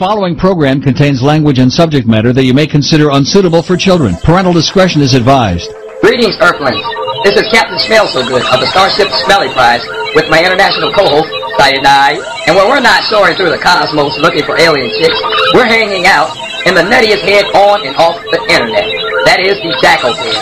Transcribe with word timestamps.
Following 0.00 0.32
program 0.32 0.80
contains 0.80 1.20
language 1.20 1.60
and 1.60 1.68
subject 1.68 2.08
matter 2.08 2.32
that 2.32 2.48
you 2.48 2.56
may 2.56 2.64
consider 2.64 3.12
unsuitable 3.12 3.60
for 3.60 3.76
children. 3.76 4.16
Parental 4.24 4.56
discretion 4.56 5.04
is 5.04 5.12
advised. 5.12 5.68
Greetings, 6.00 6.40
Earthlings. 6.40 6.80
This 7.20 7.36
is 7.36 7.44
Captain 7.52 7.76
Smell 7.84 8.08
So 8.08 8.24
Good 8.24 8.40
of 8.48 8.64
the 8.64 8.70
Starship 8.72 9.12
Smelly 9.28 9.52
Prize 9.52 9.84
with 10.16 10.24
my 10.32 10.40
international 10.40 10.88
co-host, 10.96 11.28
Sayadai. 11.60 12.16
And 12.48 12.56
when 12.56 12.72
we're 12.72 12.80
not 12.80 13.04
soaring 13.12 13.36
through 13.36 13.52
the 13.52 13.60
cosmos 13.60 14.16
looking 14.24 14.40
for 14.48 14.56
alien 14.56 14.88
chicks, 14.96 15.20
we're 15.52 15.68
hanging 15.68 16.08
out 16.08 16.32
in 16.64 16.72
the 16.72 16.80
nuttiest 16.88 17.20
head 17.20 17.44
on 17.52 17.84
and 17.84 17.92
off 18.00 18.16
the 18.32 18.40
internet. 18.48 18.88
That 19.28 19.44
is 19.44 19.60
the 19.60 19.76
Jackal 19.84 20.16
Pin. 20.16 20.32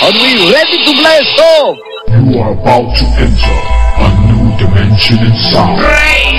Are 0.00 0.16
we 0.16 0.48
ready 0.48 0.80
to 0.80 0.92
blast 0.96 1.36
off? 1.60 1.76
You 2.08 2.40
are 2.40 2.56
about 2.56 2.88
to 2.88 3.04
enter 3.20 3.52
a 4.00 4.08
new 4.32 4.48
dimension 4.56 5.20
in 5.28 5.36
sound. 5.52 5.76
Raise 5.76 6.32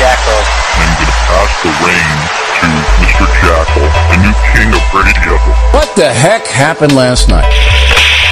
Jackal. 0.00 0.40
I'm 0.80 0.92
gonna 0.96 1.12
pass 1.28 1.52
the 1.60 1.72
reins 1.84 2.24
to 2.56 2.66
Mr. 3.04 3.28
Jackal, 3.44 3.84
the 4.08 4.16
new 4.24 4.34
king 4.56 4.72
of 4.72 4.80
radio. 4.96 5.36
What 5.76 5.92
the 5.92 6.08
heck 6.08 6.46
happened 6.48 6.96
last 6.96 7.28
night? 7.28 7.44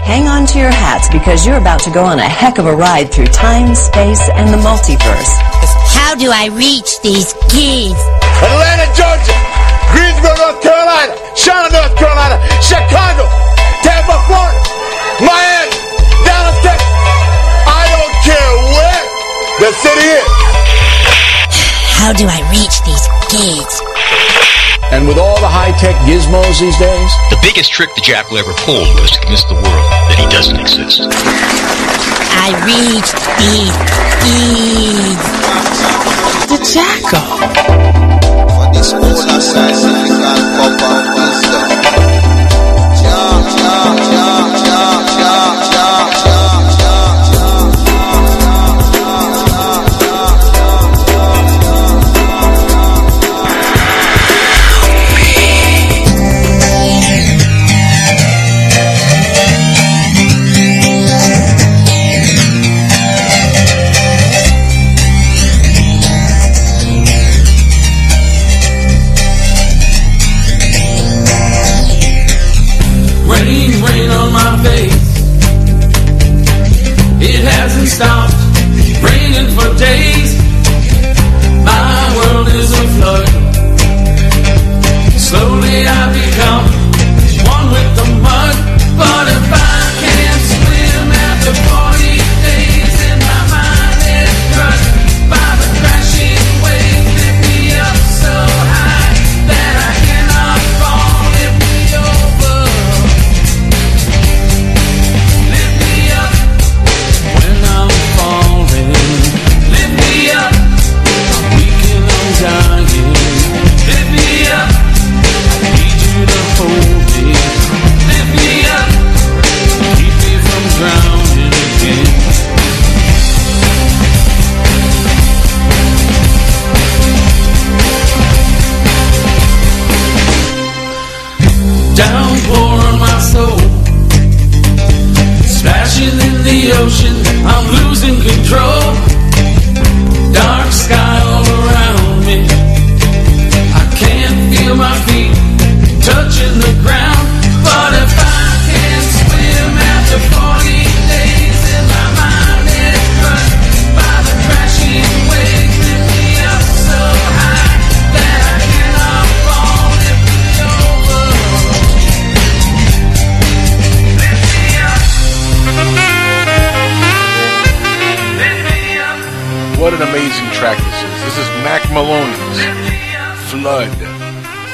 Hang 0.01 0.25
on 0.25 0.47
to 0.49 0.59
your 0.59 0.73
hats 0.73 1.13
because 1.13 1.45
you're 1.45 1.61
about 1.61 1.85
to 1.85 1.91
go 1.91 2.09
on 2.09 2.21
a 2.21 2.25
heck 2.25 2.57
of 2.57 2.65
a 2.65 2.75
ride 2.75 3.13
through 3.13 3.29
time, 3.37 3.75
space, 3.75 4.25
and 4.33 4.49
the 4.49 4.57
multiverse. 4.65 5.29
How 5.93 6.17
do 6.17 6.33
I 6.33 6.49
reach 6.57 7.05
these 7.05 7.37
kids? 7.53 8.01
Atlanta, 8.41 8.89
Georgia, 8.97 9.37
Greensboro, 9.93 10.41
North 10.41 10.65
Carolina, 10.65 11.13
Charlotte, 11.37 11.77
North 11.77 11.93
Carolina, 12.01 12.41
Chicago, 12.65 13.29
Tampa, 13.85 14.16
Florida, 14.25 14.57
Miami, 15.21 15.77
Dallas, 16.25 16.57
Texas. 16.65 16.89
I 17.69 17.85
don't 17.93 18.15
care 18.25 18.53
where 18.73 19.05
the 19.60 19.71
city 19.85 20.09
is. 20.16 20.68
How 22.09 22.14
do 22.14 22.24
I 22.24 22.40
reach 22.48 22.80
these 22.88 23.04
kids? 23.28 23.82
And 24.96 25.06
with 25.06 25.18
all 25.18 25.38
the 25.45 25.46
high-tech 25.46 25.95
gizmos 26.09 26.59
these 26.59 26.78
days, 26.78 27.12
The 27.28 27.37
biggest 27.42 27.70
trick 27.70 27.95
the 27.96 28.01
Jackal 28.01 28.38
ever 28.38 28.54
pulled 28.64 28.88
was 28.98 29.10
to 29.10 29.20
convince 29.20 29.45
the 29.45 29.52
world 29.52 29.84
that 30.09 30.16
he 30.16 30.24
doesn't 30.32 30.56
exist. 30.56 31.04
I 31.04 32.56
reached 32.64 33.12
these 33.45 33.76
kids. 34.24 35.20
The 36.48 36.56
Jackal. 36.64 37.29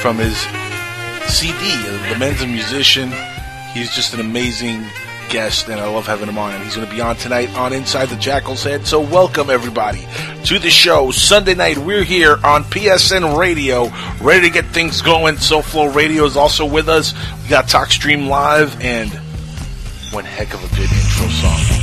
From 0.01 0.17
his 0.17 0.37
CD. 1.27 1.55
The 2.09 2.17
man's 2.19 2.41
a 2.41 2.47
musician. 2.47 3.11
He's 3.73 3.93
just 3.93 4.13
an 4.13 4.19
amazing 4.19 4.85
guest, 5.29 5.67
and 5.67 5.79
I 5.79 5.87
love 5.87 6.05
having 6.05 6.27
him 6.29 6.37
on. 6.37 6.53
And 6.53 6.63
he's 6.63 6.75
going 6.75 6.87
to 6.87 6.93
be 6.93 7.01
on 7.01 7.15
tonight 7.15 7.49
on 7.57 7.73
Inside 7.73 8.09
the 8.09 8.15
Jackal's 8.15 8.63
Head. 8.63 8.85
So, 8.85 8.99
welcome 8.99 9.49
everybody 9.49 10.07
to 10.45 10.59
the 10.59 10.69
show. 10.69 11.11
Sunday 11.11 11.55
night, 11.55 11.77
we're 11.77 12.03
here 12.03 12.37
on 12.43 12.63
PSN 12.65 13.37
Radio, 13.37 13.91
ready 14.21 14.47
to 14.47 14.53
get 14.53 14.65
things 14.67 15.01
going. 15.01 15.35
SoFlo 15.35 15.93
Radio 15.93 16.25
is 16.25 16.37
also 16.37 16.65
with 16.65 16.89
us. 16.89 17.13
We 17.43 17.49
got 17.49 17.65
TalkStream 17.65 18.27
Live, 18.27 18.79
and 18.81 19.09
one 20.13 20.25
heck 20.25 20.53
of 20.53 20.63
a 20.63 20.67
good 20.75 20.91
intro 20.91 21.27
song. 21.29 21.75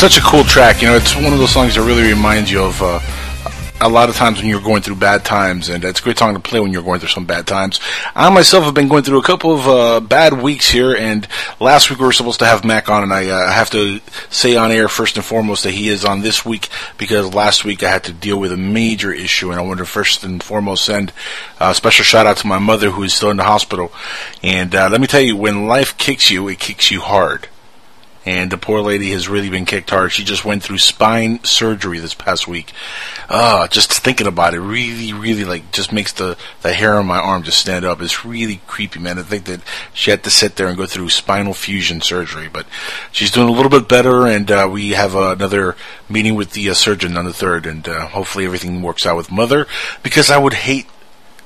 Such 0.00 0.16
a 0.16 0.22
cool 0.22 0.44
track. 0.44 0.80
You 0.80 0.88
know, 0.88 0.96
it's 0.96 1.14
one 1.14 1.34
of 1.34 1.38
those 1.38 1.50
songs 1.50 1.74
that 1.74 1.82
really 1.82 2.08
reminds 2.08 2.50
you 2.50 2.62
of 2.62 2.80
uh, 2.80 3.00
a 3.82 3.88
lot 3.90 4.08
of 4.08 4.14
times 4.14 4.38
when 4.38 4.48
you're 4.48 4.62
going 4.62 4.80
through 4.80 4.94
bad 4.94 5.26
times, 5.26 5.68
and 5.68 5.84
it's 5.84 6.00
a 6.00 6.02
great 6.02 6.16
song 6.16 6.32
to 6.32 6.40
play 6.40 6.58
when 6.58 6.72
you're 6.72 6.82
going 6.82 7.00
through 7.00 7.10
some 7.10 7.26
bad 7.26 7.46
times. 7.46 7.80
I 8.16 8.30
myself 8.30 8.64
have 8.64 8.72
been 8.72 8.88
going 8.88 9.02
through 9.02 9.18
a 9.18 9.22
couple 9.22 9.52
of 9.52 9.68
uh, 9.68 10.00
bad 10.00 10.40
weeks 10.40 10.70
here, 10.70 10.96
and 10.96 11.28
last 11.60 11.90
week 11.90 11.98
we 11.98 12.06
were 12.06 12.12
supposed 12.12 12.38
to 12.38 12.46
have 12.46 12.64
Mack 12.64 12.88
on, 12.88 13.02
and 13.02 13.12
I 13.12 13.28
uh, 13.28 13.52
have 13.52 13.68
to 13.72 14.00
say 14.30 14.56
on 14.56 14.72
air 14.72 14.88
first 14.88 15.16
and 15.16 15.24
foremost 15.24 15.64
that 15.64 15.72
he 15.72 15.90
is 15.90 16.02
on 16.02 16.22
this 16.22 16.46
week 16.46 16.70
because 16.96 17.34
last 17.34 17.66
week 17.66 17.82
I 17.82 17.90
had 17.90 18.04
to 18.04 18.14
deal 18.14 18.40
with 18.40 18.52
a 18.52 18.56
major 18.56 19.12
issue, 19.12 19.50
and 19.50 19.60
I 19.60 19.62
want 19.62 19.80
to 19.80 19.84
first 19.84 20.24
and 20.24 20.42
foremost 20.42 20.86
send 20.86 21.12
a 21.60 21.74
special 21.74 22.06
shout 22.06 22.24
out 22.24 22.38
to 22.38 22.46
my 22.46 22.58
mother 22.58 22.88
who 22.88 23.02
is 23.02 23.12
still 23.12 23.32
in 23.32 23.36
the 23.36 23.44
hospital. 23.44 23.92
And 24.42 24.74
uh, 24.74 24.88
let 24.90 25.02
me 25.02 25.06
tell 25.06 25.20
you, 25.20 25.36
when 25.36 25.66
life 25.66 25.98
kicks 25.98 26.30
you, 26.30 26.48
it 26.48 26.58
kicks 26.58 26.90
you 26.90 27.02
hard 27.02 27.48
and 28.24 28.50
the 28.50 28.58
poor 28.58 28.82
lady 28.82 29.12
has 29.12 29.28
really 29.28 29.48
been 29.48 29.64
kicked 29.64 29.90
hard. 29.90 30.12
She 30.12 30.24
just 30.24 30.44
went 30.44 30.62
through 30.62 30.78
spine 30.78 31.42
surgery 31.42 31.98
this 31.98 32.12
past 32.12 32.46
week. 32.46 32.72
Uh, 33.28 33.66
just 33.68 33.90
thinking 33.92 34.26
about 34.26 34.52
it 34.52 34.60
really, 34.60 35.12
really 35.12 35.44
like 35.44 35.72
just 35.72 35.92
makes 35.92 36.12
the, 36.12 36.36
the 36.60 36.74
hair 36.74 36.98
on 36.98 37.06
my 37.06 37.18
arm 37.18 37.42
just 37.42 37.58
stand 37.58 37.84
up. 37.84 38.02
It's 38.02 38.24
really 38.24 38.60
creepy, 38.66 39.00
man. 39.00 39.18
I 39.18 39.22
think 39.22 39.44
that 39.46 39.62
she 39.94 40.10
had 40.10 40.22
to 40.24 40.30
sit 40.30 40.56
there 40.56 40.68
and 40.68 40.76
go 40.76 40.86
through 40.86 41.08
spinal 41.08 41.54
fusion 41.54 42.02
surgery, 42.02 42.48
but 42.52 42.66
she's 43.10 43.30
doing 43.30 43.48
a 43.48 43.52
little 43.52 43.70
bit 43.70 43.88
better, 43.88 44.26
and 44.26 44.50
uh, 44.50 44.68
we 44.70 44.90
have 44.90 45.16
uh, 45.16 45.32
another 45.32 45.76
meeting 46.08 46.34
with 46.34 46.50
the 46.50 46.68
uh, 46.68 46.74
surgeon 46.74 47.16
on 47.16 47.24
the 47.24 47.32
third, 47.32 47.64
and 47.64 47.88
uh, 47.88 48.06
hopefully 48.08 48.44
everything 48.44 48.82
works 48.82 49.06
out 49.06 49.16
with 49.16 49.32
mother. 49.32 49.66
Because 50.02 50.30
I 50.30 50.36
would 50.36 50.54
hate 50.54 50.86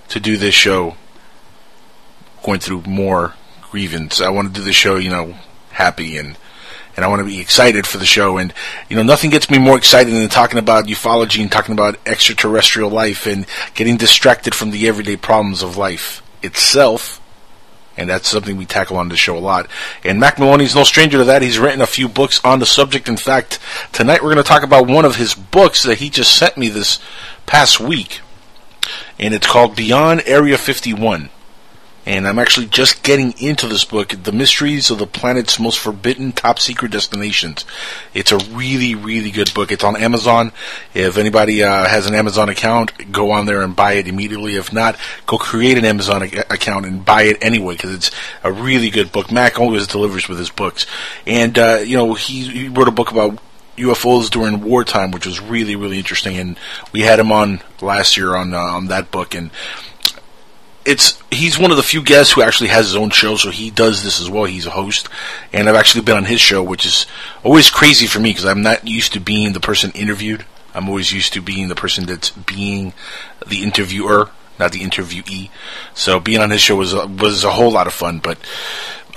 to 0.08 0.18
do 0.18 0.36
this 0.36 0.54
show 0.54 0.96
going 2.42 2.60
through 2.60 2.82
more 2.82 3.34
grievance. 3.70 4.20
I 4.20 4.28
want 4.30 4.48
to 4.48 4.60
do 4.60 4.64
the 4.64 4.72
show, 4.72 4.96
you 4.96 5.10
know, 5.10 5.36
happy 5.70 6.16
and 6.16 6.36
and 6.96 7.04
I 7.04 7.08
want 7.08 7.20
to 7.20 7.26
be 7.26 7.40
excited 7.40 7.86
for 7.86 7.98
the 7.98 8.06
show. 8.06 8.38
And 8.38 8.52
you 8.88 8.96
know, 8.96 9.02
nothing 9.02 9.30
gets 9.30 9.50
me 9.50 9.58
more 9.58 9.76
excited 9.76 10.12
than 10.12 10.28
talking 10.28 10.58
about 10.58 10.86
ufology 10.86 11.40
and 11.42 11.50
talking 11.50 11.72
about 11.72 11.98
extraterrestrial 12.06 12.90
life 12.90 13.26
and 13.26 13.46
getting 13.74 13.96
distracted 13.96 14.54
from 14.54 14.70
the 14.70 14.88
everyday 14.88 15.16
problems 15.16 15.62
of 15.62 15.76
life 15.76 16.22
itself. 16.42 17.20
And 17.96 18.10
that's 18.10 18.28
something 18.28 18.56
we 18.56 18.66
tackle 18.66 18.96
on 18.96 19.08
the 19.08 19.16
show 19.16 19.36
a 19.36 19.38
lot. 19.38 19.68
And 20.02 20.18
Mack 20.18 20.38
Maloney's 20.38 20.74
no 20.74 20.82
stranger 20.82 21.18
to 21.18 21.24
that. 21.24 21.42
He's 21.42 21.60
written 21.60 21.80
a 21.80 21.86
few 21.86 22.08
books 22.08 22.40
on 22.44 22.58
the 22.58 22.66
subject. 22.66 23.08
In 23.08 23.16
fact, 23.16 23.60
tonight 23.92 24.20
we're 24.20 24.34
going 24.34 24.42
to 24.42 24.48
talk 24.48 24.64
about 24.64 24.88
one 24.88 25.04
of 25.04 25.14
his 25.14 25.34
books 25.34 25.84
that 25.84 25.98
he 25.98 26.10
just 26.10 26.36
sent 26.36 26.56
me 26.56 26.68
this 26.68 26.98
past 27.46 27.78
week. 27.78 28.20
And 29.16 29.32
it's 29.32 29.46
called 29.46 29.76
Beyond 29.76 30.24
Area 30.26 30.58
51 30.58 31.30
and 32.06 32.26
I'm 32.26 32.38
actually 32.38 32.66
just 32.66 33.02
getting 33.02 33.32
into 33.38 33.66
this 33.66 33.84
book, 33.84 34.08
The 34.08 34.32
Mysteries 34.32 34.90
of 34.90 34.98
the 34.98 35.06
Planet's 35.06 35.58
Most 35.58 35.78
Forbidden 35.78 36.32
Top 36.32 36.58
Secret 36.58 36.92
Destinations. 36.92 37.64
It's 38.12 38.32
a 38.32 38.38
really, 38.38 38.94
really 38.94 39.30
good 39.30 39.52
book. 39.54 39.72
It's 39.72 39.84
on 39.84 39.96
Amazon. 39.96 40.52
If 40.92 41.16
anybody 41.16 41.62
uh, 41.62 41.86
has 41.86 42.06
an 42.06 42.14
Amazon 42.14 42.48
account, 42.48 43.12
go 43.12 43.30
on 43.30 43.46
there 43.46 43.62
and 43.62 43.74
buy 43.74 43.94
it 43.94 44.06
immediately. 44.06 44.56
If 44.56 44.72
not, 44.72 44.98
go 45.26 45.38
create 45.38 45.78
an 45.78 45.84
Amazon 45.84 46.24
ac- 46.24 46.38
account 46.50 46.84
and 46.86 47.04
buy 47.04 47.22
it 47.22 47.38
anyway 47.40 47.74
because 47.74 47.94
it's 47.94 48.10
a 48.42 48.52
really 48.52 48.90
good 48.90 49.10
book. 49.10 49.32
Mack 49.32 49.58
always 49.58 49.86
delivers 49.86 50.28
with 50.28 50.38
his 50.38 50.50
books, 50.50 50.86
and 51.26 51.58
uh, 51.58 51.78
you 51.84 51.96
know 51.96 52.14
he, 52.14 52.42
he 52.48 52.68
wrote 52.68 52.88
a 52.88 52.92
book 52.92 53.10
about 53.10 53.38
UFOs 53.76 54.30
during 54.30 54.60
wartime, 54.60 55.10
which 55.10 55.26
was 55.26 55.40
really, 55.40 55.76
really 55.76 55.98
interesting. 55.98 56.36
And 56.36 56.58
we 56.92 57.00
had 57.00 57.18
him 57.18 57.32
on 57.32 57.60
last 57.80 58.16
year 58.16 58.36
on 58.36 58.54
uh, 58.54 58.58
on 58.58 58.86
that 58.88 59.10
book, 59.10 59.34
and 59.34 59.50
it's 60.84 61.22
he's 61.30 61.58
one 61.58 61.70
of 61.70 61.76
the 61.76 61.82
few 61.82 62.02
guests 62.02 62.32
who 62.32 62.42
actually 62.42 62.68
has 62.68 62.86
his 62.86 62.96
own 62.96 63.10
show, 63.10 63.36
so 63.36 63.50
he 63.50 63.70
does 63.70 64.02
this 64.02 64.20
as 64.20 64.28
well. 64.28 64.44
He's 64.44 64.66
a 64.66 64.70
host, 64.70 65.08
and 65.52 65.68
I've 65.68 65.74
actually 65.74 66.04
been 66.04 66.16
on 66.16 66.24
his 66.24 66.40
show, 66.40 66.62
which 66.62 66.84
is 66.84 67.06
always 67.42 67.70
crazy 67.70 68.06
for 68.06 68.20
me 68.20 68.30
because 68.30 68.44
I'm 68.44 68.62
not 68.62 68.86
used 68.86 69.12
to 69.14 69.20
being 69.20 69.52
the 69.52 69.60
person 69.60 69.90
interviewed. 69.92 70.44
I'm 70.74 70.88
always 70.88 71.12
used 71.12 71.32
to 71.34 71.40
being 71.40 71.68
the 71.68 71.74
person 71.74 72.06
that's 72.06 72.30
being 72.30 72.92
the 73.46 73.62
interviewer, 73.62 74.30
not 74.58 74.72
the 74.72 74.80
interviewee. 74.80 75.50
So 75.94 76.18
being 76.20 76.40
on 76.40 76.50
his 76.50 76.60
show 76.60 76.76
was 76.76 76.92
a, 76.92 77.06
was 77.06 77.44
a 77.44 77.50
whole 77.50 77.70
lot 77.70 77.86
of 77.86 77.92
fun. 77.92 78.18
But 78.18 78.38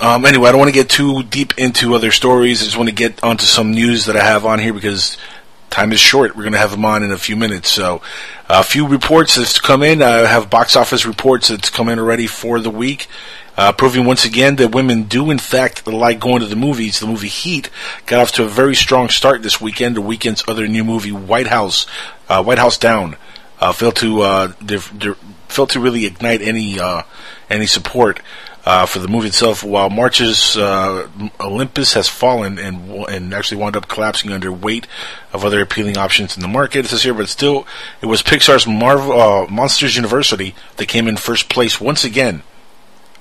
um, 0.00 0.24
anyway, 0.24 0.48
I 0.48 0.52
don't 0.52 0.60
want 0.60 0.68
to 0.68 0.80
get 0.80 0.88
too 0.88 1.24
deep 1.24 1.58
into 1.58 1.94
other 1.94 2.12
stories. 2.12 2.62
I 2.62 2.66
just 2.66 2.76
want 2.76 2.88
to 2.88 2.94
get 2.94 3.22
onto 3.24 3.44
some 3.44 3.72
news 3.72 4.06
that 4.06 4.16
I 4.16 4.22
have 4.22 4.46
on 4.46 4.60
here 4.60 4.72
because 4.72 5.16
time 5.70 5.92
is 5.92 6.00
short. 6.00 6.36
We're 6.36 6.42
going 6.42 6.52
to 6.52 6.58
have 6.58 6.72
him 6.72 6.84
on 6.84 7.02
in 7.02 7.10
a 7.10 7.18
few 7.18 7.36
minutes. 7.36 7.70
So, 7.70 8.02
a 8.48 8.62
few 8.62 8.86
reports 8.86 9.36
that's 9.36 9.58
come 9.60 9.82
in. 9.82 10.02
I 10.02 10.26
have 10.26 10.50
box 10.50 10.76
office 10.76 11.04
reports 11.06 11.48
that's 11.48 11.70
come 11.70 11.88
in 11.88 11.98
already 11.98 12.26
for 12.26 12.60
the 12.60 12.70
week. 12.70 13.08
Uh, 13.56 13.72
proving 13.72 14.04
once 14.04 14.24
again 14.24 14.54
that 14.54 14.72
women 14.72 15.02
do 15.02 15.32
in 15.32 15.38
fact 15.38 15.84
like 15.84 16.20
going 16.20 16.40
to 16.40 16.46
the 16.46 16.54
movies. 16.54 17.00
The 17.00 17.08
movie 17.08 17.26
Heat 17.26 17.70
got 18.06 18.20
off 18.20 18.32
to 18.32 18.44
a 18.44 18.48
very 18.48 18.76
strong 18.76 19.08
start 19.08 19.42
this 19.42 19.60
weekend. 19.60 19.96
The 19.96 20.00
weekend's 20.00 20.44
other 20.46 20.68
new 20.68 20.84
movie, 20.84 21.10
White 21.10 21.48
House, 21.48 21.84
uh, 22.28 22.40
White 22.40 22.58
House 22.58 22.78
Down, 22.78 23.16
uh, 23.60 23.72
failed 23.72 23.96
to 23.96 24.20
uh, 24.20 24.48
failed 25.48 25.70
to 25.70 25.80
really 25.80 26.06
ignite 26.06 26.40
any 26.40 26.78
uh, 26.78 27.02
any 27.50 27.66
support 27.66 28.20
uh, 28.64 28.86
for 28.86 28.98
the 28.98 29.08
movie 29.08 29.28
itself. 29.28 29.62
While 29.62 29.90
March's 29.90 30.56
uh, 30.56 31.08
Olympus 31.40 31.94
has 31.94 32.08
fallen 32.08 32.58
and 32.58 32.90
and 33.08 33.34
actually 33.34 33.58
wound 33.58 33.76
up 33.76 33.88
collapsing 33.88 34.32
under 34.32 34.52
weight 34.52 34.86
of 35.32 35.44
other 35.44 35.60
appealing 35.60 35.96
options 35.96 36.36
in 36.36 36.42
the 36.42 36.48
market 36.48 36.86
this 36.86 37.04
year, 37.04 37.14
but 37.14 37.28
still, 37.28 37.66
it 38.02 38.06
was 38.06 38.22
Pixar's 38.22 38.66
Marvel 38.66 39.20
uh, 39.20 39.46
Monsters 39.48 39.96
University 39.96 40.54
that 40.76 40.86
came 40.86 41.08
in 41.08 41.16
first 41.16 41.48
place 41.48 41.80
once 41.80 42.04
again. 42.04 42.42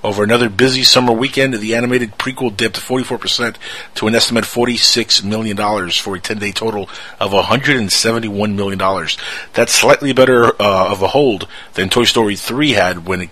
Over 0.03 0.23
another 0.23 0.47
busy 0.47 0.83
summer 0.83 1.11
weekend, 1.11 1.55
the 1.55 1.73
animated 1.73 2.17
prequel 2.17 2.55
dipped 2.55 2.79
44% 2.79 3.55
to 3.95 4.07
an 4.07 4.13
estimated 4.15 4.47
$46 4.47 5.23
million 5.23 5.57
for 5.89 6.15
a 6.15 6.19
10 6.19 6.37
day 6.37 6.51
total 6.51 6.87
of 7.19 7.31
$171 7.31 8.55
million. 8.55 9.07
That's 9.53 9.73
slightly 9.73 10.13
better 10.13 10.45
uh, 10.61 10.91
of 10.91 11.01
a 11.01 11.09
hold 11.09 11.47
than 11.73 11.89
Toy 11.89 12.03
Story 12.03 12.35
3 12.35 12.71
had 12.73 13.07
when 13.07 13.23
it 13.23 13.29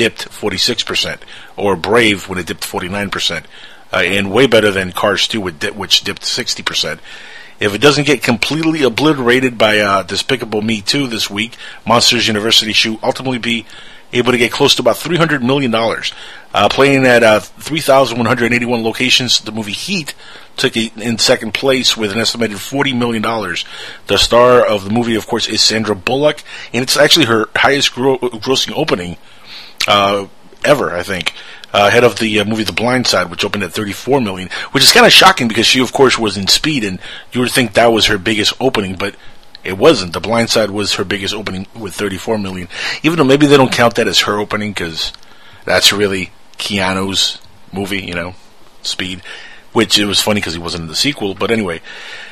dipped 0.00 0.30
46%, 0.30 1.18
or 1.58 1.76
Brave 1.76 2.26
when 2.26 2.38
it 2.38 2.46
dipped 2.46 2.64
49%, 2.64 3.44
uh, 3.92 3.96
and 3.98 4.32
way 4.32 4.46
better 4.46 4.70
than 4.70 4.92
Cars 4.92 5.28
2, 5.28 5.42
which 5.42 6.04
dipped 6.04 6.22
60%. 6.22 7.00
If 7.60 7.74
it 7.74 7.82
doesn't 7.82 8.06
get 8.06 8.22
completely 8.22 8.82
obliterated 8.82 9.58
by 9.58 9.78
uh, 9.80 10.02
Despicable 10.02 10.62
Me 10.62 10.80
2 10.80 11.06
this 11.06 11.28
week, 11.28 11.58
Monsters 11.86 12.26
University 12.28 12.72
should 12.72 12.98
ultimately 13.02 13.36
be 13.36 13.66
able 14.14 14.32
to 14.32 14.38
get 14.38 14.50
close 14.50 14.74
to 14.76 14.82
about 14.82 14.96
$300 14.96 15.42
million. 15.42 15.74
Uh, 15.74 16.68
playing 16.70 17.04
at 17.04 17.22
uh, 17.22 17.40
3,181 17.40 18.82
locations, 18.82 19.40
the 19.40 19.52
movie 19.52 19.72
Heat 19.72 20.14
took 20.56 20.78
it 20.78 20.96
in 20.96 21.18
second 21.18 21.52
place 21.52 21.94
with 21.94 22.10
an 22.10 22.18
estimated 22.18 22.56
$40 22.56 22.96
million. 22.96 23.20
The 24.06 24.16
star 24.16 24.66
of 24.66 24.84
the 24.84 24.90
movie, 24.90 25.16
of 25.16 25.26
course, 25.26 25.46
is 25.46 25.62
Sandra 25.62 25.94
Bullock, 25.94 26.42
and 26.72 26.82
it's 26.82 26.96
actually 26.96 27.26
her 27.26 27.50
highest 27.54 27.92
gro- 27.92 28.16
grossing 28.18 28.72
opening 28.74 29.18
uh, 29.86 30.26
ever, 30.64 30.90
I 30.94 31.02
think. 31.02 31.34
Uh, 31.72 31.86
ahead 31.86 32.02
of 32.02 32.18
the 32.18 32.40
uh, 32.40 32.44
movie 32.44 32.64
The 32.64 32.72
Blind 32.72 33.06
Side, 33.06 33.30
which 33.30 33.44
opened 33.44 33.62
at 33.62 33.72
34 33.72 34.20
million, 34.20 34.48
which 34.72 34.82
is 34.82 34.90
kind 34.90 35.06
of 35.06 35.12
shocking 35.12 35.46
because 35.46 35.66
she, 35.66 35.80
of 35.80 35.92
course, 35.92 36.18
was 36.18 36.36
in 36.36 36.48
Speed, 36.48 36.82
and 36.82 36.98
you 37.32 37.40
would 37.40 37.52
think 37.52 37.74
that 37.74 37.92
was 37.92 38.06
her 38.06 38.18
biggest 38.18 38.54
opening, 38.60 38.96
but 38.96 39.14
it 39.62 39.78
wasn't. 39.78 40.12
The 40.12 40.20
Blind 40.20 40.50
Side 40.50 40.70
was 40.70 40.94
her 40.94 41.04
biggest 41.04 41.34
opening 41.34 41.66
with 41.78 41.94
34 41.94 42.38
million. 42.38 42.68
Even 43.02 43.18
though 43.18 43.24
maybe 43.24 43.46
they 43.46 43.56
don't 43.56 43.72
count 43.72 43.94
that 43.96 44.08
as 44.08 44.20
her 44.20 44.38
opening 44.38 44.72
because 44.72 45.12
that's 45.64 45.92
really 45.92 46.32
Keanu's 46.58 47.38
movie, 47.72 48.02
you 48.02 48.14
know, 48.14 48.34
Speed. 48.82 49.22
Which 49.72 49.98
it 49.98 50.06
was 50.06 50.20
funny 50.20 50.40
because 50.40 50.54
he 50.54 50.58
wasn't 50.58 50.82
in 50.82 50.88
the 50.88 50.96
sequel. 50.96 51.34
But 51.34 51.52
anyway, 51.52 51.80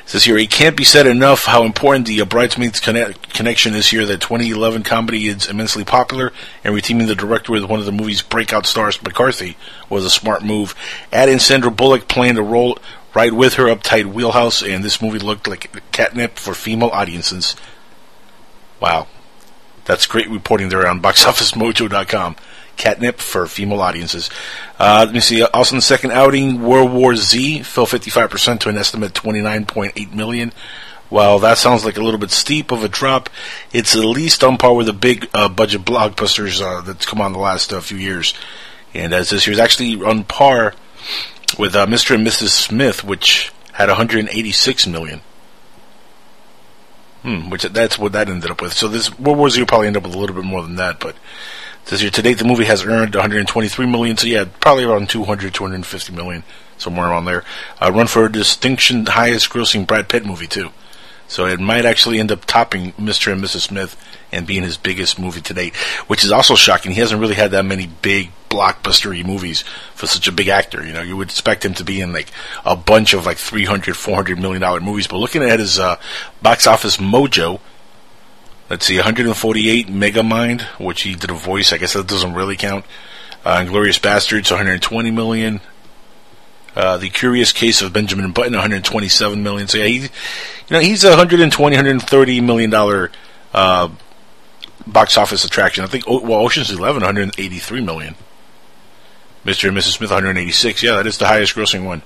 says 0.09 0.25
here 0.25 0.39
it 0.39 0.51
can't 0.51 0.77
be 0.77 0.85
said 0.85 1.07
enough 1.07 1.45
how 1.45 1.65
important 1.65 2.07
the 2.07 2.21
uh, 2.21 2.25
Bridesmaids 2.25 2.81
connect- 2.81 3.35
connection 3.35 3.75
is 3.75 3.89
here. 3.89 4.07
That 4.07 4.23
2011 4.23 4.83
comedy 4.83 5.29
is 5.29 5.49
immensely 5.49 5.85
popular, 5.85 6.33
and 6.65 6.75
reteaming 6.75 7.07
the 7.07 7.15
director 7.15 7.53
with 7.53 7.65
one 7.65 7.79
of 7.79 7.87
the 7.87 7.93
movie's 7.93 8.23
breakout 8.23 8.65
stars, 8.65 9.01
McCarthy, 9.03 9.59
was 9.91 10.07
a 10.07 10.11
smart 10.11 10.43
move. 10.43 10.75
Add 11.13 11.29
in 11.29 11.39
Sandra 11.39 11.71
Bullock 11.71 12.09
playing 12.09 12.37
the 12.37 12.43
role 12.43 12.79
right 13.15 13.33
with 13.33 13.55
her 13.55 13.65
uptight 13.67 14.07
wheelhouse, 14.07 14.63
and 14.63 14.83
this 14.83 15.03
movie 15.03 15.19
looked 15.19 15.47
like 15.47 15.71
catnip 15.93 16.39
for 16.39 16.55
female 16.55 16.89
audiences. 16.89 17.55
Wow. 18.81 19.09
That's 19.85 20.07
great 20.07 20.29
reporting 20.31 20.71
there 20.71 20.87
on 20.87 21.03
boxofficemojo.com. 21.03 22.37
Catnip 22.79 23.19
for 23.19 23.47
female 23.47 23.81
audiences. 23.81 24.31
Uh, 24.79 25.05
let 25.05 25.13
me 25.13 25.21
see. 25.21 25.43
Also, 25.43 25.75
in 25.75 25.79
the 25.79 25.83
second 25.83 26.13
outing, 26.13 26.63
World 26.63 26.93
War 26.93 27.15
Z 27.17 27.63
fell 27.65 27.87
55% 27.87 28.61
to 28.61 28.69
an 28.69 28.79
estimate 28.79 29.13
29.8 29.13 30.15
million. 30.15 30.53
While 31.09 31.39
that 31.41 31.59
sounds 31.59 31.85
like 31.85 31.97
a 31.97 32.03
little 32.03 32.21
bit 32.21 32.31
steep 32.31 32.71
of 32.71 32.85
a 32.85 32.89
drop, 32.89 33.31
it's 33.73 33.97
at 33.97 34.05
least 34.05 34.45
on 34.45 34.59
par 34.59 34.75
with 34.75 34.87
the 34.87 34.93
big 34.93 35.29
uh, 35.33 35.49
budget 35.49 35.83
blockbusters 35.83 36.61
uh, 36.61 36.83
that's 36.83 37.07
come 37.07 37.21
on 37.21 37.33
the 37.33 37.39
last 37.39 37.73
uh, 37.73 37.81
few 37.81 37.97
years. 37.97 38.35
And 38.95 39.13
as 39.13 39.31
this 39.31 39.47
year's 39.47 39.59
actually 39.59 40.03
on 40.03 40.25
par 40.25 40.75
with 41.59 41.75
uh, 41.75 41.87
Mr. 41.87 42.15
and 42.15 42.27
Mrs. 42.27 42.49
Smith, 42.49 43.05
which 43.05 43.53
had 43.73 43.89
186 43.89 44.87
million. 44.87 45.21
Hmm, 47.23 47.51
which 47.51 47.63
that's 47.63 47.99
what 47.99 48.13
that 48.13 48.29
ended 48.29 48.51
up 48.51 48.61
with. 48.61 48.73
So 48.73 48.87
this 48.87 49.19
World 49.19 49.39
War 49.39 49.51
Z 49.51 49.61
will 49.61 49.67
probably 49.67 49.89
end 49.89 49.97
up 49.97 50.05
with 50.05 50.15
a 50.15 50.19
little 50.19 50.37
bit 50.37 50.45
more 50.45 50.63
than 50.63 50.77
that, 50.77 51.01
but 51.01 51.17
this 51.89 52.03
year 52.03 52.11
to 52.11 52.23
date 52.23 52.35
the 52.35 52.45
movie 52.45 52.65
has 52.65 52.85
earned 52.85 53.15
123 53.15 53.87
million. 53.87 54.17
So 54.17 54.27
yeah, 54.27 54.45
probably 54.61 54.85
around 54.85 55.09
200, 55.09 55.55
250 55.55 56.13
million, 56.13 56.45
somewhere 56.77 57.09
around 57.09 57.25
there. 57.25 57.45
Uh, 57.81 57.91
run 57.93 58.07
for 58.07 58.27
a 58.27 58.33
distinction 58.33 59.07
highest 59.07 59.51
grossing 59.51 59.87
Brad 59.87 60.09
Pitt 60.09 60.25
movie 60.25 60.47
too. 60.47 60.71
So 61.29 61.47
it 61.47 61.61
might 61.61 61.85
actually 61.85 62.21
end 62.21 62.33
up 62.33 62.47
topping 62.47 62.93
Mr. 62.93 63.31
and 63.31 63.43
Mrs. 63.43 63.69
Smith 63.69 64.03
and 64.33 64.47
being 64.47 64.63
his 64.63 64.79
biggest 64.79 65.19
movie 65.19 65.43
to 65.43 65.55
date, 65.55 65.77
which 66.07 66.25
is 66.25 66.33
also 66.33 66.55
shocking. 66.55 66.93
He 66.93 67.01
hasn't 67.01 67.21
really 67.21 67.35
had 67.35 67.51
that 67.51 67.67
many 67.67 67.87
big 67.87 68.31
blockbustery 68.49 69.25
movies 69.25 69.63
for 69.95 70.07
such 70.07 70.27
a 70.27 70.33
big 70.33 70.49
actor. 70.49 70.85
You 70.85 70.95
know, 70.95 71.03
you 71.03 71.19
would 71.19 71.29
expect 71.29 71.67
him 71.67 71.75
to 71.75 71.85
be 71.85 72.01
in 72.01 72.15
like 72.15 72.31
a 72.65 72.75
bunch 72.75 73.13
of 73.13 73.27
like 73.27 73.37
300, 73.37 73.95
400 73.95 74.39
million 74.39 74.63
dollar 74.63 74.81
movies. 74.81 75.07
But 75.07 75.19
looking 75.19 75.43
at 75.43 75.61
his 75.61 75.79
uh, 75.79 75.97
box 76.41 76.67
office 76.67 76.97
mojo, 76.97 77.61
let's 78.71 78.87
see, 78.87 78.97
148 78.97 79.89
Megamind, 79.89 80.63
which 80.79 81.03
he 81.03 81.15
did 81.15 81.31
a 81.31 81.35
voice. 81.35 81.73
I 81.73 81.79
guess 81.79 81.95
that 81.95 82.07
doesn't 82.07 82.35
really 82.35 82.57
count. 82.57 82.85
Uh, 83.45 83.65
Glorious 83.65 83.99
Bastards, 83.99 84.51
120 84.51 85.11
million. 85.11 85.61
Uh, 86.77 86.97
the 86.97 87.11
Curious 87.11 87.53
Case 87.53 87.83
of 87.83 87.93
Benjamin 87.93 88.31
Button, 88.31 88.53
127 88.53 89.43
million. 89.43 89.69
So 89.69 89.79
yeah, 89.79 89.87
he, 89.87 89.97
you 90.03 90.09
know, 90.71 90.81
he's 90.81 91.03
a 91.05 91.11
120, 91.11 91.77
130 91.77 92.41
million 92.41 92.71
dollar 92.71 93.11
uh, 93.53 93.89
box 94.87 95.17
office 95.17 95.45
attraction. 95.45 95.83
I 95.83 95.89
think 95.89 96.07
well, 96.07 96.35
Ocean's 96.35 96.71
11, 96.71 97.03
183 97.03 97.81
million. 97.81 98.15
Mr. 99.45 99.69
and 99.69 99.77
Mrs. 99.77 99.97
Smith, 99.97 100.11
186. 100.11 100.83
Yeah, 100.83 100.97
that 100.97 101.07
is 101.07 101.19
the 101.19 101.27
highest 101.27 101.55
grossing 101.55 101.85
one. 101.85 102.03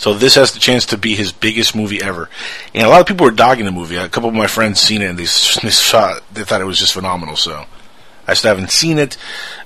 So 0.00 0.14
this 0.14 0.36
has 0.36 0.52
the 0.52 0.60
chance 0.60 0.86
to 0.86 0.96
be 0.96 1.14
his 1.14 1.30
biggest 1.30 1.76
movie 1.76 2.02
ever. 2.02 2.30
And 2.74 2.86
a 2.86 2.88
lot 2.88 3.02
of 3.02 3.06
people 3.06 3.26
were 3.26 3.30
dogging 3.30 3.66
the 3.66 3.70
movie. 3.70 3.96
A 3.96 4.08
couple 4.08 4.30
of 4.30 4.34
my 4.34 4.46
friends 4.46 4.80
seen 4.80 5.02
it 5.02 5.10
and 5.10 5.18
they, 5.18 5.24
they. 5.62 5.68
They 6.32 6.44
thought 6.44 6.62
it 6.62 6.64
was 6.64 6.78
just 6.78 6.94
phenomenal. 6.94 7.36
So 7.36 7.66
I 8.26 8.32
still 8.32 8.54
haven't 8.54 8.70
seen 8.70 8.96
it. 8.96 9.18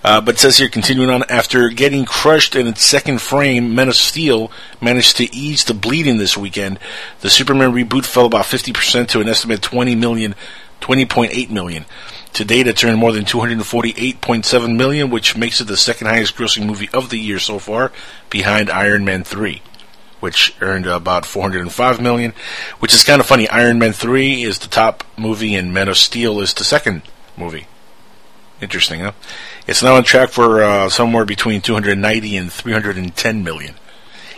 Uh, 0.03 0.21
but 0.21 0.35
it 0.35 0.38
says 0.38 0.59
here, 0.59 0.69
continuing 0.69 1.09
on, 1.09 1.23
after 1.29 1.69
getting 1.69 2.05
crushed 2.05 2.57
in 2.57 2.67
its 2.67 2.83
second 2.83 3.21
frame, 3.21 3.76
Men 3.76 3.87
of 3.87 3.95
Steel 3.95 4.50
managed 4.81 5.19
to 5.19 5.33
ease 5.33 5.62
the 5.62 5.73
bleeding 5.73 6.19
this 6.19 6.37
weekend. 6.37 6.81
The 7.21 7.31
Superman 7.31 7.71
reboot 7.71 8.05
fell 8.05 8.26
about 8.26 8.47
50% 8.47 9.07
to 9.11 9.21
an 9.21 9.29
estimated 9.29 9.62
20 9.62 9.95
million, 9.95 10.35
20.8 10.81 11.49
million. 11.50 11.85
To 12.33 12.45
date, 12.45 12.67
it's 12.67 12.83
earned 12.83 12.99
more 12.99 13.12
than 13.12 13.25
248.7 13.25 14.76
million, 14.76 15.11
which 15.11 15.37
makes 15.37 15.61
it 15.61 15.69
the 15.69 15.76
second 15.76 16.09
highest 16.09 16.35
grossing 16.35 16.67
movie 16.67 16.88
of 16.93 17.11
the 17.11 17.21
year 17.21 17.38
so 17.38 17.61
far, 17.61 17.93
behind 18.31 18.69
Iron 18.69 19.05
Man 19.05 19.23
3, 19.23 19.62
which 20.25 20.57
earned 20.62 20.87
about 20.87 21.26
405 21.26 22.00
million. 22.00 22.33
Which 22.78 22.95
is 22.95 23.04
kind 23.04 23.21
of 23.21 23.26
funny. 23.26 23.47
Iron 23.50 23.78
Man 23.78 23.93
3 23.93 24.43
is 24.43 24.59
the 24.59 24.69
top 24.69 25.04
movie, 25.19 25.54
and 25.54 25.75
Men 25.75 25.87
of 25.87 25.99
Steel 25.99 26.40
is 26.40 26.54
the 26.54 26.64
second 26.64 27.02
movie. 27.37 27.66
Interesting, 28.59 29.00
huh? 29.00 29.12
It's 29.66 29.83
now 29.83 29.97
on 29.97 30.02
track 30.02 30.31
for 30.31 30.64
uh, 30.64 30.88
somewhere 30.88 31.26
between 31.26 31.61
290 31.61 32.38
and 32.38 32.50
310 32.50 33.45
million. 33.45 33.75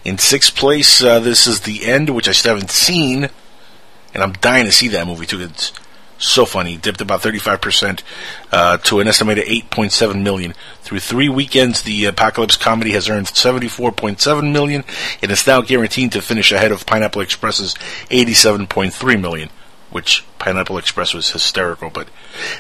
In 0.05 0.19
sixth 0.19 0.57
place, 0.57 1.05
uh, 1.05 1.21
this 1.21 1.47
is 1.47 1.61
The 1.61 1.87
End, 1.87 2.11
which 2.11 2.28
I 2.28 2.33
still 2.33 2.55
haven't 2.55 2.73
seen, 2.73 3.28
and 4.12 4.25
I'm 4.25 4.33
dying 4.33 4.64
to 4.64 4.73
see 4.73 4.88
that 4.88 5.07
movie 5.07 5.26
too. 5.26 5.40
It's 5.40 5.71
so 6.18 6.44
funny. 6.46 6.76
Dipped 6.76 7.00
about 7.00 7.23
35% 7.23 8.02
uh, 8.52 8.78
to 8.78 9.00
an 9.00 9.08
estimated 9.08 9.44
8.7 9.44 10.23
million. 10.23 10.54
Through 10.82 11.00
three 11.00 11.28
weekends, 11.28 11.82
the 11.82 12.06
Apocalypse 12.06 12.56
comedy 12.56 12.92
has 12.92 13.08
earned 13.08 13.26
74.7 13.26 14.52
million, 14.52 14.85
and 15.23 15.30
is 15.30 15.46
now 15.46 15.61
guaranteed 15.61 16.12
to 16.12 16.23
finish 16.23 16.52
ahead 16.52 16.73
of 16.73 16.87
Pineapple 16.87 17.23
Express's 17.23 17.75
87.3 18.11 19.20
million. 19.20 19.50
Which 19.90 20.25
Pineapple 20.38 20.78
Express 20.78 21.14
was 21.14 21.30
hysterical, 21.30 21.90
but 21.90 22.08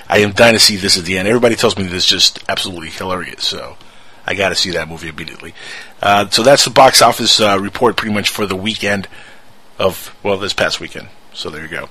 I 0.08 0.18
am 0.18 0.32
dying 0.32 0.54
to 0.54 0.60
see 0.60 0.76
this 0.76 0.96
at 0.96 1.04
the 1.04 1.18
end. 1.18 1.26
Everybody 1.26 1.56
tells 1.56 1.76
me 1.76 1.82
this 1.82 2.04
is 2.04 2.06
just 2.06 2.44
absolutely 2.48 2.88
hilarious, 2.88 3.44
so 3.44 3.76
I 4.24 4.34
got 4.34 4.50
to 4.50 4.54
see 4.54 4.70
that 4.70 4.88
movie 4.88 5.08
immediately. 5.08 5.52
Uh, 6.00 6.28
so 6.30 6.44
that's 6.44 6.64
the 6.64 6.70
box 6.70 7.02
office 7.02 7.40
uh, 7.40 7.58
report, 7.60 7.96
pretty 7.96 8.14
much 8.14 8.28
for 8.28 8.46
the 8.46 8.56
weekend 8.56 9.08
of 9.78 10.16
well, 10.22 10.38
this 10.38 10.52
past 10.52 10.80
weekend. 10.80 11.08
So 11.34 11.50
there 11.50 11.62
you 11.62 11.68
go. 11.68 11.88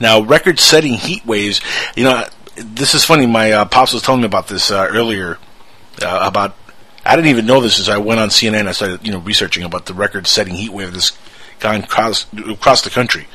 Now, 0.00 0.20
record-setting 0.20 0.94
heat 0.94 1.24
waves. 1.26 1.60
You 1.96 2.04
know, 2.04 2.24
this 2.56 2.94
is 2.94 3.04
funny. 3.04 3.26
My 3.26 3.52
uh, 3.52 3.64
pops 3.64 3.92
was 3.92 4.02
telling 4.02 4.20
me 4.20 4.26
about 4.26 4.48
this 4.48 4.70
uh, 4.70 4.86
earlier. 4.90 5.38
Uh, 6.00 6.20
about 6.22 6.56
I 7.04 7.16
didn't 7.16 7.30
even 7.30 7.46
know 7.46 7.60
this 7.60 7.78
as 7.80 7.88
I 7.88 7.96
went 7.98 8.20
on 8.20 8.28
CNN. 8.28 8.66
I 8.66 8.72
started, 8.72 9.06
you 9.06 9.12
know, 9.12 9.18
researching 9.18 9.64
about 9.64 9.86
the 9.86 9.94
record-setting 9.94 10.54
heat 10.54 10.70
wave 10.70 10.92
that's 10.92 11.16
gone 11.60 11.82
across, 11.82 12.26
across 12.32 12.82
the 12.82 12.90
country. 12.90 13.26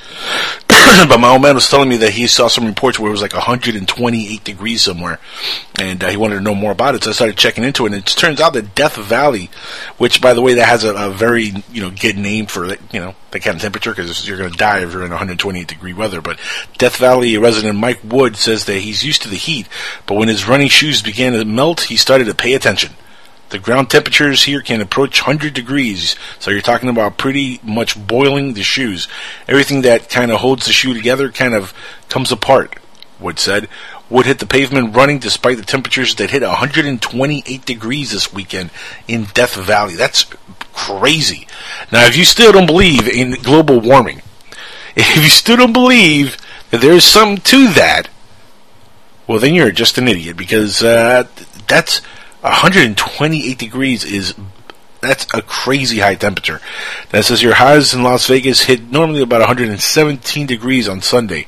but 1.07 1.19
my 1.19 1.29
old 1.29 1.41
man 1.41 1.55
was 1.55 1.69
telling 1.69 1.89
me 1.89 1.97
that 1.97 2.11
he 2.11 2.27
saw 2.27 2.47
some 2.47 2.65
reports 2.65 2.99
where 2.99 3.09
it 3.09 3.11
was 3.11 3.21
like 3.21 3.33
128 3.33 4.43
degrees 4.43 4.81
somewhere, 4.81 5.19
and 5.79 6.03
uh, 6.03 6.09
he 6.09 6.17
wanted 6.17 6.35
to 6.35 6.41
know 6.41 6.55
more 6.55 6.71
about 6.71 6.95
it. 6.95 7.03
So 7.03 7.09
I 7.09 7.13
started 7.13 7.37
checking 7.37 7.63
into 7.63 7.85
it, 7.85 7.93
and 7.93 7.95
it 7.95 8.05
turns 8.05 8.39
out 8.39 8.53
that 8.53 8.75
Death 8.75 8.95
Valley, 8.95 9.49
which 9.97 10.21
by 10.21 10.33
the 10.33 10.41
way, 10.41 10.55
that 10.55 10.67
has 10.67 10.83
a, 10.83 10.93
a 10.93 11.09
very 11.09 11.53
you 11.71 11.81
know 11.81 11.89
good 11.89 12.17
name 12.17 12.45
for 12.45 12.65
you 12.65 12.99
know 12.99 13.15
that 13.31 13.41
kind 13.41 13.55
of 13.55 13.61
temperature 13.61 13.91
because 13.91 14.27
you're 14.27 14.37
going 14.37 14.51
to 14.51 14.57
die 14.57 14.83
if 14.83 14.93
you're 14.93 15.03
in 15.03 15.09
128 15.09 15.67
degree 15.67 15.93
weather. 15.93 16.21
But 16.21 16.39
Death 16.77 16.97
Valley 16.97 17.37
resident 17.37 17.77
Mike 17.77 18.01
Wood 18.03 18.35
says 18.35 18.65
that 18.65 18.79
he's 18.79 19.03
used 19.03 19.23
to 19.23 19.29
the 19.29 19.35
heat, 19.35 19.67
but 20.05 20.15
when 20.15 20.27
his 20.27 20.47
running 20.47 20.69
shoes 20.69 21.01
began 21.01 21.33
to 21.33 21.45
melt, 21.45 21.81
he 21.81 21.97
started 21.97 22.25
to 22.25 22.35
pay 22.35 22.53
attention. 22.53 22.93
The 23.53 23.59
ground 23.59 23.91
temperatures 23.91 24.45
here 24.45 24.63
can 24.63 24.81
approach 24.81 25.21
100 25.21 25.53
degrees, 25.53 26.15
so 26.39 26.49
you're 26.49 26.59
talking 26.59 26.89
about 26.89 27.19
pretty 27.19 27.59
much 27.61 27.95
boiling 28.07 28.55
the 28.55 28.63
shoes. 28.63 29.07
Everything 29.47 29.83
that 29.83 30.09
kind 30.09 30.31
of 30.31 30.39
holds 30.39 30.65
the 30.65 30.73
shoe 30.73 30.95
together 30.95 31.29
kind 31.29 31.53
of 31.53 31.71
comes 32.09 32.31
apart, 32.31 32.75
Wood 33.19 33.37
said. 33.37 33.69
Wood 34.09 34.25
hit 34.25 34.39
the 34.39 34.47
pavement 34.47 34.95
running 34.95 35.19
despite 35.19 35.57
the 35.57 35.63
temperatures 35.63 36.15
that 36.15 36.31
hit 36.31 36.41
128 36.41 37.63
degrees 37.63 38.11
this 38.11 38.33
weekend 38.33 38.71
in 39.07 39.25
Death 39.35 39.53
Valley. 39.53 39.93
That's 39.93 40.25
crazy. 40.73 41.45
Now, 41.91 42.07
if 42.07 42.17
you 42.17 42.25
still 42.25 42.53
don't 42.53 42.65
believe 42.65 43.07
in 43.07 43.39
global 43.43 43.79
warming, 43.79 44.23
if 44.95 45.15
you 45.15 45.29
still 45.29 45.57
don't 45.57 45.73
believe 45.73 46.37
that 46.71 46.81
there's 46.81 47.05
something 47.05 47.37
to 47.37 47.71
that, 47.73 48.09
well, 49.27 49.37
then 49.37 49.53
you're 49.53 49.69
just 49.69 49.99
an 49.99 50.07
idiot 50.07 50.37
because 50.37 50.81
uh, 50.81 51.27
that's 51.67 52.01
128 52.43 53.57
degrees 53.57 54.03
is 54.03 54.35
that's 54.99 55.27
a 55.33 55.41
crazy 55.41 55.99
high 55.99 56.15
temperature. 56.15 56.61
That 57.09 57.25
says 57.25 57.43
your 57.43 57.55
highs 57.55 57.93
in 57.93 58.03
Las 58.03 58.27
Vegas 58.27 58.63
hit 58.63 58.89
normally 58.89 59.21
about 59.21 59.41
117 59.41 60.47
degrees 60.47 60.87
on 60.87 61.01
Sunday. 61.01 61.45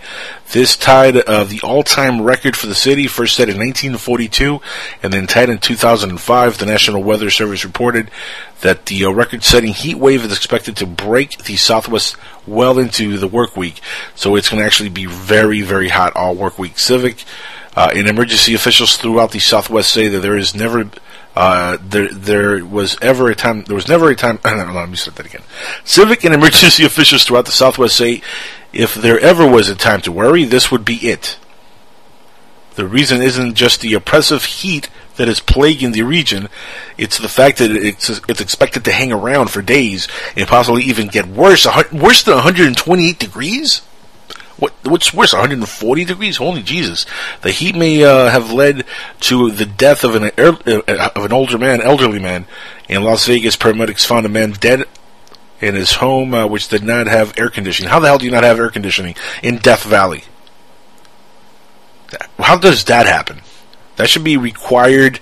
This 0.52 0.76
tied 0.76 1.16
uh, 1.16 1.46
the 1.46 1.62
all-time 1.64 2.22
record 2.22 2.56
for 2.58 2.68
the 2.68 2.76
city, 2.76 3.08
first 3.08 3.36
set 3.36 3.48
in 3.48 3.56
1942, 3.56 4.60
and 5.02 5.14
then 5.14 5.26
tied 5.26 5.50
in 5.50 5.60
2005. 5.60 6.58
The 6.58 6.66
National 6.66 7.02
Weather 7.02 7.30
Service 7.30 7.64
reported 7.64 8.12
that 8.60 8.88
the 8.88 9.06
uh, 9.06 9.12
record-setting 9.12 9.74
heat 9.74 9.96
wave 9.96 10.26
is 10.26 10.36
expected 10.36 10.76
to 10.78 10.86
break 10.86 11.44
the 11.44 11.56
Southwest 11.56 12.18
well 12.46 12.78
into 12.78 13.18
the 13.18 13.28
work 13.28 13.56
week, 13.56 13.80
so 14.16 14.36
it's 14.36 14.50
going 14.50 14.60
to 14.60 14.66
actually 14.66 14.90
be 14.90 15.06
very, 15.06 15.62
very 15.62 15.90
hot 15.90 16.14
all 16.16 16.36
work 16.36 16.60
week. 16.60 16.78
Civic 16.78 17.24
uh, 17.76 17.92
and 17.94 18.08
emergency 18.08 18.54
officials 18.54 18.98
throughout 18.98 19.32
the 19.32 19.40
Southwest 19.40 19.92
say 19.92 20.08
that 20.08 20.20
there 20.20 20.38
is 20.38 20.56
never 20.56 20.90
uh, 21.36 21.78
there, 21.82 22.08
there 22.08 22.66
was 22.66 22.98
ever 23.02 23.30
a 23.30 23.36
time. 23.36 23.64
There 23.64 23.76
was 23.76 23.90
never 23.90 24.10
a 24.10 24.16
time. 24.16 24.40
No, 24.46 24.66
no, 24.66 24.74
let 24.74 24.90
me 24.90 24.96
start 24.96 25.18
that 25.18 25.26
again. 25.26 25.44
Civic 25.84 26.24
and 26.24 26.34
emergency 26.34 26.86
officials 26.86 27.26
throughout 27.26 27.46
the 27.46 27.52
Southwest 27.52 27.98
say, 27.98 28.22
if 28.72 28.96
there 28.96 29.20
ever 29.20 29.46
was 29.46 29.68
a 29.70 29.76
time 29.76 30.02
to 30.02 30.12
worry, 30.12 30.46
this 30.46 30.72
would 30.72 30.86
be 30.86 30.96
it. 30.96 31.38
The 32.76 32.88
reason 32.88 33.22
isn't 33.22 33.56
just 33.56 33.82
the 33.82 33.94
oppressive 33.94 34.46
heat 34.46 34.90
that 35.16 35.30
is 35.30 35.40
plaguing 35.40 35.94
the 35.94 36.04
region; 36.04 36.50
it's 36.98 37.18
the 37.18 37.30
fact 37.30 37.58
that 37.60 37.72
it's 37.72 38.10
it's 38.10 38.42
expected 38.42 38.84
to 38.86 38.92
hang 38.92 39.14
around 39.14 39.50
for 39.50 39.62
days 39.62 40.10
and 40.36 40.48
possibly 40.48 40.84
even 40.84 41.08
get 41.08 41.26
worse. 41.26 41.66
Worse 41.94 42.24
than 42.24 42.36
128 42.36 43.18
degrees. 43.18 43.82
What, 44.58 44.74
what's 44.84 45.14
worse, 45.14 45.34
140 45.34 46.06
degrees? 46.06 46.38
Holy 46.38 46.64
Jesus! 46.64 47.06
The 47.42 47.52
heat 47.52 47.76
may 47.76 48.04
uh, 48.04 48.30
have 48.30 48.52
led 48.52 48.86
to 49.22 49.52
the 49.52 49.66
death 49.66 50.04
of 50.04 50.16
an 50.16 50.32
uh, 50.38 51.02
of 51.16 51.26
an 51.26 51.34
older 51.34 51.58
man, 51.58 51.82
elderly 51.82 52.20
man, 52.20 52.46
in 52.88 53.04
Las 53.04 53.28
Vegas. 53.28 53.58
Paramedics 53.58 54.06
found 54.06 54.26
a 54.26 54.30
man 54.30 54.52
dead 54.52 54.86
in 55.60 55.76
his 55.76 55.94
home, 55.94 56.34
uh, 56.34 56.48
which 56.48 56.70
did 56.70 56.84
not 56.84 57.08
have 57.08 57.38
air 57.38 57.50
conditioning. 57.50 57.90
How 57.90 58.00
the 58.00 58.08
hell 58.08 58.18
do 58.18 58.26
you 58.26 58.32
not 58.32 58.44
have 58.44 58.60
air 58.60 58.70
conditioning 58.70 59.16
in 59.44 59.58
Death 59.58 59.84
Valley? 59.84 60.24
How 62.40 62.58
does 62.58 62.86
that 62.86 63.08
happen? 63.08 63.42
That 63.98 64.10
should 64.10 64.24
be 64.24 64.38
required 64.38 65.20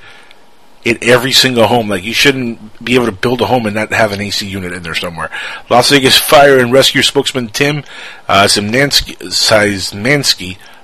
in 0.85 0.97
every 1.01 1.31
single 1.31 1.67
home. 1.67 1.89
Like 1.89 2.03
you 2.03 2.13
shouldn't 2.13 2.83
be 2.83 2.95
able 2.95 3.05
to 3.05 3.11
build 3.11 3.41
a 3.41 3.45
home 3.45 3.65
and 3.65 3.75
not 3.75 3.91
have 3.91 4.11
an 4.11 4.21
AC 4.21 4.45
unit 4.45 4.73
in 4.73 4.83
there 4.83 4.95
somewhere. 4.95 5.29
Las 5.69 5.89
Vegas 5.89 6.17
Fire 6.17 6.59
and 6.59 6.71
Rescue 6.71 7.01
spokesman 7.01 7.49
Tim 7.49 7.83
uh, 8.27 8.45
Szymanski 8.45 9.17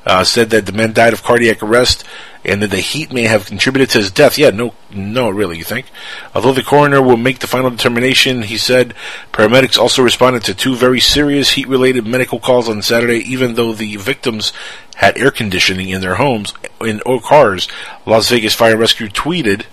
uh, 0.06 0.24
said 0.24 0.50
that 0.50 0.66
the 0.66 0.72
man 0.72 0.94
died 0.94 1.14
of 1.14 1.24
cardiac 1.24 1.62
arrest 1.62 2.04
and 2.46 2.64
that 2.64 2.72
the 2.72 2.78
heat 2.78 3.12
may 3.12 3.24
have 3.24 3.46
contributed 3.46 3.90
to 3.90 3.98
his 3.98 4.12
death. 4.12 4.38
Yeah, 4.38 4.50
no, 4.50 4.74
no, 4.90 5.30
really, 5.30 5.58
you 5.58 5.64
think? 5.64 5.88
Although 6.34 6.54
the 6.54 6.64
coroner 6.64 7.02
will 7.02 7.18
make 7.18 7.40
the 7.40 7.48
final 7.48 7.70
determination, 7.70 8.44
he 8.44 8.58
said 8.58 8.96
paramedics 9.34 9.78
also 9.78 10.02
responded 10.02 10.44
to 10.46 10.56
two 10.56 10.76
very 10.76 11.02
serious 11.02 11.52
heat-related 11.52 12.08
medical 12.08 12.40
calls 12.40 12.70
on 12.70 12.82
Saturday, 12.82 13.20
even 13.30 13.56
though 13.56 13.74
the 13.74 13.98
victims 13.98 14.54
had 14.96 15.18
air 15.18 15.32
conditioning 15.32 15.90
in 15.90 16.02
their 16.02 16.16
homes 16.16 16.54
in 16.82 17.02
or 17.06 17.20
cars. 17.22 17.68
Las 18.06 18.30
Vegas 18.30 18.56
Fire 18.56 18.72
and 18.72 18.80
Rescue 18.80 19.10
tweeted 19.10 19.66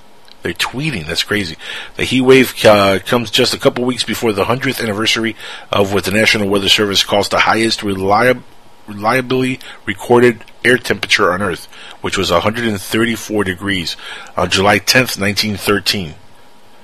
they're 0.47 0.55
tweeting. 0.55 1.07
That's 1.07 1.25
crazy. 1.25 1.57
The 1.97 2.05
heat 2.05 2.21
wave 2.21 2.55
uh, 2.65 3.01
comes 3.05 3.33
just 3.33 3.53
a 3.53 3.59
couple 3.59 3.85
weeks 3.85 4.05
before 4.05 4.33
the 4.33 4.45
100th 4.45 4.81
anniversary 4.81 5.35
of 5.73 5.93
what 5.93 6.05
the 6.05 6.13
National 6.13 6.49
Weather 6.49 6.69
Service 6.69 7.03
calls 7.03 7.29
the 7.29 7.41
highest 7.41 7.83
reliable 7.83 8.45
reliably 8.87 9.59
recorded 9.85 10.45
air 10.65 10.79
temperature 10.79 11.33
on 11.33 11.43
Earth, 11.43 11.65
which 12.03 12.17
was 12.17 12.31
134 12.31 13.43
degrees 13.43 13.97
on 14.37 14.49
July 14.49 14.79
10th, 14.79 15.19
1913, 15.19 16.15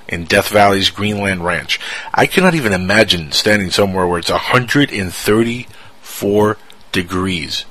in 0.09 0.25
Death 0.25 0.49
Valley's 0.49 0.90
Greenland 0.90 1.45
Ranch. 1.45 1.78
I 2.12 2.26
cannot 2.26 2.57
even 2.57 2.73
imagine 2.73 3.31
standing 3.31 3.71
somewhere 3.71 4.09
where 4.09 4.19
it's 4.19 4.33
134 4.33 6.57
degrees. 6.90 7.64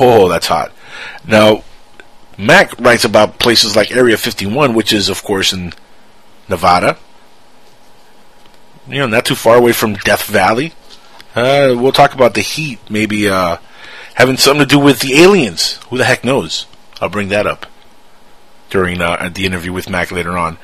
Oh, 0.00 0.30
that's 0.30 0.46
hot. 0.46 0.72
Now, 1.26 1.64
Mack 2.38 2.78
writes 2.80 3.04
about 3.04 3.38
places 3.38 3.76
like 3.76 3.90
Area 3.90 4.16
51, 4.16 4.74
which 4.74 4.92
is, 4.92 5.08
of 5.08 5.22
course, 5.22 5.52
in 5.52 5.72
Nevada. 6.48 6.96
You 8.88 9.00
know, 9.00 9.06
not 9.06 9.24
too 9.24 9.34
far 9.34 9.56
away 9.56 9.72
from 9.72 9.94
Death 9.94 10.24
Valley. 10.24 10.72
Uh, 11.34 11.74
we'll 11.76 11.92
talk 11.92 12.14
about 12.14 12.34
the 12.34 12.40
heat, 12.40 12.78
maybe 12.90 13.28
uh, 13.28 13.58
having 14.14 14.36
something 14.36 14.66
to 14.66 14.74
do 14.74 14.78
with 14.78 15.00
the 15.00 15.20
aliens. 15.20 15.78
Who 15.88 15.98
the 15.98 16.04
heck 16.04 16.24
knows? 16.24 16.66
I'll 17.00 17.08
bring 17.08 17.28
that 17.28 17.46
up 17.46 17.66
during 18.70 19.00
uh, 19.00 19.30
the 19.32 19.46
interview 19.46 19.72
with 19.72 19.88
Mack 19.88 20.10
later 20.10 20.36
on. 20.36 20.58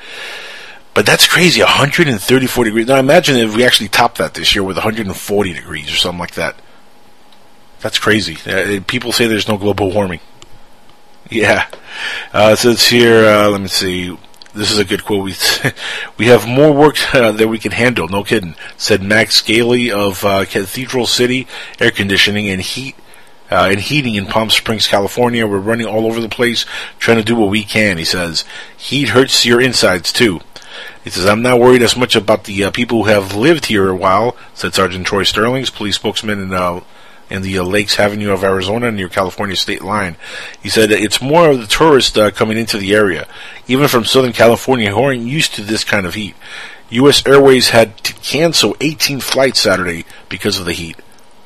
But 0.94 1.06
that's 1.06 1.28
crazy, 1.28 1.60
134 1.60 2.64
degrees. 2.64 2.87
Now 2.88 2.98
imagine 2.98 3.37
if 3.37 3.54
we 3.54 3.64
actually 3.64 3.88
top 3.88 4.16
that 4.16 4.34
this 4.34 4.54
year 4.54 4.64
with 4.64 4.76
140 4.76 5.52
degrees 5.52 5.92
or 5.92 5.96
something 5.96 6.18
like 6.18 6.34
that. 6.34 6.56
That's 7.80 7.98
crazy. 7.98 8.37
Uh, 8.50 8.80
people 8.87 9.12
say 9.12 9.26
there's 9.26 9.46
no 9.46 9.58
global 9.58 9.92
warming. 9.92 10.20
Yeah. 11.30 11.66
Uh, 12.32 12.50
it 12.52 12.58
says 12.58 12.87
here, 12.88 13.25
uh, 13.25 13.50
let 13.50 13.61
me 13.61 13.68
see. 13.68 14.16
This 14.54 14.70
is 14.70 14.78
a 14.78 14.85
good 14.85 15.04
quote. 15.04 15.25
We, 15.25 15.35
we 16.16 16.26
have 16.26 16.49
more 16.49 16.73
work 16.73 16.97
uh, 17.14 17.32
than 17.32 17.49
we 17.49 17.58
can 17.58 17.73
handle, 17.73 18.08
no 18.08 18.25
kidding, 18.25 18.54
said 18.76 19.02
Max 19.02 19.37
Scaly 19.37 19.90
of 19.90 20.25
uh, 20.25 20.44
Cathedral 20.47 21.06
City 21.06 21.47
Air 21.78 21.90
Conditioning 21.90 22.49
and 22.49 22.62
Heat 22.62 22.97
uh, 23.50 23.68
and 23.70 23.80
Heating 23.80 24.14
in 24.14 24.26
Palm 24.26 24.50
Springs, 24.50 24.87
California. 24.87 25.47
We're 25.47 25.58
running 25.58 25.87
all 25.87 26.06
over 26.06 26.20
the 26.20 26.28
place 26.28 26.64
trying 26.99 27.18
to 27.18 27.25
do 27.25 27.37
what 27.37 27.50
we 27.50 27.62
can, 27.62 27.99
he 27.99 28.04
says. 28.04 28.44
Heat 28.76 29.11
hurts 29.11 29.44
your 29.44 29.61
insides, 29.61 30.12
too. 30.12 30.40
He 31.04 31.11
says, 31.11 31.26
I'm 31.26 31.42
not 31.42 31.61
worried 31.61 31.82
as 31.82 31.97
much 31.97 32.16
about 32.16 32.44
the 32.44 32.64
uh, 32.64 32.70
people 32.70 33.04
who 33.04 33.11
have 33.11 33.35
lived 33.35 33.66
here 33.66 33.88
a 33.88 33.97
while, 33.97 34.37
said 34.54 34.75
Sergeant 34.75 35.06
Troy 35.06 35.25
Sterlings, 35.25 35.70
police 35.70 35.97
spokesman 35.97 36.40
in 36.40 36.52
in 37.30 37.42
the 37.42 37.58
uh, 37.58 37.62
Lake 37.62 37.88
Havasu 37.88 38.32
of 38.32 38.44
Arizona 38.44 38.90
near 38.90 39.08
California 39.08 39.56
state 39.56 39.82
line. 39.82 40.16
He 40.62 40.68
said 40.68 40.90
that 40.90 41.00
it's 41.00 41.20
more 41.20 41.50
of 41.50 41.61
the 41.61 41.66
tourists 41.66 42.16
uh, 42.16 42.30
coming 42.30 42.58
into 42.58 42.78
the 42.78 42.94
area, 42.94 43.26
even 43.66 43.88
from 43.88 44.04
Southern 44.04 44.32
California 44.32 44.90
who 44.90 45.02
aren't 45.02 45.23
used 45.23 45.54
to 45.54 45.62
this 45.62 45.85
kind 45.85 46.06
of 46.06 46.14
heat. 46.14 46.35
U.S. 46.90 47.26
Airways 47.26 47.70
had 47.70 47.99
to 47.99 48.14
cancel 48.14 48.76
18 48.80 49.20
flights 49.20 49.61
Saturday 49.61 50.06
because 50.28 50.58
of 50.58 50.64
the 50.64 50.73
heat. 50.73 50.97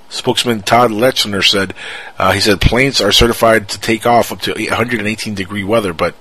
Spokesman 0.08 0.60
Todd 0.60 0.90
Lehmacher 0.90 1.42
said, 1.42 1.74
uh, 2.18 2.32
he 2.32 2.40
said 2.40 2.60
planes 2.60 3.00
are 3.00 3.12
certified 3.12 3.70
to 3.70 3.80
take 3.80 4.04
off 4.04 4.30
up 4.30 4.40
to 4.42 4.52
118 4.52 5.34
degree 5.34 5.64
weather, 5.64 5.94
but 5.94 6.14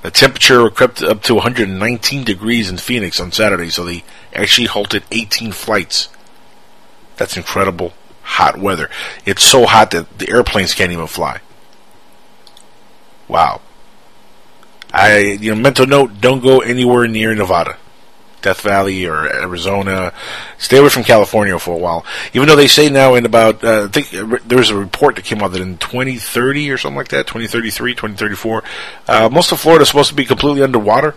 the 0.00 0.10
temperature 0.10 0.68
crept 0.70 1.02
up 1.02 1.22
to 1.24 1.34
119 1.34 2.24
degrees 2.24 2.70
in 2.70 2.78
Phoenix 2.78 3.20
on 3.20 3.32
Saturday, 3.32 3.68
so 3.68 3.84
they 3.84 4.02
actually 4.32 4.66
halted 4.66 5.04
18 5.12 5.52
flights. 5.52 6.08
That's 7.16 7.36
incredible 7.36 7.92
hot 8.24 8.58
weather. 8.58 8.90
It's 9.24 9.44
so 9.44 9.66
hot 9.66 9.92
that 9.92 10.18
the 10.18 10.28
airplanes 10.30 10.74
can't 10.74 10.90
even 10.90 11.06
fly. 11.06 11.40
Wow. 13.28 13.60
I, 14.92 15.18
you 15.18 15.54
know, 15.54 15.60
mental 15.60 15.86
note: 15.86 16.20
don't 16.20 16.40
go 16.40 16.60
anywhere 16.60 17.06
near 17.06 17.34
Nevada, 17.34 17.76
Death 18.42 18.60
Valley, 18.60 19.06
or 19.06 19.26
Arizona. 19.26 20.12
Stay 20.58 20.78
away 20.78 20.88
from 20.88 21.04
California 21.04 21.58
for 21.58 21.74
a 21.74 21.78
while. 21.78 22.06
Even 22.32 22.48
though 22.48 22.56
they 22.56 22.68
say 22.68 22.88
now 22.88 23.14
in 23.14 23.26
about, 23.26 23.62
uh, 23.64 23.84
I 23.84 23.88
think 23.88 24.14
uh, 24.14 24.38
there 24.46 24.58
was 24.58 24.70
a 24.70 24.76
report 24.76 25.16
that 25.16 25.24
came 25.24 25.42
out 25.42 25.52
that 25.52 25.60
in 25.60 25.78
2030 25.78 26.70
or 26.70 26.78
something 26.78 26.96
like 26.96 27.08
that, 27.08 27.26
2033, 27.26 27.92
2034, 27.94 28.64
uh, 29.08 29.28
most 29.30 29.50
of 29.52 29.60
Florida 29.60 29.82
is 29.82 29.88
supposed 29.88 30.10
to 30.10 30.14
be 30.14 30.24
completely 30.24 30.62
underwater. 30.62 31.16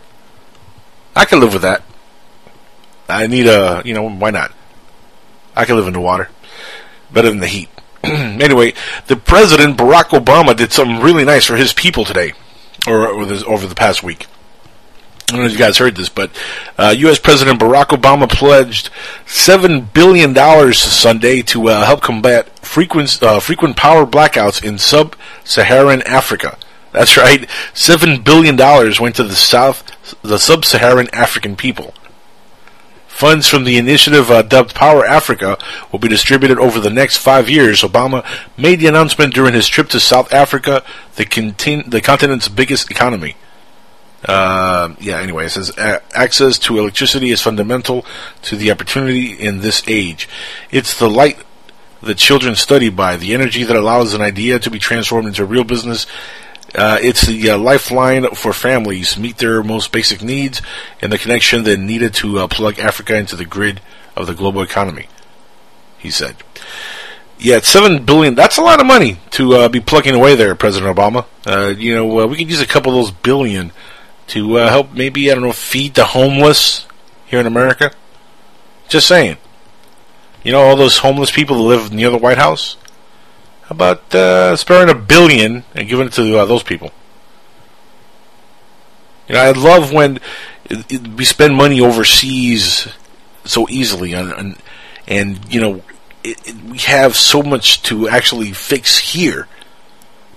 I 1.16 1.26
can 1.26 1.40
live 1.40 1.54
with 1.54 1.62
that. 1.62 1.84
I 3.08 3.28
need 3.28 3.48
a, 3.48 3.82
you 3.86 3.94
know, 3.94 4.10
why 4.10 4.32
not? 4.32 4.52
I 5.56 5.66
can 5.66 5.76
live 5.76 5.88
in 5.88 5.94
the 5.94 6.02
water 6.02 6.30
better 7.12 7.30
than 7.30 7.40
the 7.40 7.48
heat. 7.48 7.70
anyway, 8.04 8.74
the 9.08 9.16
president 9.16 9.78
Barack 9.78 10.10
Obama 10.10 10.56
did 10.56 10.72
something 10.72 11.00
really 11.00 11.26
nice 11.26 11.46
for 11.46 11.56
his 11.56 11.74
people 11.74 12.06
today, 12.06 12.34
or, 12.88 13.08
or 13.08 13.26
this, 13.26 13.44
over 13.44 13.68
the 13.68 13.76
past 13.76 14.04
week. 14.04 14.28
I 15.30 15.34
don't 15.34 15.42
know 15.42 15.48
if 15.48 15.52
you 15.52 15.58
guys 15.58 15.78
heard 15.78 15.98
this, 15.98 16.08
but 16.08 16.32
uh, 16.78 16.96
U.S. 17.00 17.20
President 17.20 17.60
Barack 17.60 17.88
Obama 17.88 18.30
pledged 18.30 18.90
seven 19.26 19.82
billion 19.82 20.32
dollars 20.32 20.80
Sunday 20.80 21.42
to 21.42 21.68
uh, 21.68 21.86
help 21.86 22.02
combat 22.02 22.48
frequent 22.60 23.22
uh, 23.22 23.42
frequent 23.42 23.76
power 23.76 24.06
blackouts 24.06 24.64
in 24.64 24.78
sub-Saharan 24.78 26.02
Africa. 26.04 26.58
That's 26.94 27.18
right, 27.18 27.46
seven 27.74 28.22
billion 28.22 28.56
dollars 28.56 29.02
went 29.02 29.18
to 29.18 29.24
the 29.26 29.36
South, 29.36 29.84
the 30.22 30.40
sub-Saharan 30.40 31.10
African 31.12 31.58
people. 31.58 31.94
Funds 33.18 33.48
from 33.48 33.64
the 33.64 33.80
initiative 33.80 34.30
uh, 34.30 34.44
dubbed 34.44 34.76
Power 34.76 35.04
Africa 35.04 35.58
will 35.92 35.98
be 35.98 36.08
distributed 36.08 36.60
over 36.60 36.80
the 36.80 36.92
next 36.92 37.18
five 37.18 37.50
years. 37.50 37.82
Obama 37.82 38.24
made 38.56 38.80
the 38.80 38.86
announcement 38.86 39.34
during 39.34 39.56
his 39.56 39.68
trip 39.68 39.90
to 39.90 40.00
South 40.00 40.32
Africa, 40.32 40.84
the, 41.16 41.26
contin- 41.26 41.90
the 41.90 42.00
continent's 42.00 42.48
biggest 42.48 42.92
economy. 42.92 43.36
Uh, 44.24 44.94
yeah, 45.00 45.20
anyway, 45.20 45.48
it 45.48 45.50
says 45.50 45.72
access 46.14 46.60
to 46.60 46.78
electricity 46.78 47.32
is 47.32 47.42
fundamental 47.42 48.06
to 48.44 48.56
the 48.56 48.70
opportunity 48.70 49.32
in 49.32 49.62
this 49.62 49.82
age. 49.88 50.30
It's 50.70 51.00
the 51.00 51.10
light 51.10 51.40
that 52.04 52.20
children 52.20 52.54
study 52.54 52.90
by, 52.90 53.18
the 53.18 53.34
energy 53.34 53.64
that 53.64 53.76
allows 53.76 54.14
an 54.14 54.22
idea 54.22 54.60
to 54.60 54.70
be 54.70 54.78
transformed 54.78 55.28
into 55.28 55.44
real 55.44 55.64
business 55.64 56.06
uh, 56.78 57.00
it's 57.02 57.26
the 57.26 57.50
uh, 57.50 57.58
lifeline 57.58 58.30
for 58.36 58.54
families 58.54 59.18
meet 59.18 59.40
their 59.40 59.64
most 59.64 59.92
basic 59.92 60.22
needs 60.22 60.62
and 61.02 61.12
the 61.12 61.18
connection 61.18 61.64
that 61.64 61.80
needed 61.80 62.14
to 62.14 62.38
uh, 62.38 62.48
plug 62.48 62.78
Africa 62.78 63.18
into 63.18 63.36
the 63.36 63.46
grid 63.46 63.82
of 64.16 64.28
the 64.28 64.36
global 64.36 64.62
economy. 64.62 65.08
He 65.98 66.12
said, 66.12 66.36
"Yeah, 67.40 67.62
seven 67.62 68.06
billion. 68.06 68.36
That's 68.36 68.58
a 68.58 68.62
lot 68.62 68.80
of 68.80 68.86
money 68.86 69.20
to 69.32 69.56
uh, 69.56 69.70
be 69.70 69.80
plugging 69.80 70.14
away 70.14 70.36
there, 70.36 70.54
President 70.54 70.96
Obama. 70.96 71.26
Uh, 71.48 71.74
you 71.76 71.96
know, 71.96 72.20
uh, 72.20 72.28
we 72.28 72.38
could 72.38 72.50
use 72.50 72.62
a 72.62 72.68
couple 72.68 72.92
of 72.92 73.06
those 73.06 73.12
billion 73.12 73.72
to 74.28 74.56
help 74.56 74.94
maybe 74.94 75.32
I 75.32 75.34
don't 75.34 75.44
know 75.44 75.54
feed 75.54 75.96
the 75.96 76.06
homeless 76.06 76.86
here 77.26 77.40
in 77.40 77.48
America. 77.48 77.92
Just 78.88 79.08
saying. 79.08 79.38
You 80.44 80.52
know, 80.52 80.62
all 80.62 80.76
those 80.76 81.00
homeless 81.00 81.32
people 81.32 81.58
that 81.58 81.64
live 81.64 81.92
near 81.92 82.12
the 82.12 82.18
White 82.18 82.38
House." 82.38 82.78
How 83.68 83.74
about 83.74 84.16
uh, 84.16 84.56
sparing 84.56 84.90
a 84.90 84.96
billion 84.96 85.66
and 85.76 85.90
giving 85.90 86.08
it 86.08 86.14
to 86.14 86.38
uh, 86.38 86.46
those 86.46 86.64
people? 86.64 86.94
You 89.28 89.36
know, 89.36 89.42
I 89.42 89.52
love 89.52 89.92
when 89.92 90.22
it, 90.70 90.90
it, 90.90 91.08
we 91.10 91.26
spend 91.26 91.54
money 91.54 91.82
overseas 91.82 92.88
so 93.44 93.68
easily, 93.70 94.14
and 94.14 94.56
and, 95.06 95.54
you 95.54 95.60
know, 95.60 95.82
it, 96.24 96.56
we 96.64 96.78
have 96.78 97.18
so 97.18 97.44
much 97.44 97.84
to 97.84 98.08
actually 98.08 98.54
fix 98.54 99.00
here, 99.00 99.50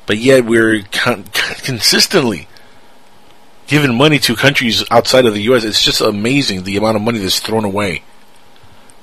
but 0.07 0.19
yet 0.19 0.45
we're 0.45 0.83
con- 0.91 1.27
consistently 1.63 2.49
giving 3.69 3.97
money 3.97 4.19
to 4.19 4.35
countries 4.35 4.83
outside 4.91 5.25
of 5.25 5.35
the 5.35 5.43
U.S. 5.43 5.63
It's 5.63 5.85
just 5.85 6.01
amazing 6.01 6.65
the 6.65 6.77
amount 6.77 6.97
of 6.97 7.03
money 7.03 7.21
that's 7.21 7.39
thrown 7.39 7.65
away 7.65 8.03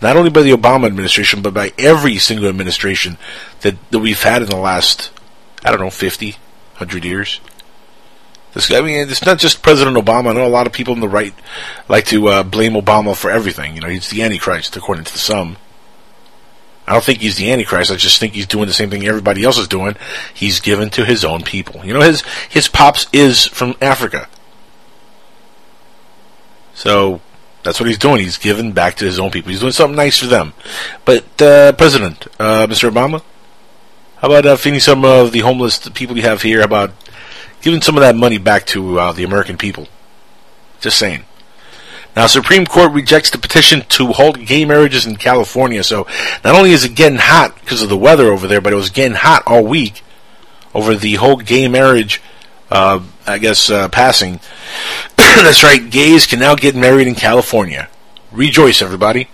not 0.02 0.16
only 0.16 0.30
by 0.30 0.42
the 0.42 0.52
Obama 0.52 0.86
administration, 0.86 1.42
but 1.42 1.54
by 1.54 1.74
every 1.78 2.18
single 2.18 2.48
administration 2.48 3.18
that, 3.62 3.76
that 3.92 4.00
we've 4.00 4.22
had 4.22 4.42
in 4.42 4.50
the 4.50 4.58
last, 4.58 5.12
I 5.64 5.72
don't 5.72 5.80
know, 5.80 5.90
50, 5.90 6.32
100 6.32 7.06
years. 7.06 7.40
This, 8.54 8.72
I 8.72 8.82
mean, 8.82 9.10
it's 9.10 9.26
not 9.26 9.40
just 9.40 9.62
President 9.62 9.98
Obama. 9.98 10.30
I 10.30 10.34
know 10.34 10.46
a 10.46 10.50
lot 10.50 10.68
of 10.68 10.74
people 10.74 10.94
on 10.94 11.00
the 11.00 11.10
right 11.10 11.34
like 11.90 12.06
to 12.06 12.28
uh, 12.28 12.44
blame 12.44 12.74
Obama 12.74 13.16
for 13.16 13.30
everything. 13.30 13.76
You 13.76 13.82
know, 13.82 13.90
he's 13.90 14.10
the 14.10 14.24
Antichrist, 14.24 14.76
according 14.76 15.06
to 15.06 15.18
some. 15.18 15.58
I 16.88 16.94
don't 16.94 17.04
think 17.04 17.20
he's 17.20 17.36
the 17.36 17.52
Antichrist. 17.52 17.92
I 17.92 17.96
just 17.96 18.20
think 18.20 18.34
he's 18.34 18.48
doing 18.48 18.68
the 18.68 18.74
same 18.74 18.90
thing 18.90 19.06
everybody 19.06 19.44
else 19.44 19.58
is 19.58 19.68
doing. 19.68 19.96
He's 20.34 20.62
given 20.62 20.90
to 20.92 21.04
his 21.04 21.26
own 21.26 21.44
people. 21.44 21.86
You 21.86 21.94
know, 21.94 22.02
his 22.02 22.22
his 22.50 22.68
pops 22.68 23.08
is 23.12 23.46
from 23.46 23.76
Africa. 23.82 24.30
So 26.74 27.22
that's 27.68 27.82
what 27.82 27.90
he's 27.90 27.98
doing. 27.98 28.22
He's 28.22 28.38
giving 28.38 28.72
back 28.72 28.96
to 28.96 29.06
his 29.06 29.20
own 29.20 29.30
people. 29.30 29.52
He's 29.52 29.60
doing 29.60 29.74
something 29.74 29.98
nice 29.98 30.18
for 30.18 30.28
them. 30.28 30.54
But 31.04 31.42
uh, 31.42 31.74
President, 31.74 32.26
uh, 32.40 32.66
Mr. 32.66 32.90
Obama, 32.90 33.22
how 34.20 34.30
about 34.30 34.46
uh, 34.46 34.56
feeding 34.56 34.80
some 34.80 35.04
of 35.04 35.34
the 35.34 35.40
homeless 35.40 35.90
people 35.90 36.16
you 36.16 36.24
have 36.24 36.44
here? 36.44 36.60
How 36.60 36.66
about 36.66 36.92
giving 37.62 37.82
some 37.82 37.98
of 37.98 38.02
that 38.04 38.16
money 38.16 38.38
back 38.38 38.66
to 38.68 38.98
uh, 38.98 39.12
the 39.12 39.26
American 39.26 39.58
people? 39.58 39.90
Just 40.80 40.98
saying. 40.98 41.26
Now, 42.16 42.28
Supreme 42.28 42.66
Court 42.66 42.94
rejects 42.94 43.32
the 43.32 43.38
petition 43.38 43.82
to 43.90 44.14
halt 44.14 44.40
gay 44.46 44.64
marriages 44.64 45.06
in 45.06 45.18
California. 45.18 45.84
So, 45.84 46.08
not 46.46 46.56
only 46.56 46.72
is 46.72 46.86
it 46.86 46.96
getting 46.96 47.20
hot 47.20 47.54
because 47.60 47.82
of 47.82 47.90
the 47.90 47.98
weather 47.98 48.32
over 48.32 48.48
there, 48.48 48.62
but 48.62 48.72
it 48.72 48.78
was 48.78 48.92
getting 48.92 49.18
hot 49.18 49.44
all 49.46 49.66
week 49.66 50.04
over 50.74 50.96
the 50.96 51.16
whole 51.16 51.36
gay 51.36 51.68
marriage 51.68 52.22
uh, 52.72 53.02
I 53.28 53.38
guess, 53.38 53.70
uh, 53.70 53.90
passing. 53.90 54.40
That's 55.18 55.64
right, 55.64 55.90
gays 55.90 56.26
can 56.26 56.40
now 56.40 56.56
get 56.56 56.76
married 56.76 57.08
in 57.08 57.16
California. 57.16 57.90
Rejoice, 58.32 58.82
everybody. 58.82 59.28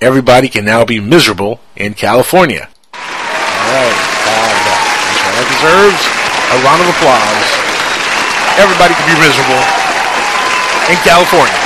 Everybody 0.00 0.48
can 0.48 0.64
now 0.64 0.84
be 0.84 1.00
miserable 1.00 1.60
in 1.74 1.94
California. 1.94 2.68
All 2.92 3.00
right. 3.00 4.12
That 5.32 5.48
deserves 5.48 6.02
a 6.52 6.56
round 6.60 6.84
of 6.84 6.92
applause. 6.92 7.48
Everybody 8.60 8.92
can 8.92 9.08
be 9.08 9.16
miserable 9.16 9.64
in 10.92 10.98
California. 11.00 11.61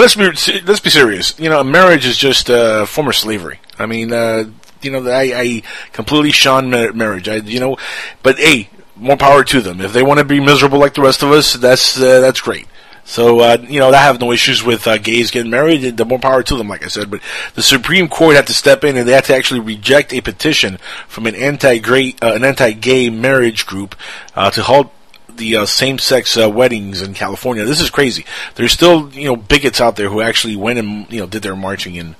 Let's 0.00 0.14
be 0.14 0.60
let's 0.62 0.80
be 0.80 0.90
serious. 0.90 1.38
You 1.38 1.50
know, 1.50 1.62
marriage 1.64 2.06
is 2.06 2.16
just 2.16 2.48
a 2.48 2.82
uh, 2.82 2.86
former 2.86 3.12
slavery. 3.12 3.60
I 3.78 3.86
mean, 3.86 4.12
uh, 4.12 4.44
you 4.82 4.90
know, 4.90 5.08
I, 5.08 5.32
I 5.34 5.62
completely 5.92 6.32
shun 6.32 6.70
marriage. 6.70 7.28
I, 7.28 7.36
you 7.36 7.60
know, 7.60 7.76
but 8.22 8.38
hey, 8.38 8.70
more 8.96 9.16
power 9.16 9.44
to 9.44 9.60
them. 9.60 9.80
If 9.80 9.92
they 9.92 10.02
want 10.02 10.18
to 10.18 10.24
be 10.24 10.40
miserable 10.40 10.78
like 10.78 10.94
the 10.94 11.02
rest 11.02 11.22
of 11.22 11.30
us, 11.30 11.54
that's 11.54 12.00
uh, 12.00 12.20
that's 12.20 12.40
great. 12.40 12.66
So 13.04 13.40
uh, 13.40 13.56
you 13.66 13.80
know, 13.80 13.88
I 13.88 13.96
have 13.96 14.20
no 14.20 14.32
issues 14.32 14.62
with 14.62 14.86
uh, 14.86 14.98
gays 14.98 15.30
getting 15.30 15.50
married. 15.50 15.96
The 15.96 16.04
more 16.04 16.18
power 16.18 16.42
to 16.42 16.56
them, 16.56 16.68
like 16.68 16.84
I 16.84 16.88
said. 16.88 17.10
But 17.10 17.22
the 17.54 17.62
Supreme 17.62 18.08
Court 18.08 18.36
had 18.36 18.46
to 18.48 18.54
step 18.54 18.84
in 18.84 18.96
and 18.96 19.08
they 19.08 19.12
had 19.12 19.24
to 19.24 19.34
actually 19.34 19.60
reject 19.60 20.12
a 20.12 20.20
petition 20.20 20.78
from 21.06 21.26
an 21.26 21.34
anti-gay 21.34 22.16
uh, 22.20 22.34
an 22.34 22.44
anti-gay 22.44 23.08
marriage 23.08 23.66
group 23.66 23.94
uh, 24.34 24.50
to 24.50 24.62
halt 24.62 24.92
the 25.38 25.56
uh, 25.56 25.66
same-sex 25.66 26.36
uh, 26.36 26.50
weddings 26.50 27.02
in 27.02 27.14
California. 27.14 27.64
This 27.64 27.80
is 27.80 27.90
crazy. 27.90 28.26
There's 28.56 28.72
still 28.72 29.10
you 29.12 29.24
know 29.24 29.36
bigots 29.36 29.80
out 29.80 29.96
there 29.96 30.08
who 30.08 30.20
actually 30.20 30.56
went 30.56 30.78
and 30.78 31.10
you 31.10 31.20
know 31.20 31.26
did 31.26 31.42
their 31.42 31.56
marching 31.56 31.98
and 31.98 32.14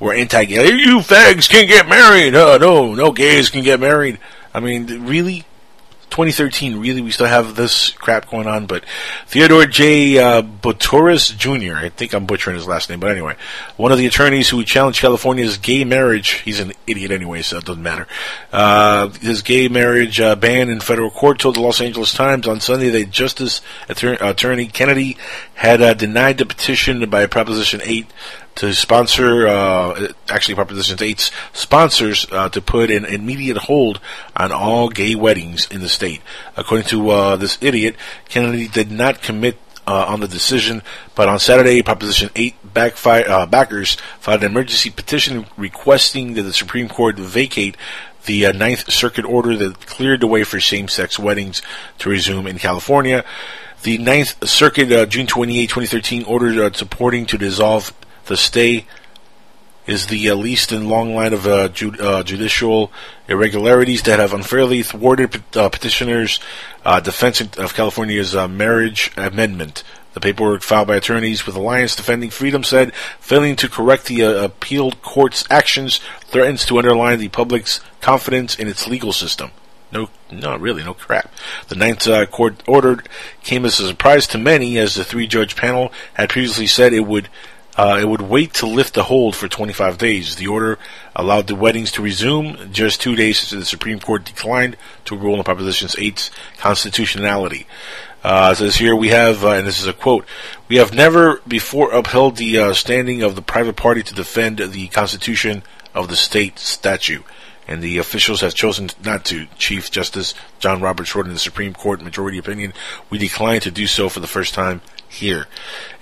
were 0.00 0.14
anti-gay. 0.14 0.72
You 0.72 0.98
fags 0.98 1.48
can't 1.48 1.68
get 1.68 1.88
married. 1.88 2.34
Uh, 2.34 2.58
no, 2.58 2.94
no 2.94 3.12
gays 3.12 3.50
can 3.50 3.62
get 3.62 3.78
married. 3.78 4.18
I 4.52 4.60
mean, 4.60 5.06
really? 5.06 5.44
2013, 6.10 6.78
really, 6.78 7.00
we 7.00 7.10
still 7.10 7.26
have 7.26 7.54
this 7.54 7.90
crap 7.90 8.30
going 8.30 8.46
on. 8.46 8.66
But 8.66 8.84
Theodore 9.26 9.66
J. 9.66 10.18
Uh, 10.18 10.42
Boutrous 10.42 11.28
Jr., 11.28 11.76
I 11.76 11.88
think 11.88 12.12
I'm 12.12 12.26
butchering 12.26 12.56
his 12.56 12.66
last 12.66 12.90
name, 12.90 13.00
but 13.00 13.10
anyway, 13.10 13.36
one 13.76 13.92
of 13.92 13.98
the 13.98 14.06
attorneys 14.06 14.48
who 14.48 14.62
challenged 14.64 15.00
California's 15.00 15.58
gay 15.58 15.84
marriage, 15.84 16.30
he's 16.40 16.60
an 16.60 16.72
idiot 16.86 17.10
anyway, 17.10 17.42
so 17.42 17.58
it 17.58 17.64
doesn't 17.64 17.82
matter. 17.82 18.06
Uh, 18.52 19.08
his 19.20 19.42
gay 19.42 19.68
marriage 19.68 20.20
uh, 20.20 20.36
ban 20.36 20.68
in 20.68 20.80
federal 20.80 21.10
court 21.10 21.38
told 21.38 21.56
the 21.56 21.60
Los 21.60 21.80
Angeles 21.80 22.12
Times 22.12 22.46
on 22.46 22.60
Sunday 22.60 22.90
that 22.90 23.10
Justice 23.10 23.60
Attorney, 23.88 24.66
Kennedy 24.66 25.16
had 25.54 25.80
uh, 25.80 25.94
denied 25.94 26.38
the 26.38 26.46
petition 26.46 27.08
by 27.08 27.26
Proposition 27.26 27.80
8 27.82 28.06
to 28.60 28.74
sponsor, 28.74 29.48
uh, 29.48 30.08
actually 30.28 30.54
Proposition 30.54 30.98
8's 30.98 31.30
sponsors 31.54 32.26
uh, 32.30 32.50
to 32.50 32.60
put 32.60 32.90
an 32.90 33.06
immediate 33.06 33.56
hold 33.56 34.00
on 34.36 34.52
all 34.52 34.90
gay 34.90 35.14
weddings 35.14 35.66
in 35.70 35.80
the 35.80 35.88
state. 35.88 36.20
According 36.58 36.86
to 36.88 37.08
uh, 37.08 37.36
this 37.36 37.56
idiot, 37.62 37.96
Kennedy 38.28 38.68
did 38.68 38.90
not 38.90 39.22
commit 39.22 39.56
uh, 39.86 40.04
on 40.08 40.20
the 40.20 40.28
decision, 40.28 40.82
but 41.14 41.26
on 41.26 41.38
Saturday, 41.38 41.80
Proposition 41.80 42.28
8 42.36 42.74
backfire, 42.74 43.24
uh, 43.26 43.46
backers 43.46 43.96
filed 44.20 44.42
an 44.42 44.50
emergency 44.50 44.90
petition 44.90 45.46
requesting 45.56 46.34
that 46.34 46.42
the 46.42 46.52
Supreme 46.52 46.90
Court 46.90 47.16
vacate 47.16 47.78
the 48.26 48.44
uh, 48.44 48.52
Ninth 48.52 48.92
Circuit 48.92 49.24
order 49.24 49.56
that 49.56 49.86
cleared 49.86 50.20
the 50.20 50.26
way 50.26 50.44
for 50.44 50.60
same-sex 50.60 51.18
weddings 51.18 51.62
to 52.00 52.10
resume 52.10 52.46
in 52.46 52.58
California. 52.58 53.24
The 53.84 53.96
Ninth 53.96 54.46
Circuit, 54.46 54.92
uh, 54.92 55.06
June 55.06 55.26
28, 55.26 55.70
2013, 55.70 56.24
ordered 56.24 56.58
uh, 56.58 56.76
supporting 56.76 57.24
to 57.24 57.38
dissolve 57.38 57.94
the 58.26 58.36
stay 58.36 58.86
is 59.86 60.06
the 60.06 60.30
uh, 60.30 60.34
least 60.34 60.72
in 60.72 60.88
long 60.88 61.14
line 61.14 61.32
of 61.32 61.46
uh, 61.46 61.68
ju- 61.68 61.96
uh, 61.98 62.22
judicial 62.22 62.92
irregularities 63.28 64.02
that 64.02 64.18
have 64.18 64.32
unfairly 64.32 64.82
thwarted 64.82 65.32
pet- 65.32 65.56
uh, 65.56 65.68
petitioners' 65.68 66.38
uh, 66.84 67.00
defense 67.00 67.40
of 67.40 67.74
California's 67.74 68.34
uh, 68.34 68.46
marriage 68.46 69.10
amendment. 69.16 69.82
The 70.12 70.20
paperwork 70.20 70.62
filed 70.62 70.88
by 70.88 70.96
attorneys 70.96 71.46
with 71.46 71.54
Alliance 71.54 71.94
Defending 71.94 72.30
Freedom 72.30 72.64
said 72.64 72.94
failing 73.20 73.56
to 73.56 73.68
correct 73.68 74.06
the 74.06 74.22
appealed 74.44 75.02
court's 75.02 75.44
actions 75.50 76.00
threatens 76.24 76.64
to 76.66 76.78
undermine 76.78 77.18
the 77.18 77.28
public's 77.28 77.80
confidence 78.00 78.56
in 78.56 78.66
its 78.66 78.88
legal 78.88 79.12
system. 79.12 79.52
No, 79.92 80.08
no, 80.30 80.56
really, 80.56 80.84
no 80.84 80.94
crap. 80.94 81.32
The 81.68 81.74
Ninth 81.74 82.06
uh, 82.06 82.26
Court 82.26 82.62
order 82.66 83.02
came 83.42 83.64
as 83.64 83.80
a 83.80 83.88
surprise 83.88 84.26
to 84.28 84.38
many, 84.38 84.78
as 84.78 84.94
the 84.94 85.04
three-judge 85.04 85.56
panel 85.56 85.92
had 86.14 86.28
previously 86.30 86.66
said 86.66 86.92
it 86.92 87.06
would 87.06 87.28
uh, 87.80 87.96
it 87.98 88.06
would 88.06 88.20
wait 88.20 88.52
to 88.52 88.66
lift 88.66 88.92
the 88.92 89.04
hold 89.04 89.34
for 89.34 89.48
25 89.48 89.96
days. 89.96 90.36
The 90.36 90.48
order 90.48 90.78
allowed 91.16 91.46
the 91.46 91.54
weddings 91.54 91.90
to 91.92 92.02
resume 92.02 92.70
just 92.70 93.00
two 93.00 93.16
days 93.16 93.42
after 93.42 93.56
the 93.56 93.64
Supreme 93.64 93.98
Court 93.98 94.26
declined 94.26 94.76
to 95.06 95.16
rule 95.16 95.38
on 95.38 95.44
Proposition 95.44 95.88
8's 95.88 96.30
constitutionality. 96.58 97.66
Uh, 98.22 98.52
says 98.52 98.76
here 98.76 98.94
we 98.94 99.08
have, 99.08 99.42
uh, 99.46 99.52
and 99.52 99.66
this 99.66 99.80
is 99.80 99.86
a 99.86 99.94
quote, 99.94 100.26
we 100.68 100.76
have 100.76 100.92
never 100.92 101.40
before 101.48 101.90
upheld 101.92 102.36
the 102.36 102.58
uh, 102.58 102.74
standing 102.74 103.22
of 103.22 103.34
the 103.34 103.40
private 103.40 103.76
party 103.76 104.02
to 104.02 104.12
defend 104.12 104.58
the 104.58 104.88
Constitution 104.88 105.62
of 105.94 106.08
the 106.08 106.16
state 106.16 106.58
statute. 106.58 107.24
And 107.66 107.80
the 107.80 107.96
officials 107.96 108.42
have 108.42 108.54
chosen 108.54 108.90
not 109.02 109.24
to. 109.26 109.46
Chief 109.56 109.90
Justice 109.90 110.34
John 110.58 110.82
Roberts 110.82 111.14
wrote 111.14 111.26
in 111.26 111.32
the 111.32 111.38
Supreme 111.38 111.72
Court 111.72 112.02
majority 112.02 112.36
opinion, 112.36 112.74
we 113.08 113.16
decline 113.16 113.62
to 113.62 113.70
do 113.70 113.86
so 113.86 114.10
for 114.10 114.20
the 114.20 114.26
first 114.26 114.52
time 114.52 114.82
here. 115.10 115.46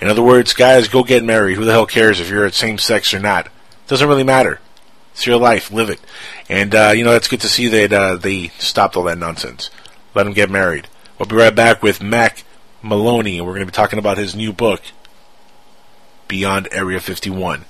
In 0.01 0.09
other 0.09 0.23
words, 0.23 0.53
guys, 0.53 0.89
go 0.89 1.03
get 1.03 1.25
married. 1.25 1.57
Who 1.57 1.65
the 1.65 1.73
hell 1.73 1.87
cares 1.87 2.21
if 2.21 2.29
you're 2.29 2.49
same 2.51 2.79
sex 2.79 3.13
or 3.13 3.19
not? 3.19 3.49
Doesn't 3.87 4.09
really 4.09 4.25
matter. 4.25 4.61
It's 5.13 5.27
your 5.27 5.39
life. 5.39 5.73
Live 5.73 5.91
it. 5.91 6.01
And, 6.49 6.75
uh, 6.75 6.93
you 6.95 7.05
know, 7.05 7.15
it's 7.15 7.29
good 7.29 7.41
to 7.41 7.49
see 7.49 7.69
that 7.69 7.93
uh, 7.93 8.17
they 8.17 8.49
stopped 8.59 8.97
all 8.97 9.05
that 9.05 9.19
nonsense. 9.19 9.71
Let 10.15 10.25
them 10.25 10.35
get 10.35 10.51
married. 10.51 10.89
We'll 11.19 11.27
be 11.27 11.37
right 11.37 11.55
back 11.55 11.83
with 11.83 12.03
Mack 12.03 12.45
Maloney, 12.83 13.39
and 13.39 13.47
we're 13.47 13.55
going 13.55 13.67
to 13.67 13.73
be 13.73 13.77
talking 13.77 13.99
about 13.99 14.19
his 14.19 14.37
new 14.37 14.53
book, 14.53 14.83
Beyond 16.29 16.69
Area 16.71 17.01
51. 17.01 17.65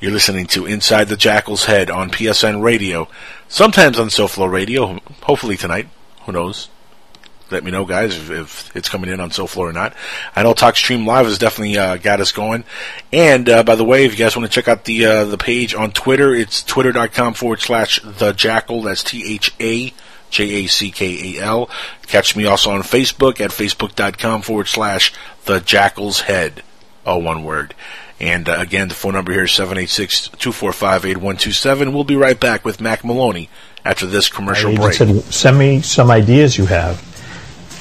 You're 0.00 0.12
listening 0.12 0.46
to 0.48 0.66
Inside 0.66 1.08
the 1.08 1.16
Jackal's 1.16 1.66
Head 1.66 1.90
on 1.90 2.10
PSN 2.10 2.62
Radio, 2.62 3.08
sometimes 3.48 3.98
on 3.98 4.08
SoFlo 4.08 4.50
Radio, 4.50 5.00
hopefully 5.22 5.56
tonight. 5.56 5.88
Who 6.22 6.32
knows? 6.32 6.68
Let 7.50 7.62
me 7.62 7.70
know, 7.70 7.84
guys, 7.84 8.16
if, 8.16 8.30
if 8.30 8.76
it's 8.76 8.88
coming 8.88 9.10
in 9.10 9.20
on 9.20 9.30
SoFlo 9.30 9.58
or 9.58 9.72
not. 9.72 9.94
I 10.34 10.42
know 10.42 10.54
TalkStream 10.54 11.06
Live 11.06 11.26
has 11.26 11.38
definitely 11.38 11.76
uh, 11.76 11.96
got 11.98 12.20
us 12.20 12.32
going. 12.32 12.64
And 13.12 13.48
uh, 13.48 13.62
by 13.62 13.74
the 13.74 13.84
way, 13.84 14.04
if 14.04 14.12
you 14.12 14.18
guys 14.18 14.36
want 14.36 14.50
to 14.50 14.54
check 14.54 14.68
out 14.68 14.84
the 14.84 15.04
uh, 15.04 15.24
the 15.24 15.38
page 15.38 15.74
on 15.74 15.92
Twitter, 15.92 16.34
it's 16.34 16.62
twitter.com 16.62 17.34
forward 17.34 17.60
slash 17.60 18.00
the 18.02 18.32
jackal. 18.32 18.82
That's 18.82 19.04
T 19.04 19.34
H 19.34 19.54
A 19.60 19.92
J 20.30 20.64
A 20.64 20.66
C 20.66 20.90
K 20.90 21.38
A 21.38 21.42
L. 21.42 21.70
Catch 22.06 22.34
me 22.34 22.46
also 22.46 22.70
on 22.70 22.80
Facebook 22.80 23.40
at 23.40 23.50
facebook.com 23.50 24.42
forward 24.42 24.68
slash 24.68 25.12
the 25.44 25.60
jackal's 25.60 26.22
head. 26.22 26.62
All 27.04 27.20
one 27.20 27.44
word. 27.44 27.74
And 28.20 28.48
uh, 28.48 28.56
again, 28.58 28.88
the 28.88 28.94
phone 28.94 29.12
number 29.12 29.32
here 29.32 29.44
is 29.44 29.52
786 29.52 30.28
245 30.28 31.04
8127. 31.04 31.92
We'll 31.92 32.04
be 32.04 32.16
right 32.16 32.38
back 32.38 32.64
with 32.64 32.80
Mack 32.80 33.04
Maloney 33.04 33.50
after 33.84 34.06
this 34.06 34.28
commercial 34.28 34.74
break. 34.74 34.94
said, 34.94 35.22
send 35.24 35.58
me 35.58 35.82
some 35.82 36.10
ideas 36.10 36.56
you 36.56 36.66
have. 36.66 37.13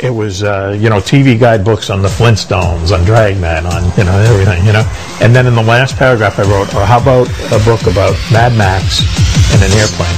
It 0.02 0.10
was, 0.10 0.44
uh, 0.44 0.78
you 0.78 0.90
know, 0.90 0.98
TV 0.98 1.40
guidebooks 1.40 1.90
on 1.90 2.02
the 2.02 2.10
Flintstones, 2.10 2.92
on 2.92 3.06
Dragnet, 3.06 3.66
on, 3.66 3.84
you 3.98 4.04
know, 4.04 4.18
everything, 4.20 4.66
you 4.66 4.74
know. 4.74 4.84
And 5.22 5.36
then 5.36 5.46
in 5.48 5.56
the 5.56 5.64
last 5.64 5.96
paragraph 5.96 6.40
I 6.40 6.44
wrote, 6.44 6.74
or 6.76 6.86
how 6.86 7.00
about 7.00 7.28
a 7.52 7.64
book 7.64 7.84
about 7.84 8.16
Mad 8.32 8.58
Max 8.58 9.02
in 9.54 9.64
an 9.64 9.72
airplane? 9.72 10.10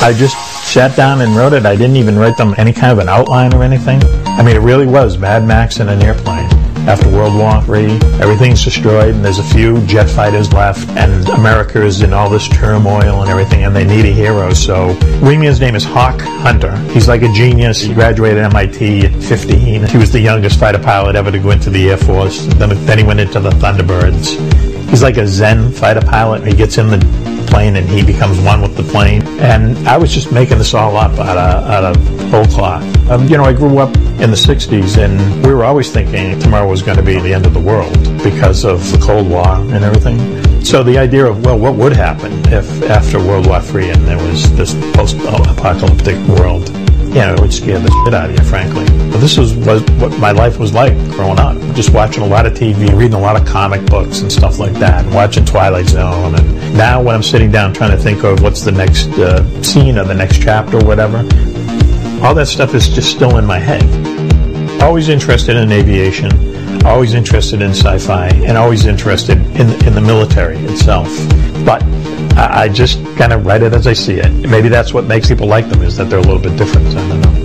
I 0.00 0.14
just 0.16 0.36
sat 0.66 0.96
down 0.96 1.22
and 1.22 1.34
wrote 1.34 1.52
it. 1.54 1.64
I 1.64 1.74
didn't 1.74 1.96
even 1.96 2.18
write 2.18 2.36
them 2.36 2.54
any 2.58 2.72
kind 2.72 2.92
of 2.92 2.98
an 2.98 3.08
outline 3.08 3.54
or 3.54 3.62
anything. 3.62 4.02
I 4.26 4.42
mean, 4.42 4.56
it 4.56 4.60
really 4.60 4.86
was 4.86 5.16
Mad 5.16 5.44
Max 5.44 5.80
in 5.80 5.88
an 5.88 6.02
airplane. 6.02 6.67
After 6.88 7.10
World 7.10 7.34
War 7.34 7.76
III, 7.76 8.00
everything's 8.18 8.64
destroyed, 8.64 9.14
and 9.14 9.22
there's 9.22 9.38
a 9.38 9.42
few 9.42 9.84
jet 9.84 10.08
fighters 10.08 10.50
left, 10.54 10.88
and 10.96 11.28
America 11.28 11.84
is 11.84 12.00
in 12.00 12.14
all 12.14 12.30
this 12.30 12.48
turmoil 12.48 13.20
and 13.20 13.30
everything, 13.30 13.64
and 13.64 13.76
they 13.76 13.84
need 13.84 14.06
a 14.06 14.10
hero. 14.10 14.54
So, 14.54 14.94
Wingman's 15.20 15.60
name 15.60 15.74
is 15.74 15.84
Hawk 15.84 16.18
Hunter. 16.18 16.74
He's 16.94 17.06
like 17.06 17.20
a 17.20 17.30
genius. 17.30 17.82
He 17.82 17.92
graduated 17.92 18.42
MIT 18.42 19.04
at 19.04 19.22
15. 19.22 19.86
He 19.86 19.98
was 19.98 20.12
the 20.12 20.20
youngest 20.20 20.58
fighter 20.58 20.78
pilot 20.78 21.14
ever 21.14 21.30
to 21.30 21.38
go 21.38 21.50
into 21.50 21.68
the 21.68 21.90
Air 21.90 21.98
Force. 21.98 22.46
Then, 22.54 22.70
then 22.86 22.96
he 22.96 23.04
went 23.04 23.20
into 23.20 23.38
the 23.38 23.50
Thunderbirds. 23.50 24.88
He's 24.88 25.02
like 25.02 25.18
a 25.18 25.26
Zen 25.26 25.70
fighter 25.70 26.00
pilot. 26.00 26.46
He 26.46 26.54
gets 26.54 26.78
in 26.78 26.86
the 26.86 27.37
plane 27.48 27.76
and 27.76 27.88
he 27.88 28.02
becomes 28.02 28.38
one 28.40 28.62
with 28.62 28.76
the 28.76 28.82
plane. 28.82 29.22
And 29.40 29.76
I 29.88 29.96
was 29.96 30.12
just 30.12 30.32
making 30.32 30.58
this 30.58 30.74
all 30.74 30.96
up 30.96 31.12
out 31.18 31.36
of, 31.36 31.70
out 31.70 31.84
of 31.84 32.30
whole 32.30 32.46
cloth. 32.46 32.84
Um, 33.10 33.26
you 33.26 33.36
know, 33.36 33.44
I 33.44 33.52
grew 33.52 33.78
up 33.78 33.94
in 33.96 34.30
the 34.30 34.36
60s 34.36 35.02
and 35.02 35.46
we 35.46 35.52
were 35.52 35.64
always 35.64 35.90
thinking 35.90 36.38
tomorrow 36.38 36.68
was 36.68 36.82
going 36.82 36.98
to 36.98 37.02
be 37.02 37.18
the 37.20 37.32
end 37.32 37.46
of 37.46 37.54
the 37.54 37.60
world 37.60 37.92
because 38.22 38.64
of 38.64 38.80
the 38.92 38.98
Cold 38.98 39.28
War 39.28 39.46
and 39.46 39.84
everything. 39.84 40.18
So 40.64 40.82
the 40.82 40.98
idea 40.98 41.26
of, 41.26 41.44
well, 41.44 41.58
what 41.58 41.74
would 41.76 41.92
happen 41.92 42.32
if 42.52 42.82
after 42.90 43.18
World 43.18 43.46
War 43.46 43.60
III 43.62 43.90
and 43.90 44.04
there 44.06 44.18
was 44.18 44.54
this 44.56 44.74
post-apocalyptic 44.94 46.16
world? 46.28 46.68
Yeah, 47.14 47.32
it 47.34 47.40
would 47.40 47.52
scare 47.52 47.78
the 47.78 47.90
shit 48.04 48.14
out 48.14 48.30
of 48.30 48.36
you, 48.36 48.44
frankly. 48.44 48.84
But 49.10 49.18
this 49.18 49.36
was 49.36 49.54
what 49.54 50.18
my 50.18 50.32
life 50.32 50.58
was 50.58 50.72
like 50.72 50.92
growing 51.10 51.38
up. 51.38 51.56
Just 51.74 51.92
watching 51.92 52.22
a 52.22 52.26
lot 52.26 52.46
of 52.46 52.54
TV, 52.54 52.96
reading 52.96 53.14
a 53.14 53.20
lot 53.20 53.40
of 53.40 53.46
comic 53.46 53.84
books 53.86 54.20
and 54.20 54.30
stuff 54.30 54.58
like 54.58 54.72
that, 54.74 55.04
and 55.04 55.14
watching 55.14 55.44
Twilight 55.44 55.86
Zone. 55.86 56.34
And 56.34 56.76
now 56.76 57.02
when 57.02 57.14
I'm 57.14 57.22
sitting 57.22 57.50
down 57.50 57.72
trying 57.72 57.90
to 57.90 57.96
think 57.96 58.24
of 58.24 58.42
what's 58.42 58.62
the 58.62 58.72
next 58.72 59.08
uh, 59.18 59.62
scene 59.62 59.98
or 59.98 60.04
the 60.04 60.14
next 60.14 60.42
chapter 60.42 60.78
or 60.78 60.84
whatever, 60.84 61.18
all 62.22 62.34
that 62.34 62.46
stuff 62.48 62.74
is 62.74 62.88
just 62.88 63.10
still 63.10 63.38
in 63.38 63.46
my 63.46 63.58
head. 63.58 63.82
Always 64.82 65.08
interested 65.08 65.56
in 65.56 65.72
aviation, 65.72 66.84
always 66.84 67.14
interested 67.14 67.62
in 67.62 67.70
sci-fi, 67.70 68.28
and 68.28 68.56
always 68.56 68.86
interested 68.86 69.38
in, 69.38 69.70
in 69.86 69.94
the 69.94 70.00
military 70.00 70.58
itself. 70.58 71.08
But 71.64 71.82
I, 72.36 72.62
I 72.62 72.68
just 72.68 72.98
kind 73.16 73.32
of 73.32 73.44
write 73.44 73.62
it 73.62 73.72
as 73.72 73.86
I 73.86 73.92
see 73.92 74.14
it. 74.14 74.30
Maybe 74.48 74.68
that's 74.68 74.94
what 74.94 75.04
makes 75.04 75.28
people 75.28 75.46
like 75.46 75.68
them 75.68 75.82
is 75.82 75.96
that 75.96 76.04
they're 76.10 76.18
a 76.18 76.22
little 76.22 76.38
bit 76.38 76.56
different. 76.56 76.88
I 76.88 77.08
don't 77.08 77.20
know. 77.20 77.38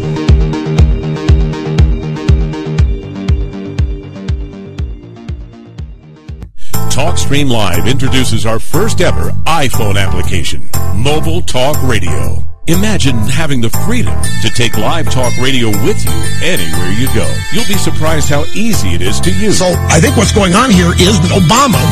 TalkStream 6.90 7.50
Live 7.50 7.88
introduces 7.88 8.46
our 8.46 8.60
first 8.60 9.02
ever 9.02 9.32
iPhone 9.46 9.96
application, 9.96 10.70
Mobile 10.96 11.42
Talk 11.42 11.82
Radio. 11.84 12.53
Imagine 12.68 13.18
having 13.28 13.60
the 13.60 13.70
freedom 13.84 14.16
to 14.42 14.50
take 14.50 14.78
live 14.78 15.12
talk 15.12 15.36
radio 15.40 15.68
with 15.84 16.00
you 16.06 16.16
anywhere 16.40 16.92
you 16.96 17.08
go. 17.14 17.28
You'll 17.52 17.68
be 17.68 17.76
surprised 17.76 18.30
how 18.30 18.46
easy 18.56 18.96
it 18.96 19.02
is 19.02 19.20
to 19.20 19.34
use. 19.36 19.60
So 19.60 19.76
I 19.92 20.00
think 20.00 20.16
what's 20.16 20.32
going 20.32 20.54
on 20.54 20.72
here 20.72 20.94
is 20.96 21.20
that 21.20 21.36
Obama 21.36 21.84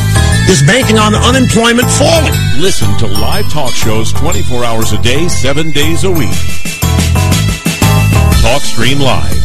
is 0.48 0.62
banking 0.64 0.96
on 0.96 1.14
unemployment 1.14 1.90
falling. 2.00 2.32
Listen 2.56 2.88
to 3.04 3.06
live 3.06 3.52
talk 3.52 3.74
shows 3.74 4.14
24 4.14 4.64
hours 4.64 4.92
a 4.92 5.02
day, 5.02 5.28
7 5.28 5.72
days 5.72 6.04
a 6.04 6.10
week. 6.10 6.32
TalkStream 8.40 8.98
Live. 8.98 9.44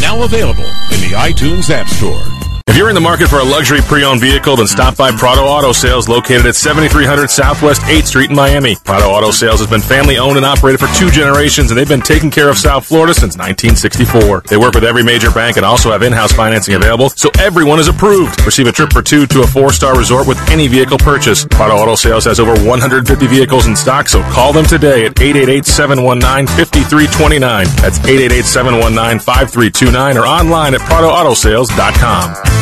Now 0.00 0.22
available 0.22 0.70
in 0.94 1.02
the 1.02 1.18
iTunes 1.18 1.70
App 1.70 1.88
Store. 1.88 2.31
If 2.66 2.76
you're 2.78 2.88
in 2.88 2.94
the 2.94 3.00
market 3.00 3.28
for 3.28 3.38
a 3.40 3.44
luxury 3.44 3.80
pre-owned 3.82 4.20
vehicle, 4.20 4.56
then 4.56 4.66
stop 4.66 4.96
by 4.96 5.10
Prado 5.10 5.42
Auto 5.42 5.72
Sales 5.72 6.08
located 6.08 6.46
at 6.46 6.54
7300 6.54 7.28
Southwest 7.28 7.82
8th 7.82 8.06
Street 8.06 8.30
in 8.30 8.36
Miami. 8.36 8.76
Prado 8.84 9.06
Auto 9.10 9.30
Sales 9.30 9.60
has 9.60 9.68
been 9.68 9.80
family 9.80 10.16
owned 10.16 10.36
and 10.36 10.46
operated 10.46 10.78
for 10.80 10.86
two 10.96 11.10
generations 11.10 11.70
and 11.70 11.78
they've 11.78 11.88
been 11.88 12.00
taking 12.00 12.30
care 12.30 12.48
of 12.48 12.56
South 12.56 12.86
Florida 12.86 13.12
since 13.14 13.36
1964. 13.36 14.42
They 14.48 14.56
work 14.56 14.74
with 14.74 14.84
every 14.84 15.02
major 15.02 15.30
bank 15.30 15.56
and 15.56 15.66
also 15.66 15.90
have 15.90 16.02
in-house 16.02 16.32
financing 16.32 16.74
available, 16.74 17.10
so 17.10 17.30
everyone 17.40 17.78
is 17.80 17.88
approved. 17.88 18.40
Receive 18.46 18.66
a 18.68 18.72
trip 18.72 18.92
for 18.92 19.02
two 19.02 19.26
to 19.26 19.42
a 19.42 19.46
four-star 19.46 19.98
resort 19.98 20.26
with 20.28 20.38
any 20.48 20.68
vehicle 20.68 20.98
purchase. 20.98 21.44
Prado 21.44 21.74
Auto 21.74 21.94
Sales 21.96 22.24
has 22.26 22.38
over 22.40 22.54
150 22.64 23.26
vehicles 23.26 23.66
in 23.66 23.74
stock, 23.76 24.08
so 24.08 24.22
call 24.30 24.52
them 24.52 24.64
today 24.64 25.04
at 25.06 25.14
888-719-5329. 25.16 27.66
That's 27.82 27.98
888-719-5329 27.98 30.16
or 30.16 30.26
online 30.26 30.74
at 30.74 30.80
PradoAutoSales.com. 30.82 32.61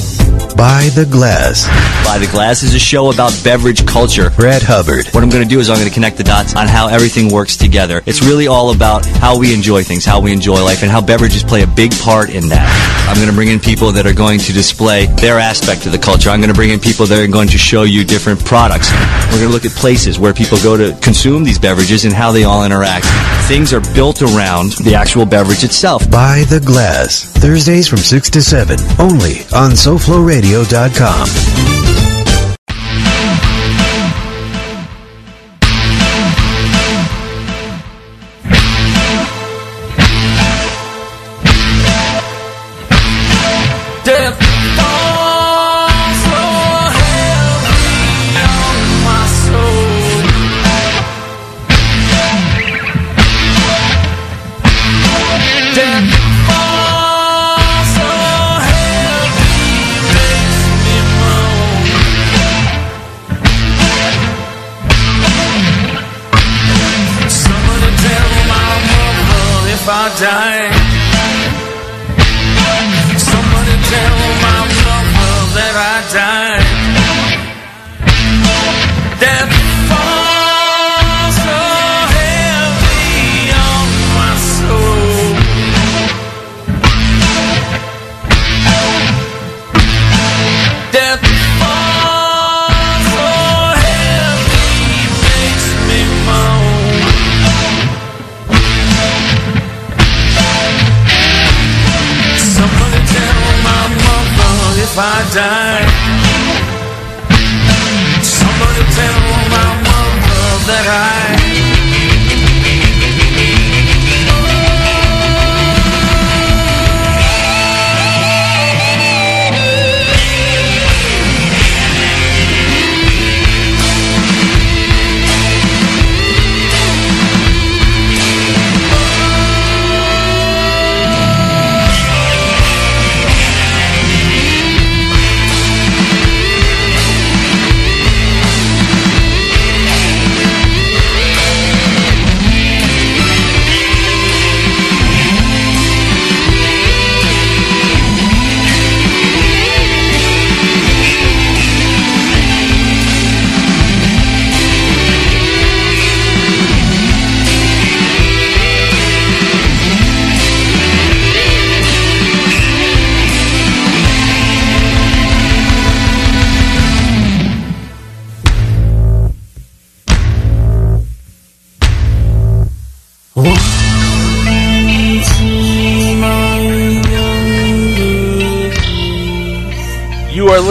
By 0.61 0.89
the 0.93 1.07
Glass. 1.07 1.65
By 2.05 2.19
the 2.19 2.29
Glass 2.31 2.61
is 2.61 2.75
a 2.75 2.79
show 2.79 3.11
about 3.11 3.33
beverage 3.43 3.83
culture. 3.87 4.29
Brad 4.29 4.61
Hubbard. 4.61 5.07
What 5.07 5.23
I'm 5.23 5.29
going 5.31 5.41
to 5.41 5.49
do 5.49 5.59
is 5.59 5.71
I'm 5.71 5.77
going 5.77 5.87
to 5.87 5.93
connect 5.93 6.17
the 6.17 6.23
dots 6.23 6.55
on 6.55 6.67
how 6.67 6.87
everything 6.87 7.33
works 7.33 7.57
together. 7.57 8.03
It's 8.05 8.21
really 8.21 8.45
all 8.45 8.69
about 8.69 9.03
how 9.03 9.39
we 9.39 9.55
enjoy 9.55 9.81
things, 9.81 10.05
how 10.05 10.19
we 10.19 10.31
enjoy 10.31 10.63
life, 10.63 10.83
and 10.83 10.91
how 10.91 11.01
beverages 11.01 11.43
play 11.43 11.63
a 11.63 11.67
big 11.67 11.91
part 11.97 12.29
in 12.29 12.47
that. 12.49 12.69
I'm 13.09 13.15
going 13.15 13.27
to 13.27 13.33
bring 13.33 13.47
in 13.47 13.59
people 13.59 13.91
that 13.93 14.05
are 14.05 14.13
going 14.13 14.37
to 14.37 14.53
display 14.53 15.07
their 15.07 15.39
aspect 15.39 15.87
of 15.87 15.93
the 15.93 15.97
culture. 15.97 16.29
I'm 16.29 16.41
going 16.41 16.53
to 16.53 16.55
bring 16.55 16.69
in 16.69 16.79
people 16.79 17.07
that 17.07 17.17
are 17.17 17.25
going 17.25 17.47
to 17.47 17.57
show 17.57 17.81
you 17.81 18.05
different 18.05 18.45
products. 18.45 18.91
We're 19.33 19.41
going 19.41 19.49
to 19.49 19.53
look 19.57 19.65
at 19.65 19.71
places 19.71 20.19
where 20.19 20.31
people 20.31 20.59
go 20.61 20.77
to 20.77 20.95
consume 21.01 21.43
these 21.43 21.57
beverages 21.57 22.05
and 22.05 22.13
how 22.13 22.31
they 22.31 22.43
all 22.43 22.63
interact. 22.63 23.07
Things 23.49 23.73
are 23.73 23.81
built 23.95 24.21
around 24.21 24.73
the 24.85 24.93
actual 24.93 25.25
beverage 25.25 25.63
itself. 25.63 26.05
By 26.11 26.45
the 26.53 26.59
Glass. 26.59 27.25
Thursdays 27.41 27.87
from 27.87 27.97
6 27.97 28.29
to 28.29 28.43
7. 28.43 28.77
Only 28.99 29.41
on 29.57 29.73
SoFloRadio.com. 29.73 30.50
Death 30.51 32.10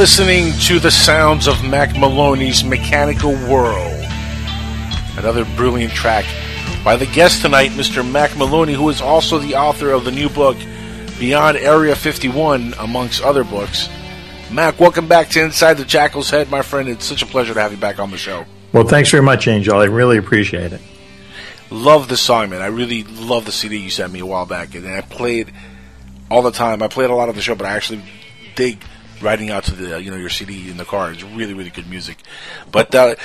listening 0.01 0.51
to 0.55 0.81
the 0.81 0.91
sounds 0.91 1.47
of 1.47 1.63
Mack 1.63 1.95
Maloney's 1.95 2.65
Mechanical 2.65 3.33
World. 3.33 4.03
Another 5.19 5.45
brilliant 5.57 5.93
track 5.93 6.25
by 6.83 6.97
the 6.97 7.05
guest 7.05 7.43
tonight, 7.43 7.73
Mr. 7.73 8.11
Mack 8.11 8.35
Maloney, 8.35 8.73
who 8.73 8.89
is 8.89 9.03
also 9.03 9.39
the 9.39 9.57
author 9.57 9.91
of 9.91 10.07
the 10.07 10.11
new 10.11 10.31
book, 10.31 10.57
Beyond 11.19 11.59
Area 11.59 11.95
51, 11.95 12.73
amongst 12.79 13.23
other 13.23 13.45
books. 13.45 13.91
Mack, 14.51 14.81
welcome 14.81 15.07
back 15.07 15.29
to 15.29 15.45
Inside 15.45 15.75
the 15.75 15.85
Jackal's 15.85 16.31
Head, 16.31 16.49
my 16.49 16.63
friend. 16.63 16.89
It's 16.89 17.05
such 17.05 17.21
a 17.21 17.27
pleasure 17.27 17.53
to 17.53 17.61
have 17.61 17.73
you 17.73 17.77
back 17.77 17.99
on 17.99 18.11
the 18.11 18.17
show. 18.17 18.47
Well, 18.73 18.85
thanks 18.85 19.11
very 19.11 19.23
much, 19.23 19.49
Angel. 19.49 19.77
I 19.77 19.85
really 19.85 20.17
appreciate 20.17 20.73
it. 20.73 20.81
Love 21.69 22.09
the 22.09 22.17
song, 22.17 22.49
man. 22.49 22.63
I 22.63 22.69
really 22.69 23.05
love 23.05 23.45
the 23.45 23.53
CD 23.53 23.77
you 23.77 23.91
sent 23.91 24.15
me 24.15 24.21
a 24.21 24.27
while 24.27 24.47
back, 24.47 24.75
and 24.75 24.89
I 24.89 25.03
played 25.03 25.53
all 26.31 26.41
the 26.41 26.53
time. 26.53 26.83
I 26.83 26.89
played 26.89 27.11
a 27.11 27.15
lot 27.15 27.29
of 27.29 27.35
the 27.35 27.43
show, 27.43 27.55
but 27.55 27.67
I 27.67 27.73
actually 27.73 28.03
dig 28.55 28.83
riding 29.23 29.51
out 29.51 29.65
to 29.65 29.75
the 29.75 30.03
you 30.03 30.11
know 30.11 30.17
your 30.17 30.29
CD 30.29 30.71
in 30.71 30.77
the 30.77 30.85
car. 30.85 31.13
It's 31.13 31.23
really 31.23 31.55
really 31.55 31.71
good 31.71 31.89
music. 31.89 32.19
But 32.71 32.95
uh, 32.95 33.17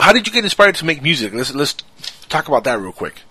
how 0.00 0.12
did 0.12 0.26
you 0.26 0.32
get 0.32 0.44
inspired 0.44 0.76
to 0.76 0.84
make 0.84 1.02
music? 1.02 1.32
Let's 1.32 1.54
let's 1.54 1.76
talk 2.28 2.48
about 2.48 2.64
that 2.64 2.78
real 2.80 2.92
quick. 2.92 3.22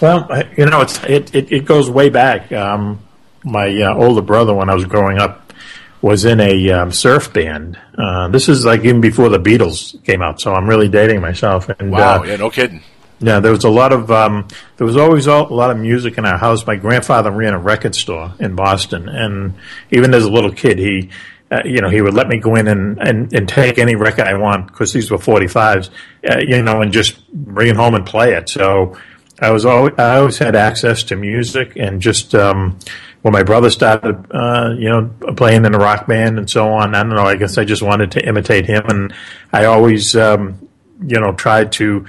Well, 0.00 0.28
you 0.56 0.66
know, 0.66 0.80
it's 0.82 1.02
it, 1.04 1.34
it, 1.34 1.52
it 1.52 1.64
goes 1.64 1.90
way 1.90 2.08
back. 2.08 2.52
Um, 2.52 3.00
my 3.44 3.68
uh, 3.68 3.94
older 3.94 4.22
brother, 4.22 4.54
when 4.54 4.70
I 4.70 4.74
was 4.74 4.84
growing 4.84 5.18
up, 5.18 5.52
was 6.00 6.24
in 6.24 6.40
a 6.40 6.70
um, 6.70 6.92
surf 6.92 7.32
band. 7.32 7.78
Uh, 7.96 8.28
this 8.28 8.48
is 8.48 8.64
like 8.64 8.84
even 8.84 9.00
before 9.00 9.28
the 9.28 9.40
Beatles 9.40 10.02
came 10.04 10.22
out, 10.22 10.40
so 10.40 10.54
I'm 10.54 10.68
really 10.68 10.88
dating 10.88 11.20
myself. 11.20 11.68
And 11.68 11.90
Wow, 11.90 12.20
uh, 12.20 12.24
yeah, 12.24 12.36
no 12.36 12.50
kidding. 12.50 12.82
Yeah, 13.20 13.40
there 13.40 13.50
was 13.50 13.64
a 13.64 13.70
lot 13.70 13.92
of 13.92 14.10
um, 14.10 14.46
there 14.76 14.86
was 14.86 14.96
always 14.96 15.26
a 15.26 15.42
lot 15.42 15.70
of 15.70 15.78
music 15.78 16.18
in 16.18 16.24
our 16.24 16.38
house. 16.38 16.66
My 16.66 16.76
grandfather 16.76 17.30
ran 17.30 17.52
a 17.52 17.58
record 17.58 17.94
store 17.94 18.32
in 18.38 18.54
Boston, 18.54 19.08
and 19.08 19.54
even 19.90 20.14
as 20.14 20.24
a 20.24 20.30
little 20.30 20.52
kid, 20.52 20.78
he 20.78 21.10
uh, 21.50 21.62
you 21.64 21.80
know 21.80 21.88
he 21.88 22.00
would 22.00 22.14
let 22.14 22.28
me 22.28 22.38
go 22.38 22.54
in 22.54 22.68
and, 22.68 22.98
and, 23.00 23.32
and 23.32 23.48
take 23.48 23.78
any 23.78 23.96
record 23.96 24.26
I 24.26 24.34
want 24.34 24.68
because 24.68 24.92
these 24.92 25.10
were 25.10 25.18
45s, 25.18 25.90
uh, 26.30 26.38
you 26.38 26.62
know, 26.62 26.80
and 26.80 26.92
just 26.92 27.26
bring 27.32 27.68
it 27.68 27.76
home 27.76 27.94
and 27.94 28.06
play 28.06 28.34
it. 28.34 28.48
So 28.48 28.96
I 29.40 29.50
was 29.50 29.64
always 29.64 29.94
I 29.98 30.18
always 30.18 30.38
had 30.38 30.54
access 30.54 31.02
to 31.04 31.16
music, 31.16 31.72
and 31.74 32.00
just 32.00 32.36
um, 32.36 32.78
when 33.22 33.32
my 33.32 33.42
brother 33.42 33.70
started, 33.70 34.26
uh, 34.30 34.74
you 34.78 34.88
know, 34.88 35.10
playing 35.34 35.64
in 35.64 35.74
a 35.74 35.78
rock 35.78 36.06
band 36.06 36.38
and 36.38 36.48
so 36.48 36.72
on, 36.72 36.94
I 36.94 37.02
don't 37.02 37.14
know. 37.14 37.24
I 37.24 37.34
guess 37.34 37.58
I 37.58 37.64
just 37.64 37.82
wanted 37.82 38.12
to 38.12 38.24
imitate 38.24 38.66
him, 38.66 38.84
and 38.86 39.14
I 39.52 39.64
always 39.64 40.14
um, 40.14 40.68
you 41.04 41.18
know 41.18 41.32
tried 41.32 41.72
to 41.72 42.06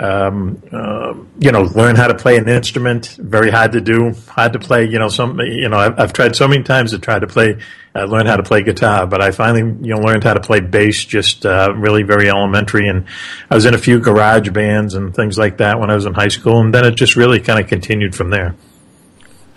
um, 0.00 0.62
uh, 0.72 1.14
you 1.38 1.52
know, 1.52 1.62
learn 1.62 1.94
how 1.94 2.08
to 2.08 2.14
play 2.14 2.38
an 2.38 2.48
instrument. 2.48 3.18
Very 3.18 3.50
hard 3.50 3.72
to 3.72 3.80
do. 3.80 4.14
Hard 4.28 4.54
to 4.54 4.58
play. 4.58 4.86
You 4.86 4.98
know, 4.98 5.08
some. 5.08 5.38
You 5.40 5.68
know, 5.68 5.76
I've, 5.76 6.00
I've 6.00 6.12
tried 6.12 6.34
so 6.34 6.48
many 6.48 6.62
times 6.62 6.92
to 6.92 6.98
try 6.98 7.18
to 7.18 7.26
play, 7.26 7.58
uh, 7.94 8.04
learn 8.04 8.24
how 8.24 8.36
to 8.36 8.42
play 8.42 8.62
guitar, 8.62 9.06
but 9.06 9.20
I 9.20 9.30
finally, 9.30 9.60
you 9.86 9.94
know, 9.94 10.00
learned 10.00 10.24
how 10.24 10.32
to 10.34 10.40
play 10.40 10.60
bass. 10.60 11.04
Just 11.04 11.44
uh, 11.44 11.74
really 11.76 12.02
very 12.02 12.30
elementary, 12.30 12.88
and 12.88 13.04
I 13.50 13.54
was 13.54 13.66
in 13.66 13.74
a 13.74 13.78
few 13.78 14.00
garage 14.00 14.48
bands 14.48 14.94
and 14.94 15.14
things 15.14 15.36
like 15.36 15.58
that 15.58 15.78
when 15.78 15.90
I 15.90 15.94
was 15.94 16.06
in 16.06 16.14
high 16.14 16.28
school, 16.28 16.60
and 16.60 16.72
then 16.72 16.86
it 16.86 16.94
just 16.94 17.14
really 17.14 17.40
kind 17.40 17.60
of 17.62 17.68
continued 17.68 18.14
from 18.16 18.30
there. 18.30 18.56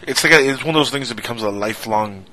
It's 0.05 0.23
like 0.23 0.33
a, 0.33 0.49
it's 0.49 0.65
one 0.65 0.75
of 0.75 0.79
those 0.79 0.89
things 0.89 1.07
that 1.07 1.15
becomes 1.15 1.43
a 1.43 1.49
lifelong 1.49 2.25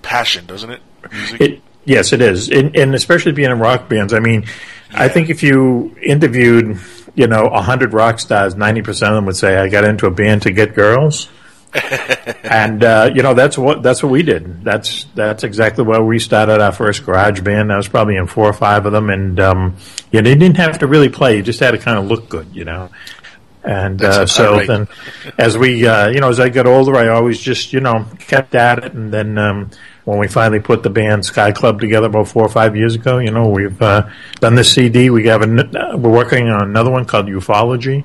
passion, 0.00 0.46
doesn't 0.46 0.70
it? 0.70 0.80
Music. 1.12 1.40
It, 1.40 1.62
yes, 1.84 2.14
it 2.14 2.22
is, 2.22 2.48
and, 2.48 2.74
and 2.74 2.94
especially 2.94 3.32
being 3.32 3.50
in 3.50 3.58
rock 3.58 3.90
bands. 3.90 4.14
I 4.14 4.20
mean, 4.20 4.46
I 4.90 5.08
think 5.08 5.28
if 5.28 5.42
you 5.42 5.94
interviewed, 6.02 6.78
you 7.18 7.26
know, 7.26 7.46
a 7.46 7.60
hundred 7.60 7.92
rock 7.92 8.20
stars, 8.20 8.54
ninety 8.54 8.80
percent 8.80 9.12
of 9.12 9.16
them 9.16 9.26
would 9.26 9.36
say, 9.36 9.56
"I 9.56 9.68
got 9.68 9.84
into 9.84 10.06
a 10.06 10.10
band 10.10 10.42
to 10.42 10.52
get 10.52 10.74
girls." 10.74 11.28
and 12.44 12.82
uh, 12.84 13.10
you 13.12 13.22
know 13.22 13.34
that's 13.34 13.58
what 13.58 13.82
that's 13.82 14.04
what 14.04 14.10
we 14.10 14.22
did. 14.22 14.62
That's 14.62 15.04
that's 15.16 15.42
exactly 15.42 15.82
where 15.84 16.00
we 16.00 16.20
started 16.20 16.60
our 16.60 16.70
first 16.70 17.04
garage 17.04 17.40
band. 17.40 17.72
I 17.72 17.76
was 17.76 17.88
probably 17.88 18.14
in 18.14 18.28
four 18.28 18.46
or 18.46 18.52
five 18.52 18.86
of 18.86 18.92
them, 18.92 19.10
and 19.10 19.40
um, 19.40 19.76
you 20.12 20.22
know, 20.22 20.30
you 20.30 20.36
didn't 20.36 20.58
have 20.58 20.78
to 20.78 20.86
really 20.86 21.08
play. 21.08 21.36
You 21.36 21.42
just 21.42 21.58
had 21.58 21.72
to 21.72 21.78
kind 21.78 21.98
of 21.98 22.06
look 22.06 22.28
good, 22.28 22.54
you 22.54 22.64
know. 22.64 22.88
And 23.64 24.00
uh, 24.02 24.26
so 24.26 24.58
right. 24.58 24.66
then, 24.66 24.88
as 25.36 25.58
we, 25.58 25.86
uh, 25.86 26.08
you 26.08 26.20
know, 26.20 26.28
as 26.28 26.38
I 26.38 26.48
got 26.48 26.66
older, 26.66 26.96
I 26.96 27.08
always 27.08 27.38
just, 27.40 27.72
you 27.72 27.80
know, 27.80 28.06
kept 28.18 28.54
at 28.54 28.78
it. 28.78 28.94
And 28.94 29.12
then 29.12 29.36
um, 29.36 29.70
when 30.08 30.18
we 30.18 30.26
finally 30.26 30.58
put 30.58 30.82
the 30.82 30.88
band 30.88 31.22
Sky 31.22 31.52
Club 31.52 31.80
together 31.80 32.06
about 32.06 32.28
four 32.28 32.42
or 32.42 32.48
five 32.48 32.74
years 32.74 32.94
ago, 32.94 33.18
you 33.18 33.30
know, 33.30 33.48
we've 33.48 33.80
uh, 33.82 34.08
done 34.40 34.54
this 34.54 34.72
CD. 34.72 35.10
We 35.10 35.26
have 35.26 35.42
an, 35.42 35.76
uh, 35.76 35.98
we're 35.98 36.10
working 36.10 36.48
on 36.48 36.62
another 36.62 36.90
one 36.90 37.04
called 37.04 37.26
Ufology. 37.26 38.04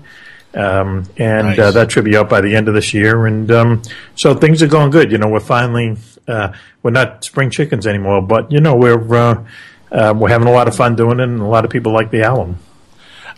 Um, 0.54 1.06
and 1.16 1.58
uh, 1.58 1.72
that 1.72 1.94
should 1.94 2.04
be 2.04 2.18
out 2.18 2.30
by 2.30 2.42
the 2.42 2.58
end 2.58 2.68
of 2.68 2.74
this 2.74 2.94
year. 2.94 3.26
And 3.26 3.50
um, 3.52 3.82
so 4.16 4.34
things 4.34 4.62
are 4.62 4.68
going 4.68 4.92
good. 4.92 5.14
You 5.14 5.18
know, 5.18 5.30
we're 5.30 5.40
finally 5.40 5.96
uh, 6.28 6.52
we're 6.84 6.92
not 6.92 7.24
spring 7.24 7.50
chickens 7.50 7.88
anymore, 7.88 8.22
but 8.22 8.52
you 8.52 8.60
know 8.60 8.76
we're 8.76 9.16
uh, 9.16 9.46
uh, 9.90 10.14
we're 10.16 10.28
having 10.28 10.50
a 10.50 10.52
lot 10.52 10.68
of 10.68 10.76
fun 10.76 10.98
doing 10.98 11.22
it, 11.22 11.24
and 11.24 11.40
a 11.40 11.48
lot 11.48 11.64
of 11.64 11.72
people 11.72 11.94
like 11.94 12.12
the 12.12 12.24
album. 12.24 12.58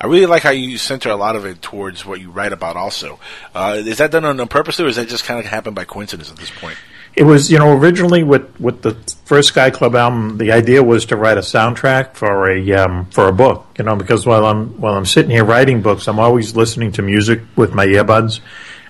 I 0.01 0.07
really 0.07 0.25
like 0.25 0.41
how 0.41 0.49
you 0.49 0.79
center 0.79 1.09
a 1.09 1.15
lot 1.15 1.35
of 1.35 1.45
it 1.45 1.61
towards 1.61 2.03
what 2.03 2.19
you 2.19 2.31
write 2.31 2.51
about. 2.51 2.77
Also, 2.77 3.19
uh, 3.53 3.75
is 3.77 3.99
that 3.99 4.09
done 4.09 4.25
on 4.25 4.47
purpose, 4.47 4.79
or 4.79 4.87
is 4.87 4.95
that 4.95 5.07
just 5.07 5.23
kind 5.23 5.39
of 5.39 5.45
happened 5.45 5.75
by 5.75 5.85
coincidence 5.85 6.31
at 6.31 6.37
this 6.37 6.49
point? 6.49 6.77
It 7.15 7.23
was, 7.23 7.49
you 7.49 7.57
know, 7.57 7.77
originally 7.77 8.23
with, 8.23 8.59
with 8.59 8.81
the 8.81 8.93
first 9.23 9.49
Sky 9.49 9.69
Club 9.69 9.95
album, 9.95 10.37
the 10.37 10.51
idea 10.51 10.83
was 10.83 11.05
to 11.05 11.15
write 11.15 11.37
a 11.37 11.41
soundtrack 11.41 12.15
for 12.15 12.49
a 12.49 12.73
um, 12.73 13.05
for 13.05 13.27
a 13.29 13.31
book. 13.31 13.67
You 13.77 13.85
know, 13.85 13.95
because 13.95 14.25
while 14.25 14.45
I'm 14.45 14.81
while 14.81 14.95
I'm 14.95 15.05
sitting 15.05 15.31
here 15.31 15.45
writing 15.45 15.81
books, 15.81 16.07
I'm 16.07 16.19
always 16.19 16.55
listening 16.55 16.91
to 16.93 17.01
music 17.01 17.41
with 17.55 17.73
my 17.73 17.85
earbuds, 17.85 18.41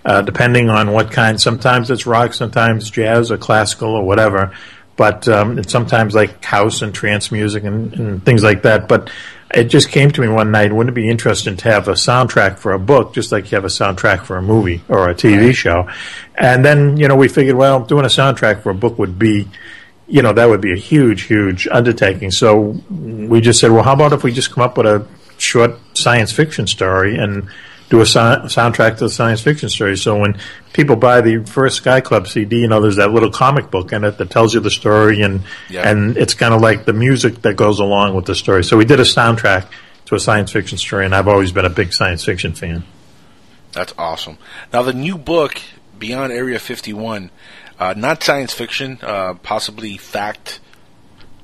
uh, 0.04 0.24
depending 0.24 0.70
on 0.70 0.92
what 0.92 1.12
kind. 1.12 1.40
Sometimes 1.40 1.92
it's 1.92 2.08
rock, 2.08 2.34
sometimes 2.34 2.90
jazz 2.90 3.32
or 3.32 3.38
classical 3.38 3.90
or 3.90 4.04
whatever. 4.04 4.56
But 4.96 5.28
um, 5.28 5.60
it's 5.60 5.72
sometimes 5.72 6.16
like 6.16 6.44
house 6.44 6.82
and 6.82 6.96
trance 6.96 7.32
music 7.32 7.64
and, 7.64 7.94
and 7.94 8.26
things 8.26 8.44
like 8.44 8.64
that. 8.64 8.88
But 8.88 9.12
it 9.54 9.66
just 9.66 9.90
came 9.90 10.12
to 10.12 10.22
me 10.22 10.28
one 10.28 10.52
night. 10.52 10.74
Wouldn't 10.74 10.98
it 10.98 11.00
be 11.00 11.10
interesting 11.10 11.56
to 11.58 11.70
have 11.70 11.88
a 11.88 11.94
soundtrack 11.94 12.58
for 12.58 12.74
a 12.74 12.80
book, 12.80 13.14
just 13.14 13.32
like 13.32 13.52
you 13.52 13.56
have 13.56 13.66
a 13.66 13.70
soundtrack 13.70 14.24
for 14.24 14.38
a 14.38 14.42
movie 14.42 14.82
or 14.90 15.10
a 15.10 15.16
TV 15.16 15.54
show? 15.54 15.90
And 16.36 16.66
then, 16.66 16.98
you 16.98 17.08
know, 17.08 17.16
we 17.16 17.28
figured, 17.28 17.56
well, 17.56 17.84
doing 17.84 18.06
a 18.06 18.10
soundtrack 18.10 18.62
for 18.62 18.72
a 18.72 18.76
book 18.76 18.98
would 18.98 19.20
be, 19.20 19.48
you 20.08 20.22
know, 20.22 20.34
that 20.34 20.50
would 20.50 20.62
be 20.62 20.74
a 20.74 20.78
huge, 20.78 21.24
huge 21.24 21.68
undertaking. 21.72 22.32
So 22.32 22.76
we 22.90 23.40
just 23.42 23.60
said, 23.60 23.72
well, 23.72 23.84
how 23.84 23.94
about 23.94 24.14
if 24.14 24.24
we 24.24 24.32
just 24.32 24.52
come 24.52 24.64
up 24.64 24.78
with 24.78 24.88
a 24.88 25.08
short 25.38 25.80
science 25.94 26.32
fiction 26.32 26.68
story 26.68 27.18
and 27.18 27.50
do 27.90 28.02
a 28.02 28.06
so- 28.06 28.42
soundtrack 28.46 28.98
to 28.98 29.06
the 29.06 29.10
science 29.10 29.42
fiction 29.42 29.70
story. 29.70 29.96
So 29.98 30.18
when 30.18 30.38
people 30.74 30.96
buy 30.96 31.22
the 31.22 31.44
first 31.46 31.78
Sky 31.78 32.02
Club 32.02 32.28
CD, 32.28 32.62
you 32.62 32.68
know, 32.68 32.82
there's 32.82 32.96
that 32.96 33.12
little 33.12 33.30
comic 33.32 33.70
book 33.72 33.94
in 33.94 34.04
it 34.04 34.18
that 34.18 34.30
tells 34.30 34.54
you 34.54 34.60
the 34.60 34.72
story, 34.72 35.22
and 35.22 35.42
Yeah. 35.70 35.88
and 35.88 36.18
it's 36.18 36.34
kind 36.34 36.54
of 36.54 36.62
like 36.62 36.86
the 36.86 36.94
music 36.94 37.42
that 37.44 37.56
goes 37.56 37.80
along 37.80 38.16
with 38.16 38.26
the 38.26 38.36
story. 38.36 38.64
So 38.64 38.76
we 38.78 38.86
did 38.86 39.00
a 39.00 39.04
soundtrack 39.04 39.66
to 40.06 40.16
a 40.16 40.20
science 40.20 40.52
fiction 40.52 40.78
story, 40.78 41.06
and 41.06 41.16
I've 41.16 41.28
always 41.28 41.52
been 41.52 41.66
a 41.66 41.70
big 41.70 41.94
science 41.94 42.24
fiction 42.24 42.54
fan. 42.54 42.84
That's 43.72 43.94
awesome. 43.98 44.38
Now, 44.72 44.82
the 44.84 44.94
new 44.94 45.18
book, 45.18 45.62
Beyond 46.00 46.32
Area 46.32 46.60
51, 46.60 47.30
uh, 47.80 47.94
not 47.98 48.24
science 48.24 48.54
fiction, 48.54 49.00
uh, 49.04 49.34
possibly 49.36 49.98
fact, 49.98 50.60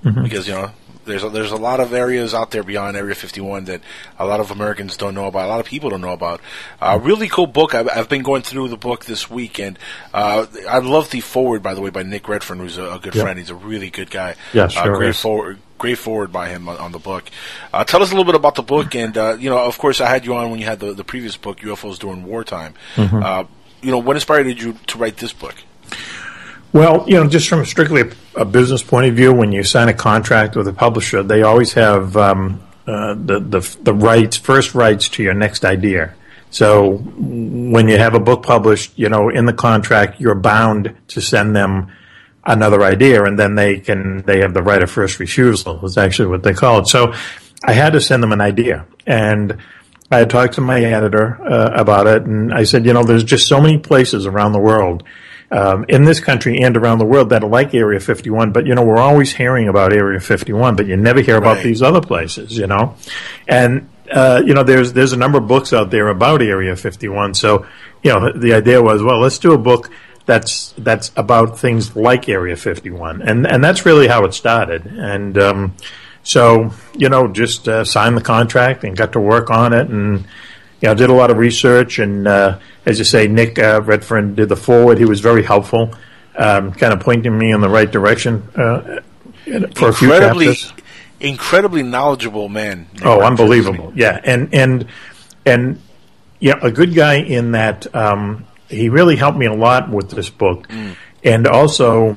Mhm. 0.06 0.24
because, 0.24 0.48
you 0.48 0.54
know, 0.54 0.72
there's 1.06 1.24
a, 1.24 1.30
there's 1.30 1.52
a 1.52 1.56
lot 1.58 1.80
of 1.80 1.94
areas 1.94 2.34
out 2.34 2.52
there 2.52 2.64
beyond 2.64 2.96
Area 2.98 3.16
51 3.16 3.66
that 3.66 3.82
a 4.20 4.26
lot 4.26 4.40
of 4.40 4.52
Americans 4.52 4.98
don't 4.98 5.14
know 5.16 5.26
about, 5.28 5.46
a 5.46 5.48
lot 5.50 5.60
of 5.60 5.66
people 5.66 5.90
don't 5.90 6.02
know 6.02 6.14
about. 6.14 6.42
Uh, 6.82 7.00
really 7.02 7.28
cool 7.28 7.48
book. 7.48 7.74
I've, 7.76 7.90
I've 7.90 8.10
been 8.10 8.24
going 8.24 8.42
through 8.42 8.68
the 8.70 8.78
book 8.78 9.06
this 9.06 9.30
week, 9.30 9.60
and 9.60 9.78
uh, 10.14 10.46
I 10.70 10.80
love 10.80 11.10
the 11.12 11.20
foreword, 11.22 11.64
by 11.64 11.74
the 11.74 11.82
way, 11.82 11.90
by 11.90 12.04
Nick 12.04 12.28
Redfern, 12.28 12.60
who's 12.60 12.78
a, 12.78 12.84
a 12.94 13.00
good 13.00 13.16
Yep. 13.16 13.24
friend. 13.24 13.40
He's 13.40 13.50
a 13.50 13.56
really 13.56 13.90
good 13.90 14.10
guy. 14.12 14.36
Yeah, 14.54 14.64
uh, 14.66 14.68
sure 14.70 14.96
great 14.98 15.10
is. 15.10 15.20
foreword. 15.20 15.60
Great 15.78 15.98
foreword 15.98 16.32
by 16.32 16.48
him 16.50 16.70
on, 16.70 16.78
on 16.78 16.92
the 16.92 17.00
book. 17.00 17.24
Uh, 17.74 17.84
tell 17.84 18.04
us 18.04 18.10
a 18.12 18.16
little 18.16 18.24
bit 18.32 18.36
about 18.36 18.54
the 18.54 18.62
book, 18.62 18.94
and 18.94 19.18
uh, 19.18 19.36
you 19.40 19.50
know, 19.50 19.58
of 19.58 19.80
course, 19.80 20.00
I 20.00 20.08
had 20.08 20.26
you 20.26 20.36
on 20.36 20.52
when 20.52 20.60
you 20.60 20.66
had 20.68 20.80
the, 20.80 20.94
the 20.94 21.04
previous 21.04 21.38
book, 21.38 21.60
UFOs 21.62 21.98
during 21.98 22.24
wartime. 22.24 22.76
Mhm. 22.98 23.24
Uh, 23.24 23.46
you 23.82 23.90
know, 23.90 23.98
what 23.98 24.16
inspired 24.16 24.46
you 24.46 24.74
to 24.88 24.98
write 25.00 25.18
this 25.18 25.34
book? 25.34 25.56
Well, 26.72 27.04
you 27.08 27.16
know, 27.16 27.28
just 27.28 27.50
from 27.50 27.66
strictly 27.66 28.04
a, 28.36 28.46
business 28.46 28.84
point 28.84 29.08
of 29.08 29.16
view, 29.16 29.34
when 29.34 29.52
you 29.52 29.64
sign 29.64 29.90
a 29.90 29.94
contract 29.94 30.56
with 30.56 30.68
a 30.68 30.74
publisher, 30.74 31.24
they 31.24 31.44
always 31.44 31.74
have 31.74 32.16
um, 32.18 32.62
uh, 32.88 33.14
the, 33.14 33.40
the 33.40 33.78
the 33.84 33.94
rights, 33.94 34.38
first 34.38 34.74
rights 34.74 35.10
to 35.10 35.24
your 35.24 35.34
next 35.34 35.66
idea. 35.66 36.14
So 36.50 36.98
when 36.98 37.88
you 37.88 37.98
have 37.98 38.14
a 38.14 38.20
book 38.20 38.44
published, 38.44 38.98
you 38.98 39.08
know, 39.08 39.30
in 39.30 39.46
the 39.46 39.54
contract, 39.54 40.20
you're 40.20 40.36
bound 40.36 40.96
to 41.10 41.22
send 41.22 41.56
them 41.56 41.92
another 42.44 42.84
idea, 42.84 43.24
and 43.24 43.40
then 43.40 43.56
they 43.56 43.80
can 43.80 44.24
they 44.24 44.40
have 44.40 44.54
the 44.54 44.64
right 44.64 44.82
of 44.82 44.92
first 44.92 45.20
refusal. 45.20 45.84
Is 45.86 45.98
actually 45.98 46.30
what 46.30 46.44
they 46.44 46.54
call 46.54 46.80
it. 46.80 46.88
So 46.88 47.14
I 47.64 47.74
had 47.74 47.94
to 47.94 48.02
send 48.02 48.22
them 48.22 48.32
an 48.32 48.42
idea, 48.42 48.86
and 49.06 49.58
I 50.12 50.18
had 50.18 50.30
talked 50.30 50.56
to 50.56 50.62
my 50.62 50.82
editor 50.82 51.42
uh, 51.42 51.72
about 51.74 52.06
it, 52.08 52.24
and 52.24 52.54
I 52.54 52.66
said, 52.66 52.86
you 52.86 52.92
know, 52.92 53.04
there's 53.04 53.24
just 53.24 53.48
so 53.48 53.62
many 53.62 53.78
places 53.78 54.26
around 54.26 54.52
the 54.52 54.60
world, 54.60 55.04
um, 55.52 55.86
in 55.90 56.04
this 56.06 56.20
country 56.20 56.60
and 56.60 56.78
around 56.78 57.00
the 57.00 57.06
world 57.06 57.30
that 57.30 57.44
like 57.44 57.74
Area 57.74 58.00
51, 58.00 58.52
but 58.52 58.66
you 58.66 58.74
know, 58.74 58.84
we're 58.84 58.98
always 58.98 59.34
hearing 59.36 59.68
about 59.68 59.92
Area 59.94 60.20
51, 60.20 60.76
but 60.76 60.88
you 60.88 60.96
never 60.96 61.22
hear 61.22 61.36
about 61.38 61.58
Right. 61.58 61.64
these 61.64 61.82
other 61.82 62.02
places, 62.02 62.58
you 62.58 62.68
know, 62.68 62.96
and 63.48 63.90
uh, 64.12 64.42
you 64.46 64.54
know, 64.54 64.64
there's 64.64 64.94
there's 64.94 65.14
a 65.14 65.18
number 65.18 65.38
of 65.38 65.48
books 65.48 65.72
out 65.74 65.90
there 65.92 66.08
about 66.10 66.42
Area 66.42 66.76
51, 66.76 67.34
so 67.34 67.66
you 68.04 68.12
know, 68.12 68.32
the 68.32 68.54
idea 68.54 68.82
was, 68.82 69.04
well, 69.04 69.20
let's 69.20 69.38
do 69.40 69.54
a 69.54 69.58
book 69.58 69.90
that's 70.26 70.74
that's 70.78 71.12
about 71.16 71.60
things 71.60 71.96
like 71.96 72.30
Area 72.30 72.56
51, 72.56 73.22
and 73.22 73.46
and 73.48 73.64
that's 73.64 73.86
really 73.86 74.08
how 74.08 74.24
it 74.26 74.34
started. 74.34 74.86
And 74.86 75.38
um, 75.38 75.76
so 76.24 76.72
you 76.96 77.10
know, 77.10 77.28
just 77.28 77.68
uh, 77.68 77.84
signed 77.84 78.16
the 78.18 78.22
contract 78.22 78.84
and 78.84 78.96
got 78.96 79.12
to 79.14 79.20
work 79.20 79.50
on 79.50 79.74
it, 79.74 79.90
and 79.90 80.26
you 80.82 80.88
know, 80.88 80.96
did 80.96 81.10
a 81.10 81.14
lot 81.14 81.32
of 81.32 81.38
research. 81.38 82.00
And 82.00 82.28
uh, 82.28 82.60
as 82.86 82.98
you 83.00 83.06
say, 83.06 83.28
Nick 83.28 83.60
uh, 83.60 83.82
Redfern 83.84 84.36
did 84.36 84.50
the 84.50 84.56
foreword. 84.56 84.98
He 84.98 85.06
was 85.06 85.20
very 85.22 85.44
helpful, 85.44 85.94
um, 86.36 86.72
kind 86.74 86.94
of 86.94 87.00
pointing 87.00 87.38
me 87.38 87.52
in 87.52 87.62
the 87.62 87.70
right 87.70 87.90
direction 87.90 88.44
uh, 88.56 89.00
for 89.76 89.90
a 89.90 89.94
few 89.94 90.12
incredibly, 90.14 90.46
chapters. 90.56 90.74
incredibly 91.20 91.84
knowledgeable 91.84 92.50
man. 92.50 92.88
Nick 92.94 93.06
Oh, 93.06 93.20
Redfern. 93.20 93.26
unbelievable! 93.28 93.94
Yeah, 93.96 94.20
and 94.24 94.54
and 94.54 94.88
and 95.46 95.80
yeah, 96.40 96.56
a 96.62 96.72
good 96.72 96.94
guy 96.96 97.16
in 97.16 97.52
that 97.52 97.94
um, 97.96 98.46
he 98.70 98.90
really 98.90 99.16
helped 99.16 99.38
me 99.38 99.46
a 99.46 99.54
lot 99.54 99.90
with 99.90 100.10
this 100.12 100.30
book, 100.30 100.68
and 101.24 101.48
also 101.48 102.16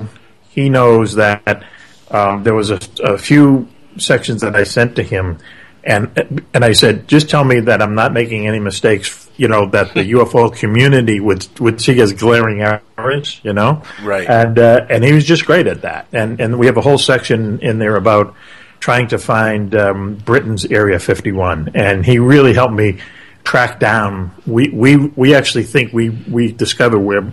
he 0.48 0.68
knows 0.70 1.14
that 1.16 1.64
um, 2.10 2.44
there 2.44 2.54
was 2.54 2.70
a, 2.70 2.78
a 3.02 3.18
few 3.18 3.68
sections 3.98 4.40
that 4.42 4.54
I 4.56 4.64
sent 4.64 4.96
to 4.96 5.02
him, 5.02 5.38
and 5.86 6.44
and 6.54 6.64
I 6.64 6.72
said, 6.72 7.06
just 7.08 7.28
tell 7.30 7.44
me 7.44 7.60
that 7.60 7.80
I'm 7.82 7.94
not 7.94 8.12
making 8.12 8.46
any 8.46 8.58
mistakes. 8.60 9.28
You 9.36 9.48
know 9.48 9.66
that 9.70 9.94
the 9.94 10.12
UFO 10.12 10.54
community 10.54 11.20
would 11.20 11.46
would 11.60 11.80
see 11.80 12.00
as 12.00 12.12
glaring 12.12 12.60
errors. 12.62 13.40
You 13.42 13.52
know, 13.52 13.82
Right. 14.02 14.28
and 14.28 14.58
uh, 14.58 14.86
and 14.88 15.04
he 15.04 15.12
was 15.12 15.24
just 15.24 15.44
great 15.46 15.66
at 15.66 15.82
that. 15.82 16.06
And 16.12 16.40
and 16.40 16.58
we 16.58 16.66
have 16.66 16.76
a 16.76 16.82
whole 16.82 16.98
section 16.98 17.60
in 17.60 17.78
there 17.78 17.96
about 17.96 18.34
trying 18.80 19.08
to 19.08 19.18
find 19.18 19.74
um, 19.74 20.16
Britain's 20.16 20.66
Area 20.66 20.98
51, 20.98 21.70
and 21.74 22.04
he 22.04 22.18
really 22.18 22.52
helped 22.52 22.74
me 22.74 22.98
track 23.42 23.80
down. 23.80 24.30
We 24.46 24.68
we 24.70 24.96
we 24.96 25.34
actually 25.34 25.64
think 25.64 25.92
we 25.92 26.10
we 26.10 26.52
discovered 26.52 26.98
where 27.00 27.32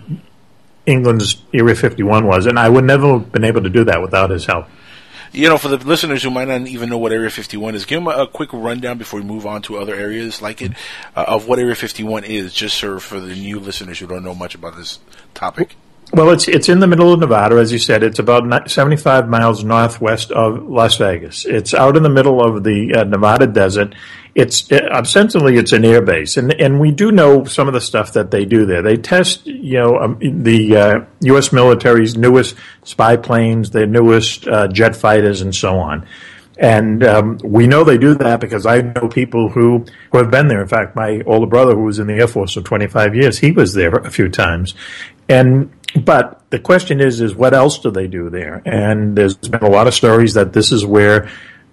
England's 0.86 1.40
Area 1.54 1.74
51 1.76 2.26
was, 2.26 2.46
and 2.46 2.58
I 2.58 2.68
would 2.68 2.84
never 2.84 3.18
have 3.18 3.30
been 3.32 3.44
able 3.44 3.62
to 3.62 3.70
do 3.70 3.84
that 3.84 4.02
without 4.02 4.30
his 4.30 4.44
help. 4.46 4.66
You 5.34 5.48
know, 5.48 5.56
for 5.56 5.68
the 5.68 5.78
listeners 5.78 6.22
who 6.22 6.30
might 6.30 6.48
not 6.48 6.66
even 6.66 6.90
know 6.90 6.98
what 6.98 7.10
Area 7.10 7.30
51 7.30 7.74
is, 7.74 7.86
give 7.86 8.04
them 8.04 8.06
a, 8.06 8.24
a 8.24 8.26
quick 8.26 8.52
rundown 8.52 8.98
before 8.98 9.18
we 9.18 9.24
move 9.24 9.46
on 9.46 9.62
to 9.62 9.78
other 9.78 9.94
areas 9.94 10.42
like 10.42 10.60
it 10.60 10.72
uh, 11.16 11.24
of 11.26 11.48
what 11.48 11.58
Area 11.58 11.74
51 11.74 12.24
is, 12.24 12.52
just 12.52 12.76
so 12.76 12.98
for 12.98 13.18
the 13.18 13.34
new 13.34 13.58
listeners 13.58 13.98
who 13.98 14.06
don't 14.06 14.24
know 14.24 14.34
much 14.34 14.54
about 14.54 14.76
this 14.76 14.98
topic. 15.32 15.76
Well, 16.14 16.28
it's 16.28 16.46
it's 16.46 16.68
in 16.68 16.80
the 16.80 16.86
middle 16.86 17.10
of 17.10 17.20
Nevada, 17.20 17.56
as 17.56 17.72
you 17.72 17.78
said. 17.78 18.02
It's 18.02 18.18
about 18.18 18.70
75 18.70 19.30
miles 19.30 19.64
northwest 19.64 20.30
of 20.30 20.62
Las 20.62 20.98
Vegas. 20.98 21.46
It's 21.46 21.72
out 21.72 21.96
in 21.96 22.02
the 22.02 22.10
middle 22.10 22.44
of 22.44 22.64
the 22.64 22.94
uh, 22.96 23.04
Nevada 23.04 23.46
desert. 23.46 23.94
It's 24.34 24.70
uh, 24.70 24.88
ostensibly 24.92 25.56
it's 25.56 25.72
an 25.72 25.86
air 25.86 26.02
base, 26.02 26.36
and 26.36 26.52
and 26.60 26.78
we 26.78 26.90
do 26.90 27.12
know 27.12 27.44
some 27.44 27.66
of 27.66 27.72
the 27.72 27.80
stuff 27.80 28.12
that 28.12 28.30
they 28.30 28.44
do 28.44 28.66
there. 28.66 28.82
They 28.82 28.98
test, 28.98 29.46
you 29.46 29.78
know, 29.78 29.98
um, 30.00 30.18
the 30.20 30.76
uh, 30.76 31.00
U.S. 31.22 31.50
military's 31.50 32.14
newest 32.14 32.56
spy 32.84 33.16
planes, 33.16 33.70
their 33.70 33.86
newest 33.86 34.46
uh, 34.46 34.68
jet 34.68 34.94
fighters, 34.94 35.40
and 35.40 35.54
so 35.54 35.78
on. 35.78 36.06
And 36.58 37.02
um, 37.02 37.38
we 37.42 37.66
know 37.66 37.84
they 37.84 37.96
do 37.96 38.14
that 38.16 38.38
because 38.38 38.66
I 38.66 38.82
know 38.82 39.08
people 39.08 39.48
who, 39.48 39.86
who 40.12 40.18
have 40.18 40.30
been 40.30 40.48
there. 40.48 40.60
In 40.60 40.68
fact, 40.68 40.94
my 40.94 41.22
older 41.24 41.46
brother, 41.46 41.74
who 41.74 41.84
was 41.84 41.98
in 41.98 42.06
the 42.06 42.12
Air 42.12 42.28
Force 42.28 42.52
for 42.52 42.60
25 42.60 43.16
years, 43.16 43.38
he 43.38 43.52
was 43.52 43.72
there 43.72 43.94
a 43.94 44.10
few 44.10 44.28
times. 44.28 44.74
And 45.28 45.72
but 46.00 46.42
the 46.50 46.58
question 46.58 47.00
is, 47.00 47.20
is 47.20 47.34
what 47.34 47.54
else 47.54 47.78
do 47.78 47.90
they 47.90 48.06
do 48.06 48.30
there? 48.30 48.62
And 48.64 49.16
there's 49.16 49.36
been 49.36 49.62
a 49.62 49.70
lot 49.70 49.86
of 49.86 49.94
stories 49.94 50.34
that 50.34 50.52
this 50.52 50.72
is 50.72 50.84
where 50.84 51.28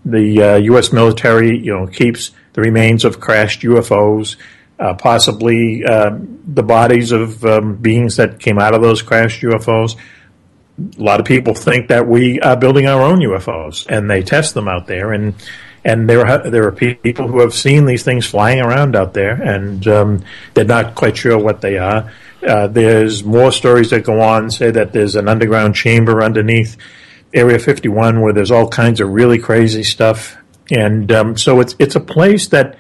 the 0.06 0.42
uh, 0.42 0.56
U.S. 0.58 0.92
military, 0.92 1.58
you 1.58 1.74
know, 1.74 1.88
keeps 1.88 2.32
the 2.54 2.62
remains 2.62 3.06
of 3.06 3.20
crashed 3.20 3.62
UFOs, 3.62 4.38
uh, 4.80 4.94
possibly 4.94 5.84
um, 5.86 6.42
the 6.46 6.64
bodies 6.64 7.12
of 7.12 7.44
um, 7.46 7.76
beings 7.76 8.16
that 8.18 8.40
came 8.40 8.60
out 8.60 8.74
of 8.74 8.82
those 8.82 9.02
crashed 9.02 9.42
UFOs 9.44 9.96
a 10.98 11.02
lot 11.02 11.20
of 11.20 11.26
people 11.26 11.54
think 11.54 11.88
that 11.90 12.08
we 12.08 12.40
are 12.40 12.56
building 12.56 12.88
our 12.88 13.02
own 13.02 13.20
UFOs, 13.20 13.86
and 13.88 14.10
they 14.10 14.24
test 14.24 14.54
them 14.54 14.68
out 14.68 14.88
there, 14.88 15.12
and 15.12 15.34
and 15.84 16.10
there 16.10 16.26
are 16.26 16.50
there 16.50 16.68
are 16.68 16.72
people 16.72 17.28
who 17.28 17.40
have 17.40 17.54
seen 17.54 17.86
these 17.86 18.04
things 18.04 18.26
flying 18.26 18.60
around 18.60 18.96
out 18.96 19.14
there, 19.14 19.42
and 19.42 19.88
um, 19.88 20.24
they're 20.54 20.66
not 20.66 20.96
quite 20.96 21.18
sure 21.18 21.38
what 21.38 21.62
they 21.62 21.78
are. 21.78 22.12
Uh, 22.46 22.68
there's 22.68 23.24
more 23.24 23.52
stories 23.52 23.90
that 23.90 24.04
go 24.04 24.22
on 24.22 24.50
say 24.50 24.72
that 24.72 24.94
there's 24.94 25.16
an 25.16 25.28
underground 25.28 25.76
chamber 25.76 26.24
underneath 26.24 26.78
Area 27.34 27.60
51 27.60 28.22
where 28.22 28.34
there's 28.34 28.52
all 28.52 28.68
kinds 28.68 29.02
of 29.02 29.10
really 29.10 29.38
crazy 29.38 29.84
stuff, 29.84 30.38
and 30.72 31.12
um, 31.12 31.38
so 31.38 31.60
it's 31.60 31.76
it's 31.80 31.96
a 31.96 32.00
place 32.00 32.48
that 32.48 32.78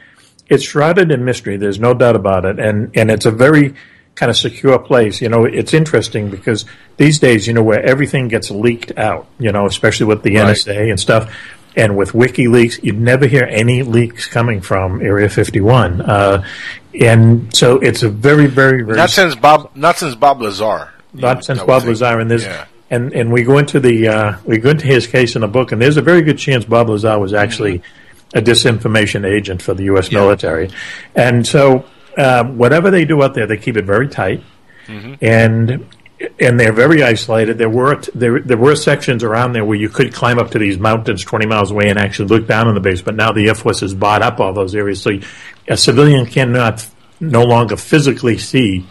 it's 0.47 0.64
shrouded 0.64 1.12
in 1.12 1.24
mystery. 1.24 1.58
There's 1.58 1.80
no 1.80 1.93
doubt 1.93 2.16
about 2.16 2.45
it, 2.45 2.60
and 2.60 2.91
and 2.95 3.12
it's 3.12 3.26
a 3.26 3.32
very 3.32 3.76
kind 4.16 4.30
of 4.30 4.36
secure 4.36 4.78
place. 4.80 5.22
You 5.22 5.30
know, 5.30 5.45
it's 5.45 5.74
interesting 5.74 6.30
because 6.30 6.66
these 6.97 7.20
days, 7.20 7.47
you 7.47 7.54
know, 7.54 7.64
where 7.64 7.82
everything 7.82 8.28
gets 8.28 8.52
leaked 8.52 8.91
out, 8.97 9.28
you 9.39 9.52
know, 9.52 9.66
especially 9.66 10.08
with 10.08 10.24
the 10.24 10.36
Right. 10.36 10.47
NSA 10.56 10.89
and 10.89 11.00
stuff, 11.00 11.34
and 11.76 11.95
with 11.97 12.11
WikiLeaks, 12.13 12.84
you'd 12.84 12.99
never 12.99 13.26
hear 13.28 13.43
any 13.43 13.84
leaks 13.84 14.28
coming 14.28 14.61
from 14.61 15.01
Area 15.01 15.30
51. 15.30 16.01
Uh, 16.01 16.43
and 16.99 17.55
so 17.55 17.78
it's 17.80 18.03
a 18.03 18.09
very, 18.09 18.47
very, 18.47 18.82
very 18.84 18.97
Not 18.97 19.09
since 19.11 19.36
Bob, 19.36 19.70
not 19.76 19.97
since 19.97 20.15
Bob 20.15 20.41
Lazar. 20.41 20.89
not 21.13 21.43
since 21.45 21.61
Bob. 21.63 21.84
Lazar 21.86 22.20
and 22.20 22.30
this 22.30 22.43
Yeah. 22.43 22.65
and 22.89 23.13
and 23.13 23.32
we 23.32 23.43
go 23.43 23.57
into 23.59 23.80
the 23.80 24.07
uh, 24.07 24.34
we 24.45 24.57
go 24.57 24.72
into 24.72 24.86
his 24.88 25.05
case 25.07 25.36
in 25.36 25.41
the 25.41 25.47
book 25.47 25.72
and 25.72 25.82
there's 25.82 25.97
a 25.97 26.01
very 26.01 26.22
good 26.24 26.38
chance 26.38 26.65
Bob 26.65 26.89
Lazar 26.89 27.17
was 27.20 27.34
actually 27.34 27.82
a 28.34 28.41
disinformation 28.41 29.26
agent 29.26 29.61
for 29.61 29.74
the 29.74 29.84
U.S. 29.86 30.11
military, 30.11 30.70
and 31.15 31.45
so 31.47 31.86
um, 32.17 32.57
whatever 32.57 32.91
they 32.91 33.05
do 33.05 33.24
out 33.24 33.34
there, 33.34 33.47
they 33.47 33.57
keep 33.57 33.76
it 33.78 33.86
very 33.86 34.07
tight, 34.07 34.43
and 35.22 35.86
and 36.39 36.59
they're 36.59 36.74
very 36.74 37.03
isolated. 37.03 37.57
There 37.57 37.70
were 37.70 38.01
there 38.13 38.39
there 38.41 38.57
were 38.57 38.76
sections 38.76 39.24
around 39.24 39.53
there 39.53 39.65
where 39.65 39.78
you 39.78 39.89
could 39.89 40.13
climb 40.13 40.39
up 40.39 40.51
to 40.51 40.59
these 40.59 40.78
mountains 40.78 41.24
twenty 41.24 41.45
miles 41.45 41.72
away 41.72 41.89
and 41.89 41.97
actually 41.97 42.28
look 42.28 42.47
down 42.47 42.67
on 42.67 42.74
the 42.76 42.82
base, 42.82 43.01
but 43.01 43.15
now 43.15 43.32
the 43.32 43.47
Air 43.47 43.55
Force 43.55 43.80
has 43.82 43.93
bought 43.93 44.22
up 44.22 44.39
all 44.39 44.53
those 44.53 44.76
areas, 44.76 45.01
so 45.01 45.11
a 45.67 45.78
civilian 45.78 46.26
cannot 46.26 46.88
no 47.20 47.43
longer 47.43 47.78
physically 47.78 48.38
see 48.38 48.86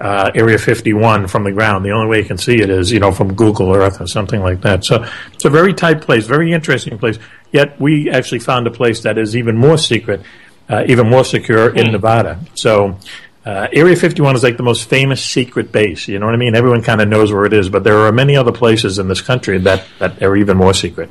uh, 0.00 0.30
Area 0.34 0.58
51 0.58 1.28
from 1.28 1.44
the 1.44 1.52
ground. 1.52 1.84
The 1.84 1.90
only 1.90 2.08
way 2.08 2.18
you 2.20 2.24
can 2.24 2.38
see 2.38 2.60
it 2.60 2.70
is, 2.70 2.90
you 2.90 3.00
know, 3.00 3.12
from 3.12 3.34
Google 3.34 3.74
Earth 3.74 4.00
or 4.00 4.06
something 4.06 4.40
like 4.40 4.62
that. 4.62 4.84
So 4.84 5.06
it's 5.32 5.44
a 5.44 5.50
very 5.50 5.74
tight 5.74 6.00
place, 6.00 6.26
very 6.26 6.52
interesting 6.52 6.98
place. 6.98 7.18
Yet 7.52 7.78
we 7.78 8.10
actually 8.10 8.38
found 8.38 8.66
a 8.66 8.70
place 8.70 9.02
that 9.02 9.18
is 9.18 9.36
even 9.36 9.58
more 9.58 9.76
secret, 9.76 10.22
uh, 10.68 10.84
even 10.86 11.08
more 11.10 11.24
secure 11.24 11.74
in 11.74 11.92
Nevada. 11.92 12.40
So 12.54 12.96
uh, 13.44 13.68
Area 13.72 13.96
51 13.96 14.36
is 14.36 14.42
like 14.42 14.56
the 14.56 14.62
most 14.62 14.88
famous 14.88 15.24
secret 15.24 15.72
base. 15.72 16.08
You 16.08 16.18
know 16.18 16.26
what 16.26 16.34
I 16.34 16.38
mean? 16.38 16.54
Everyone 16.54 16.82
kind 16.82 17.00
of 17.00 17.08
knows 17.08 17.32
where 17.32 17.46
it 17.46 17.52
is, 17.52 17.68
but 17.68 17.84
there 17.84 17.98
are 17.98 18.12
many 18.12 18.36
other 18.36 18.52
places 18.52 18.98
in 18.98 19.08
this 19.08 19.20
country 19.20 19.58
that, 19.58 19.84
that 19.98 20.22
are 20.22 20.36
even 20.36 20.56
more 20.56 20.74
secret. 20.74 21.10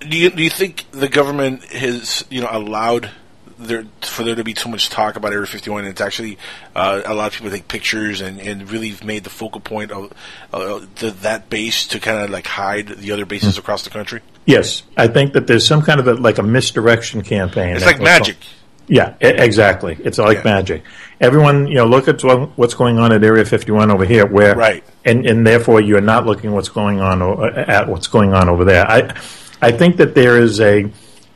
Do 0.00 0.16
you 0.16 0.30
do 0.30 0.42
you 0.42 0.50
think 0.50 0.86
the 0.92 1.08
government 1.08 1.64
has 1.64 2.24
you 2.30 2.40
know 2.40 2.48
allowed 2.50 3.10
there 3.58 3.84
for 4.00 4.24
there 4.24 4.34
to 4.34 4.44
be 4.44 4.54
too 4.54 4.68
much 4.68 4.88
talk 4.88 5.16
about 5.16 5.32
Area 5.32 5.46
51 5.46 5.80
and 5.80 5.88
it's 5.88 6.00
actually 6.00 6.38
uh, 6.74 7.02
allowed 7.04 7.32
people 7.32 7.50
to 7.50 7.56
take 7.56 7.68
pictures 7.68 8.20
and, 8.22 8.40
and 8.40 8.70
really 8.70 8.94
made 9.04 9.24
the 9.24 9.30
focal 9.30 9.60
point 9.60 9.90
of 9.90 10.12
uh, 10.52 10.80
the, 10.96 11.10
that 11.22 11.50
base 11.50 11.86
to 11.88 12.00
kind 12.00 12.24
of 12.24 12.30
like 12.30 12.46
hide 12.46 12.88
the 12.88 13.12
other 13.12 13.26
bases 13.26 13.58
across 13.58 13.84
the 13.84 13.90
country? 13.90 14.22
Yes, 14.46 14.82
I 14.96 15.08
think 15.08 15.34
that 15.34 15.46
there's 15.46 15.66
some 15.66 15.82
kind 15.82 16.00
of 16.00 16.08
a, 16.08 16.14
like 16.14 16.38
a 16.38 16.42
misdirection 16.42 17.22
campaign. 17.22 17.76
It's 17.76 17.84
like 17.84 18.00
magic. 18.00 18.36
on. 18.36 18.42
Yeah, 18.88 19.14
exactly. 19.20 19.96
It's 20.02 20.18
like 20.18 20.44
magic. 20.44 20.82
Everyone, 21.20 21.66
you 21.66 21.74
know, 21.74 21.86
look 21.86 22.08
at 22.08 22.22
what's 22.56 22.74
going 22.74 22.98
on 22.98 23.12
at 23.12 23.22
Area 23.22 23.44
51 23.44 23.90
over 23.90 24.04
here, 24.06 24.24
where 24.26 24.54
Right. 24.56 24.82
and 25.04 25.26
and 25.26 25.46
therefore 25.46 25.80
you're 25.80 26.00
not 26.00 26.24
looking 26.26 26.52
what's 26.52 26.70
going 26.70 27.00
on 27.00 27.20
o- 27.20 27.44
at 27.44 27.88
what's 27.88 28.06
going 28.06 28.32
on 28.32 28.48
over 28.48 28.64
there. 28.64 28.88
I 28.90 29.12
I 29.60 29.70
think 29.72 29.96
that 29.98 30.14
there 30.14 30.38
is 30.38 30.60
a 30.60 30.90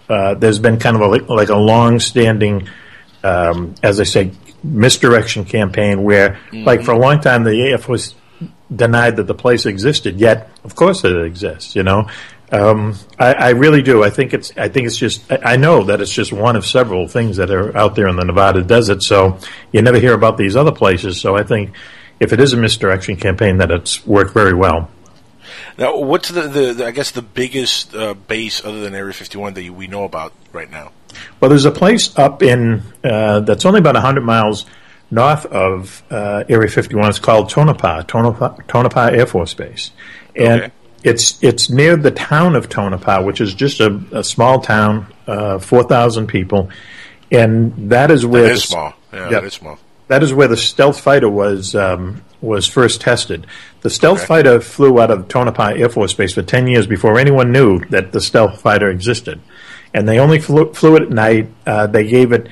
uh, 0.09 0.35
there's 0.35 0.59
been 0.59 0.79
kind 0.79 0.97
of 0.97 1.03
a, 1.03 1.07
like- 1.35 1.49
a 1.49 1.57
long-standing, 1.57 2.69
um, 3.23 3.75
as 3.83 4.01
I 4.01 4.05
say, 4.05 4.33
misdirection 4.63 5.47
campaign 5.47 6.03
where, 6.03 6.39
like, 6.53 6.83
for 6.83 6.93
a 6.93 6.99
long 6.99 7.21
time, 7.21 7.45
the 7.45 7.73
AF 7.73 7.89
was 7.89 8.15
denied 8.75 9.17
that 9.17 9.27
the 9.27 9.35
place 9.35 9.65
existed. 9.65 10.21
Yet, 10.21 10.51
of 10.63 10.75
course, 10.75 11.05
it 11.05 11.17
exists. 11.25 11.75
You 11.75 11.85
know, 11.85 12.07
um, 12.53 12.95
I, 13.19 13.35
I 13.35 13.49
really 13.51 13.83
do. 13.83 14.05
I 14.05 14.11
think 14.11 14.35
it's. 14.35 14.53
I 14.57 14.69
think 14.69 14.87
it's 14.87 14.97
just. 14.97 15.25
I, 15.31 15.57
know 15.57 15.85
that 15.85 16.01
it's 16.01 16.13
just 16.13 16.33
one 16.33 16.57
of 16.57 16.67
several 16.67 17.09
things 17.09 17.39
that 17.39 17.51
are 17.51 17.77
out 17.77 17.95
there 17.95 18.07
in 18.09 18.17
the 18.17 18.25
Nevada 18.25 18.63
desert. 18.63 19.03
So 19.03 19.39
you 19.73 19.83
never 19.83 19.99
hear 19.99 20.15
about 20.15 20.37
these 20.37 20.55
other 20.55 20.73
places. 20.73 21.21
So 21.21 21.37
I 21.37 21.43
think 21.43 21.75
if 22.21 22.33
it 22.33 22.41
is 22.41 22.53
a 22.53 22.57
misdirection 22.57 23.17
campaign, 23.17 23.59
that 23.59 23.71
it's 23.71 24.07
worked 24.07 24.35
very 24.35 24.55
well. 24.55 24.91
Now, 25.77 25.99
what's 25.99 26.29
the, 26.29 26.43
the, 26.43 26.73
the 26.73 26.87
I 26.87 26.91
guess 26.93 27.11
the 27.11 27.23
biggest 27.23 27.95
uh, 27.95 28.15
base 28.15 28.65
other 28.65 28.81
than 28.81 28.95
Area 28.95 29.13
51 29.13 29.55
that 29.55 29.63
you, 29.63 29.73
we 29.73 29.87
know 29.87 30.05
about 30.05 30.33
right 30.53 30.71
now? 30.71 30.93
Well, 31.41 31.49
there's 31.49 31.65
a 31.65 31.71
place 31.71 32.17
up 32.17 32.43
in 32.43 32.83
uh, 33.03 33.41
that's 33.41 33.65
only 33.65 33.81
about 33.81 33.95
100 33.95 34.21
miles 34.23 34.67
north 35.11 35.47
of 35.47 36.03
uh, 36.11 36.45
Area 36.49 36.69
51. 36.69 37.09
It's 37.09 37.19
called 37.19 37.51
Tonopah, 37.51 38.03
Tonopah, 38.03 38.57
Tonopah 38.69 39.11
Air 39.13 39.27
Force 39.27 39.55
Base, 39.55 39.91
and 40.37 40.71
it's 41.05 41.39
it's 41.43 41.71
near 41.71 41.97
the 41.97 42.11
town 42.11 42.57
of 42.57 42.69
Tonopah, 42.69 43.23
which 43.23 43.41
is 43.41 43.55
just 43.55 43.79
a, 43.81 44.01
a 44.13 44.25
small 44.25 44.61
town, 44.61 45.07
uh, 45.27 45.59
4,000 45.59 46.27
people, 46.27 46.71
and 47.31 47.91
that 47.91 48.11
is 48.11 48.25
where 48.27 48.45
That 48.45 48.53
is 48.53 48.63
the- 48.63 48.67
small. 48.69 48.95
Yeah, 49.13 49.21
Yep. 49.23 49.31
that 49.31 49.45
is 49.45 49.53
small. 49.55 49.79
That 50.09 50.23
is 50.23 50.35
where 50.35 50.49
the 50.49 50.57
stealth 50.57 51.01
fighter 51.01 51.29
was 51.31 51.75
um, 51.75 52.23
was 52.41 52.67
first 52.67 53.01
tested. 53.01 53.47
The 53.83 53.89
stealth 53.91 54.27
fighter 54.27 54.61
flew 54.61 55.01
out 55.01 55.11
of 55.11 55.29
Tonopah 55.29 55.75
Air 55.77 55.89
Force 55.89 56.13
Base 56.13 56.33
for 56.35 56.43
10 56.43 56.67
years 56.67 56.87
before 56.87 57.19
anyone 57.19 57.53
knew 57.53 57.79
that 57.87 58.13
the 58.13 58.21
stealth 58.21 58.61
fighter 58.61 58.91
existed. 58.91 59.41
And 59.95 60.07
they 60.09 60.19
only 60.19 60.41
flew, 60.41 60.73
flew 60.75 60.97
it 60.97 61.03
at 61.03 61.11
night. 61.11 61.49
Uh, 61.67 61.87
they 61.87 62.07
gave 62.07 62.33
it, 62.33 62.49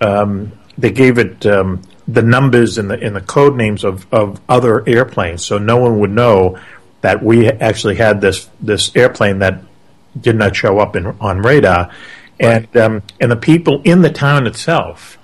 um, 0.00 0.52
they 0.78 0.90
gave 0.90 1.18
it 1.18 1.44
um, 1.44 1.82
the 2.08 2.22
numbers 2.22 2.78
and 2.78 2.90
the, 2.90 2.98
and 2.98 3.14
the 3.16 3.20
code 3.20 3.56
names 3.56 3.84
of, 3.84 4.06
of 4.12 4.40
other 4.48 4.82
airplanes, 4.88 5.44
so 5.44 5.58
no 5.58 5.76
one 5.76 5.98
would 5.98 6.12
know 6.12 6.56
that 7.00 7.22
we 7.22 7.48
actually 7.48 7.96
had 7.96 8.20
this, 8.20 8.48
this 8.60 8.94
airplane 8.96 9.38
that 9.40 9.62
did 10.20 10.36
not 10.36 10.56
show 10.56 10.78
up 10.78 10.96
in, 10.96 11.06
on 11.20 11.42
radar. 11.42 11.90
And, 12.38 12.74
um, 12.76 13.02
and 13.20 13.30
the 13.30 13.36
people 13.36 13.82
in 13.84 14.02
the 14.02 14.10
town 14.10 14.46
itself, 14.46 15.18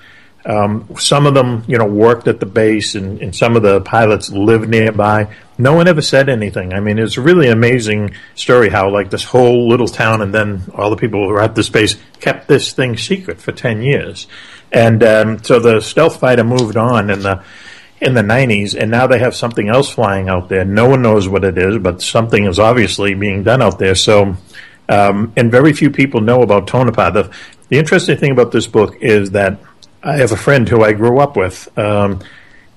um, 0.45 0.89
some 0.99 1.27
of 1.27 1.35
them, 1.35 1.63
you 1.69 1.79
know, 1.79 1.87
worked 1.87 2.27
at 2.27 2.41
the 2.41 2.47
base, 2.47 2.95
and, 2.95 3.21
and 3.23 3.35
some 3.35 3.55
of 3.55 3.63
the 3.63 3.81
pilots 3.81 4.31
lived 4.31 4.69
nearby. 4.69 5.33
No 5.57 5.75
one 5.75 5.87
ever 5.87 6.03
said 6.03 6.29
anything. 6.29 6.73
I 6.73 6.81
mean, 6.81 6.99
it's 6.99 7.17
a 7.17 7.21
really 7.21 7.49
amazing 7.49 8.15
story 8.35 8.69
how, 8.69 8.91
like, 8.91 9.11
this 9.11 9.25
whole 9.25 9.69
little 9.69 9.87
town, 9.87 10.21
and 10.21 10.35
then 10.35 10.63
all 10.75 10.91
the 10.91 10.97
people 10.97 11.23
who 11.23 11.33
were 11.33 11.41
at 11.41 11.55
the 11.55 11.69
base 11.73 11.97
kept 12.19 12.49
this 12.49 12.73
thing 12.73 12.97
secret 12.97 13.41
for 13.41 13.53
ten 13.53 13.83
years. 13.83 14.27
And 14.73 15.03
um, 15.05 15.45
so 15.45 15.61
the 15.61 15.81
stealth 15.81 16.19
fighter 16.19 16.45
moved 16.45 16.77
on 16.77 17.11
and 17.11 17.23
the 17.23 17.45
in 18.03 18.15
the 18.15 18.23
90s, 18.23 18.75
and 18.79 18.91
now 18.91 19.07
they 19.07 19.21
have 19.21 19.35
something 19.35 19.69
else 19.69 19.89
flying 19.89 20.29
out 20.29 20.49
there. 20.49 20.65
No 20.65 20.89
one 20.89 21.03
knows 21.03 21.29
what 21.29 21.45
it 21.45 21.57
is, 21.57 21.79
but 21.79 22.03
something 22.03 22.47
is 22.47 22.59
obviously 22.59 23.15
being 23.15 23.45
done 23.45 23.63
out 23.63 23.79
there. 23.79 23.95
So, 23.95 24.37
um, 24.89 25.33
and 25.37 25.53
very 25.53 25.73
few 25.73 25.89
people 25.89 26.21
know 26.21 26.43
about 26.43 26.67
Tonopah. 26.67 27.11
The, 27.11 27.31
the 27.69 27.79
interesting 27.79 28.17
thing 28.17 28.33
about 28.33 28.51
this 28.51 28.67
book 28.67 28.97
is 29.01 29.31
that 29.31 29.61
I 30.03 30.17
have 30.17 30.33
a 30.33 30.37
friend 30.37 30.69
who 30.69 30.83
I 30.83 30.95
grew 30.95 31.21
up 31.21 31.37
with. 31.37 31.69
Um, 31.79 32.21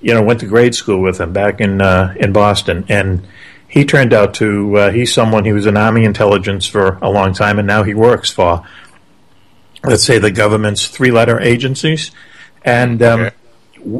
you 0.00 0.14
know, 0.14 0.22
went 0.22 0.40
to 0.40 0.46
grade 0.46 0.76
school 0.76 1.02
with 1.02 1.20
him 1.20 1.32
back 1.32 1.60
in 1.60 1.82
uh, 1.82 2.14
in 2.16 2.32
Boston, 2.32 2.84
and 2.88 3.26
he 3.66 3.84
turned 3.84 4.12
out 4.12 4.34
to 4.34 4.76
uh, 4.76 4.90
he's 4.92 5.12
someone 5.12 5.44
he 5.44 5.52
was 5.52 5.66
in 5.66 5.76
Army 5.76 6.04
intelligence 6.04 6.66
for 6.66 6.98
a 7.02 7.10
long 7.10 7.32
time, 7.32 7.58
and 7.58 7.66
now 7.66 7.82
he 7.82 7.94
works 7.94 8.30
for 8.30 8.64
let's 9.82 10.04
say 10.04 10.18
the 10.18 10.30
government's 10.30 10.86
three 10.86 11.10
letter 11.10 11.40
agencies, 11.40 12.12
and 12.64 13.02
um, 13.02 13.30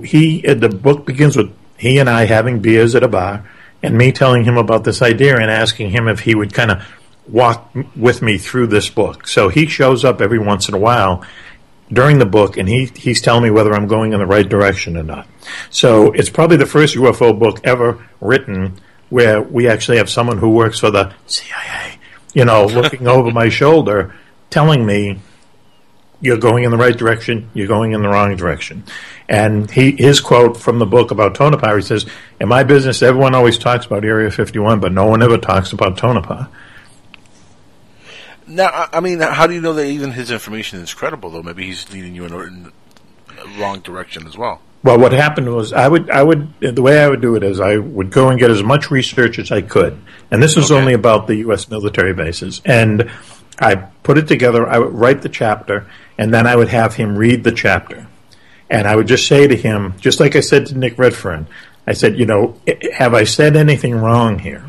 he 0.04 0.40
the 0.40 0.68
book 0.68 1.06
begins 1.06 1.36
with 1.36 1.54
he 1.78 1.98
and 1.98 2.08
I 2.08 2.24
having 2.24 2.60
beers 2.60 2.94
at 2.94 3.02
a 3.02 3.08
bar, 3.08 3.48
and 3.82 3.96
me 3.96 4.12
telling 4.12 4.44
him 4.44 4.56
about 4.56 4.84
this 4.84 5.02
idea 5.02 5.36
and 5.36 5.50
asking 5.50 5.90
him 5.90 6.08
if 6.08 6.20
he 6.20 6.34
would 6.34 6.54
kind 6.54 6.70
of 6.70 6.82
walk 7.28 7.74
with 7.94 8.22
me 8.22 8.38
through 8.38 8.68
this 8.68 8.88
book. 8.88 9.26
So 9.26 9.48
he 9.48 9.66
shows 9.66 10.04
up 10.04 10.20
every 10.20 10.38
once 10.38 10.68
in 10.68 10.74
a 10.74 10.78
while 10.78 11.24
during 11.92 12.18
the 12.18 12.26
book, 12.26 12.56
and 12.56 12.68
he 12.68 12.86
he's 12.86 13.20
telling 13.20 13.44
me 13.44 13.50
whether 13.50 13.74
I'm 13.74 13.86
going 13.86 14.12
in 14.12 14.18
the 14.18 14.26
right 14.26 14.48
direction 14.48 14.96
or 14.96 15.02
not. 15.02 15.26
So 15.70 16.12
it's 16.12 16.30
probably 16.30 16.56
the 16.56 16.66
first 16.66 16.96
UFO 16.96 17.38
book 17.38 17.60
ever 17.64 18.04
written 18.20 18.80
where 19.08 19.40
we 19.40 19.68
actually 19.68 19.98
have 19.98 20.10
someone 20.10 20.38
who 20.38 20.50
works 20.50 20.80
for 20.80 20.90
the 20.90 21.12
CIA, 21.26 21.98
you 22.34 22.44
know, 22.44 22.66
looking 22.66 23.06
over 23.16 23.30
my 23.30 23.48
shoulder, 23.48 24.14
telling 24.50 24.84
me 24.84 25.20
you're 26.20 26.38
going 26.38 26.64
in 26.64 26.70
the 26.70 26.76
right 26.76 26.96
direction, 26.96 27.50
you're 27.54 27.66
going 27.66 27.92
in 27.92 28.02
the 28.02 28.08
wrong 28.08 28.36
direction. 28.36 28.84
And 29.28 29.70
he, 29.70 29.92
his 29.92 30.20
quote 30.20 30.56
from 30.56 30.78
the 30.78 30.86
book 30.86 31.10
about 31.10 31.34
Tonopah, 31.34 31.76
he 31.76 31.82
says, 31.82 32.06
In 32.40 32.48
my 32.48 32.62
business, 32.64 33.02
everyone 33.02 33.34
always 33.34 33.58
talks 33.58 33.86
about 33.86 34.04
Area 34.04 34.30
51, 34.30 34.80
but 34.80 34.92
no 34.92 35.06
one 35.06 35.22
ever 35.22 35.38
talks 35.38 35.72
about 35.72 35.98
Tonopah. 35.98 36.46
Now, 38.46 38.88
I- 38.92 39.00
mean, 39.00 39.20
how 39.20 39.46
do 39.46 39.54
you 39.54 39.60
know 39.60 39.72
that 39.74 39.86
even 39.86 40.12
his 40.12 40.30
information 40.30 40.80
is 40.80 40.94
credible? 40.94 41.30
Though 41.30 41.42
maybe 41.42 41.66
he's 41.66 41.90
leading 41.92 42.14
you 42.14 42.24
in, 42.24 42.32
in 42.32 42.62
the 43.36 43.60
wrong 43.60 43.80
direction 43.80 44.26
as 44.26 44.38
well. 44.38 44.60
Well, 44.84 45.00
what 45.00 45.10
happened 45.10 45.52
was 45.52 45.72
I 45.72 45.88
would, 45.88 46.10
I 46.10 46.22
would, 46.22 46.60
the 46.60 46.80
way 46.80 47.00
I 47.02 47.08
would 47.08 47.20
do 47.20 47.34
it 47.34 47.42
is 47.42 47.58
I 47.58 47.76
would 47.76 48.12
go 48.12 48.28
and 48.28 48.38
get 48.38 48.52
as 48.52 48.62
much 48.62 48.90
research 48.90 49.40
as 49.40 49.50
I 49.50 49.62
could. 49.62 49.98
And 50.30 50.40
this 50.40 50.54
was 50.54 50.70
only 50.70 50.92
about 50.92 51.26
the 51.26 51.36
U.S. 51.36 51.68
military 51.68 52.14
bases. 52.14 52.62
And 52.64 53.10
I 53.58 53.76
put 53.76 54.18
it 54.18 54.28
together, 54.28 54.66
I 54.66 54.78
would 54.78 54.94
write 54.94 55.22
the 55.22 55.28
chapter, 55.28 55.86
and 56.18 56.32
then 56.32 56.46
I 56.46 56.56
would 56.56 56.68
have 56.68 56.94
him 56.94 57.16
read 57.16 57.44
the 57.44 57.52
chapter. 57.52 58.06
And 58.68 58.86
I 58.86 58.96
would 58.96 59.06
just 59.06 59.26
say 59.26 59.46
to 59.46 59.56
him, 59.56 59.94
just 59.98 60.20
like 60.20 60.36
I 60.36 60.40
said 60.40 60.66
to 60.66 60.78
Nick 60.78 60.98
Redfern, 60.98 61.46
I 61.86 61.92
said, 61.92 62.18
you 62.18 62.26
know, 62.26 62.60
have 62.94 63.14
I 63.14 63.24
said 63.24 63.56
anything 63.56 63.94
wrong 63.94 64.38
here? 64.40 64.68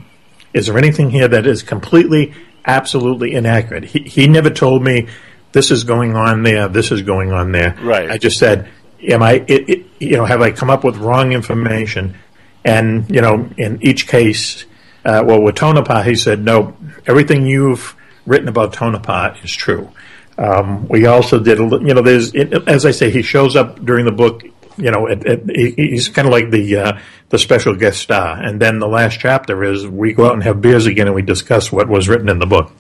Is 0.54 0.68
there 0.68 0.78
anything 0.78 1.10
here 1.10 1.28
that 1.28 1.48
is 1.48 1.64
completely, 1.64 2.34
absolutely 2.66 3.34
inaccurate? 3.34 3.86
He, 3.86 4.00
he 4.02 4.28
never 4.28 4.50
told 4.50 4.84
me 4.84 5.08
this 5.52 5.72
is 5.72 5.84
going 5.84 6.16
on 6.16 6.44
there, 6.44 6.68
this 6.68 6.92
is 6.92 7.02
going 7.02 7.32
on 7.32 7.52
there. 7.52 7.76
Right. 7.82 8.10
I 8.10 8.18
just 8.18 8.38
said, 8.38 8.70
am 9.02 9.24
I, 9.24 9.44
it, 9.48 9.70
it, 9.70 9.86
you 10.00 10.18
know, 10.18 10.26
have 10.26 10.42
I 10.42 10.52
come 10.52 10.70
up 10.70 10.84
with 10.84 10.98
wrong 10.98 11.32
information? 11.32 12.18
And, 12.64 13.10
you 13.10 13.22
know, 13.22 13.50
in 13.58 13.80
each 13.82 14.08
case, 14.08 14.66
uh, 15.04 15.24
well, 15.26 15.42
with 15.42 15.56
Tonopah, 15.56 16.04
he 16.04 16.16
said, 16.16 16.44
no, 16.44 16.78
everything 17.08 17.48
you've 17.48 17.96
written 18.28 18.48
about 18.48 18.74
Tonopah 18.74 19.38
is 19.44 19.56
true. 19.56 19.90
Um, 20.38 20.88
we 20.88 21.08
also 21.08 21.40
did, 21.40 21.60
a 21.60 21.64
you 21.64 21.94
know, 21.96 22.02
there's, 22.02 22.36
it, 22.36 22.54
as 22.68 22.86
I 22.86 22.92
say, 22.92 23.10
he 23.10 23.24
shows 23.24 23.56
up 23.56 23.84
during 23.84 24.06
the 24.06 24.12
book, 24.12 24.44
you 24.78 24.92
know, 24.92 25.08
at, 25.08 25.26
at, 25.26 25.50
he's 25.50 26.10
kind 26.10 26.28
of 26.28 26.32
like 26.32 26.52
the, 26.52 26.76
uh, 26.78 27.00
the 27.30 27.40
special 27.40 27.76
guest 27.76 28.00
star. 28.00 28.40
And 28.40 28.62
then 28.62 28.78
the 28.78 28.88
last 28.88 29.20
chapter 29.20 29.64
is 29.64 29.88
we 29.88 30.14
go 30.14 30.28
out 30.28 30.34
and 30.34 30.44
have 30.44 30.62
beers 30.62 30.86
again 30.86 31.08
and 31.08 31.16
we 31.16 31.24
discuss 31.24 31.72
what 31.72 31.88
was 31.88 32.08
written 32.08 32.30
in 32.30 32.38
the 32.38 32.46
book. 32.46 32.72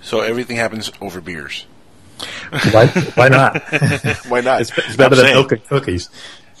So 0.00 0.20
everything 0.20 0.56
happens 0.56 0.90
over 1.00 1.20
beers. 1.20 1.66
Why, 2.70 2.86
why 2.86 3.28
not? 3.28 3.60
Why 4.28 4.40
not? 4.40 4.62
It's, 4.62 4.70
it's 4.78 4.96
better 4.96 5.16
I'm 5.16 5.18
than 5.18 5.26
saying. 5.26 5.34
milk 5.34 5.52
and 5.52 5.64
cookies. 5.66 6.08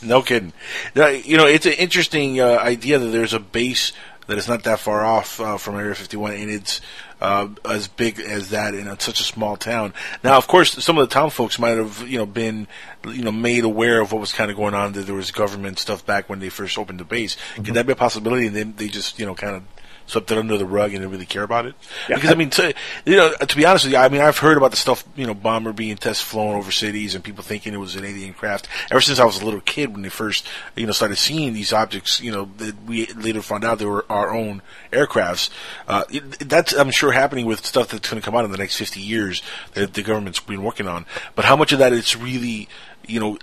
No 0.02 0.20
kidding. 0.20 0.52
Now, 0.94 1.08
you 1.08 1.38
know, 1.38 1.46
it's 1.46 1.64
an 1.64 1.72
interesting 1.72 2.40
uh, 2.40 2.58
idea 2.60 2.98
that 2.98 3.06
there's 3.06 3.32
a 3.32 3.40
base 3.40 3.92
that 4.26 4.38
is 4.38 4.48
not 4.48 4.64
that 4.64 4.80
far 4.80 5.04
off 5.04 5.40
uh, 5.40 5.56
from 5.56 5.76
Area 5.76 5.94
51, 5.94 6.34
and 6.34 6.50
it's 6.50 6.80
uh, 7.20 7.48
as 7.64 7.88
big 7.88 8.20
as 8.20 8.50
that 8.50 8.74
in 8.74 8.88
a, 8.88 9.00
such 9.00 9.20
a 9.20 9.24
small 9.24 9.56
town. 9.56 9.94
Now, 10.22 10.36
of 10.36 10.46
course, 10.46 10.84
some 10.84 10.98
of 10.98 11.08
the 11.08 11.12
town 11.12 11.30
folks 11.30 11.58
might 11.58 11.78
have, 11.78 12.06
you 12.08 12.18
know, 12.18 12.26
been, 12.26 12.66
you 13.06 13.22
know, 13.22 13.32
made 13.32 13.64
aware 13.64 14.00
of 14.00 14.12
what 14.12 14.20
was 14.20 14.32
kind 14.32 14.50
of 14.50 14.56
going 14.56 14.74
on. 14.74 14.92
That 14.92 15.06
there 15.06 15.14
was 15.14 15.30
government 15.30 15.78
stuff 15.78 16.04
back 16.04 16.28
when 16.28 16.40
they 16.40 16.48
first 16.48 16.76
opened 16.78 17.00
the 17.00 17.04
base. 17.04 17.36
Could 17.54 17.74
that 17.74 17.86
be 17.86 17.92
a 17.92 17.96
possibility? 17.96 18.48
And 18.48 18.56
then 18.56 18.74
they 18.76 18.88
just, 18.88 19.18
you 19.18 19.26
know, 19.26 19.34
kind 19.34 19.56
of 19.56 19.62
swept 20.06 20.30
it 20.30 20.38
under 20.38 20.56
the 20.56 20.66
rug 20.66 20.92
and 20.92 21.00
didn't 21.00 21.10
really 21.10 21.26
care 21.26 21.42
about 21.42 21.66
it. 21.66 21.74
Yeah, 22.08 22.16
because 22.16 22.30
I, 22.30 22.34
mean, 22.34 22.50
to, 22.50 22.74
you 23.04 23.16
know, 23.16 23.32
to 23.34 23.56
be 23.56 23.66
honest 23.66 23.84
with 23.84 23.92
you, 23.92 23.98
I 23.98 24.08
mean, 24.08 24.20
I've 24.20 24.38
heard 24.38 24.56
about 24.56 24.70
the 24.70 24.76
stuff, 24.76 25.04
you 25.16 25.26
know, 25.26 25.34
bomber 25.34 25.72
being 25.72 25.96
test 25.96 26.22
flown 26.22 26.54
over 26.54 26.70
cities 26.70 27.14
and 27.14 27.22
people 27.22 27.42
thinking 27.42 27.74
it 27.74 27.78
was 27.78 27.96
an 27.96 28.04
alien 28.04 28.32
craft. 28.32 28.68
Ever 28.90 29.00
since 29.00 29.18
I 29.18 29.24
was 29.24 29.40
a 29.40 29.44
little 29.44 29.60
kid, 29.60 29.92
when 29.92 30.02
they 30.02 30.08
first, 30.08 30.46
you 30.76 30.86
know, 30.86 30.92
started 30.92 31.16
seeing 31.16 31.52
these 31.52 31.72
objects, 31.72 32.20
you 32.20 32.30
know, 32.30 32.48
that 32.58 32.82
we 32.84 33.06
later 33.06 33.42
found 33.42 33.64
out 33.64 33.78
they 33.78 33.86
were 33.86 34.06
our 34.08 34.34
own 34.34 34.62
aircrafts. 34.92 35.50
Uh, 35.88 36.04
it, 36.10 36.48
that's, 36.48 36.72
I'm 36.72 36.90
sure, 36.90 37.12
happening 37.12 37.46
with 37.46 37.64
stuff 37.64 37.88
that's 37.88 38.08
going 38.08 38.20
to 38.20 38.24
come 38.24 38.36
out 38.36 38.44
in 38.44 38.52
the 38.52 38.58
next 38.58 38.76
50 38.76 39.00
years 39.00 39.42
that 39.74 39.94
the 39.94 40.02
government's 40.02 40.40
been 40.40 40.62
working 40.62 40.86
on. 40.86 41.06
But 41.34 41.44
how 41.44 41.56
much 41.56 41.72
of 41.72 41.78
that 41.80 41.92
is 41.92 42.16
really, 42.16 42.68
you 43.06 43.20
know, 43.20 43.38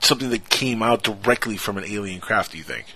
something 0.00 0.30
that 0.30 0.48
came 0.50 0.82
out 0.82 1.02
directly 1.02 1.56
from 1.56 1.78
an 1.78 1.84
alien 1.84 2.20
craft? 2.20 2.52
Do 2.52 2.58
you 2.58 2.64
think? 2.64 2.86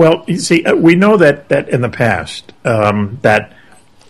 Well, 0.00 0.24
you 0.26 0.38
see, 0.38 0.64
uh, 0.64 0.74
we 0.74 0.94
know 0.94 1.18
that, 1.18 1.50
that 1.50 1.68
in 1.68 1.82
the 1.82 1.90
past 1.90 2.54
um, 2.64 3.18
that 3.20 3.52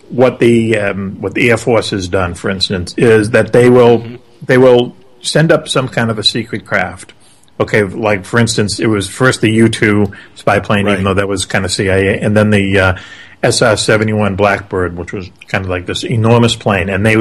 what 0.08 0.38
the 0.38 0.78
um, 0.78 1.20
what 1.20 1.34
the 1.34 1.50
Air 1.50 1.56
Force 1.56 1.90
has 1.90 2.06
done, 2.06 2.34
for 2.34 2.48
instance, 2.48 2.94
is 2.96 3.30
that 3.30 3.52
they 3.52 3.68
will 3.68 4.06
they 4.40 4.56
will 4.56 4.96
send 5.20 5.50
up 5.50 5.66
some 5.66 5.88
kind 5.88 6.08
of 6.08 6.16
a 6.16 6.22
secret 6.22 6.64
craft. 6.64 7.12
Okay, 7.58 7.82
like 7.82 8.24
for 8.24 8.38
instance, 8.38 8.78
it 8.78 8.86
was 8.86 9.08
first 9.08 9.40
the 9.40 9.50
U 9.50 9.68
two 9.68 10.06
spy 10.36 10.60
plane, 10.60 10.86
even 10.86 11.02
though 11.02 11.14
that 11.14 11.26
was 11.26 11.44
kind 11.44 11.64
of 11.64 11.72
CIA, 11.72 12.20
and 12.20 12.36
then 12.36 12.50
the 12.50 12.78
uh, 12.78 12.98
SR 13.42 13.76
seventy 13.76 14.12
one 14.12 14.36
Blackbird, 14.36 14.96
which 14.96 15.12
was 15.12 15.28
kind 15.48 15.64
of 15.64 15.70
like 15.70 15.86
this 15.86 16.04
enormous 16.04 16.54
plane, 16.54 16.88
and 16.88 17.04
they 17.04 17.16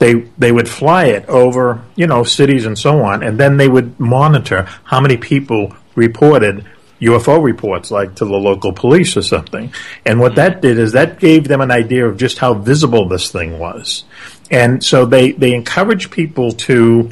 they 0.00 0.14
they 0.36 0.50
would 0.50 0.68
fly 0.68 1.04
it 1.04 1.24
over 1.28 1.84
you 1.94 2.08
know 2.08 2.24
cities 2.24 2.66
and 2.66 2.76
so 2.76 3.00
on, 3.00 3.22
and 3.22 3.38
then 3.38 3.58
they 3.58 3.68
would 3.68 4.00
monitor 4.00 4.62
how 4.82 5.00
many 5.00 5.16
people 5.16 5.76
reported 5.94 6.66
UFO 7.00 7.42
reports, 7.42 7.90
like 7.90 8.16
to 8.16 8.24
the 8.24 8.36
local 8.36 8.72
police 8.72 9.16
or 9.16 9.22
something. 9.22 9.72
And 10.04 10.18
what 10.20 10.34
that 10.36 10.60
did 10.60 10.78
is 10.78 10.92
that 10.92 11.20
gave 11.20 11.46
them 11.48 11.60
an 11.60 11.70
idea 11.70 12.06
of 12.06 12.16
just 12.16 12.38
how 12.38 12.54
visible 12.54 13.08
this 13.08 13.30
thing 13.30 13.58
was. 13.58 14.04
And 14.50 14.82
so 14.82 15.06
they, 15.06 15.32
they 15.32 15.54
encouraged 15.54 16.10
people 16.10 16.52
to, 16.52 17.10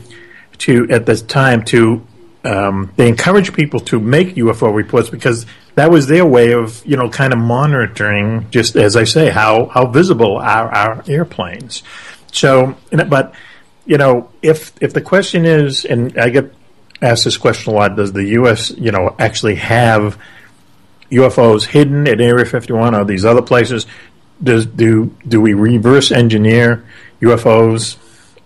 to, 0.59 0.89
at 0.91 1.07
this 1.07 1.23
time, 1.23 1.65
to, 1.67 2.05
um, 2.45 2.93
they 2.97 3.09
encouraged 3.09 3.55
people 3.55 3.81
to 3.81 4.01
make 4.01 4.35
UFO 4.37 4.75
reports 4.75 5.11
because 5.11 5.47
that 5.75 5.91
was 5.91 6.07
their 6.07 6.25
way 6.25 6.53
of, 6.53 6.85
you 6.87 6.97
know, 6.97 7.11
kind 7.11 7.33
of 7.33 7.39
monitoring, 7.39 8.49
just 8.51 8.77
as 8.77 8.97
I 8.97 9.05
say, 9.05 9.31
how, 9.31 9.67
how 9.67 9.87
visible 9.87 10.39
are 10.39 10.73
our 10.73 11.05
airplanes. 11.07 11.83
So, 12.33 12.77
but, 12.91 13.35
you 13.85 13.99
know, 13.99 14.31
if, 14.43 14.73
if 14.81 14.93
the 14.95 15.01
question 15.01 15.45
is, 15.45 15.85
and 15.85 16.19
I 16.19 16.31
get 16.31 16.53
asked 17.03 17.25
this 17.25 17.37
question 17.37 17.73
a 17.73 17.77
lot, 17.77 17.97
does 17.97 18.13
the 18.13 18.25
U.S., 18.25 18.71
you 18.71 18.91
know, 18.91 19.15
actually 19.19 19.57
have 19.57 20.19
UFOs 21.11 21.65
hidden 21.65 22.09
at 22.09 22.21
Area 22.21 22.45
51 22.45 22.95
or 22.95 23.05
these 23.05 23.25
other 23.25 23.43
places? 23.43 23.87
Does 24.43 24.67
do 24.67 25.17
do 25.27 25.41
we 25.41 25.55
reverse 25.55 26.13
engineer 26.13 26.85
UFOs 27.23 27.97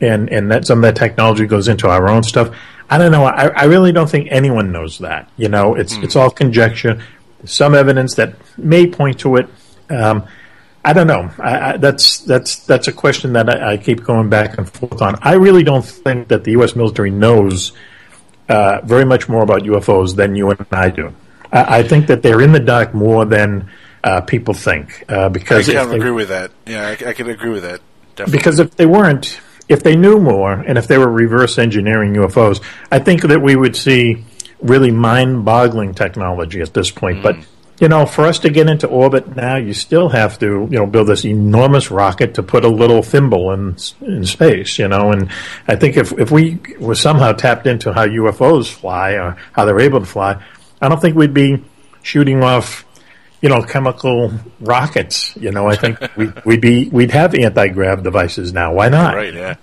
and 0.01 0.28
and 0.30 0.51
that 0.53 0.66
some 0.66 0.78
of 0.78 0.82
that 0.82 0.96
technology 0.96 1.46
goes 1.46 1.66
into 1.68 1.88
our 1.88 2.09
own 2.09 2.22
stuff? 2.22 2.55
I 2.88 2.98
don't 2.98 3.12
know. 3.12 3.24
I, 3.24 3.48
I 3.48 3.64
really 3.64 3.92
don't 3.92 4.11
think 4.11 4.28
anyone 4.30 4.72
knows 4.72 4.98
that. 4.98 5.30
You 5.36 5.48
know, 5.48 5.74
it's 5.74 5.96
it's 5.96 6.16
all 6.16 6.30
conjecture. 6.30 7.03
Some 7.44 7.74
evidence 7.74 8.14
that 8.16 8.34
may 8.59 8.86
point 8.86 9.20
to 9.20 9.36
it. 9.36 9.48
Um, 9.88 10.26
I 10.84 10.92
don't 10.92 11.07
know. 11.07 11.30
I, 11.38 11.72
I, 11.72 11.76
that's 11.76 12.18
that's 12.20 12.64
that's 12.66 12.88
a 12.88 12.92
question 12.92 13.32
that 13.32 13.48
I, 13.48 13.72
I 13.72 13.76
keep 13.76 14.03
going 14.05 14.28
back 14.28 14.59
and 14.59 14.70
forth 14.70 15.03
on. 15.03 15.16
I 15.22 15.34
really 15.34 15.62
don't 15.62 15.84
think 15.84 16.28
that 16.28 16.44
the 16.44 16.53
U.S. 16.53 16.76
military 16.76 17.11
knows 17.11 17.72
uh, 18.51 18.80
very 18.84 19.05
much 19.05 19.28
more 19.28 19.42
about 19.42 19.62
UFOs 19.62 20.14
than 20.16 20.34
you 20.34 20.51
and 20.51 20.66
I 20.72 20.90
do. 20.90 21.14
I, 21.53 21.78
I 21.78 21.82
think 21.82 22.09
that 22.09 22.22
they're 22.22 22.40
in 22.42 22.53
the 22.53 22.61
dark 22.61 22.92
more 22.92 23.24
than 23.24 23.70
uh, 24.05 24.20
people 24.22 24.55
think. 24.55 25.05
Uh, 25.09 25.26
I 25.26 25.28
because 25.28 25.66
can 25.66 25.76
if 25.76 25.88
they- 25.90 25.96
agree 25.96 26.11
with 26.11 26.28
that. 26.28 26.51
Yeah, 26.66 26.88
I, 26.88 27.11
I 27.11 27.12
can 27.12 27.28
agree 27.30 27.51
with 27.51 27.62
that. 27.62 27.80
Definitely. 28.16 28.38
because 28.38 28.59
if 28.59 28.76
they 28.76 28.86
weren't, 28.86 29.40
if 29.68 29.82
they 29.82 29.94
knew 29.96 30.18
more, 30.20 30.53
and 30.53 30.76
if 30.76 30.88
they 30.88 30.98
were 30.98 31.11
reverse 31.11 31.59
engineering 31.59 32.12
UFOs, 32.14 32.61
I 32.90 32.98
think 32.98 33.22
that 33.22 33.40
we 33.40 33.55
would 33.57 33.76
see 33.76 34.24
really 34.61 34.90
mind-boggling 34.90 35.94
technology 35.94 36.61
at 36.61 36.74
this 36.74 36.90
point. 36.90 37.22
But 37.22 37.36
you 37.80 37.88
know, 37.88 38.04
for 38.04 38.26
us 38.26 38.38
to 38.40 38.50
get 38.50 38.68
into 38.68 38.86
orbit 38.86 39.34
now, 39.34 39.56
you 39.56 39.72
still 39.72 40.10
have 40.10 40.38
to, 40.40 40.68
you 40.70 40.78
know, 40.78 40.86
build 40.86 41.08
this 41.08 41.24
enormous 41.24 41.90
rocket 41.90 42.34
to 42.34 42.42
put 42.42 42.62
a 42.64 42.68
little 42.68 43.02
thimble 43.02 43.52
in 43.52 43.76
in 44.02 44.24
space. 44.26 44.78
You 44.78 44.88
know, 44.88 45.10
and 45.10 45.30
I 45.66 45.76
think 45.76 45.96
if 45.96 46.12
if 46.18 46.30
we 46.30 46.60
were 46.78 46.94
somehow 46.94 47.32
tapped 47.32 47.66
into 47.66 47.92
how 47.92 48.06
UFOs 48.06 48.70
fly 48.70 49.12
or 49.12 49.36
how 49.52 49.64
they're 49.64 49.80
able 49.80 50.00
to 50.00 50.06
fly, 50.06 50.42
I 50.80 50.88
don't 50.88 51.00
think 51.00 51.16
we'd 51.16 51.34
be 51.34 51.64
shooting 52.02 52.44
off 52.44 52.84
you 53.41 53.49
know, 53.49 53.62
chemical 53.62 54.32
rockets. 54.61 55.34
You 55.36 55.51
know, 55.51 55.68
I 55.68 55.76
think 55.76 55.99
we, 56.16 56.32
we'd 56.45 56.61
be 56.61 56.88
we'd 56.91 57.11
have 57.11 57.34
anti 57.34 57.68
grav 57.68 58.03
devices 58.03 58.53
now. 58.53 58.74
Why 58.74 58.88
not? 58.88 59.14
Right, 59.14 59.34
yeah. 59.34 59.57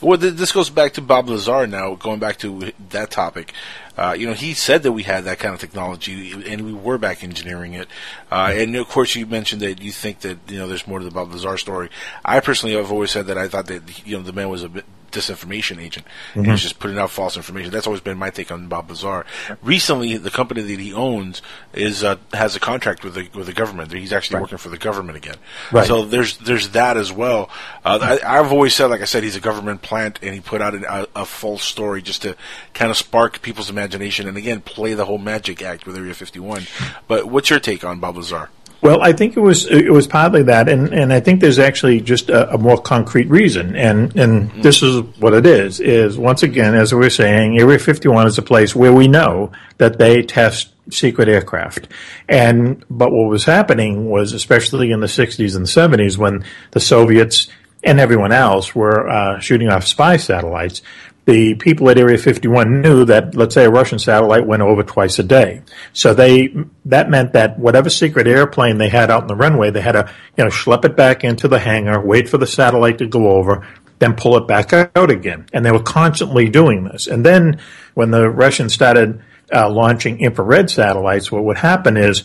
Well, 0.00 0.18
th- 0.18 0.34
this 0.34 0.52
goes 0.52 0.70
back 0.70 0.94
to 0.94 1.02
Bob 1.02 1.28
Lazar 1.28 1.66
now, 1.66 1.94
going 1.94 2.20
back 2.20 2.38
to 2.38 2.72
that 2.90 3.10
topic. 3.10 3.52
Uh, 3.96 4.14
you 4.16 4.26
know, 4.28 4.32
he 4.32 4.54
said 4.54 4.84
that 4.84 4.92
we 4.92 5.02
had 5.02 5.24
that 5.24 5.40
kind 5.40 5.52
of 5.52 5.60
technology, 5.60 6.30
and 6.32 6.64
we 6.64 6.72
were 6.72 6.98
back 6.98 7.24
engineering 7.24 7.74
it. 7.74 7.88
Uh, 8.30 8.52
and 8.54 8.76
of 8.76 8.88
course, 8.88 9.16
you 9.16 9.26
mentioned 9.26 9.60
that 9.60 9.82
you 9.82 9.90
think 9.90 10.20
that 10.20 10.38
you 10.48 10.58
know 10.58 10.68
there's 10.68 10.86
more 10.86 11.00
to 11.00 11.04
the 11.04 11.10
Bob 11.10 11.32
Lazar 11.32 11.58
story. 11.58 11.90
I 12.24 12.40
personally 12.40 12.76
have 12.76 12.92
always 12.92 13.10
said 13.10 13.26
that 13.26 13.36
I 13.36 13.48
thought 13.48 13.66
that 13.66 14.06
you 14.06 14.16
know 14.16 14.22
the 14.22 14.32
man 14.32 14.48
was 14.48 14.62
a 14.62 14.68
bit 14.68 14.84
disinformation 15.18 15.80
agent. 15.82 16.06
and 16.34 16.46
Mhm. 16.46 16.50
He's 16.52 16.62
just 16.62 16.78
putting 16.78 16.98
out 16.98 17.10
false 17.10 17.36
information. 17.36 17.70
That's 17.70 17.86
always 17.86 18.00
been 18.00 18.18
my 18.18 18.30
take 18.30 18.50
on 18.52 18.68
Bob 18.68 18.88
Lazar. 18.90 19.24
Recently, 19.62 20.16
the 20.16 20.30
company 20.30 20.62
that 20.62 20.80
he 20.80 20.92
owns 20.92 21.42
is 21.72 22.04
uh, 22.04 22.16
has 22.32 22.54
a 22.56 22.60
contract 22.60 23.04
with 23.04 23.14
the 23.14 23.28
with 23.34 23.46
the 23.46 23.52
government. 23.52 23.92
He's 23.92 24.12
actually 24.12 24.36
Right. 24.36 24.42
working 24.42 24.58
for 24.58 24.68
the 24.68 24.78
government 24.78 25.16
again. 25.16 25.36
Right. 25.72 25.86
So 25.86 26.04
there's 26.04 26.36
there's 26.38 26.68
that 26.70 26.96
as 26.96 27.10
well. 27.12 27.50
Uh, 27.84 28.18
I, 28.22 28.38
I've 28.38 28.52
always 28.52 28.74
said, 28.74 28.86
like 28.86 29.00
I 29.00 29.04
said, 29.06 29.22
he's 29.22 29.36
a 29.36 29.40
government 29.40 29.82
plant, 29.82 30.18
and 30.22 30.34
he 30.34 30.40
put 30.40 30.60
out 30.60 30.74
an, 30.74 30.84
a, 30.88 31.06
a 31.16 31.24
false 31.24 31.62
story 31.64 32.02
just 32.02 32.22
to 32.22 32.36
kind 32.74 32.90
of 32.90 32.96
spark 32.96 33.42
people's 33.42 33.70
imagination, 33.70 34.28
and 34.28 34.36
again 34.36 34.60
play 34.60 34.94
the 34.94 35.04
whole 35.06 35.18
magic 35.18 35.62
act 35.62 35.86
with 35.86 35.96
Area 35.96 36.14
51. 36.14 36.66
But 37.06 37.26
what's 37.26 37.50
your 37.50 37.60
take 37.60 37.84
on 37.84 37.98
Bob 38.00 38.16
Lazar? 38.16 38.50
Well, 38.80 39.02
I 39.02 39.12
think 39.12 39.36
it 39.36 39.40
was 39.40 39.66
it 39.66 39.92
was 39.92 40.06
partly 40.06 40.44
that, 40.44 40.68
and, 40.68 40.92
and 40.94 41.12
I 41.12 41.18
think 41.18 41.40
there's 41.40 41.58
actually 41.58 42.00
just 42.00 42.30
a, 42.30 42.54
a 42.54 42.58
more 42.58 42.80
concrete 42.80 43.28
reason, 43.28 43.74
and 43.74 44.14
and 44.16 44.50
this 44.62 44.82
is 44.84 45.00
what 45.18 45.34
it 45.34 45.46
is. 45.46 45.80
Is 45.80 46.16
once 46.16 46.44
again, 46.44 46.74
as 46.74 46.92
we 46.92 47.00
were 47.00 47.10
saying, 47.10 47.58
Area 47.58 47.78
51 47.78 48.28
is 48.28 48.38
a 48.38 48.42
place 48.42 48.76
where 48.76 48.92
we 48.92 49.08
know 49.08 49.50
that 49.78 49.98
they 49.98 50.22
test 50.22 50.72
secret 50.90 51.28
aircraft, 51.28 51.88
and 52.28 52.84
but 52.88 53.10
what 53.10 53.28
was 53.28 53.44
happening 53.44 54.08
was, 54.08 54.32
especially 54.32 54.92
in 54.92 55.00
the 55.00 55.06
60s 55.08 55.56
and 55.56 55.66
70s, 55.66 56.16
when 56.16 56.44
the 56.70 56.80
Soviets 56.80 57.48
and 57.82 57.98
everyone 57.98 58.32
else 58.32 58.74
were 58.74 59.08
uh, 59.08 59.40
shooting 59.40 59.68
off 59.68 59.86
spy 59.86 60.16
satellites, 60.16 60.82
the 61.28 61.56
people 61.56 61.90
at 61.90 61.98
Area 61.98 62.16
51 62.16 62.80
knew 62.80 63.04
that, 63.04 63.34
let's 63.34 63.54
say, 63.54 63.66
a 63.66 63.70
Russian 63.70 63.98
satellite 63.98 64.46
went 64.46 64.62
over 64.62 64.82
twice 64.82 65.18
a 65.18 65.22
day. 65.22 65.60
So 65.92 66.14
they 66.14 66.54
that 66.86 67.10
meant 67.10 67.34
that 67.34 67.58
whatever 67.58 67.90
secret 67.90 68.26
airplane 68.26 68.78
they 68.78 68.88
had 68.88 69.10
out 69.10 69.20
in 69.20 69.28
the 69.28 69.36
runway, 69.36 69.70
they 69.70 69.82
had 69.82 69.92
to 69.92 70.10
you 70.38 70.44
know 70.44 70.48
schlep 70.48 70.86
it 70.86 70.96
back 70.96 71.24
into 71.24 71.46
the 71.46 71.58
hangar, 71.58 72.00
wait 72.00 72.30
for 72.30 72.38
the 72.38 72.46
satellite 72.46 72.96
to 72.98 73.06
go 73.06 73.28
over, 73.32 73.68
then 73.98 74.16
pull 74.16 74.38
it 74.38 74.48
back 74.48 74.72
out 74.72 75.10
again. 75.10 75.44
And 75.52 75.66
they 75.66 75.70
were 75.70 75.82
constantly 75.82 76.48
doing 76.48 76.84
this. 76.84 77.06
And 77.06 77.26
then 77.26 77.60
when 77.92 78.10
the 78.10 78.30
Russians 78.30 78.72
started 78.72 79.20
uh, 79.52 79.68
launching 79.68 80.20
infrared 80.20 80.70
satellites, 80.70 81.30
what 81.30 81.44
would 81.44 81.58
happen 81.58 81.98
is 81.98 82.24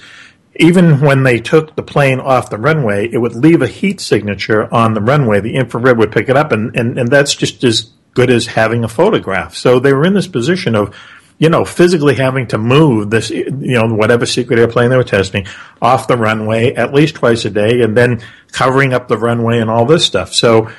even 0.55 1.01
when 1.01 1.23
they 1.23 1.41
took 1.41 1.75
the 1.75 1.83
plane 1.83 2.21
off 2.21 2.49
the 2.49 2.57
runway, 2.57 3.09
it 3.11 3.17
would 3.17 3.35
leave 3.35 3.61
a 3.61 3.67
heat 3.67 3.99
signature 3.99 4.73
on 4.73 4.93
the 4.93 5.01
runway. 5.01 5.41
The 5.41 5.55
infrared 5.55 5.97
would 5.97 6.13
pick 6.13 6.29
it 6.29 6.37
up, 6.37 6.53
and, 6.53 6.73
and, 6.77 6.97
and 6.97 7.09
that's 7.09 7.35
just 7.35 7.65
as 7.65 7.91
good 8.13 8.29
as 8.29 8.45
having 8.45 8.83
a 8.83 8.89
photograph. 8.89 9.55
So 9.55 9.79
they 9.79 9.93
were 9.93 10.05
in 10.05 10.13
this 10.13 10.27
position 10.27 10.75
of, 10.75 10.95
you 11.39 11.49
know, 11.49 11.65
physically 11.65 12.15
having 12.15 12.47
to 12.47 12.57
move 12.57 13.09
this, 13.09 13.29
you 13.29 13.49
know, 13.49 13.87
whatever 13.87 14.25
secret 14.25 14.59
airplane 14.59 14.89
they 14.89 14.97
were 14.97 15.03
testing 15.03 15.47
off 15.81 16.07
the 16.07 16.17
runway 16.17 16.73
at 16.73 16.93
least 16.93 17.15
twice 17.15 17.45
a 17.45 17.49
day, 17.49 17.81
and 17.81 17.97
then 17.97 18.21
covering 18.51 18.93
up 18.93 19.07
the 19.07 19.17
runway 19.17 19.59
and 19.59 19.69
all 19.69 19.85
this 19.85 20.05
stuff. 20.05 20.33
So 20.33 20.69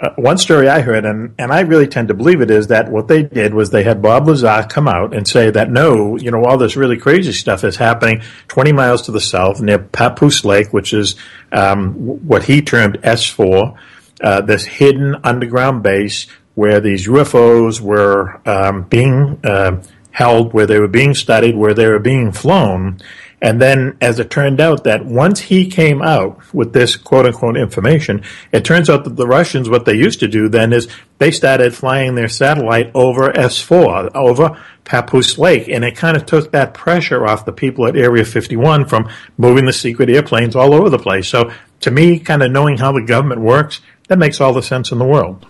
uh, 0.00 0.10
one 0.16 0.38
story 0.38 0.68
I 0.68 0.80
heard, 0.80 1.04
and, 1.04 1.34
and 1.38 1.52
I 1.52 1.60
really 1.60 1.88
tend 1.88 2.08
to 2.08 2.14
believe 2.14 2.40
it, 2.40 2.50
is 2.50 2.68
that 2.68 2.90
what 2.90 3.08
they 3.08 3.24
did 3.24 3.52
was 3.52 3.70
they 3.70 3.82
had 3.82 4.00
Bob 4.00 4.28
Lazar 4.28 4.64
come 4.68 4.86
out 4.86 5.14
and 5.14 5.26
say 5.26 5.50
that 5.50 5.70
no, 5.70 6.16
you 6.16 6.30
know, 6.30 6.44
all 6.44 6.56
this 6.56 6.76
really 6.76 6.96
crazy 6.96 7.32
stuff 7.32 7.64
is 7.64 7.76
happening 7.76 8.22
20 8.46 8.72
miles 8.72 9.02
to 9.02 9.12
the 9.12 9.20
south 9.20 9.60
near 9.60 9.78
Papoose 9.78 10.44
Lake, 10.44 10.72
which 10.72 10.92
is 10.92 11.16
um, 11.50 11.94
what 11.94 12.44
he 12.44 12.62
termed 12.62 13.00
S4, 13.02 13.76
uh, 14.22 14.40
this 14.42 14.64
hidden 14.64 15.16
underground 15.24 15.82
base 15.82 16.26
where 16.58 16.80
these 16.80 17.06
UFOs 17.06 17.80
were 17.80 18.40
um, 18.44 18.82
being 18.82 19.38
uh, 19.44 19.80
held, 20.10 20.52
where 20.52 20.66
they 20.66 20.80
were 20.80 20.88
being 20.88 21.14
studied, 21.14 21.56
where 21.56 21.72
they 21.72 21.86
were 21.86 22.00
being 22.00 22.32
flown. 22.32 22.98
And 23.40 23.62
then, 23.62 23.96
as 24.00 24.18
it 24.18 24.28
turned 24.28 24.60
out, 24.60 24.82
that 24.82 25.04
once 25.06 25.38
he 25.38 25.70
came 25.70 26.02
out 26.02 26.52
with 26.52 26.72
this 26.72 26.96
quote 26.96 27.26
unquote 27.26 27.56
information, 27.56 28.24
it 28.50 28.64
turns 28.64 28.90
out 28.90 29.04
that 29.04 29.14
the 29.14 29.28
Russians, 29.28 29.70
what 29.70 29.84
they 29.84 29.94
used 29.94 30.18
to 30.18 30.26
do 30.26 30.48
then 30.48 30.72
is 30.72 30.88
they 31.18 31.30
started 31.30 31.76
flying 31.76 32.16
their 32.16 32.28
satellite 32.28 32.90
over 32.92 33.30
S4, 33.30 34.10
over 34.16 34.60
Papoose 34.84 35.38
Lake. 35.38 35.68
And 35.68 35.84
it 35.84 35.96
kind 35.96 36.16
of 36.16 36.26
took 36.26 36.50
that 36.50 36.74
pressure 36.74 37.24
off 37.24 37.44
the 37.44 37.52
people 37.52 37.86
at 37.86 37.94
Area 37.94 38.24
51 38.24 38.86
from 38.86 39.08
moving 39.36 39.64
the 39.64 39.72
secret 39.72 40.10
airplanes 40.10 40.56
all 40.56 40.74
over 40.74 40.90
the 40.90 40.98
place. 40.98 41.28
So, 41.28 41.52
to 41.82 41.92
me, 41.92 42.18
kind 42.18 42.42
of 42.42 42.50
knowing 42.50 42.78
how 42.78 42.90
the 42.90 43.02
government 43.02 43.42
works, 43.42 43.80
that 44.08 44.18
makes 44.18 44.40
all 44.40 44.52
the 44.52 44.62
sense 44.62 44.90
in 44.90 44.98
the 44.98 45.04
world. 45.06 45.46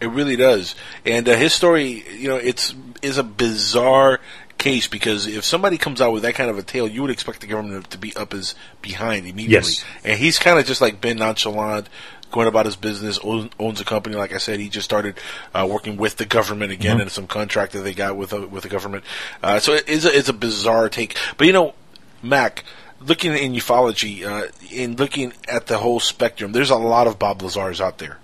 It 0.00 0.08
really 0.08 0.36
does. 0.36 0.74
And 1.04 1.28
uh, 1.28 1.36
his 1.36 1.54
story, 1.54 2.04
you 2.16 2.28
know, 2.28 2.36
it's 2.36 2.74
is 3.02 3.18
a 3.18 3.24
bizarre 3.24 4.20
case 4.58 4.88
because 4.88 5.26
if 5.26 5.44
somebody 5.44 5.78
comes 5.78 6.00
out 6.00 6.12
with 6.12 6.22
that 6.22 6.34
kind 6.34 6.50
of 6.50 6.58
a 6.58 6.62
tale, 6.62 6.88
you 6.88 7.02
would 7.02 7.10
expect 7.10 7.40
the 7.40 7.46
government 7.46 7.90
to 7.90 7.98
be 7.98 8.14
up 8.16 8.32
his 8.32 8.54
behind 8.82 9.26
immediately. 9.26 9.70
Yes. 9.72 9.84
And 10.04 10.18
he's 10.18 10.38
kind 10.38 10.58
of 10.58 10.66
just 10.66 10.80
like 10.80 11.00
been 11.00 11.18
nonchalant, 11.18 11.88
going 12.32 12.48
about 12.48 12.66
his 12.66 12.76
business, 12.76 13.18
owns, 13.22 13.50
owns 13.58 13.80
a 13.80 13.84
company. 13.84 14.16
Like 14.16 14.32
I 14.34 14.38
said, 14.38 14.60
he 14.60 14.68
just 14.68 14.84
started 14.84 15.16
uh, 15.54 15.66
working 15.70 15.96
with 15.96 16.16
the 16.16 16.26
government 16.26 16.72
again 16.72 16.98
Mhm. 16.98 17.02
and 17.02 17.10
some 17.10 17.26
contract 17.26 17.72
that 17.72 17.80
they 17.80 17.94
got 17.94 18.16
with 18.16 18.32
uh, 18.32 18.46
with 18.48 18.62
the 18.62 18.68
government. 18.68 19.04
Uh, 19.42 19.60
so 19.60 19.72
it 19.74 19.88
is 19.88 20.04
a, 20.04 20.16
it's 20.16 20.28
a 20.28 20.32
bizarre 20.34 20.88
take. 20.88 21.16
But 21.38 21.46
you 21.46 21.52
know, 21.52 21.74
Mack. 22.22 22.64
Looking 22.98 23.34
in 23.36 23.52
ufology, 23.52 24.24
uh, 24.24 24.50
in 24.72 24.96
looking 24.96 25.34
at 25.46 25.66
the 25.66 25.76
whole 25.76 26.00
spectrum, 26.00 26.52
there's 26.52 26.70
a 26.70 26.76
lot 26.78 27.06
of 27.06 27.18
Bob 27.18 27.42
Lazars 27.42 27.78
out 27.78 27.98
there. 27.98 28.16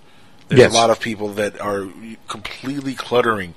There's 0.47 0.59
Yes. 0.59 0.71
a 0.73 0.75
lot 0.75 0.89
of 0.89 0.99
people 0.99 1.29
that 1.33 1.59
are 1.59 1.87
completely 2.27 2.93
cluttering 2.93 3.55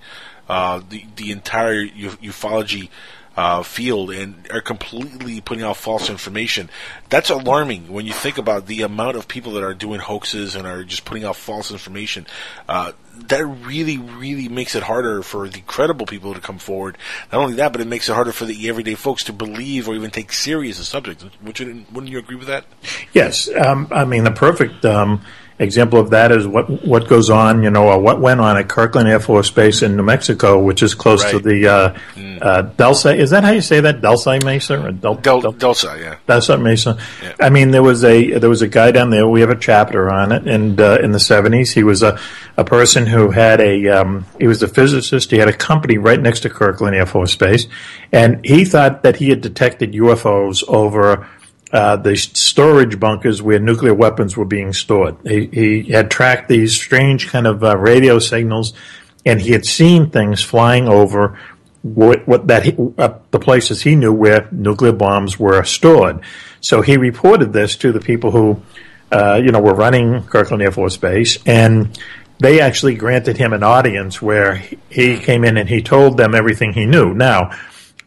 uh, 0.48 0.80
the 0.88 1.04
the 1.16 1.30
entire 1.32 1.80
u- 1.82 2.10
ufology 2.22 2.88
uh, 3.36 3.62
field 3.62 4.10
and 4.12 4.48
are 4.50 4.62
completely 4.62 5.42
putting 5.42 5.62
out 5.62 5.76
false 5.76 6.08
information. 6.08 6.70
That's 7.10 7.28
alarming 7.28 7.92
when 7.92 8.06
you 8.06 8.14
think 8.14 8.38
about 8.38 8.66
the 8.66 8.80
amount 8.82 9.16
of 9.18 9.28
people 9.28 9.52
that 9.54 9.62
are 9.62 9.74
doing 9.74 10.00
hoaxes 10.00 10.54
and 10.56 10.66
are 10.66 10.84
just 10.84 11.04
putting 11.04 11.24
out 11.24 11.36
false 11.36 11.70
information. 11.70 12.26
Uh, 12.66 12.92
that 13.28 13.44
really, 13.44 13.98
really 13.98 14.48
makes 14.48 14.74
it 14.74 14.82
harder 14.84 15.22
for 15.22 15.48
the 15.48 15.60
credible 15.62 16.06
people 16.06 16.32
to 16.32 16.40
come 16.40 16.58
forward. 16.58 16.96
Not 17.30 17.42
only 17.42 17.54
that, 17.56 17.72
but 17.72 17.80
it 17.82 17.86
makes 17.88 18.08
it 18.08 18.12
harder 18.14 18.32
for 18.32 18.46
the 18.46 18.68
everyday 18.70 18.94
folks 18.94 19.24
to 19.24 19.32
believe 19.34 19.86
or 19.86 19.94
even 19.94 20.10
take 20.10 20.32
serious 20.32 20.78
a 20.78 20.84
subject. 20.84 21.22
Would 21.42 21.58
you, 21.60 21.84
wouldn't 21.92 22.10
you 22.12 22.18
agree 22.18 22.36
with 22.36 22.48
that? 22.48 22.64
Yes, 23.12 23.50
um, 23.54 23.88
I 23.90 24.04
mean 24.06 24.24
the 24.24 24.30
perfect 24.30 24.82
um, 24.86 25.22
example 25.58 25.98
of 25.98 26.10
that 26.10 26.32
is 26.32 26.46
what 26.46 26.68
what 26.84 27.08
goes 27.08 27.30
on, 27.30 27.62
you 27.62 27.70
know, 27.70 27.98
what 27.98 28.20
went 28.20 28.40
on 28.40 28.56
at 28.56 28.68
Kirtland 28.68 29.08
Air 29.08 29.20
Force 29.20 29.50
Base 29.50 29.82
in 29.82 29.96
New 29.96 30.02
Mexico, 30.02 30.58
which 30.62 30.82
is 30.82 30.94
close 30.94 31.24
to 31.30 31.38
the 31.38 31.66
uh, 31.66 31.98
uh, 32.42 32.62
Delsa. 32.76 33.16
Is 33.16 33.30
that 33.30 33.44
how 33.44 33.52
you 33.52 33.60
say 33.60 33.80
that? 33.80 34.00
Delsa 34.00 34.42
Mesa 34.44 34.84
or 34.84 34.92
Del, 34.92 35.14
Del, 35.14 35.40
yeah. 35.40 36.16
Delsa 36.28 36.60
Mesa. 36.60 36.98
I 37.40 37.50
mean, 37.50 37.70
there 37.70 37.82
was 37.82 38.04
a 38.04 38.38
there 38.38 38.50
was 38.50 38.62
a 38.62 38.68
guy 38.68 38.90
down 38.90 39.10
there. 39.10 39.26
We 39.26 39.40
have 39.40 39.50
a 39.50 39.56
chapter 39.56 40.10
on 40.10 40.32
it, 40.32 40.46
and 40.46 40.80
uh, 40.80 40.98
in 41.02 41.12
the 41.12 41.20
seventies, 41.20 41.72
he 41.72 41.82
was 41.82 42.02
a 42.02 42.18
a 42.56 42.64
person 42.64 43.06
who 43.06 43.30
had 43.30 43.60
a 43.60 43.88
um, 43.88 44.26
he 44.38 44.46
was 44.46 44.62
a 44.62 44.68
physicist. 44.68 45.30
He 45.30 45.38
had 45.38 45.48
a 45.48 45.56
company 45.56 45.98
right 45.98 46.20
next 46.20 46.40
to 46.40 46.50
Kirtland 46.50 46.94
Air 46.94 47.06
Force 47.06 47.34
Base, 47.36 47.66
and 48.12 48.44
he 48.44 48.64
thought 48.64 49.02
that 49.02 49.16
he 49.16 49.30
had 49.30 49.40
detected 49.40 49.92
UFOs 49.92 50.64
over 50.68 51.26
uh, 51.76 51.94
the 51.94 52.16
storage 52.16 52.98
bunkers 52.98 53.42
where 53.42 53.58
nuclear 53.58 53.92
weapons 53.92 54.34
were 54.34 54.46
being 54.46 54.72
stored. 54.72 55.14
He, 55.24 55.44
he 55.52 55.92
had 55.92 56.10
tracked 56.10 56.48
these 56.48 56.74
strange 56.74 57.28
kind 57.28 57.46
of 57.46 57.62
uh, 57.62 57.76
radio 57.76 58.18
signals 58.18 58.72
and 59.26 59.42
he 59.42 59.52
had 59.52 59.66
seen 59.66 60.08
things 60.08 60.42
flying 60.42 60.88
over 60.88 61.38
what, 61.82 62.26
what 62.26 62.46
that 62.46 62.62
he, 62.64 62.74
uh, 62.96 63.18
the 63.30 63.38
places 63.38 63.82
he 63.82 63.94
knew 63.94 64.10
where 64.10 64.48
nuclear 64.52 64.92
bombs 64.92 65.38
were 65.38 65.62
stored. 65.64 66.22
So 66.62 66.80
he 66.80 66.96
reported 66.96 67.52
this 67.52 67.76
to 67.76 67.92
the 67.92 68.00
people 68.00 68.30
who, 68.30 68.62
uh, 69.12 69.38
you 69.44 69.52
know, 69.52 69.60
were 69.60 69.74
running 69.74 70.22
Kirtland 70.22 70.62
Air 70.62 70.72
Force 70.72 70.96
Base, 70.96 71.36
and 71.44 71.98
they 72.38 72.58
actually 72.58 72.94
granted 72.94 73.36
him 73.36 73.52
an 73.52 73.62
audience 73.62 74.22
where 74.22 74.62
he 74.88 75.18
came 75.18 75.44
in 75.44 75.58
and 75.58 75.68
he 75.68 75.82
told 75.82 76.16
them 76.16 76.34
everything 76.34 76.72
he 76.72 76.86
knew. 76.86 77.12
Now, 77.12 77.50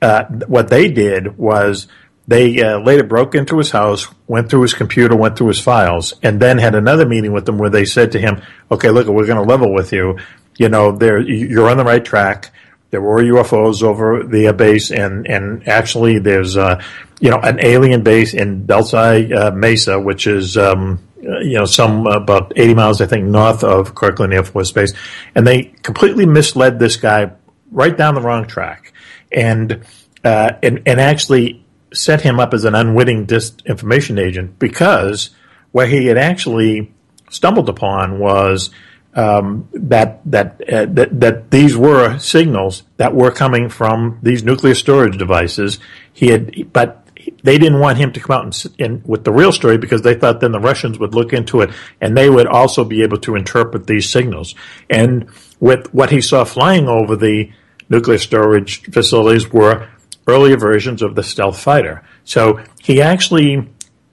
uh, 0.02 0.24
what 0.48 0.70
they 0.70 0.90
did 0.90 1.38
was 1.38 1.88
they 2.30 2.62
uh, 2.62 2.78
later 2.78 3.04
broke 3.04 3.34
into 3.34 3.58
his 3.58 3.72
house, 3.72 4.08
went 4.28 4.52
through 4.52 4.62
his 4.62 4.76
computer, 4.76 5.16
went 5.16 5.36
through 5.36 5.48
his 5.48 5.60
files, 5.60 6.14
and 6.22 6.40
then 6.40 6.60
had 6.60 6.76
another 6.76 7.08
meeting 7.08 7.32
with 7.32 7.50
him 7.50 7.58
where 7.58 7.72
they 7.72 7.86
said 7.86 8.12
to 8.12 8.20
him, 8.20 8.44
"Okay, 8.70 8.92
look, 8.92 9.08
we're 9.08 9.26
going 9.26 9.44
to 9.44 9.50
level 9.50 9.74
with 9.74 9.92
you. 9.92 10.20
You 10.56 10.70
know, 10.70 10.92
there 10.92 11.20
you're 11.20 11.68
on 11.68 11.78
the 11.78 11.84
right 11.84 12.06
track. 12.06 12.52
There 12.92 13.02
were 13.02 13.24
UFOs 13.24 13.82
over 13.82 14.24
the 14.24 14.54
base, 14.54 14.92
and 14.92 15.28
and 15.28 15.68
actually, 15.68 16.20
there's 16.20 16.56
uh, 16.56 16.84
you 17.20 17.32
know 17.32 17.40
an 17.40 17.60
alien 17.66 18.04
base 18.04 18.36
in 18.36 18.68
Dulce 18.68 18.94
uh, 18.94 19.52
Mesa, 19.54 20.00
which 20.00 20.28
is." 20.28 20.56
Um, 20.56 21.04
you 21.22 21.58
know, 21.58 21.66
some 21.66 22.08
about 22.08 22.54
80 22.56 22.76
miles, 22.76 23.02
I 23.02 23.06
think, 23.06 23.26
north 23.26 23.62
of 23.66 23.94
Kirtland 23.94 24.34
Air 24.34 24.46
Force 24.46 24.72
Base, 24.72 24.94
and 25.36 25.46
they 25.46 25.64
completely 25.84 26.26
misled 26.26 26.80
this 26.80 26.96
guy 26.96 27.34
right 27.72 27.96
down 27.96 28.16
the 28.16 28.22
wrong 28.22 28.48
track, 28.48 28.94
and 29.30 29.84
uh, 30.24 30.52
and 30.64 30.84
and 30.86 31.02
actually 31.02 31.66
set 31.94 32.22
him 32.22 32.40
up 32.40 32.54
as 32.54 32.66
an 32.66 32.76
unwitting 32.76 33.26
disinformation 33.26 34.20
agent 34.20 34.60
because 34.60 35.32
what 35.72 35.90
he 35.90 36.06
had 36.06 36.18
actually 36.18 36.92
stumbled 37.30 37.70
upon 37.70 38.20
was 38.20 38.70
um, 39.16 39.68
that 39.74 40.22
that, 40.26 40.62
uh, 40.72 40.86
that 40.86 41.20
that 41.20 41.52
these 41.52 41.76
were 41.76 42.20
signals 42.20 42.84
that 42.98 43.14
were 43.16 43.32
coming 43.32 43.70
from 43.70 44.20
these 44.22 44.44
nuclear 44.44 44.76
storage 44.76 45.18
devices. 45.18 45.80
He 46.14 46.28
had, 46.28 46.72
but 46.72 47.08
they 47.44 47.58
didn't 47.58 47.80
want 47.80 47.98
him 47.98 48.12
to 48.14 48.20
come 48.20 48.36
out 48.36 48.44
and, 48.44 48.76
and 48.80 49.06
with 49.06 49.24
the 49.24 49.32
real 49.32 49.52
story 49.52 49.78
because 49.78 50.04
they 50.04 50.14
thought 50.14 50.40
then 50.40 50.52
the 50.52 50.60
Russians 50.60 51.00
would 51.00 51.16
look 51.16 51.34
into 51.34 51.62
it 51.62 51.72
and 52.00 52.16
they 52.16 52.30
would 52.30 52.48
also 52.48 52.84
be 52.84 53.04
able 53.04 53.18
to 53.20 53.36
interpret 53.36 53.88
these 53.88 54.10
signals. 54.10 54.56
And 54.90 55.30
with 55.60 55.94
what 55.94 56.12
he 56.12 56.22
saw 56.22 56.44
flying 56.44 56.88
over 56.88 57.16
the 57.16 57.52
nuclear 57.90 58.20
storage 58.20 58.84
facilities 58.92 59.52
were 59.52 59.90
earlier 60.30 60.58
versions 60.58 61.02
of 61.02 61.16
the 61.16 61.24
stealth 61.24 61.60
fighter. 61.60 62.04
So 62.24 62.64
he 62.82 63.02
actually 63.02 63.70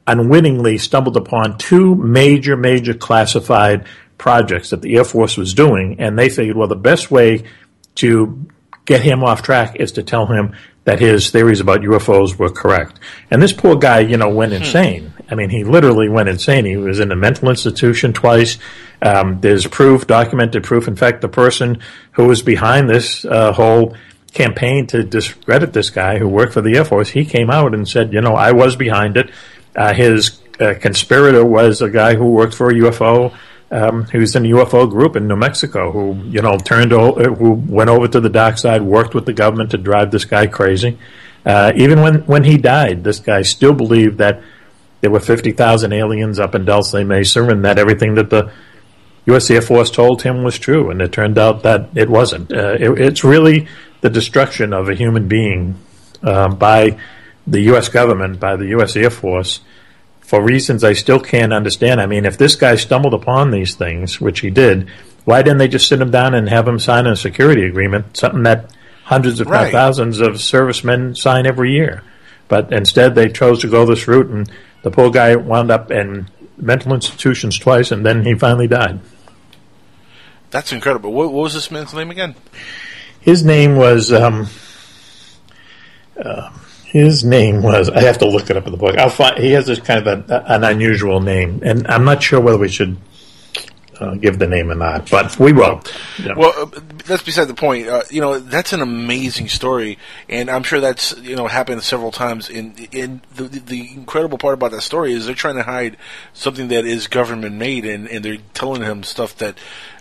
unwittingly 0.06 0.78
stumbled 0.78 1.16
upon 1.16 1.58
two 1.58 1.94
major, 1.96 2.56
major 2.56 2.94
classified 2.94 3.86
projects 4.18 4.70
that 4.70 4.82
the 4.82 4.96
Air 4.96 5.04
Force 5.04 5.36
was 5.36 5.52
doing, 5.54 5.96
and 5.98 6.18
they 6.18 6.28
figured, 6.28 6.56
well, 6.56 6.68
the 6.68 6.76
best 6.76 7.10
way 7.10 7.44
to 7.96 8.46
get 8.84 9.02
him 9.02 9.24
off 9.24 9.42
track 9.42 9.76
is 9.76 9.92
to 9.92 10.02
tell 10.02 10.26
him 10.26 10.54
that 10.84 11.00
his 11.00 11.30
theories 11.30 11.60
about 11.60 11.80
UFOs 11.80 12.38
were 12.38 12.48
correct. 12.48 13.00
And 13.30 13.42
this 13.42 13.52
poor 13.52 13.76
guy, 13.76 14.00
you 14.00 14.16
know, 14.16 14.28
went 14.28 14.52
insane. 14.52 15.12
I 15.28 15.34
mean, 15.34 15.50
he 15.50 15.64
literally 15.64 16.08
went 16.08 16.28
insane. 16.28 16.64
He 16.64 16.76
was 16.76 17.00
in 17.00 17.10
a 17.10 17.16
mental 17.16 17.50
institution 17.50 18.12
twice. 18.12 18.58
Um, 19.02 19.40
there's 19.40 19.66
proof, 19.66 20.06
documented 20.06 20.62
proof. 20.62 20.86
In 20.86 20.94
fact, 20.94 21.20
the 21.20 21.28
person 21.28 21.80
who 22.12 22.26
was 22.26 22.42
behind 22.42 22.88
this 22.88 23.24
uh, 23.24 23.52
whole 23.52 23.96
campaign 24.36 24.86
to 24.88 25.02
discredit 25.02 25.72
this 25.72 25.90
guy 25.90 26.18
who 26.18 26.28
worked 26.28 26.52
for 26.52 26.60
the 26.60 26.76
Air 26.76 26.84
Force, 26.84 27.08
he 27.08 27.24
came 27.24 27.50
out 27.50 27.74
and 27.74 27.88
said, 27.88 28.12
you 28.12 28.20
know, 28.20 28.34
I 28.34 28.52
was 28.52 28.76
behind 28.76 29.16
it. 29.16 29.30
Uh, 29.74 29.94
his 29.94 30.40
uh, 30.60 30.74
conspirator 30.80 31.44
was 31.44 31.80
a 31.82 31.90
guy 31.90 32.14
who 32.14 32.30
worked 32.30 32.54
for 32.54 32.70
a 32.70 32.74
UFO, 32.74 33.34
um, 33.70 34.04
who 34.04 34.20
was 34.20 34.36
in 34.36 34.44
a 34.46 34.48
UFO 34.50 34.88
group 34.88 35.16
in 35.16 35.26
New 35.26 35.36
Mexico, 35.36 35.90
who 35.90 36.14
you 36.28 36.40
know 36.40 36.56
turned, 36.58 36.92
o- 36.92 37.34
who 37.34 37.52
went 37.52 37.90
over 37.90 38.08
to 38.08 38.20
the 38.20 38.28
dark 38.28 38.58
side, 38.58 38.82
worked 38.82 39.14
with 39.14 39.26
the 39.26 39.32
government 39.32 39.70
to 39.72 39.78
drive 39.78 40.10
this 40.10 40.24
guy 40.24 40.46
crazy. 40.46 40.98
Uh, 41.44 41.72
even 41.74 42.00
when 42.00 42.26
when 42.26 42.44
he 42.44 42.56
died, 42.56 43.04
this 43.04 43.18
guy 43.18 43.42
still 43.42 43.74
believed 43.74 44.18
that 44.18 44.40
there 45.00 45.10
were 45.10 45.20
fifty 45.20 45.52
thousand 45.52 45.92
aliens 45.92 46.38
up 46.38 46.54
in 46.54 46.64
Dulce 46.64 46.94
Mesa, 46.94 47.42
and 47.44 47.64
that 47.64 47.78
everything 47.78 48.14
that 48.14 48.30
the 48.30 48.50
U.S. 49.26 49.50
Air 49.50 49.62
Force 49.62 49.90
told 49.90 50.22
him 50.22 50.44
was 50.44 50.58
true, 50.58 50.90
and 50.90 51.02
it 51.02 51.12
turned 51.12 51.36
out 51.36 51.64
that 51.64 51.90
it 51.94 52.08
wasn't. 52.08 52.52
Uh, 52.52 52.76
it, 52.78 52.90
it's 52.98 53.24
really 53.24 53.66
the 54.00 54.10
destruction 54.10 54.72
of 54.72 54.88
a 54.88 54.94
human 54.94 55.28
being 55.28 55.76
uh, 56.22 56.48
by 56.48 56.98
the 57.46 57.60
U.S. 57.62 57.88
government, 57.88 58.40
by 58.40 58.56
the 58.56 58.66
U.S. 58.68 58.96
Air 58.96 59.10
Force, 59.10 59.60
for 60.20 60.42
reasons 60.42 60.82
I 60.82 60.92
still 60.92 61.20
can't 61.20 61.52
understand. 61.52 62.00
I 62.00 62.06
mean, 62.06 62.24
if 62.24 62.36
this 62.36 62.56
guy 62.56 62.74
stumbled 62.76 63.14
upon 63.14 63.50
these 63.50 63.74
things, 63.74 64.20
which 64.20 64.40
he 64.40 64.50
did, 64.50 64.88
why 65.24 65.42
didn't 65.42 65.58
they 65.58 65.68
just 65.68 65.88
sit 65.88 66.00
him 66.00 66.10
down 66.10 66.34
and 66.34 66.48
have 66.48 66.66
him 66.66 66.78
sign 66.78 67.06
a 67.06 67.16
security 67.16 67.64
agreement, 67.64 68.16
something 68.16 68.42
that 68.42 68.70
hundreds, 69.04 69.40
if 69.40 69.46
not 69.48 69.54
Right. 69.54 69.72
thousands, 69.72 70.20
of 70.20 70.40
servicemen 70.40 71.14
sign 71.14 71.46
every 71.46 71.72
year? 71.72 72.02
But 72.48 72.72
instead, 72.72 73.14
they 73.14 73.28
chose 73.28 73.60
to 73.60 73.68
go 73.68 73.84
this 73.86 74.06
route, 74.06 74.28
and 74.28 74.50
the 74.82 74.90
poor 74.90 75.10
guy 75.10 75.34
wound 75.36 75.70
up 75.70 75.90
in 75.90 76.28
mental 76.56 76.94
institutions 76.94 77.58
twice, 77.58 77.90
and 77.90 78.04
then 78.04 78.24
he 78.24 78.34
finally 78.34 78.66
died. 78.68 79.00
That's 80.50 80.72
incredible. 80.72 81.12
What, 81.12 81.32
what 81.32 81.42
was 81.42 81.54
this 81.54 81.70
man's 81.70 81.92
name 81.92 82.10
again? 82.10 82.34
His 83.26 83.44
name 83.44 83.74
was. 83.74 84.12
Um, 84.12 84.46
uh, 86.16 86.50
his 86.84 87.24
name 87.24 87.60
was. 87.60 87.90
I 87.90 88.02
have 88.02 88.18
to 88.18 88.28
look 88.28 88.48
it 88.50 88.56
up 88.56 88.66
in 88.66 88.70
the 88.70 88.78
book. 88.78 88.96
I'll 88.96 89.10
find. 89.10 89.36
He 89.36 89.50
has 89.50 89.66
this 89.66 89.80
kind 89.80 90.06
of 90.06 90.30
a, 90.30 90.44
an 90.46 90.62
unusual 90.62 91.20
name, 91.20 91.60
and 91.64 91.88
I'm 91.88 92.04
not 92.04 92.22
sure 92.22 92.40
whether 92.40 92.56
we 92.56 92.68
should 92.68 92.96
uh, 93.98 94.14
give 94.14 94.38
the 94.38 94.46
name 94.46 94.70
or 94.70 94.76
not, 94.76 95.10
but 95.10 95.38
we 95.40 95.52
will. 95.52 95.82
Yeah. 96.22 96.34
Well, 96.36 96.52
uh, 96.56 96.80
that's 97.04 97.24
beside 97.24 97.46
the 97.46 97.54
point. 97.54 97.88
Uh, 97.88 98.02
you 98.10 98.20
know, 98.20 98.38
that's 98.38 98.72
an 98.72 98.80
amazing 98.80 99.48
story, 99.48 99.98
and 100.28 100.48
I'm 100.48 100.62
sure 100.62 100.78
that's 100.78 101.18
you 101.18 101.34
know 101.34 101.48
happened 101.48 101.82
several 101.82 102.12
times. 102.12 102.48
In 102.48 102.76
in 102.92 103.22
the 103.34 103.44
the 103.44 103.92
incredible 103.92 104.38
part 104.38 104.54
about 104.54 104.70
that 104.70 104.82
story 104.82 105.12
is 105.12 105.26
they're 105.26 105.34
trying 105.34 105.56
to 105.56 105.64
hide 105.64 105.96
something 106.32 106.68
that 106.68 106.84
is 106.84 107.08
government 107.08 107.56
made, 107.56 107.84
and 107.84 108.06
and 108.06 108.24
they're 108.24 108.38
telling 108.54 108.82
him 108.82 109.02
stuff 109.02 109.36
that. 109.38 109.58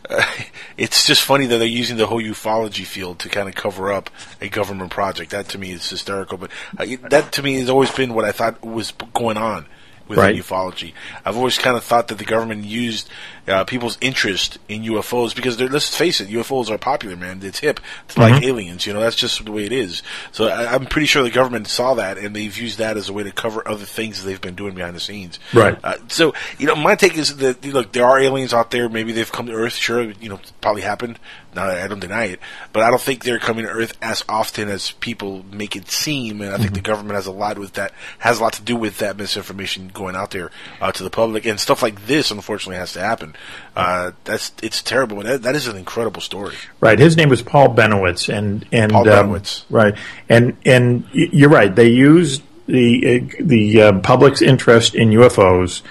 Uh, 0.09 0.25
it's 0.77 1.05
just 1.05 1.21
funny 1.21 1.45
that 1.45 1.57
they're 1.57 1.67
using 1.67 1.97
the 1.97 2.07
whole 2.07 2.21
ufology 2.21 2.85
field 2.85 3.19
to 3.19 3.29
kind 3.29 3.47
of 3.47 3.55
cover 3.55 3.91
up 3.91 4.09
a 4.41 4.49
government 4.49 4.91
project. 4.91 5.31
That 5.31 5.49
to 5.49 5.57
me 5.57 5.71
is 5.71 5.89
hysterical. 5.89 6.37
But 6.37 6.51
uh, 6.77 6.85
that 7.09 7.31
to 7.33 7.43
me 7.43 7.59
has 7.59 7.69
always 7.69 7.91
been 7.91 8.13
what 8.13 8.25
I 8.25 8.31
thought 8.31 8.63
was 8.63 8.91
going 9.13 9.37
on 9.37 9.65
with 10.07 10.19
Right. 10.19 10.35
ufology. 10.35 10.93
I've 11.25 11.35
always 11.37 11.57
kind 11.57 11.75
of 11.75 11.83
thought 11.83 12.09
that 12.09 12.17
the 12.17 12.25
government 12.25 12.65
used 12.65 13.09
uh, 13.47 13.63
people's 13.63 13.97
interest 14.01 14.57
in 14.67 14.81
UFOs 14.83 15.35
because 15.35 15.57
they're, 15.57 15.67
let's 15.69 15.95
face 15.95 16.19
it, 16.19 16.29
UFOs 16.29 16.69
are 16.71 16.79
popular, 16.79 17.15
man. 17.15 17.41
It's 17.43 17.59
hip 17.59 17.79
to 18.07 18.19
like 18.19 18.33
Mhm. 18.41 18.47
aliens. 18.47 18.87
You 18.87 18.93
know, 18.93 18.99
that's 19.01 19.15
just 19.15 19.45
the 19.45 19.51
way 19.51 19.65
it 19.65 19.71
is. 19.71 20.01
So 20.31 20.47
I, 20.47 20.73
I'm 20.73 20.87
pretty 20.87 21.05
sure 21.05 21.21
the 21.21 21.29
government 21.29 21.67
saw 21.67 21.93
that 21.93 22.17
and 22.17 22.35
they've 22.35 22.57
used 22.57 22.79
that 22.79 22.97
as 22.97 23.07
a 23.07 23.13
way 23.13 23.21
to 23.21 23.31
cover 23.31 23.67
other 23.67 23.85
things 23.85 24.23
they've 24.23 24.41
been 24.41 24.55
doing 24.55 24.73
behind 24.73 24.95
the 24.95 24.99
scenes. 24.99 25.37
Right. 25.53 25.77
Uh, 25.83 25.93
so 26.07 26.33
you 26.57 26.65
know, 26.65 26.75
my 26.75 26.95
take 26.95 27.17
is 27.19 27.37
that 27.37 27.63
look, 27.65 27.91
there 27.91 28.05
are 28.05 28.19
aliens 28.19 28.51
out 28.53 28.71
there. 28.71 28.89
Maybe 28.89 29.11
they've 29.11 29.31
come 29.31 29.45
to 29.45 29.53
Earth. 29.53 29.75
Sure, 29.75 30.01
you 30.19 30.29
know, 30.29 30.39
probably 30.61 30.81
happened. 30.81 31.19
No, 31.55 31.61
I 31.63 31.87
don't 31.87 31.99
deny 32.01 32.25
it, 32.25 32.39
but 32.73 32.83
I 32.83 32.89
don't 32.89 33.01
think 33.01 33.23
they're 33.23 33.39
coming 33.39 33.65
to 33.65 33.71
Earth 33.71 33.97
as 34.01 34.25
often 34.27 34.67
as 34.67 34.91
people 34.91 35.45
make 35.51 35.75
it 35.75 35.89
seem. 35.89 36.41
And 36.41 36.53
I 36.53 36.57
think 36.57 36.73
the 36.73 36.81
government 36.81 37.15
has 37.15 37.27
a 37.27 37.31
lot 37.31 37.57
with 37.57 37.73
that, 37.73 37.93
has 38.19 38.39
a 38.39 38.43
lot 38.43 38.53
to 38.53 38.61
do 38.61 38.75
with 38.75 38.97
that 38.97 39.15
misinformation 39.17 39.87
going 39.87 40.15
out 40.15 40.31
there 40.31 40.51
uh, 40.81 40.91
to 40.91 41.03
the 41.03 41.09
public, 41.09 41.45
and 41.45 41.59
stuff 41.59 41.81
like 41.81 42.07
this. 42.07 42.29
Unfortunately, 42.29 42.75
has 42.75 42.93
to 42.93 42.99
happen. 42.99 43.35
Uh, 43.75 44.11
that's 44.25 44.51
it's 44.61 44.81
terrible. 44.81 45.23
That, 45.23 45.43
that 45.43 45.55
is 45.55 45.67
an 45.67 45.77
incredible 45.77 46.21
story. 46.21 46.55
Right. 46.81 46.99
His 46.99 47.15
name 47.15 47.29
was 47.29 47.41
Paul 47.41 47.73
Bennewitz, 47.73 48.27
and 48.27 48.65
and 48.71 48.91
Paul 48.91 49.09
um, 49.09 49.29
Bennewitz. 49.29 49.63
right, 49.69 49.95
and 50.27 50.57
and 50.65 51.05
you're 51.13 51.49
right. 51.49 51.73
They 51.73 51.89
used 51.89 52.43
the 52.67 53.21
uh, 53.21 53.35
the 53.39 53.81
uh, 53.81 53.99
public's 53.99 54.41
interest 54.41 54.93
in 54.93 55.09
UFOs 55.09 55.81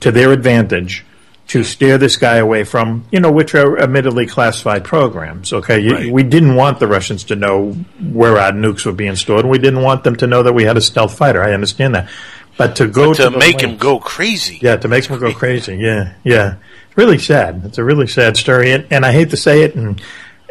to 0.00 0.10
their 0.10 0.32
advantage 0.32 1.04
to 1.50 1.64
steer 1.64 1.98
this 1.98 2.16
guy 2.16 2.36
away 2.36 2.62
from 2.64 3.04
you 3.10 3.18
know 3.20 3.30
which 3.32 3.54
are 3.54 3.78
admittedly 3.78 4.26
classified 4.26 4.84
programs. 4.84 5.52
Okay, 5.52 5.88
Right. 5.88 6.12
we 6.12 6.22
didn't 6.22 6.54
want 6.54 6.78
the 6.78 6.86
Russians 6.86 7.24
to 7.24 7.36
know 7.36 7.72
where 8.00 8.38
our 8.38 8.52
nukes 8.52 8.86
were 8.86 8.92
being 8.92 9.16
stored, 9.16 9.40
and 9.40 9.50
we 9.50 9.58
didn't 9.58 9.82
want 9.82 10.04
them 10.04 10.16
to 10.16 10.26
know 10.26 10.42
that 10.42 10.52
we 10.52 10.64
had 10.64 10.76
a 10.76 10.80
stealth 10.80 11.16
fighter. 11.16 11.42
I 11.42 11.52
understand 11.52 11.94
that, 11.96 12.08
but 12.56 12.76
to 12.76 12.86
go 12.86 13.12
to 13.12 13.24
to 13.24 13.30
the 13.30 13.38
make 13.38 13.60
him 13.60 13.76
go 13.76 13.98
crazy. 13.98 14.58
yeah, 14.62 14.76
to 14.76 14.88
make 14.88 15.06
him 15.06 15.18
go 15.18 15.32
crazy. 15.42 15.76
Yeah, 15.76 16.14
yeah. 16.24 16.54
It's 16.88 16.96
really 16.96 17.18
sad. 17.18 17.62
It's 17.64 17.78
a 17.78 17.84
really 17.84 18.06
sad 18.06 18.36
story, 18.36 18.72
and, 18.72 18.86
and 18.90 19.04
I 19.06 19.12
hate 19.12 19.30
to 19.30 19.36
say 19.36 19.62
it, 19.62 19.74
and 19.74 20.00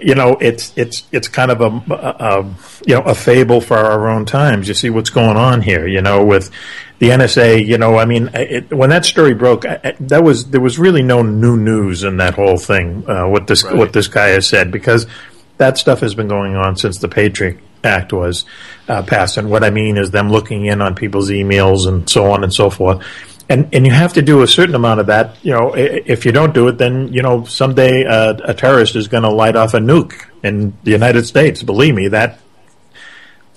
you 0.01 0.15
know, 0.15 0.37
it's 0.39 0.71
it's 0.77 1.03
it's 1.11 1.27
kind 1.27 1.51
of 1.51 1.61
a, 1.61 1.93
a, 1.93 2.39
a 2.41 2.43
you 2.85 2.95
know 2.95 3.01
a 3.03 3.15
fable 3.15 3.61
for 3.61 3.77
our 3.77 4.07
own 4.09 4.25
times. 4.25 4.67
You 4.67 4.73
see 4.73 4.89
what's 4.89 5.09
going 5.09 5.37
on 5.37 5.61
here, 5.61 5.87
you 5.87 6.01
know, 6.01 6.25
with 6.25 6.49
the 6.99 7.09
NSA. 7.09 7.65
You 7.65 7.77
know, 7.77 7.97
I 7.97 8.05
mean, 8.05 8.29
it, 8.33 8.71
when 8.73 8.91
that 8.91 9.05
story 9.05 9.33
broke, 9.33 9.65
I, 9.65 9.95
that 9.99 10.23
was 10.23 10.51
there 10.51 10.61
was 10.61 10.77
really 10.77 11.01
no 11.01 11.21
new 11.23 11.57
news 11.57 12.03
in 12.03 12.17
that 12.17 12.35
whole 12.35 12.57
thing. 12.57 13.09
Uh, 13.09 13.27
what 13.27 13.47
this 13.47 13.63
what 13.63 13.93
this 13.93 14.07
guy 14.07 14.29
has 14.29 14.47
said 14.47 14.71
because 14.71 15.07
that 15.57 15.77
stuff 15.77 15.99
has 15.99 16.15
been 16.15 16.27
going 16.27 16.55
on 16.55 16.75
since 16.75 16.99
the 16.99 17.07
Patriot 17.07 17.59
Act 17.83 18.13
was 18.13 18.45
uh, 18.87 19.03
passed. 19.03 19.37
And 19.37 19.49
what 19.49 19.63
I 19.63 19.69
mean 19.69 19.97
is 19.97 20.11
them 20.11 20.31
looking 20.31 20.65
in 20.65 20.81
on 20.81 20.95
people's 20.95 21.29
emails 21.29 21.87
and 21.87 22.09
so 22.09 22.31
on 22.31 22.43
and 22.43 22.53
so 22.53 22.69
forth. 22.69 23.05
and 23.49 23.67
and 23.73 23.85
you 23.85 23.91
have 23.91 24.13
to 24.13 24.21
do 24.21 24.41
a 24.41 24.47
certain 24.47 24.75
amount 24.75 24.99
of 24.99 25.07
that. 25.07 25.37
You 25.43 25.53
know, 25.53 25.73
if 25.75 26.25
you 26.25 26.31
don't 26.31 26.53
do 26.53 26.67
it, 26.67 26.77
then 26.77 27.11
you 27.13 27.21
know 27.21 27.45
someday 27.45 28.05
uh, 28.05 28.35
a 28.43 28.53
terrorist 28.53 28.95
is 28.95 29.07
going 29.07 29.23
to 29.23 29.29
light 29.29 29.55
off 29.55 29.73
a 29.73 29.79
nuke 29.79 30.25
in 30.43 30.77
the 30.83 30.91
United 30.91 31.25
States. 31.25 31.63
Believe 31.63 31.95
me, 31.95 32.09
that 32.09 32.39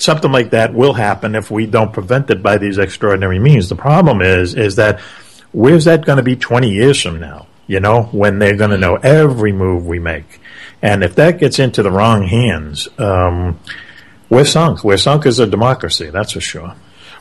something 0.03 0.32
like 0.32 0.50
that 0.50 0.74
will 0.74 0.92
happen 0.94 1.34
if 1.34 1.50
we 1.50 1.66
don't 1.66 1.92
prevent 1.92 2.30
it 2.30 2.42
by 2.42 2.59
these 2.59 2.78
extraordinary 2.78 3.38
means. 3.38 3.68
The 3.68 3.76
problem 3.76 4.20
is 4.22 4.55
is 4.55 4.76
that 4.76 5.00
where's 5.53 5.84
that 5.84 6.05
going 6.05 6.16
to 6.18 6.22
be 6.22 6.36
20 6.36 6.70
years 6.70 7.00
from 7.00 7.20
now? 7.20 7.46
You 7.66 7.80
know, 7.80 8.05
when 8.12 8.38
they're 8.38 8.57
going 8.57 8.70
to 8.70 8.78
know 8.78 8.96
every 8.96 9.53
move 9.53 9.86
we 9.86 9.98
make, 9.98 10.40
and 10.82 11.05
if 11.05 11.14
that 11.14 11.38
gets 11.38 11.59
into 11.59 11.82
the 11.82 11.90
wrong 11.90 12.24
hands, 12.26 12.88
um, 12.98 13.59
we're 14.28 14.44
sunk. 14.44 14.82
We're 14.82 14.96
sunk 14.96 15.26
as 15.26 15.38
a 15.38 15.46
democracy. 15.46 16.11
That's 16.11 16.32
for 16.32 16.40
sure. 16.40 16.74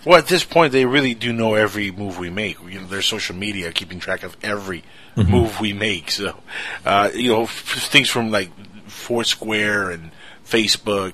Well, 0.04 0.18
at 0.18 0.26
this 0.28 0.44
point, 0.44 0.72
they 0.74 0.86
really 0.86 1.14
do 1.14 1.32
know 1.32 1.54
every 1.54 1.92
move 1.92 2.18
we 2.18 2.32
make. 2.32 2.58
You 2.68 2.80
know, 2.82 2.88
their 2.88 3.04
social 3.04 3.36
media 3.36 3.72
keeping 3.72 4.00
track 4.00 4.24
of 4.24 4.36
every 4.42 4.84
Mhm. 5.16 5.30
move 5.30 5.60
we 5.62 5.74
make. 5.74 6.10
So, 6.10 6.34
uh, 6.86 7.10
you 7.14 7.30
know, 7.30 7.44
f- 7.44 7.88
things 7.92 8.10
from 8.10 8.32
like 8.32 8.50
Foursquare 8.88 9.92
and 9.92 10.12
Facebook, 10.48 11.14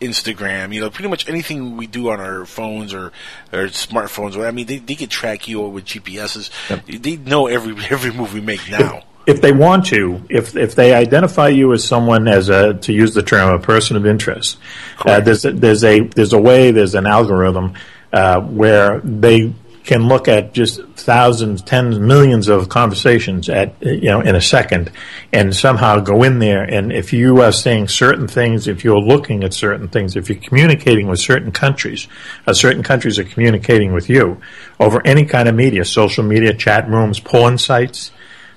Instagram. 0.00 0.74
You 0.74 0.80
know, 0.80 0.90
pretty 0.90 1.08
much 1.08 1.28
anything 1.28 1.76
we 1.76 1.86
do 1.86 2.10
on 2.10 2.20
our 2.20 2.44
phones 2.44 2.94
or 2.94 3.12
or 3.52 3.66
smartphones. 3.68 4.42
I 4.42 4.50
mean, 4.50 4.66
they 4.66 4.78
they 4.78 4.94
can 4.94 5.08
track 5.08 5.48
you 5.48 5.60
with 5.62 5.84
GPSs. 5.84 6.50
They 6.86 7.16
know 7.16 7.46
every 7.46 7.74
every 7.90 8.12
move 8.12 8.34
we 8.34 8.40
make 8.40 8.68
now. 8.70 9.02
if 9.26 9.40
they 9.40 9.52
want 9.52 9.86
to, 9.86 10.22
if 10.28 10.56
if 10.56 10.74
they 10.74 10.94
identify 10.94 11.48
you 11.48 11.72
as 11.72 11.84
someone 11.84 12.28
as 12.28 12.48
a 12.48 12.74
to 12.74 12.92
use 12.92 13.14
the 13.14 13.22
term 13.22 13.54
a 13.54 13.58
person 13.58 13.96
of 13.96 14.06
interest, 14.06 14.58
uh, 15.06 15.20
there's 15.20 15.44
a, 15.44 15.52
there's 15.52 15.84
a 15.84 16.00
there's 16.00 16.32
a 16.32 16.40
way 16.40 16.70
there's 16.70 16.94
an 16.94 17.06
algorithm 17.06 17.74
uh, 18.12 18.40
where 18.40 19.00
they 19.00 19.52
can 19.84 20.08
look 20.08 20.28
at 20.28 20.52
just 20.52 20.82
thousands, 20.96 21.62
tens, 21.62 21.98
millions 21.98 22.48
of 22.48 22.68
conversations 22.68 23.48
at 23.48 23.74
you 23.80 24.08
know 24.08 24.20
in 24.20 24.34
a 24.34 24.40
second, 24.40 24.90
and 25.32 25.54
somehow 25.54 26.00
go 26.00 26.22
in 26.22 26.38
there. 26.38 26.62
And 26.64 26.92
if 26.92 27.12
you 27.12 27.42
are 27.42 27.52
saying 27.52 27.88
certain 27.88 28.26
things, 28.26 28.66
if 28.66 28.82
you're 28.82 28.98
looking 29.00 29.44
at 29.44 29.54
certain 29.54 29.88
things, 29.88 30.16
if 30.16 30.28
you're 30.28 30.38
communicating 30.38 31.06
with 31.06 31.20
certain 31.20 31.52
countries, 31.52 32.08
uh, 32.46 32.54
certain 32.54 32.82
countries 32.82 33.18
are 33.18 33.24
communicating 33.24 33.92
with 33.92 34.08
you 34.08 34.40
over 34.80 35.00
any 35.06 35.24
kind 35.24 35.48
of 35.48 35.54
media, 35.54 35.84
social 35.84 36.24
media, 36.24 36.54
chat 36.54 36.88
rooms, 36.88 37.20
porn 37.20 37.58
sites 37.58 38.10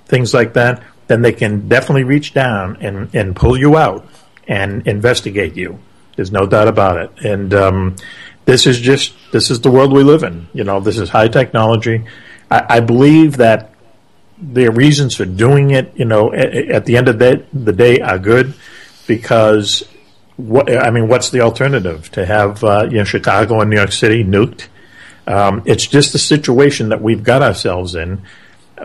things 0.08 0.34
like 0.34 0.54
that, 0.54 0.84
then 1.08 1.22
they 1.22 1.34
can 1.34 1.68
definitely 1.68 2.04
reach 2.04 2.34
down 2.34 2.78
and, 2.82 3.14
and 3.14 3.36
pull 3.36 3.58
you 3.58 3.78
out 3.78 4.08
and 4.48 4.88
investigate 4.88 5.56
you. 5.56 5.80
There's 6.16 6.32
no 6.32 6.48
doubt 6.48 6.68
about 6.68 6.98
it. 6.98 7.26
And 7.26 7.54
um, 7.54 7.96
this 8.48 8.66
is 8.66 8.80
just 8.80 9.14
this 9.34 9.52
is 9.52 9.60
the 9.60 9.70
world 9.70 9.92
we 9.92 10.04
live 10.04 10.24
in. 10.24 10.48
You 10.54 10.64
know, 10.64 10.80
this 10.80 10.98
is 10.98 11.10
high 11.10 11.28
technology. 11.28 12.06
I, 12.50 12.78
I 12.78 12.80
believe 12.80 13.38
that 13.38 13.74
their 14.38 14.72
reasons 14.72 15.16
for 15.16 15.26
doing 15.26 15.72
it, 15.72 15.92
you 15.96 16.06
know, 16.06 16.34
at, 16.34 16.54
at 16.56 16.86
the 16.86 16.96
end 16.96 17.10
of 17.10 17.20
the, 17.20 17.46
the 17.54 17.74
day, 17.74 18.00
are 18.00 18.18
good 18.18 18.54
because 19.06 19.84
what 20.38 20.74
I 20.74 20.92
mean, 20.92 21.10
what's 21.10 21.30
the 21.30 21.42
alternative 21.42 22.10
to 22.12 22.26
have 22.26 22.64
uh, 22.64 22.88
you 22.90 22.98
know 23.00 23.04
Chicago 23.04 23.60
and 23.60 23.70
New 23.70 23.76
York 23.76 23.92
City 23.92 24.24
nuked? 24.24 24.68
Um, 25.28 25.62
it's 25.66 25.86
just 25.86 26.14
the 26.14 26.20
situation 26.20 26.90
that 26.90 27.02
we've 27.02 27.24
got 27.24 27.44
ourselves 27.44 27.96
in 27.96 28.22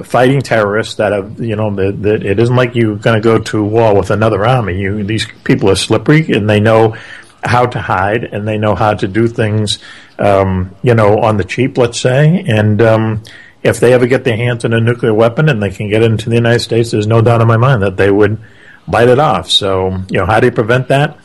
fighting 0.02 0.40
terrorists 0.40 0.96
that 0.96 1.12
have, 1.12 1.38
you 1.40 1.54
know, 1.54 1.72
the, 1.72 2.14
it 2.14 2.38
isn't 2.40 2.56
like 2.56 2.74
you're 2.74 2.96
going 2.96 3.14
to 3.16 3.22
go 3.22 3.38
to 3.38 3.62
war 3.62 3.94
with 3.94 4.10
another 4.10 4.44
army. 4.44 4.80
You, 4.80 5.04
these 5.04 5.26
people 5.44 5.70
are 5.70 5.76
slippery 5.76 6.32
and 6.32 6.48
they 6.48 6.60
know 6.60 6.96
how 7.42 7.66
to 7.66 7.80
hide 7.80 8.24
and 8.24 8.46
they 8.46 8.58
know 8.58 8.74
how 8.74 8.94
to 8.94 9.08
do 9.08 9.28
things, 9.28 9.78
um, 10.18 10.74
you 10.82 10.94
know, 10.94 11.18
on 11.18 11.36
the 11.36 11.44
cheap, 11.44 11.76
let's 11.78 12.00
say. 12.00 12.44
And, 12.46 12.80
um, 12.80 13.22
if 13.62 13.78
they 13.78 13.92
ever 13.92 14.06
get 14.06 14.24
their 14.24 14.36
hands 14.36 14.64
on 14.64 14.72
a 14.72 14.80
nuclear 14.80 15.14
weapon 15.14 15.48
and 15.48 15.62
they 15.62 15.70
can 15.70 15.88
get 15.88 16.02
into 16.02 16.28
the 16.28 16.34
United 16.34 16.60
States, 16.60 16.90
there's 16.90 17.06
no 17.06 17.22
doubt 17.22 17.40
in 17.40 17.46
my 17.46 17.56
mind 17.56 17.82
that 17.82 17.96
they 17.96 18.10
would 18.10 18.38
light 18.88 19.08
it 19.08 19.18
off. 19.18 19.50
So, 19.50 19.90
you 20.10 20.18
know, 20.18 20.26
how 20.26 20.40
do 20.40 20.46
you 20.46 20.52
prevent 20.52 20.88
that? 20.88 21.18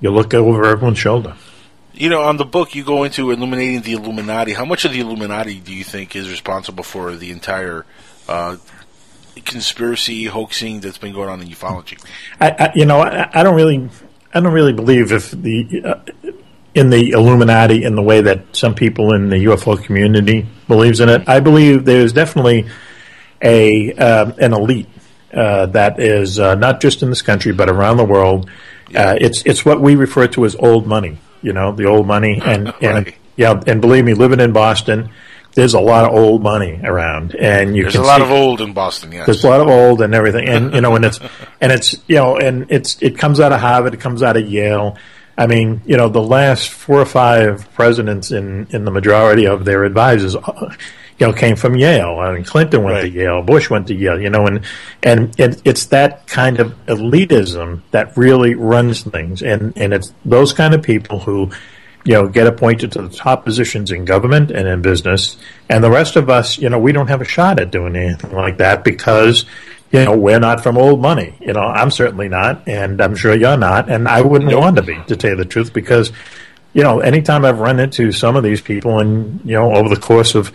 You 0.00 0.10
look 0.10 0.32
over 0.34 0.64
everyone's 0.64 0.98
shoulder. 0.98 1.34
You 1.92 2.10
know, 2.10 2.22
on 2.22 2.36
the 2.36 2.44
book, 2.44 2.74
you 2.74 2.84
go 2.84 3.04
into 3.04 3.30
illuminating 3.30 3.80
the 3.80 3.94
Illuminati. 3.94 4.52
How 4.52 4.66
much 4.66 4.84
of 4.84 4.92
the 4.92 5.00
Illuminati 5.00 5.58
do 5.60 5.72
you 5.72 5.82
think 5.82 6.14
is 6.14 6.30
responsible 6.30 6.84
for 6.84 7.16
the 7.16 7.30
entire 7.30 7.86
uh, 8.28 8.56
conspiracy 9.44 10.24
hoaxing 10.24 10.80
that's 10.80 10.98
been 10.98 11.14
going 11.14 11.30
on 11.30 11.40
in 11.40 11.48
ufology? 11.48 11.98
I, 12.38 12.50
I 12.50 12.72
you 12.74 12.84
know, 12.84 13.00
I, 13.00 13.30
I 13.32 13.42
don't 13.42 13.56
really, 13.56 13.88
I 14.36 14.40
don't 14.40 14.52
really 14.52 14.74
believe 14.74 15.12
if 15.12 15.30
the 15.30 15.82
uh, 15.82 16.34
in 16.74 16.90
the 16.90 17.12
Illuminati 17.12 17.84
in 17.84 17.96
the 17.96 18.02
way 18.02 18.20
that 18.20 18.54
some 18.54 18.74
people 18.74 19.14
in 19.14 19.30
the 19.30 19.46
UFO 19.46 19.82
community 19.82 20.46
believes 20.68 21.00
in 21.00 21.08
it. 21.08 21.26
I 21.26 21.40
believe 21.40 21.86
there's 21.86 22.12
definitely 22.12 22.66
a 23.42 23.94
uh, 23.94 24.32
an 24.38 24.52
elite 24.52 24.88
uh, 25.32 25.66
that 25.66 25.98
is 25.98 26.38
uh, 26.38 26.54
not 26.54 26.82
just 26.82 27.02
in 27.02 27.08
this 27.08 27.22
country 27.22 27.52
but 27.52 27.70
around 27.70 27.96
the 27.96 28.04
world. 28.04 28.50
Uh, 28.94 29.16
it's 29.18 29.42
it's 29.46 29.64
what 29.64 29.80
we 29.80 29.96
refer 29.96 30.26
to 30.28 30.44
as 30.44 30.54
old 30.56 30.86
money. 30.86 31.16
You 31.40 31.54
know, 31.54 31.72
the 31.72 31.86
old 31.86 32.06
money, 32.06 32.38
and 32.44 32.74
and 32.82 33.14
yeah, 33.36 33.58
and 33.66 33.80
believe 33.80 34.04
me, 34.04 34.12
living 34.12 34.40
in 34.40 34.52
Boston. 34.52 35.08
There's 35.56 35.72
a 35.74 35.80
lot 35.80 36.04
of 36.04 36.12
old 36.14 36.42
money 36.42 36.78
around, 36.84 37.34
and 37.34 37.74
you 37.74 37.82
There's 37.84 37.96
a 37.96 38.02
lot 38.02 38.18
see- 38.18 38.24
of 38.24 38.30
old 38.30 38.60
in 38.60 38.74
Boston, 38.74 39.10
yes. 39.10 39.24
there's 39.24 39.42
a 39.42 39.48
lot 39.48 39.60
of 39.60 39.68
old 39.68 40.02
and 40.02 40.14
everything, 40.14 40.46
and 40.48 40.74
you 40.74 40.82
know, 40.82 40.94
and 40.94 41.04
it's 41.04 41.18
and 41.62 41.72
it's 41.72 41.96
you 42.06 42.16
know, 42.16 42.36
and 42.36 42.66
it's 42.70 43.00
it 43.02 43.16
comes 43.16 43.40
out 43.40 43.52
of 43.52 43.60
Harvard, 43.60 43.94
it 43.94 44.00
comes 44.00 44.22
out 44.22 44.36
of 44.36 44.46
Yale. 44.46 44.96
I 45.38 45.46
mean, 45.46 45.80
you 45.86 45.96
know, 45.96 46.08
the 46.10 46.22
last 46.22 46.68
four 46.68 47.00
or 47.00 47.06
five 47.06 47.72
presidents 47.72 48.30
in 48.30 48.66
in 48.70 48.84
the 48.84 48.90
majority 48.90 49.46
of 49.46 49.64
their 49.64 49.84
advisors, 49.84 50.36
uh, 50.36 50.74
you 51.18 51.26
know, 51.26 51.32
came 51.32 51.56
from 51.56 51.74
Yale. 51.74 52.18
I 52.20 52.34
mean, 52.34 52.44
Clinton 52.44 52.82
went 52.82 53.00
to 53.00 53.08
Yale, 53.08 53.42
Bush 53.42 53.70
went 53.70 53.86
to 53.86 53.94
Yale. 53.94 54.20
You 54.20 54.28
know, 54.28 54.46
and 54.46 54.60
and 55.02 55.40
it, 55.40 55.62
it's 55.64 55.86
that 55.86 56.26
kind 56.26 56.60
of 56.60 56.74
elitism 56.86 57.80
that 57.92 58.14
really 58.16 58.54
runs 58.54 59.02
things, 59.02 59.42
and 59.42 59.72
and 59.76 59.94
it's 59.94 60.12
those 60.24 60.52
kind 60.52 60.74
of 60.74 60.82
people 60.82 61.18
who 61.20 61.50
you 62.06 62.12
know, 62.12 62.28
get 62.28 62.46
appointed 62.46 62.92
to 62.92 63.02
the 63.02 63.08
top 63.08 63.44
positions 63.44 63.90
in 63.90 64.04
government 64.04 64.52
and 64.52 64.68
in 64.68 64.80
business. 64.80 65.36
And 65.68 65.82
the 65.82 65.90
rest 65.90 66.14
of 66.14 66.30
us, 66.30 66.56
you 66.56 66.68
know, 66.68 66.78
we 66.78 66.92
don't 66.92 67.08
have 67.08 67.20
a 67.20 67.24
shot 67.24 67.58
at 67.58 67.72
doing 67.72 67.96
anything 67.96 68.30
like 68.30 68.58
that 68.58 68.84
because, 68.84 69.44
you 69.90 70.04
know, 70.04 70.16
we're 70.16 70.38
not 70.38 70.62
from 70.62 70.78
old 70.78 71.02
money. 71.02 71.34
You 71.40 71.52
know, 71.52 71.62
I'm 71.62 71.90
certainly 71.90 72.28
not, 72.28 72.68
and 72.68 73.00
I'm 73.00 73.16
sure 73.16 73.34
you're 73.34 73.56
not, 73.56 73.90
and 73.90 74.06
I 74.06 74.22
wouldn't 74.22 74.56
want 74.56 74.76
to 74.76 74.82
be, 74.82 74.96
to 75.08 75.16
tell 75.16 75.30
you 75.30 75.36
the 75.36 75.44
truth, 75.44 75.72
because, 75.72 76.12
you 76.72 76.84
know, 76.84 77.00
anytime 77.00 77.44
I've 77.44 77.58
run 77.58 77.80
into 77.80 78.12
some 78.12 78.36
of 78.36 78.44
these 78.44 78.60
people 78.60 79.00
and, 79.00 79.40
you 79.44 79.56
know, 79.56 79.74
over 79.74 79.88
the 79.88 80.00
course 80.00 80.36
of 80.36 80.52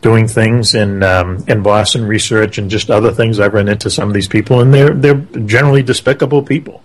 doing 0.00 0.28
things 0.28 0.76
in 0.76 1.02
um, 1.02 1.42
in 1.48 1.64
Boston 1.64 2.06
research 2.06 2.58
and 2.58 2.70
just 2.70 2.88
other 2.88 3.10
things, 3.10 3.40
I've 3.40 3.54
run 3.54 3.66
into 3.66 3.90
some 3.90 4.06
of 4.06 4.14
these 4.14 4.28
people, 4.28 4.60
and 4.60 4.72
they're 4.72 4.94
they're 4.94 5.14
generally 5.44 5.82
despicable 5.82 6.44
people 6.44 6.84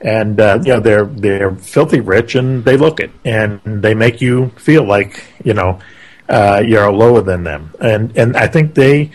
and 0.00 0.40
uh, 0.40 0.58
you 0.64 0.72
know 0.72 0.80
they're 0.80 1.04
they're 1.06 1.54
filthy 1.56 2.00
rich 2.00 2.34
and 2.34 2.64
they 2.64 2.76
look 2.76 3.00
it 3.00 3.10
and 3.24 3.60
they 3.64 3.94
make 3.94 4.20
you 4.20 4.50
feel 4.50 4.84
like 4.84 5.24
you 5.44 5.54
know 5.54 5.78
uh, 6.28 6.62
you're 6.66 6.90
lower 6.92 7.20
than 7.22 7.44
them. 7.44 7.74
And 7.80 8.16
and 8.16 8.36
I 8.36 8.46
think 8.46 8.74
they 8.74 9.10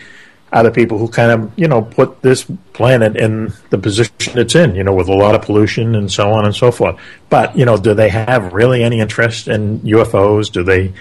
are 0.52 0.62
the 0.62 0.70
people 0.70 0.98
who 0.98 1.08
kind 1.08 1.30
of 1.32 1.52
you 1.58 1.66
know 1.68 1.82
put 1.82 2.22
this 2.22 2.44
planet 2.72 3.16
in 3.16 3.52
the 3.70 3.78
position 3.78 4.12
it's 4.38 4.54
in 4.54 4.74
you 4.74 4.84
know 4.84 4.92
with 4.94 5.08
a 5.08 5.14
lot 5.14 5.34
of 5.34 5.42
pollution 5.42 5.94
and 5.94 6.10
so 6.12 6.32
on 6.32 6.44
and 6.44 6.54
so 6.54 6.70
forth. 6.70 6.96
But 7.30 7.56
you 7.56 7.64
know 7.64 7.76
do 7.76 7.94
they 7.94 8.08
have 8.10 8.52
really 8.52 8.82
any 8.84 9.00
interest 9.00 9.48
in 9.48 9.80
UFOs 9.80 10.52
do 10.52 10.62
they 10.62 10.92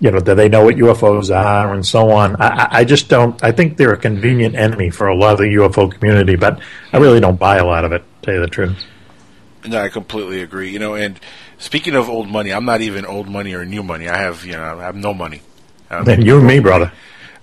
you 0.00 0.10
know 0.10 0.18
do 0.20 0.34
they 0.34 0.48
know 0.48 0.64
what 0.64 0.76
UFOs 0.76 1.34
are 1.34 1.72
and 1.74 1.84
so 1.86 2.10
on? 2.10 2.36
I, 2.40 2.68
I- 2.70 2.84
just 2.84 3.08
don't 3.08 3.42
I 3.44 3.52
think 3.52 3.76
they're 3.76 3.92
a 3.92 3.96
convenient 3.98 4.54
enemy 4.54 4.90
for 4.90 5.06
a 5.08 5.16
lot 5.16 5.32
of 5.34 5.38
the 5.38 5.54
UFO 5.56 5.90
community 5.92 6.36
but 6.36 6.60
I 6.92 6.98
really 6.98 7.20
don't 7.20 7.38
buy 7.38 7.56
a 7.58 7.64
lot 7.66 7.84
of 7.84 7.92
it 7.92 7.98
to 8.22 8.26
tell 8.26 8.34
you 8.34 8.40
the 8.40 8.48
truth 8.48 8.84
No, 9.66 9.80
I 9.80 9.88
completely 9.88 10.42
agree. 10.42 10.70
You 10.70 10.78
know, 10.78 10.94
and 10.94 11.18
speaking 11.58 11.94
of 11.94 12.08
old 12.08 12.28
money, 12.28 12.52
I'm 12.52 12.64
not 12.64 12.80
even 12.80 13.04
old 13.04 13.28
money 13.28 13.54
or 13.54 13.64
new 13.64 13.82
money. 13.82 14.08
I 14.08 14.18
have, 14.18 14.44
you 14.44 14.52
know, 14.52 14.78
I 14.78 14.82
have 14.82 14.96
no 14.96 15.12
money. 15.12 15.42
Um, 15.90 16.04
Then 16.04 16.24
you 16.24 16.38
and 16.38 16.46
me, 16.46 16.60
brother. 16.60 16.92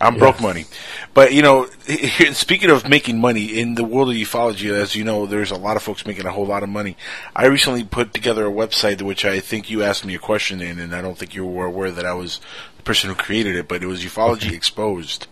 I'm 0.03 0.17
broke 0.17 0.41
money. 0.41 0.65
But, 1.13 1.33
you 1.33 1.41
know, 1.41 1.65
speaking 2.33 2.69
of 2.69 2.89
making 2.89 3.19
money, 3.19 3.57
in 3.59 3.75
the 3.75 3.83
world 3.83 4.09
of 4.09 4.15
ufology, 4.15 4.69
as 4.71 4.95
you 4.95 5.03
know, 5.03 5.25
there's 5.25 5.51
a 5.51 5.55
lot 5.55 5.77
of 5.77 5.83
folks 5.83 6.05
making 6.05 6.25
a 6.25 6.31
whole 6.31 6.45
lot 6.45 6.63
of 6.63 6.69
money. 6.69 6.97
I 7.35 7.45
recently 7.45 7.83
put 7.83 8.13
together 8.13 8.45
a 8.45 8.51
website 8.51 9.01
which 9.01 9.23
I 9.23 9.39
think 9.39 9.69
you 9.69 9.81
asked 9.83 10.05
me 10.05 10.15
a 10.15 10.19
question 10.19 10.61
in, 10.61 10.79
and 10.79 10.93
I 10.93 11.01
don't 11.01 11.17
think 11.17 11.35
you 11.35 11.45
were 11.45 11.65
aware 11.65 11.91
that 11.91 12.05
I 12.05 12.13
was 12.13 12.41
the 12.77 12.83
person 12.83 13.09
who 13.09 13.15
created 13.15 13.55
it, 13.55 13.67
but 13.67 13.81
it 13.81 13.87
was 13.87 14.03
Ufology 14.03 14.51
Exposed. 14.51 15.27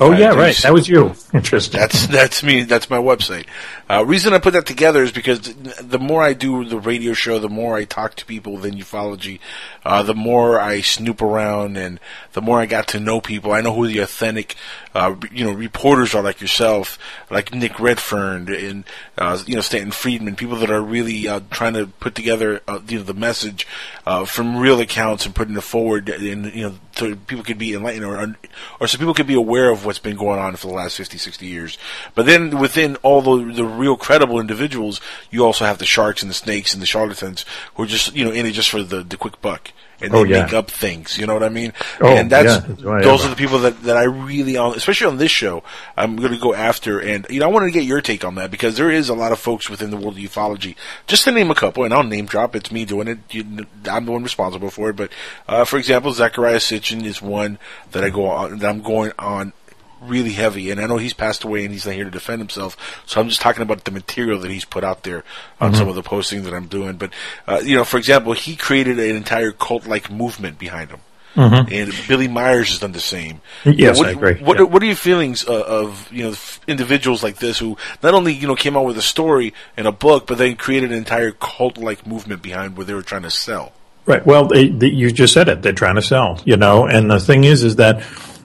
Oh 0.00 0.12
yeah, 0.12 0.34
right. 0.34 0.56
That 0.58 0.72
was 0.72 0.88
you. 0.88 1.14
Interesting. 1.34 1.80
That's 1.80 2.06
that's 2.06 2.42
me. 2.44 2.62
That's 2.62 2.88
my 2.88 2.98
website. 2.98 3.46
Uh, 3.90 4.04
reason 4.04 4.32
I 4.32 4.38
put 4.38 4.52
that 4.52 4.66
together 4.66 5.02
is 5.02 5.10
because 5.10 5.40
the 5.80 5.98
more 5.98 6.22
I 6.22 6.34
do 6.34 6.64
the 6.64 6.78
radio 6.78 7.14
show, 7.14 7.40
the 7.40 7.48
more 7.48 7.76
I 7.76 7.84
talk 7.84 8.14
to 8.16 8.24
people 8.26 8.52
within 8.54 8.74
ufology, 8.74 9.40
uh, 9.84 10.04
the 10.04 10.14
more 10.14 10.60
I 10.60 10.82
snoop 10.82 11.20
around, 11.20 11.76
and 11.76 11.98
the 12.34 12.42
more 12.42 12.60
I 12.60 12.66
got 12.66 12.86
to 12.88 13.00
know 13.00 13.20
people. 13.20 13.52
I 13.52 13.60
know 13.60 13.74
who 13.74 13.88
the 13.88 13.98
authentic, 13.98 14.54
uh, 14.94 15.16
you 15.32 15.44
know, 15.44 15.52
reporters 15.52 16.14
are, 16.14 16.22
like 16.22 16.40
yourself, 16.40 16.98
like 17.28 17.52
Nick 17.52 17.80
Redfern, 17.80 18.54
and 18.54 18.84
uh, 19.16 19.42
you 19.46 19.56
know 19.56 19.62
Stanton 19.62 19.90
Friedman, 19.90 20.36
people 20.36 20.56
that 20.58 20.70
are 20.70 20.82
really 20.82 21.26
uh, 21.26 21.40
trying 21.50 21.74
to 21.74 21.88
put 21.88 22.14
together 22.14 22.60
uh, 22.68 22.80
you 22.86 22.98
know, 22.98 23.04
the 23.04 23.14
message 23.14 23.66
uh, 24.06 24.24
from 24.24 24.58
real 24.58 24.78
accounts 24.80 25.26
and 25.26 25.34
putting 25.34 25.56
it 25.56 25.62
forward, 25.62 26.08
and 26.08 26.54
you 26.54 26.68
know 26.68 26.74
so 26.98 27.14
people 27.14 27.44
could 27.44 27.58
be 27.58 27.74
enlightened 27.74 28.04
or 28.04 28.36
or 28.80 28.86
so 28.86 28.98
people 28.98 29.14
could 29.14 29.26
be 29.26 29.34
aware 29.34 29.70
of 29.70 29.84
what's 29.84 29.98
been 29.98 30.16
going 30.16 30.38
on 30.38 30.56
for 30.56 30.66
the 30.66 30.74
last 30.74 30.96
50, 30.96 31.16
60 31.16 31.46
years. 31.46 31.78
But 32.14 32.26
then 32.26 32.58
within 32.58 32.96
all 32.96 33.22
the 33.22 33.52
the 33.52 33.64
real 33.64 33.96
credible 33.96 34.40
individuals, 34.40 35.00
you 35.30 35.44
also 35.44 35.64
have 35.64 35.78
the 35.78 35.86
sharks 35.86 36.22
and 36.22 36.30
the 36.30 36.34
snakes 36.34 36.72
and 36.72 36.82
the 36.82 36.86
charlatans 36.86 37.44
who 37.74 37.84
are 37.84 37.86
just 37.86 38.14
you 38.14 38.24
know 38.24 38.32
in 38.32 38.46
it 38.46 38.52
just 38.52 38.70
for 38.70 38.82
the 38.82 39.02
the 39.02 39.16
quick 39.16 39.40
buck. 39.40 39.72
And 40.00 40.12
they 40.12 40.18
Oh, 40.18 40.22
yeah. 40.22 40.44
make 40.44 40.52
up 40.52 40.70
things, 40.70 41.18
you 41.18 41.26
know 41.26 41.34
what 41.34 41.42
I 41.42 41.48
mean? 41.48 41.72
Oh, 42.00 42.06
and 42.06 42.30
that's 42.30 42.64
yeah, 42.66 42.74
that's 42.74 43.04
those 43.04 43.24
are 43.26 43.30
the 43.30 43.34
people 43.36 43.58
that, 43.60 43.82
that 43.82 43.96
I 43.96 44.04
really, 44.04 44.54
especially 44.54 45.08
on 45.08 45.16
this 45.16 45.32
show, 45.32 45.64
I'm 45.96 46.14
going 46.14 46.30
to 46.32 46.38
go 46.38 46.54
after. 46.54 47.00
And 47.00 47.26
you 47.28 47.40
know, 47.40 47.46
I 47.46 47.48
wanted 47.50 47.66
to 47.66 47.72
get 47.72 47.82
your 47.84 48.00
take 48.00 48.24
on 48.24 48.36
that 48.36 48.50
because 48.52 48.76
there 48.76 48.90
is 48.92 49.08
a 49.08 49.14
lot 49.14 49.32
of 49.32 49.40
folks 49.40 49.68
within 49.68 49.90
the 49.90 49.96
world 49.96 50.16
of 50.16 50.22
ufology. 50.22 50.76
Just 51.08 51.24
to 51.24 51.32
name 51.32 51.50
a 51.50 51.54
couple, 51.56 51.82
and 51.82 51.92
I'll 51.92 52.04
name 52.04 52.26
drop. 52.26 52.54
It's 52.54 52.70
me 52.70 52.84
doing 52.84 53.08
it. 53.08 53.18
You, 53.30 53.66
I'm 53.90 54.04
the 54.04 54.12
one 54.12 54.22
responsible 54.22 54.70
for 54.70 54.90
it. 54.90 54.94
But 54.96 55.10
uh, 55.48 55.64
for 55.64 55.78
example, 55.78 56.12
Zecharia 56.12 56.58
Sitchin 56.60 57.04
is 57.04 57.20
one 57.20 57.58
that 57.90 58.04
I 58.04 58.10
go 58.10 58.26
on. 58.28 58.58
That 58.58 58.68
I'm 58.70 58.82
going 58.82 59.10
on 59.18 59.52
really 60.00 60.32
heavy. 60.32 60.70
And 60.70 60.80
I 60.80 60.86
know 60.86 60.96
he's 60.96 61.12
passed 61.14 61.44
away 61.44 61.64
and 61.64 61.72
he's 61.72 61.86
not 61.86 61.94
here 61.94 62.04
to 62.04 62.10
defend 62.10 62.40
himself. 62.40 62.76
So 63.06 63.20
I'm 63.20 63.28
just 63.28 63.40
talking 63.40 63.62
about 63.62 63.84
the 63.84 63.90
material 63.90 64.38
that 64.40 64.50
he's 64.50 64.64
put 64.64 64.84
out 64.84 65.02
there 65.04 65.24
on 65.60 65.72
Mhm. 65.72 65.76
some 65.76 65.88
of 65.88 65.94
the 65.94 66.02
postings 66.02 66.44
that 66.44 66.54
I'm 66.54 66.66
doing. 66.66 66.96
But 66.96 67.10
uh, 67.46 67.60
you 67.64 67.76
know, 67.76 67.84
for 67.84 67.96
example, 67.98 68.32
he 68.32 68.56
created 68.56 68.98
an 68.98 69.16
entire 69.16 69.52
cult-like 69.52 70.10
movement 70.10 70.58
behind 70.58 70.90
him. 70.90 71.00
Mhm. 71.36 71.70
And 71.70 71.94
Billy 72.08 72.26
Myers 72.26 72.70
has 72.70 72.80
done 72.80 72.92
the 72.92 73.00
same. 73.00 73.40
Yes, 73.64 73.98
what, 73.98 74.08
I 74.08 74.10
agree. 74.10 74.34
What, 74.36 74.58
Yeah. 74.58 74.64
what 74.64 74.82
are 74.82 74.86
your 74.86 74.96
feelings 74.96 75.46
uh, 75.46 75.52
of 75.52 76.08
you 76.10 76.24
know 76.24 76.34
individuals 76.66 77.22
like 77.22 77.36
this 77.38 77.58
who 77.58 77.76
not 78.02 78.14
only 78.14 78.32
you 78.32 78.48
know 78.48 78.56
came 78.56 78.76
out 78.76 78.86
with 78.86 78.98
a 78.98 79.02
story 79.02 79.54
and 79.76 79.86
a 79.86 79.92
book, 79.92 80.26
but 80.26 80.38
then 80.38 80.56
created 80.56 80.90
an 80.90 80.98
entire 80.98 81.30
cult-like 81.30 82.06
movement 82.06 82.42
behind 82.42 82.76
what 82.76 82.86
they 82.86 82.94
were 82.94 83.02
trying 83.02 83.22
to 83.22 83.30
sell? 83.30 83.72
Right. 84.06 84.24
Well, 84.26 84.46
they, 84.46 84.68
they, 84.70 84.86
you 84.88 85.12
just 85.12 85.34
said 85.34 85.48
it. 85.50 85.60
They're 85.60 85.72
trying 85.74 85.96
to 85.96 86.02
sell, 86.02 86.40
you 86.46 86.56
know. 86.56 86.86
And 86.86 87.10
the 87.10 87.20
thing 87.20 87.44
is, 87.44 87.62
is 87.62 87.76
that 87.76 88.02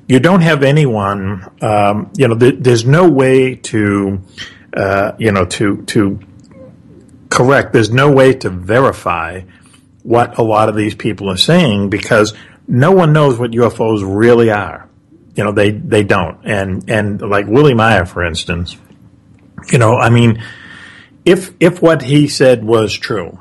you 0.07 0.19
don't 0.19 0.41
have 0.41 0.63
anyone. 0.63 1.49
Um, 1.61 2.11
you 2.15 2.27
know, 2.27 2.37
th- 2.37 2.55
there's 2.59 2.85
no 2.85 3.09
way 3.09 3.55
to, 3.55 4.21
uh, 4.75 5.13
you 5.17 5.31
know, 5.31 5.45
to 5.45 5.83
to 5.83 6.19
correct. 7.29 7.73
There's 7.73 7.91
no 7.91 8.11
way 8.11 8.33
to 8.33 8.49
verify 8.49 9.41
what 10.03 10.37
a 10.37 10.43
lot 10.43 10.69
of 10.69 10.75
these 10.75 10.95
people 10.95 11.29
are 11.29 11.37
saying 11.37 11.89
because 11.89 12.33
no 12.67 12.91
one 12.91 13.13
knows 13.13 13.39
what 13.39 13.51
UFOs 13.51 14.01
really 14.03 14.51
are. 14.51 14.89
You 15.35 15.43
know, 15.43 15.51
they 15.51 15.71
they 15.71 16.03
don't. 16.03 16.39
And 16.43 16.89
and 16.89 17.21
like 17.21 17.47
Willie 17.47 17.73
Meier, 17.73 18.05
for 18.05 18.23
instance, 18.23 18.77
you 19.71 19.77
know, 19.77 19.97
I 19.97 20.09
mean, 20.09 20.43
if 21.25 21.53
if 21.59 21.81
what 21.81 22.01
he 22.01 22.27
said 22.27 22.63
was 22.63 22.93
true, 22.93 23.39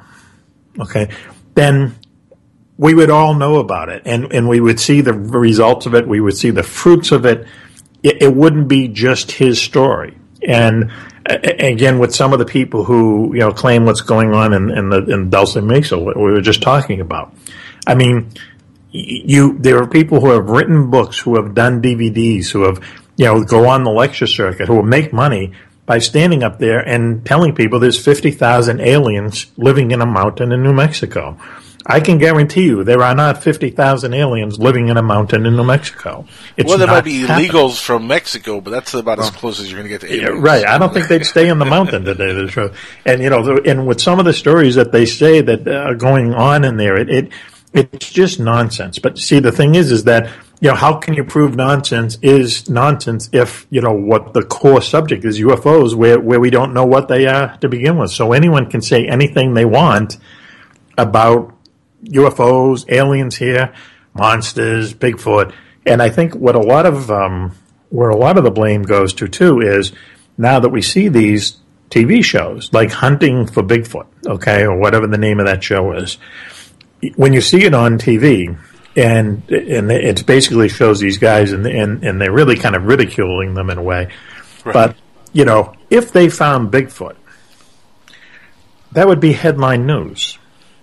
okay, 0.78 1.10
then 1.54 1.96
we 2.78 2.94
would 2.94 3.10
all 3.10 3.34
know 3.34 3.56
about 3.56 3.88
it 3.88 4.02
and, 4.06 4.32
and 4.32 4.48
we 4.48 4.60
would 4.60 4.80
see 4.80 5.00
the 5.00 5.12
results 5.12 5.86
of 5.86 5.94
it. 5.94 6.06
We 6.06 6.20
would 6.20 6.36
see 6.36 6.50
the 6.50 6.62
fruits 6.62 7.12
of 7.12 7.26
it. 7.26 7.46
It, 8.02 8.22
it 8.22 8.34
wouldn't 8.34 8.68
be 8.68 8.88
just 8.88 9.32
his 9.32 9.60
story. 9.60 10.16
And 10.46 10.90
again, 11.26 11.98
with 11.98 12.14
some 12.14 12.32
of 12.32 12.38
the 12.38 12.44
people 12.44 12.84
who, 12.84 13.34
you 13.34 13.40
know, 13.40 13.52
claim 13.52 13.84
what's 13.84 14.00
going 14.00 14.34
on 14.34 14.52
in, 14.52 14.70
in 14.70 14.88
the, 14.88 15.04
in 15.04 15.30
Dulce 15.30 15.56
Mesa, 15.56 15.98
what 15.98 16.16
we 16.16 16.22
were 16.22 16.40
just 16.40 16.62
talking 16.62 17.00
about. 17.00 17.34
I 17.86 17.94
mean, 17.94 18.30
you, 18.90 19.56
there 19.58 19.78
are 19.78 19.86
people 19.86 20.20
who 20.20 20.30
have 20.30 20.48
written 20.48 20.90
books, 20.90 21.18
who 21.18 21.36
have 21.36 21.54
done 21.54 21.80
DVDs, 21.80 22.50
who 22.50 22.62
have, 22.62 22.78
you 23.16 23.26
know, 23.26 23.44
go 23.44 23.68
on 23.68 23.84
the 23.84 23.90
lecture 23.90 24.26
circuit, 24.26 24.68
who 24.68 24.76
will 24.76 24.82
make 24.82 25.12
money 25.12 25.52
by 25.86 25.98
standing 25.98 26.42
up 26.42 26.58
there 26.58 26.80
and 26.80 27.24
telling 27.24 27.54
people 27.54 27.78
there's 27.78 28.02
50,000 28.02 28.80
aliens 28.80 29.46
living 29.56 29.90
in 29.90 30.00
a 30.00 30.06
mountain 30.06 30.52
in 30.52 30.62
New 30.62 30.72
Mexico. 30.72 31.38
I 31.86 32.00
can 32.00 32.18
guarantee 32.18 32.64
you 32.64 32.84
there 32.84 33.02
are 33.02 33.14
not 33.14 33.42
50,000 33.42 34.14
aliens 34.14 34.58
living 34.58 34.88
in 34.88 34.96
a 34.96 35.02
mountain 35.02 35.46
in 35.46 35.56
New 35.56 35.64
Mexico. 35.64 36.26
It's 36.56 36.68
well, 36.68 36.78
there 36.78 36.86
might 36.86 37.04
be 37.04 37.22
happening. 37.22 37.50
illegals 37.50 37.80
from 37.82 38.06
Mexico, 38.06 38.60
but 38.60 38.70
that's 38.70 38.94
about 38.94 39.18
as 39.18 39.30
close 39.30 39.58
as 39.60 39.70
you're 39.70 39.80
going 39.80 39.90
to 39.90 39.98
get 39.98 40.08
to 40.08 40.14
Yeah, 40.16 40.28
aliens. 40.28 40.42
right. 40.42 40.66
I 40.66 40.78
don't 40.78 40.92
think 40.94 41.08
they'd 41.08 41.24
stay 41.26 41.48
in 41.48 41.58
the 41.58 41.64
mountain 41.64 42.04
today. 42.04 42.32
The 42.32 42.46
truth, 42.46 42.76
and 43.04 43.22
you 43.22 43.30
know, 43.30 43.58
and 43.64 43.86
with 43.86 44.00
some 44.00 44.18
of 44.18 44.24
the 44.24 44.32
stories 44.32 44.74
that 44.76 44.92
they 44.92 45.06
say 45.06 45.40
that 45.40 45.66
uh, 45.66 45.72
are 45.72 45.94
going 45.94 46.34
on 46.34 46.64
in 46.64 46.76
there, 46.76 46.96
it, 46.96 47.10
it 47.10 47.32
it's 47.72 48.10
just 48.12 48.38
nonsense. 48.38 48.98
But 48.98 49.18
see, 49.18 49.38
the 49.40 49.50
thing 49.52 49.74
is, 49.74 49.90
is 49.90 50.04
that 50.04 50.30
you 50.60 50.68
know, 50.68 50.76
how 50.76 50.94
can 50.94 51.14
you 51.14 51.24
prove 51.24 51.56
nonsense 51.56 52.16
is 52.22 52.70
nonsense 52.70 53.28
if 53.32 53.66
you 53.70 53.80
know 53.80 53.92
what 53.92 54.34
the 54.34 54.42
core 54.42 54.80
subject 54.82 55.24
is 55.24 55.40
UFOs, 55.40 55.94
where 55.94 56.20
where 56.20 56.38
we 56.38 56.50
don't 56.50 56.72
know 56.74 56.86
what 56.86 57.08
they 57.08 57.26
are 57.26 57.56
to 57.58 57.68
begin 57.68 57.98
with. 57.98 58.12
So 58.12 58.32
anyone 58.32 58.70
can 58.70 58.82
say 58.82 59.06
anything 59.08 59.54
they 59.54 59.64
want 59.64 60.18
about 60.96 61.56
UFOs, 62.04 62.84
aliens 62.90 63.36
here, 63.36 63.72
monsters, 64.14 64.94
Bigfoot, 64.94 65.52
and 65.86 66.02
I 66.02 66.10
think 66.10 66.34
what 66.34 66.54
a 66.54 66.60
lot 66.60 66.86
of 66.86 67.10
um, 67.10 67.56
where 67.90 68.10
a 68.10 68.16
lot 68.16 68.38
of 68.38 68.44
the 68.44 68.50
blame 68.50 68.82
goes 68.82 69.12
to 69.14 69.28
too 69.28 69.60
is 69.60 69.92
now 70.38 70.60
that 70.60 70.70
we 70.70 70.82
see 70.82 71.08
these 71.08 71.56
TV 71.90 72.24
shows 72.24 72.72
like 72.72 72.90
Hunting 72.90 73.46
for 73.46 73.62
Bigfoot, 73.62 74.06
okay, 74.26 74.62
or 74.62 74.78
whatever 74.78 75.06
the 75.06 75.18
name 75.18 75.40
of 75.40 75.46
that 75.46 75.62
show 75.62 75.92
is, 75.92 76.18
when 77.16 77.32
you 77.32 77.40
see 77.40 77.64
it 77.64 77.74
on 77.74 77.98
TV. 77.98 78.58
And 78.94 79.50
and 79.50 79.90
it 79.90 80.26
basically 80.26 80.68
shows 80.68 81.00
these 81.00 81.16
guys 81.16 81.52
and 81.52 81.66
and 81.66 82.04
and 82.04 82.20
they're 82.20 82.30
really 82.30 82.56
kind 82.56 82.76
of 82.76 82.84
ridiculing 82.84 83.54
them 83.54 83.70
in 83.70 83.78
a 83.78 83.82
way, 83.82 84.08
Right. 84.66 84.74
but 84.74 84.96
you 85.32 85.46
know 85.46 85.72
if 85.88 86.12
they 86.12 86.28
found 86.28 86.70
Bigfoot, 86.70 87.16
that 88.92 89.08
would 89.08 89.18
be 89.18 89.32
headline 89.32 89.86
news. 89.86 90.38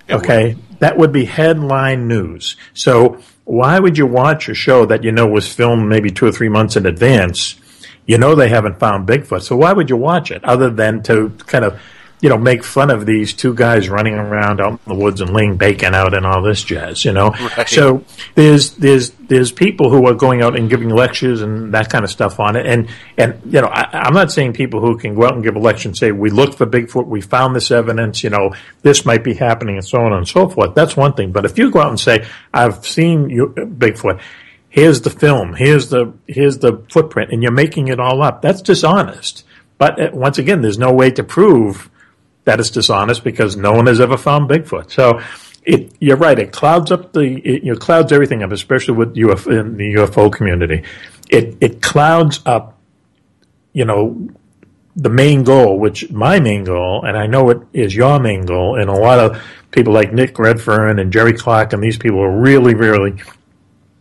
Okay, 0.10 0.56
that 0.80 0.98
would 0.98 1.12
be 1.12 1.26
headline 1.26 2.08
news. 2.08 2.56
So 2.74 3.20
why 3.46 3.80
would 3.80 3.98
you 3.98 4.06
watch 4.06 4.50
a 4.50 4.54
show 4.54 4.86
that 4.86 5.04
you 5.04 5.12
know 5.12 5.28
was 5.28 5.52
filmed 5.52 5.88
maybe 5.88 6.12
two 6.12 6.26
or 6.26 6.32
three 6.32 6.50
months 6.50 6.76
in 6.76 6.86
advance? 6.86 7.56
You 8.06 8.18
know 8.18 8.36
they 8.36 8.50
haven't 8.50 8.80
found 8.80 9.08
Bigfoot, 9.08 9.44
so 9.44 9.56
why 9.56 9.74
would 9.74 9.90
you 9.90 9.98
watch 9.98 10.32
it 10.32 10.44
other 10.44 10.70
than 10.70 11.04
to 11.04 11.30
kind 11.46 11.64
of, 11.64 11.80
you 12.22 12.30
know, 12.30 12.38
make 12.38 12.64
fun 12.64 12.90
of 12.92 13.06
these 13.06 13.34
two 13.34 13.54
guys 13.54 13.88
running 13.88 14.16
around 14.16 14.60
out 14.60 14.72
in 14.72 14.80
the 14.86 14.96
woods 14.96 15.22
and 15.22 15.32
laying 15.32 15.56
bacon 15.56 15.96
out 15.96 16.14
and 16.14 16.26
all 16.26 16.44
this 16.44 16.64
jazz, 16.64 17.06
you 17.06 17.14
know? 17.14 17.30
Right. 17.30 17.68
So 17.68 18.04
there's 18.36 18.72
there's 18.72 19.12
there's 19.12 19.52
people 19.52 19.90
who 19.90 20.06
are 20.08 20.14
going 20.14 20.42
out 20.42 20.58
and 20.58 20.70
giving 20.70 20.90
lectures 20.90 21.42
and 21.42 21.74
that 21.74 21.90
kind 21.90 22.04
of 22.04 22.10
stuff 22.10 22.40
on 22.40 22.56
it, 22.56 22.66
and 22.66 22.90
and 23.18 23.40
you 23.46 23.62
know 23.62 23.68
I, 23.68 23.88
I'm 23.94 24.14
not 24.14 24.32
saying 24.32 24.54
people 24.54 24.82
who 24.82 24.98
can 24.98 25.16
go 25.16 25.26
out 25.26 25.36
and 25.36 25.44
give 25.44 25.56
a 25.56 25.60
lecture 25.60 25.88
and 25.88 25.98
say 25.98 26.12
we 26.12 26.30
looked 26.30 26.56
for 26.56 26.66
Bigfoot, 26.66 27.08
we 27.08 27.22
found 27.22 27.56
this 27.56 27.72
evidence, 27.72 28.24
you 28.24 28.30
know 28.30 28.52
this 28.82 29.06
might 29.06 29.24
be 29.24 29.36
happening, 29.36 29.76
and 29.76 29.86
so 29.86 30.00
on 30.00 30.14
and 30.14 30.28
so 30.28 30.50
forth. 30.50 30.76
That's 30.76 30.98
one 30.98 31.14
thing. 31.14 31.32
But 31.32 31.46
if 31.46 31.58
you 31.58 31.72
go 31.72 31.80
out 31.80 31.90
and 31.90 32.00
say 32.00 32.26
I've 32.54 32.86
seen 32.86 33.30
you, 33.30 33.54
Bigfoot, 33.56 34.22
here's 34.70 35.02
the 35.02 35.10
film, 35.10 35.54
here's 35.54 35.90
the 35.90 36.14
here's 36.28 36.58
the 36.58 36.84
footprint, 36.92 37.32
and 37.32 37.42
you're 37.42 37.52
making 37.52 37.88
it 37.88 38.00
all 38.00 38.22
up, 38.22 38.42
that's 38.42 38.62
dishonest. 38.62 39.46
But 39.78 40.02
uh, 40.02 40.10
once 40.12 40.38
again, 40.38 40.62
there's 40.62 40.78
no 40.78 40.92
way 40.92 41.12
to 41.12 41.24
prove 41.24 41.90
that 42.46 42.60
it's 42.60 42.70
dishonest 42.70 43.24
because 43.24 43.56
no 43.56 43.74
one 43.74 43.88
has 43.88 44.00
ever 44.00 44.18
found 44.18 44.50
Bigfoot. 44.50 44.92
So 44.92 45.22
it, 45.64 45.94
you're 46.00 46.18
right. 46.18 46.38
It 46.38 46.52
clouds 46.52 46.92
up 46.92 47.14
the, 47.14 47.22
it, 47.22 47.64
you 47.64 47.74
know, 47.74 47.80
clouds 47.80 48.12
everything 48.12 48.44
up, 48.44 48.52
especially 48.52 48.96
with 48.96 49.16
UFO, 49.16 49.60
in 49.60 49.78
the 49.78 49.94
UFO 49.96 50.32
community. 50.32 50.84
It, 51.30 51.58
it 51.62 51.82
clouds 51.82 52.42
up, 52.46 52.80
you 53.74 53.86
know, 53.86 54.30
the 54.96 55.10
main 55.10 55.44
goal, 55.44 55.80
which 55.80 56.10
my 56.12 56.40
main 56.40 56.64
goal, 56.64 57.04
and 57.06 57.18
I 57.18 57.28
know 57.28 57.50
it 57.52 57.60
is 57.72 57.96
your 57.96 58.20
main 58.20 58.46
goal, 58.46 58.80
and 58.80 58.90
a 58.90 58.94
lot 58.94 59.20
of 59.20 59.42
people 59.72 59.94
like 59.94 60.12
Nick 60.12 60.38
Redfern 60.40 61.00
and 61.00 61.14
Jerry 61.14 61.34
Clark 61.34 61.74
and 61.74 61.84
these 61.84 61.98
people 61.98 62.20
are 62.20 62.40
really, 62.40 62.74
really, 62.74 63.22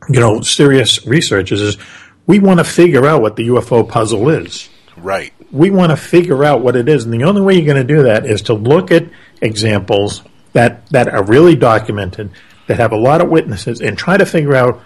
you 0.08 0.20
know, 0.20 0.40
serious 0.40 1.06
researchers 1.06 1.60
is 1.60 1.76
we 2.26 2.38
want 2.38 2.58
to 2.58 2.64
figure 2.64 3.06
out 3.06 3.20
what 3.20 3.36
the 3.36 3.48
UFO 3.48 3.88
puzzle 3.88 4.28
is 4.30 4.68
Right. 5.00 5.32
We 5.50 5.70
want 5.70 5.90
to 5.90 5.96
figure 5.96 6.44
out 6.44 6.62
what 6.62 6.76
it 6.76 6.88
is, 6.88 7.04
and 7.04 7.12
the 7.12 7.24
only 7.24 7.40
way 7.40 7.54
you're 7.54 7.64
going 7.64 7.86
to 7.86 7.94
do 7.94 8.02
that 8.04 8.26
is 8.26 8.42
to 8.42 8.54
look 8.54 8.90
at 8.90 9.08
examples 9.40 10.22
that 10.52 10.86
that 10.90 11.08
are 11.08 11.24
really 11.24 11.56
documented, 11.56 12.30
that 12.66 12.78
have 12.78 12.92
a 12.92 12.96
lot 12.96 13.20
of 13.20 13.28
witnesses, 13.28 13.80
and 13.80 13.96
try 13.96 14.16
to 14.16 14.26
figure 14.26 14.54
out 14.54 14.82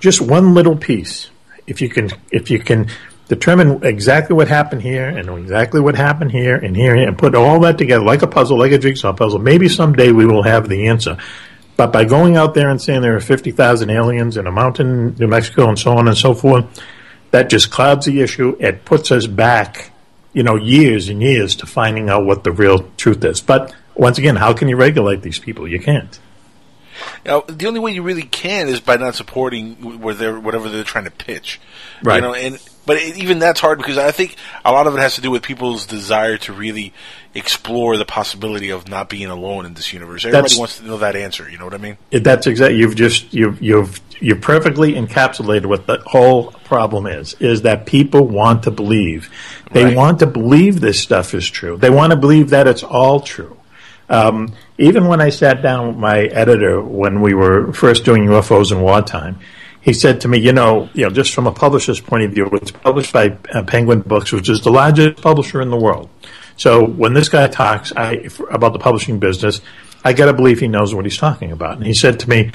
just 0.00 0.20
one 0.20 0.54
little 0.54 0.76
piece. 0.76 1.30
If 1.66 1.80
you 1.80 1.88
can, 1.88 2.10
if 2.30 2.50
you 2.50 2.58
can 2.58 2.88
determine 3.28 3.84
exactly 3.84 4.36
what 4.36 4.48
happened 4.48 4.82
here 4.82 5.06
and 5.08 5.28
exactly 5.30 5.80
what 5.80 5.94
happened 5.94 6.30
here 6.30 6.56
and 6.56 6.76
here 6.76 6.94
and 6.94 7.16
put 7.16 7.34
all 7.34 7.60
that 7.60 7.78
together 7.78 8.04
like 8.04 8.22
a 8.22 8.26
puzzle, 8.26 8.58
like 8.58 8.72
a 8.72 8.78
jigsaw 8.78 9.12
puzzle, 9.12 9.38
maybe 9.38 9.68
someday 9.68 10.12
we 10.12 10.26
will 10.26 10.42
have 10.42 10.68
the 10.68 10.88
answer. 10.88 11.16
But 11.76 11.92
by 11.92 12.04
going 12.04 12.36
out 12.36 12.54
there 12.54 12.68
and 12.68 12.80
saying 12.80 13.00
there 13.00 13.16
are 13.16 13.20
50,000 13.20 13.90
aliens 13.90 14.36
in 14.36 14.46
a 14.46 14.52
mountain, 14.52 15.08
in 15.08 15.14
New 15.18 15.26
Mexico, 15.26 15.68
and 15.68 15.78
so 15.78 15.96
on 15.96 16.06
and 16.06 16.16
so 16.16 16.34
forth, 16.34 16.66
that 17.34 17.50
just 17.50 17.68
clouds 17.68 18.06
the 18.06 18.20
issue. 18.20 18.56
It 18.60 18.84
puts 18.84 19.10
us 19.10 19.26
back, 19.26 19.90
you 20.32 20.44
know, 20.44 20.54
years 20.54 21.08
and 21.08 21.20
years 21.20 21.56
to 21.56 21.66
finding 21.66 22.08
out 22.08 22.24
what 22.24 22.44
the 22.44 22.52
real 22.52 22.88
truth 22.96 23.24
is. 23.24 23.40
But 23.40 23.74
once 23.96 24.18
again, 24.18 24.36
how 24.36 24.52
can 24.52 24.68
you 24.68 24.76
regulate 24.76 25.22
these 25.22 25.40
people? 25.40 25.66
You 25.66 25.80
can't. 25.80 26.16
Now, 27.26 27.40
the 27.40 27.66
only 27.66 27.80
way 27.80 27.90
you 27.90 28.02
really 28.02 28.22
can 28.22 28.68
is 28.68 28.78
by 28.78 28.98
not 28.98 29.16
supporting 29.16 30.00
whatever 30.00 30.68
they're 30.68 30.84
trying 30.84 31.06
to 31.06 31.10
pitch. 31.10 31.60
Right. 32.04 32.16
You 32.16 32.20
know, 32.22 32.34
and 32.34 32.60
but 32.86 32.96
it, 32.96 33.16
even 33.18 33.38
that's 33.38 33.60
hard 33.60 33.78
because 33.78 33.98
I 33.98 34.10
think 34.10 34.36
a 34.64 34.72
lot 34.72 34.86
of 34.86 34.94
it 34.94 35.00
has 35.00 35.14
to 35.16 35.20
do 35.20 35.30
with 35.30 35.42
people's 35.42 35.86
desire 35.86 36.36
to 36.38 36.52
really 36.52 36.92
explore 37.34 37.96
the 37.96 38.04
possibility 38.04 38.70
of 38.70 38.88
not 38.88 39.08
being 39.08 39.26
alone 39.28 39.66
in 39.66 39.74
this 39.74 39.92
universe. 39.92 40.24
Everybody 40.24 40.42
That's- 40.42 40.58
wants 40.58 40.78
to 40.78 40.84
know 40.86 40.98
that 40.98 41.16
answer. 41.16 41.48
You 41.50 41.58
know 41.58 41.64
what 41.64 41.74
I 41.74 41.78
mean? 41.78 41.96
It- 42.10 42.24
That's 42.24 42.46
exactly. 42.46 42.78
You've 42.78 42.94
just 42.96 43.32
you've 43.34 43.60
you've 43.62 44.00
you've 44.20 44.40
perfectly 44.40 44.94
encapsulated 44.94 45.66
what 45.66 45.86
the 45.86 46.00
whole 46.06 46.52
problem 46.64 47.06
is. 47.06 47.34
Is 47.40 47.62
that 47.62 47.86
people 47.86 48.26
want 48.26 48.62
to 48.64 48.70
believe. 48.70 49.30
They 49.72 49.84
Right. 49.86 49.96
want 49.96 50.20
to 50.20 50.26
believe 50.26 50.80
this 50.80 51.00
stuff 51.00 51.34
is 51.34 51.48
true. 51.50 51.76
They 51.76 51.90
want 51.90 52.12
to 52.12 52.16
believe 52.16 52.50
that 52.50 52.68
it's 52.68 52.82
all 52.84 53.20
true. 53.20 53.56
Um, 54.08 54.52
even 54.78 55.06
when 55.08 55.20
I 55.20 55.30
sat 55.30 55.62
down 55.62 55.88
with 55.88 55.96
my 55.96 56.20
editor 56.24 56.80
when 56.80 57.20
we 57.22 57.32
were 57.34 57.72
first 57.72 58.04
doing 58.04 58.26
UFOs 58.26 58.70
in 58.70 58.80
wartime, 58.82 59.40
he 59.84 59.92
said 59.92 60.22
to 60.22 60.28
me, 60.28 60.38
"You 60.38 60.52
know, 60.52 60.88
you 60.94 61.04
know, 61.04 61.10
just 61.10 61.34
from 61.34 61.46
a 61.46 61.52
publisher's 61.52 62.00
point 62.00 62.24
of 62.24 62.32
view, 62.32 62.48
it's 62.54 62.70
published 62.70 63.12
by 63.12 63.36
uh, 63.52 63.62
Penguin 63.64 64.00
Books, 64.00 64.32
which 64.32 64.48
is 64.48 64.62
the 64.62 64.70
largest 64.70 65.20
publisher 65.20 65.60
in 65.60 65.68
the 65.68 65.76
world. 65.76 66.08
So 66.56 66.84
when 66.84 67.12
this 67.12 67.28
guy 67.28 67.46
talks 67.48 67.92
I, 67.94 68.28
about 68.50 68.72
the 68.72 68.78
publishing 68.78 69.18
business, 69.18 69.60
I 70.02 70.14
got 70.14 70.26
to 70.26 70.32
believe 70.32 70.60
he 70.60 70.68
knows 70.68 70.94
what 70.94 71.04
he's 71.04 71.18
talking 71.18 71.52
about." 71.52 71.76
And 71.76 71.86
he 71.86 71.92
said 71.92 72.18
to 72.20 72.30
me, 72.30 72.52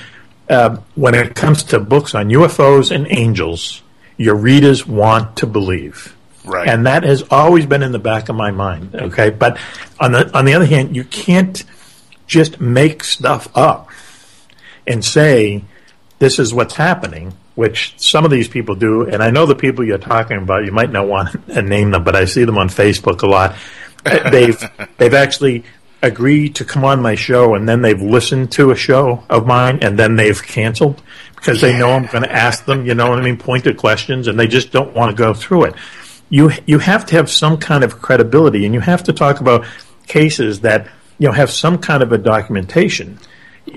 uh, 0.49 0.77
"When 0.95 1.13
it 1.13 1.35
comes 1.35 1.61
to 1.65 1.79
books 1.79 2.15
on 2.15 2.29
UFOs 2.29 2.89
and 2.89 3.05
angels, 3.11 3.83
your 4.17 4.35
readers 4.35 4.87
want 4.87 5.37
to 5.37 5.45
believe." 5.45 6.15
Right. 6.43 6.67
And 6.67 6.87
that 6.87 7.03
has 7.03 7.21
always 7.29 7.67
been 7.67 7.83
in 7.83 7.91
the 7.91 7.99
back 7.99 8.29
of 8.29 8.35
my 8.35 8.49
mind. 8.49 8.95
Okay. 8.95 9.29
But 9.29 9.59
on 9.99 10.13
the, 10.13 10.35
on 10.35 10.45
the 10.45 10.55
other 10.55 10.65
hand, 10.65 10.95
you 10.95 11.03
can't 11.03 11.63
just 12.25 12.59
make 12.59 13.03
stuff 13.03 13.47
up 13.55 13.89
and 14.87 15.05
say, 15.05 15.63
this 16.19 16.39
is 16.39 16.53
what's 16.53 16.75
happening, 16.75 17.33
which 17.55 17.93
some 17.97 18.25
of 18.25 18.31
these 18.31 18.47
people 18.47 18.75
do. 18.75 19.07
And 19.07 19.23
I 19.23 19.31
know 19.31 19.45
the 19.45 19.55
people 19.55 19.83
you're 19.83 19.97
talking 19.97 20.37
about, 20.37 20.65
you 20.65 20.71
might 20.71 20.91
not 20.91 21.07
want 21.07 21.47
to 21.47 21.61
name 21.61 21.91
them, 21.91 22.03
but 22.03 22.15
I 22.15 22.25
see 22.25 22.43
them 22.43 22.57
on 22.57 22.69
Facebook 22.69 23.21
a 23.21 23.27
lot. 23.27 23.55
They've, 24.31 24.57
they've 24.97 25.13
actually 25.13 25.65
agreed 26.01 26.55
to 26.55 26.63
come 26.63 26.85
on 26.85 27.01
my 27.01 27.15
show 27.15 27.53
and 27.53 27.67
then 27.67 27.81
they've 27.81 28.01
listened 28.01 28.49
to 28.53 28.71
a 28.71 28.75
show 28.75 29.25
of 29.29 29.45
mine 29.45 29.79
and 29.81 29.99
then 29.99 30.15
they've 30.15 30.41
canceled 30.41 31.01
because 31.35 31.59
they 31.59 31.77
know 31.77 31.89
I'm 31.89 32.05
going 32.05 32.23
to 32.23 32.31
ask 32.31 32.63
them, 32.63 32.85
you 32.85 32.95
know 32.95 33.09
what 33.09 33.19
I 33.19 33.21
mean, 33.21 33.35
pointed 33.35 33.75
questions 33.75 34.27
and 34.27 34.39
they 34.39 34.47
just 34.47 34.71
don't 34.71 34.95
want 34.95 35.11
to 35.11 35.21
go 35.21 35.33
through 35.33 35.65
it 35.65 35.75
you 36.29 36.51
you 36.65 36.79
have 36.79 37.05
to 37.07 37.15
have 37.15 37.29
some 37.29 37.57
kind 37.57 37.83
of 37.83 38.01
credibility, 38.01 38.65
and 38.65 38.73
you 38.73 38.79
have 38.79 39.03
to 39.03 39.13
talk 39.13 39.39
about 39.39 39.65
cases 40.07 40.61
that 40.61 40.87
you 41.17 41.27
know 41.27 41.33
have 41.33 41.49
some 41.49 41.79
kind 41.79 42.03
of 42.03 42.11
a 42.11 42.17
documentation. 42.17 43.19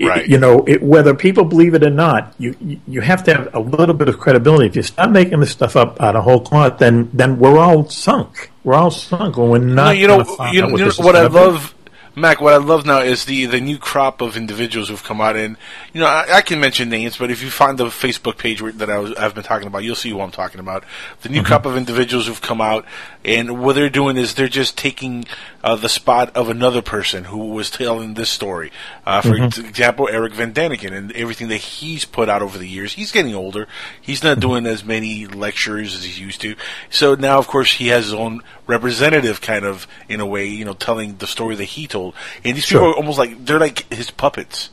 Right. 0.01 0.27
You 0.27 0.37
know, 0.37 0.63
it, 0.67 0.81
whether 0.81 1.13
people 1.13 1.43
believe 1.45 1.73
it 1.73 1.83
or 1.83 1.89
not, 1.89 2.33
you 2.39 2.55
you- 2.87 3.01
have 3.01 3.23
to 3.25 3.33
have 3.33 3.53
a 3.53 3.59
little 3.59 3.95
bit 3.95 4.07
of 4.09 4.19
credibility. 4.19 4.65
If 4.67 4.75
you 4.75 4.83
start 4.83 5.11
making 5.11 5.39
this 5.41 5.51
stuff 5.51 5.75
up 5.75 5.99
out 6.01 6.15
of 6.15 6.23
whole 6.23 6.39
cloth, 6.41 6.77
then 6.79 7.09
then 7.13 7.37
we're 7.39 7.57
all 7.59 7.89
sunk. 7.89 8.51
We're 8.63 8.75
all 8.75 8.91
sunk 8.91 9.37
when 9.37 9.49
we're 9.49 9.57
not. 9.59 9.85
No, 9.85 9.91
you 9.91 10.07
know, 10.07 10.19
you 10.51 10.61
know, 10.61 10.69
what 10.69 10.79
you 10.79 10.85
know 10.85 10.91
what 10.97 11.15
I 11.15 11.27
love, 11.27 11.75
Mack. 12.15 12.39
What 12.41 12.53
I 12.53 12.57
love 12.57 12.85
now 12.85 12.99
is 13.01 13.25
the 13.25 13.45
the 13.47 13.59
new 13.59 13.77
crop 13.77 14.21
of 14.21 14.37
individuals 14.37 14.89
who've 14.89 15.03
come 15.03 15.19
out, 15.19 15.35
and 15.35 15.57
you 15.93 15.99
know, 15.99 16.05
I, 16.07 16.25
I 16.37 16.41
can 16.41 16.59
mention 16.59 16.87
names, 16.89 17.17
but 17.17 17.31
if 17.31 17.41
you 17.41 17.49
find 17.49 17.77
the 17.77 17.85
Facebook 17.87 18.37
page 18.37 18.61
that 18.61 18.89
I 18.89 18.99
was, 18.99 19.13
I've 19.15 19.33
been 19.33 19.43
talking 19.43 19.67
about, 19.67 19.83
you'll 19.83 19.95
see 19.95 20.11
who 20.11 20.21
I'm 20.21 20.31
talking 20.31 20.59
about. 20.59 20.83
The 21.23 21.29
new 21.29 21.41
Mhm. 21.41 21.45
crop 21.45 21.65
of 21.65 21.75
individuals 21.75 22.27
who've 22.27 22.41
come 22.41 22.61
out, 22.61 22.85
and 23.25 23.59
what 23.61 23.73
they're 23.73 23.89
doing 23.89 24.17
is 24.17 24.33
they're 24.33 24.47
just 24.47 24.77
taking 24.77 25.25
uh, 25.63 25.75
the 25.75 25.87
spot 25.89 26.35
of 26.35 26.49
another 26.49 26.81
person 26.81 27.23
who 27.25 27.49
was 27.51 27.69
telling 27.69 28.15
this 28.15 28.29
story. 28.29 28.71
Uh, 29.05 29.21
for 29.21 29.29
Mhm. 29.37 29.65
example, 29.65 30.09
Erich 30.09 30.33
von 30.33 30.53
Däniken 30.53 30.91
and 30.91 31.11
everything 31.13 31.47
that 31.47 31.57
he's 31.57 32.03
put 32.03 32.27
out 32.27 32.41
over 32.41 32.57
the 32.57 32.67
years. 32.67 32.93
He's 32.93 33.11
getting 33.13 33.33
older. 33.33 33.67
He's 34.01 34.23
not 34.23 34.39
doing 34.41 34.65
as 34.65 34.83
many 34.83 35.25
lectures 35.25 35.95
as 35.95 36.03
he 36.03 36.21
used 36.21 36.41
to. 36.41 36.55
So 36.89 37.15
now, 37.15 37.37
of 37.37 37.47
course, 37.47 37.73
he 37.75 37.87
has 37.87 38.05
his 38.05 38.13
own 38.13 38.41
representative 38.67 39.39
kind 39.41 39.63
of, 39.65 39.87
in 40.09 40.19
a 40.19 40.25
way, 40.25 40.47
you 40.47 40.65
know, 40.65 40.73
telling 40.73 41.15
the 41.17 41.27
story 41.27 41.55
that 41.55 41.63
he 41.65 41.87
told. 41.87 42.13
And 42.43 42.57
these 42.57 42.65
Sure. 42.65 42.79
people 42.81 42.91
are 42.91 42.97
almost 42.97 43.17
like, 43.19 43.45
they're 43.45 43.59
like 43.59 43.91
his 43.93 44.11
puppets. 44.11 44.69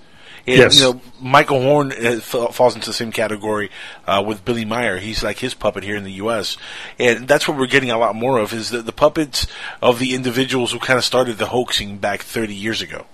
And, 0.47 0.57
Yes. 0.59 0.79
you 0.79 0.85
know, 0.85 1.01
Michael 1.21 1.61
Horn 1.61 1.93
uh, 1.93 2.21
falls 2.21 2.75
into 2.75 2.89
the 2.89 2.93
same 2.95 3.13
category 3.13 3.71
uh, 4.07 4.23
with 4.27 4.45
Billy 4.45 4.65
Meier. 4.65 4.99
He's 4.99 5.23
like 5.23 5.39
his 5.39 5.55
puppet 5.55 5.85
here 5.85 5.97
in 5.97 6.05
the 6.05 6.13
U.S. 6.13 6.57
And 6.99 7.29
that's 7.29 7.47
what 7.47 7.59
we're 7.59 7.67
getting 7.67 7.91
a 7.91 7.99
lot 7.99 8.15
more 8.15 8.39
of 8.39 8.53
is 8.53 8.71
the, 8.71 8.83
the 8.83 8.93
puppets 8.93 9.47
of 9.83 9.99
the 9.99 10.15
individuals 10.15 10.73
who 10.73 10.79
kind 10.79 10.99
of 10.99 11.05
started 11.05 11.39
the 11.39 11.47
hoaxing 11.47 11.99
back 11.99 12.23
30 12.23 12.55
years 12.55 12.83
ago. 12.83 13.07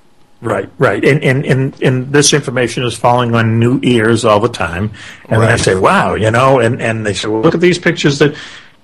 Right, 0.42 0.68
right, 0.76 1.02
and 1.02 1.24
and 1.24 1.46
and 1.46 1.82
and 1.82 2.12
this 2.12 2.34
information 2.34 2.84
is 2.84 2.94
falling 2.94 3.34
on 3.34 3.58
new 3.58 3.80
ears 3.82 4.22
all 4.22 4.38
the 4.38 4.50
time, 4.50 4.92
and 5.30 5.40
then 5.40 5.50
I 5.50 5.56
say, 5.56 5.74
"Wow," 5.74 6.14
you 6.14 6.30
know, 6.30 6.60
and 6.60 6.82
and 6.82 7.06
they 7.06 7.14
say, 7.14 7.26
"Well, 7.28 7.40
look 7.40 7.54
at 7.54 7.62
these 7.62 7.78
pictures 7.78 8.18
that." 8.18 8.36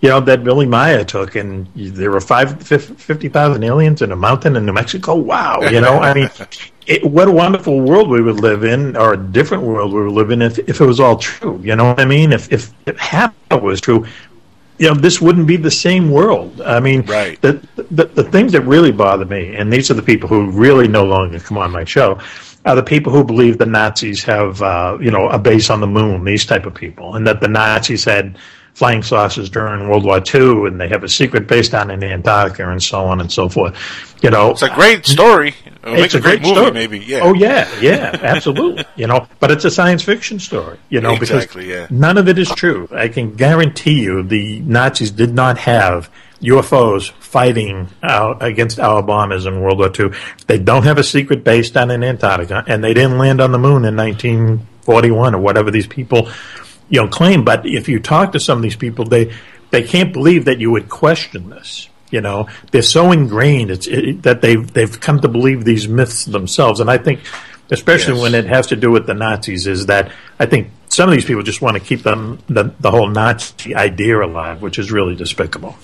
You 0.02 0.08
know 0.08 0.18
that 0.20 0.42
Billy 0.42 0.66
Meier 0.66 1.04
took, 1.04 1.36
and 1.36 1.68
there 1.76 2.10
were 2.10 2.20
five 2.20 2.60
fifty 2.60 3.28
thousand 3.28 3.62
aliens 3.62 4.02
in 4.02 4.10
a 4.10 4.16
mountain 4.16 4.56
in 4.56 4.66
New 4.66 4.72
Mexico. 4.72 5.14
Wow, 5.14 5.60
you 5.62 5.80
know, 5.80 6.00
I 6.00 6.12
mean, 6.12 6.28
it, 6.88 7.04
what 7.04 7.28
a 7.28 7.30
wonderful 7.30 7.80
world 7.80 8.10
we 8.10 8.20
would 8.20 8.40
live 8.40 8.64
in, 8.64 8.96
or 8.96 9.14
a 9.14 9.16
different 9.16 9.62
world 9.62 9.92
we 9.92 10.02
would 10.02 10.12
live 10.12 10.32
in 10.32 10.42
if, 10.42 10.58
if 10.58 10.80
it 10.80 10.84
was 10.84 10.98
all 10.98 11.18
true. 11.18 11.60
You 11.62 11.76
know 11.76 11.84
what 11.84 12.00
I 12.00 12.04
mean? 12.04 12.32
If 12.32 12.52
if, 12.52 12.74
if 12.84 12.98
half 12.98 13.32
of 13.52 13.58
it 13.58 13.62
was 13.62 13.80
true, 13.80 14.04
you 14.78 14.88
know, 14.88 14.94
this 14.94 15.20
wouldn't 15.20 15.46
be 15.46 15.56
the 15.56 15.70
same 15.70 16.10
world. 16.10 16.60
I 16.62 16.80
mean, 16.80 17.02
Right. 17.02 17.40
the, 17.40 17.64
the 17.92 18.06
the 18.06 18.24
things 18.24 18.50
that 18.52 18.62
really 18.62 18.90
bother 18.90 19.24
me, 19.24 19.54
and 19.54 19.72
these 19.72 19.88
are 19.88 19.94
the 19.94 20.02
people 20.02 20.28
who 20.28 20.50
really 20.50 20.88
no 20.88 21.04
longer 21.04 21.38
come 21.38 21.58
on 21.58 21.70
my 21.70 21.84
show, 21.84 22.18
are 22.66 22.74
the 22.74 22.82
people 22.82 23.12
who 23.12 23.22
believe 23.22 23.56
the 23.56 23.66
Nazis 23.66 24.24
have, 24.24 24.60
uh, 24.62 24.98
you 25.00 25.12
know, 25.12 25.28
a 25.28 25.38
base 25.38 25.70
on 25.70 25.78
the 25.80 25.86
moon. 25.86 26.24
These 26.24 26.44
type 26.44 26.66
of 26.66 26.74
people, 26.74 27.14
and 27.14 27.24
that 27.28 27.40
the 27.40 27.46
Nazis 27.46 28.04
had 28.04 28.36
flying 28.74 29.02
saucers 29.02 29.50
during 29.50 29.88
World 29.88 30.04
War 30.04 30.18
II, 30.18 30.66
and 30.66 30.80
they 30.80 30.88
have 30.88 31.04
a 31.04 31.08
secret 31.08 31.46
base 31.46 31.68
down 31.68 31.90
in 31.90 32.02
Antarctica, 32.02 32.70
and 32.70 32.82
so 32.82 33.04
on 33.04 33.20
and 33.20 33.30
so 33.30 33.48
forth. 33.48 33.76
You 34.22 34.30
know, 34.30 34.50
It's 34.50 34.62
a 34.62 34.70
great 34.70 35.04
story. 35.06 35.54
It'll 35.82 35.94
make 35.94 36.04
it's 36.06 36.14
a 36.14 36.20
great, 36.20 36.42
movie, 36.42 36.54
story. 36.54 36.70
maybe. 36.70 36.98
Yeah. 37.00 37.20
Oh 37.22 37.34
yeah, 37.34 37.68
yeah, 37.80 38.16
absolutely. 38.22 38.84
you 38.96 39.06
know, 39.06 39.26
but 39.40 39.50
it's 39.50 39.64
a 39.64 39.70
science 39.70 40.02
fiction 40.02 40.38
story. 40.38 40.78
You 40.88 41.00
know, 41.00 41.12
Exactly, 41.12 41.66
because 41.66 41.90
yeah. 41.90 41.96
none 41.96 42.18
of 42.18 42.28
it 42.28 42.38
is 42.38 42.48
true. 42.50 42.88
I 42.92 43.08
can 43.08 43.34
guarantee 43.34 44.00
you, 44.00 44.22
the 44.22 44.60
Nazis 44.60 45.10
did 45.10 45.34
not 45.34 45.58
have 45.58 46.08
UFOs 46.40 47.10
fighting 47.12 47.88
uh, 48.02 48.34
against 48.40 48.78
our 48.78 49.02
bombers 49.02 49.46
in 49.46 49.60
World 49.60 49.78
War 49.78 49.90
II. 49.98 50.16
They 50.46 50.58
don't 50.58 50.84
have 50.84 50.98
a 50.98 51.04
secret 51.04 51.44
base 51.44 51.70
down 51.70 51.90
in 51.90 52.02
Antarctica, 52.02 52.64
and 52.66 52.82
they 52.82 52.94
didn't 52.94 53.18
land 53.18 53.40
on 53.40 53.52
the 53.52 53.58
moon 53.58 53.84
in 53.84 53.96
1941 53.96 55.34
or 55.34 55.38
whatever 55.40 55.70
these 55.70 55.86
people, 55.86 56.28
you 56.92 57.00
know, 57.00 57.08
claim. 57.08 57.42
But 57.42 57.66
if 57.66 57.88
you 57.88 57.98
talk 57.98 58.32
to 58.32 58.40
some 58.40 58.58
of 58.58 58.62
these 58.62 58.76
people, 58.76 59.06
they 59.06 59.32
they 59.70 59.82
can't 59.82 60.12
believe 60.12 60.44
that 60.44 60.60
you 60.60 60.70
would 60.70 60.88
question 60.88 61.50
this. 61.50 61.88
You 62.10 62.20
know, 62.20 62.48
they're 62.70 62.82
so 62.82 63.10
ingrained 63.10 63.70
it's, 63.70 63.86
it, 63.86 64.22
that 64.22 64.42
they've 64.42 64.70
they've 64.70 65.00
come 65.00 65.18
to 65.20 65.28
believe 65.28 65.64
these 65.64 65.88
myths 65.88 66.26
themselves, 66.26 66.78
and 66.78 66.90
I 66.90 66.98
think, 66.98 67.20
especially 67.70 68.14
Yes. 68.14 68.22
when 68.22 68.34
it 68.34 68.44
has 68.44 68.66
to 68.68 68.76
do 68.76 68.90
with 68.90 69.06
the 69.06 69.14
Nazis, 69.14 69.66
is 69.66 69.86
that 69.86 70.12
I 70.38 70.44
think 70.44 70.70
some 70.88 71.08
of 71.08 71.14
these 71.14 71.24
people 71.24 71.42
just 71.42 71.62
want 71.62 71.78
to 71.78 71.82
keep 71.82 72.02
them 72.02 72.38
the 72.48 72.74
the 72.78 72.90
whole 72.90 73.08
Nazi 73.08 73.74
idea 73.74 74.22
alive, 74.22 74.60
which 74.60 74.78
is 74.78 74.92
really 74.92 75.16
despicable. 75.16 75.74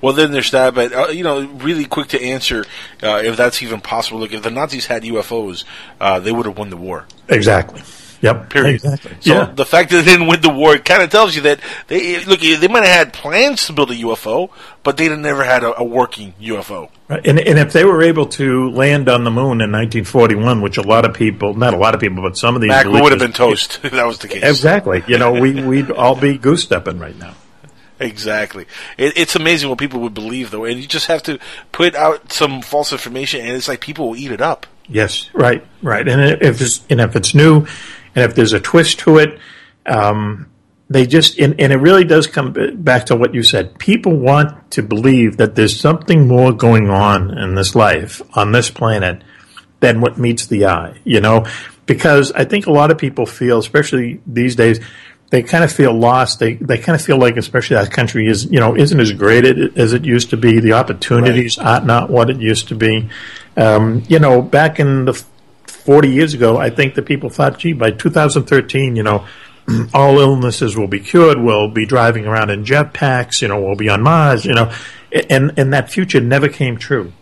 Well, 0.00 0.12
then 0.12 0.32
there's 0.32 0.50
that, 0.50 0.74
but 0.74 0.92
uh, 0.92 1.06
you 1.06 1.22
know, 1.22 1.46
really 1.46 1.84
quick 1.84 2.08
to 2.08 2.20
answer, 2.20 2.64
uh, 3.04 3.22
if 3.24 3.36
that's 3.36 3.62
even 3.62 3.80
possible. 3.80 4.18
Look, 4.18 4.32
if 4.32 4.42
the 4.42 4.50
Nazis 4.50 4.86
had 4.86 5.04
UFOs, 5.04 5.64
uh, 6.00 6.18
they 6.18 6.32
would 6.32 6.46
have 6.46 6.58
won 6.58 6.70
the 6.70 6.76
war. 6.76 7.06
Exactly. 7.28 7.80
Yep. 8.24 8.48
Period. 8.48 8.74
Exactly. 8.76 9.16
So 9.20 9.34
yeah. 9.34 9.44
the 9.44 9.66
fact 9.66 9.90
that 9.90 10.02
they 10.02 10.12
didn't 10.12 10.28
win 10.28 10.40
the 10.40 10.48
war 10.48 10.78
kind 10.78 11.02
of 11.02 11.10
tells 11.10 11.36
you 11.36 11.42
that 11.42 11.60
they 11.88 12.24
look. 12.24 12.40
They 12.40 12.68
might 12.68 12.84
have 12.84 13.06
had 13.06 13.12
plans 13.12 13.66
to 13.66 13.74
build 13.74 13.90
a 13.90 13.94
UFO, 13.96 14.48
but 14.82 14.96
they 14.96 15.14
never 15.14 15.44
had 15.44 15.62
a, 15.62 15.78
a 15.78 15.84
working 15.84 16.32
UFO. 16.40 16.88
Right. 17.06 17.26
And, 17.26 17.38
and 17.38 17.58
if 17.58 17.74
they 17.74 17.84
were 17.84 18.02
able 18.02 18.24
to 18.28 18.70
land 18.70 19.10
on 19.10 19.24
the 19.24 19.30
moon 19.30 19.60
in 19.60 19.70
1941, 19.70 20.62
which 20.62 20.78
a 20.78 20.82
lot 20.82 21.04
of 21.04 21.12
people, 21.12 21.52
not 21.52 21.74
a 21.74 21.76
lot 21.76 21.94
of 21.94 22.00
people, 22.00 22.22
but 22.22 22.38
some 22.38 22.54
of 22.54 22.62
these, 22.62 22.70
Mack 22.70 22.86
would 22.86 23.12
have 23.12 23.18
been 23.18 23.34
toast 23.34 23.80
if 23.84 23.92
that 23.92 24.06
was 24.06 24.18
the 24.20 24.28
case. 24.28 24.42
Exactly. 24.42 25.04
You 25.06 25.18
know, 25.18 25.32
we 25.32 25.62
we'd 25.66 25.90
all 25.90 26.18
be 26.18 26.38
goose 26.38 26.62
stepping 26.62 26.98
right 26.98 27.16
now. 27.18 27.34
Exactly. 28.00 28.64
It, 28.96 29.18
it's 29.18 29.36
amazing 29.36 29.68
what 29.68 29.78
people 29.78 30.00
would 30.00 30.14
believe, 30.14 30.50
though, 30.50 30.64
and 30.64 30.80
you 30.80 30.86
just 30.86 31.06
have 31.06 31.22
to 31.24 31.38
put 31.72 31.94
out 31.94 32.32
some 32.32 32.62
false 32.62 32.90
information, 32.90 33.42
and 33.42 33.50
it's 33.50 33.68
like 33.68 33.80
people 33.80 34.08
will 34.08 34.16
eat 34.16 34.32
it 34.32 34.40
up. 34.40 34.66
Yes, 34.88 35.30
right, 35.32 35.64
right. 35.82 36.06
And 36.06 36.42
if 36.42 36.60
it's 36.60 36.84
and 36.90 37.00
if 37.00 37.16
it's 37.16 37.34
new, 37.34 37.66
and 38.14 38.24
if 38.24 38.34
there's 38.34 38.52
a 38.52 38.60
twist 38.60 39.00
to 39.00 39.18
it, 39.18 39.38
um, 39.86 40.50
they 40.88 41.06
just 41.06 41.38
and, 41.38 41.58
and 41.60 41.72
it 41.72 41.76
really 41.76 42.04
does 42.04 42.26
come 42.26 42.52
back 42.76 43.06
to 43.06 43.16
what 43.16 43.34
you 43.34 43.42
said. 43.42 43.78
People 43.78 44.16
want 44.16 44.70
to 44.72 44.82
believe 44.82 45.38
that 45.38 45.54
there's 45.54 45.78
something 45.78 46.28
more 46.28 46.52
going 46.52 46.90
on 46.90 47.36
in 47.36 47.54
this 47.54 47.74
life 47.74 48.20
on 48.36 48.52
this 48.52 48.70
planet 48.70 49.22
than 49.80 50.00
what 50.00 50.18
meets 50.18 50.46
the 50.46 50.66
eye. 50.66 51.00
You 51.04 51.20
know, 51.20 51.46
because 51.86 52.32
I 52.32 52.44
think 52.44 52.66
a 52.66 52.72
lot 52.72 52.90
of 52.90 52.98
people 52.98 53.26
feel, 53.26 53.58
especially 53.58 54.20
these 54.26 54.56
days. 54.56 54.80
They 55.30 55.42
kind 55.42 55.64
of 55.64 55.72
feel 55.72 55.92
lost. 55.92 56.38
They 56.38 56.54
they 56.54 56.78
kind 56.78 56.94
of 56.94 57.04
feel 57.04 57.18
like, 57.18 57.36
especially 57.36 57.76
our 57.76 57.86
country 57.86 58.28
is, 58.28 58.44
you 58.44 58.60
know, 58.60 58.76
isn't 58.76 59.00
as 59.00 59.10
great 59.10 59.44
as 59.76 59.92
it 59.92 60.04
used 60.04 60.30
to 60.30 60.36
be. 60.36 60.60
The 60.60 60.74
opportunities 60.74 61.58
are 61.58 61.80
not 61.80 62.08
what 62.08 62.30
it 62.30 62.40
used 62.40 62.68
to 62.68 62.76
be. 62.76 63.08
Um, 63.56 64.04
you 64.06 64.20
know, 64.20 64.42
back 64.42 64.78
in 64.78 65.06
the 65.06 65.24
40 65.84 66.10
years 66.10 66.34
ago, 66.34 66.56
I 66.56 66.70
think 66.70 66.94
that 66.94 67.02
people 67.02 67.30
thought, 67.30 67.58
gee, 67.58 67.74
by 67.74 67.90
2013, 67.90 68.96
you 68.96 69.02
know, 69.02 69.26
all 69.94 70.18
illnesses 70.18 70.76
will 70.76 70.88
be 70.88 71.00
cured. 71.00 71.38
We'll 71.38 71.68
be 71.68 71.86
driving 71.86 72.26
around 72.26 72.50
in 72.50 72.64
jetpacks. 72.64 73.42
You 73.42 73.48
know, 73.48 73.60
we'll 73.60 73.76
be 73.76 73.88
on 73.88 74.02
Mars. 74.02 74.44
You 74.44 74.54
know, 74.54 74.72
and 75.30 75.52
and 75.58 75.72
that 75.72 75.90
future 75.90 76.20
never 76.20 76.48
came 76.48 76.76
true. 76.76 77.12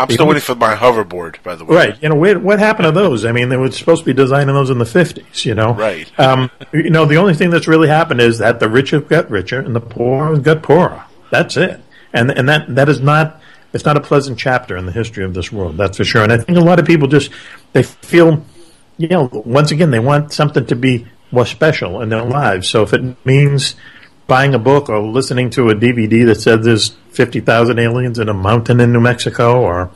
I'm 0.00 0.06
The 0.06 0.14
still 0.14 0.28
waiting 0.28 0.42
for 0.42 0.54
my 0.54 0.76
hoverboard, 0.76 1.42
by 1.42 1.56
the 1.56 1.64
way. 1.64 1.74
Right. 1.74 2.02
You 2.02 2.08
know, 2.08 2.14
where, 2.14 2.38
what 2.38 2.60
happened 2.60 2.86
to 2.86 2.92
those? 2.92 3.24
I 3.24 3.32
mean, 3.32 3.48
they 3.48 3.56
were 3.56 3.72
supposed 3.72 4.02
to 4.02 4.06
be 4.06 4.12
designing 4.12 4.54
those 4.54 4.70
in 4.70 4.78
the 4.78 4.84
50s, 4.84 5.44
you 5.44 5.56
know? 5.56 5.74
Right. 5.74 6.08
Um, 6.20 6.52
you 6.72 6.90
know, 6.90 7.04
the 7.04 7.16
only 7.16 7.34
thing 7.34 7.50
that's 7.50 7.66
really 7.66 7.88
happened 7.88 8.20
is 8.20 8.38
that 8.38 8.60
the 8.60 8.68
rich 8.68 8.90
have 8.90 9.08
got 9.08 9.28
richer 9.28 9.58
and 9.58 9.74
the 9.74 9.80
poor 9.80 10.32
have 10.32 10.44
got 10.44 10.62
poorer. 10.62 11.04
That's 11.32 11.56
it. 11.56 11.80
And, 12.12 12.30
and 12.30 12.48
that, 12.48 12.72
that 12.76 12.88
is 12.88 13.00
not, 13.00 13.40
it's 13.72 13.84
not 13.84 13.96
a 13.96 14.00
pleasant 14.00 14.38
chapter 14.38 14.76
in 14.76 14.86
the 14.86 14.92
history 14.92 15.24
of 15.24 15.34
this 15.34 15.52
world, 15.52 15.76
that's 15.76 15.96
for 15.96 16.04
sure. 16.04 16.22
And 16.22 16.32
I 16.32 16.38
think 16.38 16.58
a 16.58 16.62
lot 16.62 16.78
of 16.78 16.86
people 16.86 17.08
just, 17.08 17.30
they 17.72 17.82
feel, 17.82 18.44
you 18.96 19.08
know, 19.08 19.28
once 19.32 19.70
again, 19.70 19.90
they 19.90 19.98
want 19.98 20.32
something 20.32 20.66
to 20.66 20.76
be 20.76 21.06
more 21.30 21.46
special 21.46 22.00
in 22.00 22.08
their 22.08 22.24
lives. 22.24 22.68
So 22.68 22.82
if 22.82 22.92
it 22.92 23.26
means 23.26 23.74
buying 24.26 24.54
a 24.54 24.58
book 24.58 24.88
or 24.88 25.00
listening 25.00 25.50
to 25.50 25.68
a 25.70 25.74
DVD 25.74 26.26
that 26.26 26.40
says 26.40 26.64
there's 26.64 26.90
50,000 27.10 27.78
aliens 27.78 28.18
in 28.18 28.28
a 28.28 28.34
mountain 28.34 28.80
in 28.80 28.92
New 28.92 29.00
Mexico 29.00 29.60
or 29.60 29.90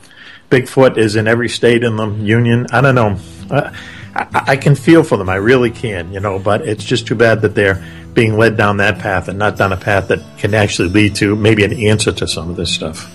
Bigfoot 0.49 0.97
is 0.97 1.15
in 1.15 1.27
every 1.27 1.49
state 1.49 1.83
in 1.83 1.95
the 1.95 2.07
union. 2.07 2.67
I 2.71 2.81
don't 2.81 2.95
know. 2.95 3.17
I, 3.49 3.73
I 4.15 4.55
can 4.57 4.75
feel 4.75 5.03
for 5.03 5.17
them. 5.17 5.29
I 5.29 5.35
really 5.35 5.71
can, 5.71 6.13
you 6.13 6.19
know, 6.19 6.37
but 6.37 6.67
it's 6.67 6.83
just 6.83 7.07
too 7.07 7.15
bad 7.15 7.41
that 7.41 7.55
they're 7.55 7.83
being 8.13 8.37
led 8.37 8.57
down 8.57 8.77
that 8.77 8.99
path 8.99 9.27
and 9.27 9.39
not 9.39 9.57
down 9.57 9.73
a 9.73 9.77
path 9.77 10.09
that 10.09 10.19
can 10.37 10.53
actually 10.53 10.89
lead 10.89 11.15
to 11.15 11.35
maybe 11.35 11.63
an 11.63 11.73
answer 11.73 12.11
to 12.11 12.27
some 12.27 12.49
of 12.49 12.55
this 12.55 12.71
stuff. 12.71 13.11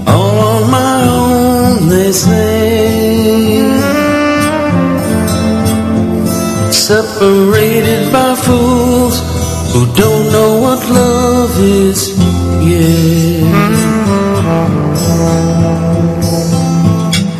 all 0.08 0.38
on 0.52 0.70
my 0.70 0.96
own, 1.20 1.88
they 1.88 2.12
say. 2.12 2.68
Separated 6.70 8.12
by 8.12 8.34
fools 8.46 9.16
who 9.72 9.80
don't 9.94 10.26
know 10.32 10.50
what 10.64 10.80
love 10.90 11.54
is, 11.60 12.00
yeah. 12.68 13.88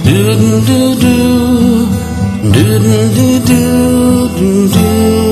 Do 0.05 0.20
do 0.69 0.81
do 1.05 1.19
do 2.55 2.78
do 2.85 3.28
do 3.47 3.69
do 4.39 4.69
do. 4.74 5.27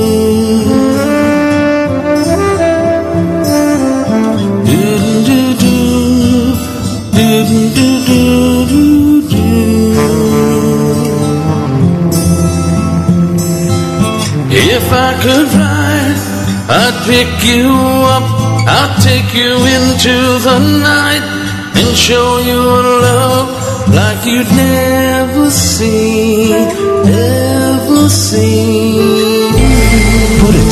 If 14.87 14.93
I 14.93 15.13
could 15.21 15.47
fly, 15.49 16.15
I'd 16.81 16.97
pick 17.03 17.27
you 17.43 17.67
up, 18.15 18.23
I'd 18.79 18.95
take 19.03 19.33
you 19.35 19.51
into 19.75 20.15
the 20.47 20.59
night 20.79 21.23
and 21.75 21.97
show 21.97 22.37
you 22.39 22.57
a 22.57 22.83
love 23.03 23.49
like 23.93 24.25
you'd 24.25 24.49
never 24.55 25.51
seen, 25.51 26.53
ever 27.03 28.07
seen. 28.07 29.36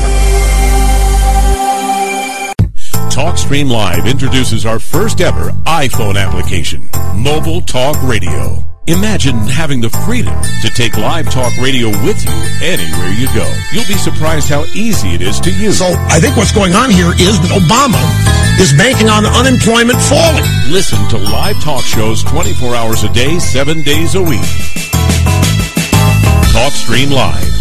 TalkStream 3.12 3.68
Live 3.70 4.06
introduces 4.06 4.64
our 4.64 4.78
first 4.78 5.20
ever 5.20 5.50
iPhone 5.66 6.16
application, 6.16 6.88
Mobile 7.14 7.60
Talk 7.60 8.02
Radio. 8.02 8.64
Imagine 8.88 9.38
having 9.46 9.80
the 9.80 9.90
freedom 10.02 10.34
to 10.60 10.68
take 10.68 10.98
live 10.98 11.30
talk 11.30 11.56
radio 11.58 11.86
with 12.02 12.18
you 12.26 12.34
anywhere 12.66 13.12
you 13.14 13.28
go. 13.32 13.46
You'll 13.70 13.86
be 13.86 13.94
surprised 13.94 14.48
how 14.48 14.64
easy 14.74 15.14
it 15.14 15.22
is 15.22 15.38
to 15.40 15.52
use. 15.52 15.78
So 15.78 15.86
I 16.10 16.18
think 16.18 16.36
what's 16.36 16.50
going 16.50 16.74
on 16.74 16.90
here 16.90 17.12
is 17.14 17.38
that 17.38 17.54
Obama 17.54 18.02
is 18.58 18.72
banking 18.74 19.08
on 19.08 19.24
unemployment 19.24 20.02
falling. 20.02 20.42
Listen 20.66 20.98
to 21.10 21.16
live 21.16 21.62
talk 21.62 21.84
shows 21.84 22.24
24 22.24 22.74
hours 22.74 23.04
a 23.04 23.12
day, 23.12 23.38
7 23.38 23.82
days 23.82 24.16
a 24.16 24.22
week. 24.22 24.42
TalkStream 26.50 27.14
Live. 27.14 27.54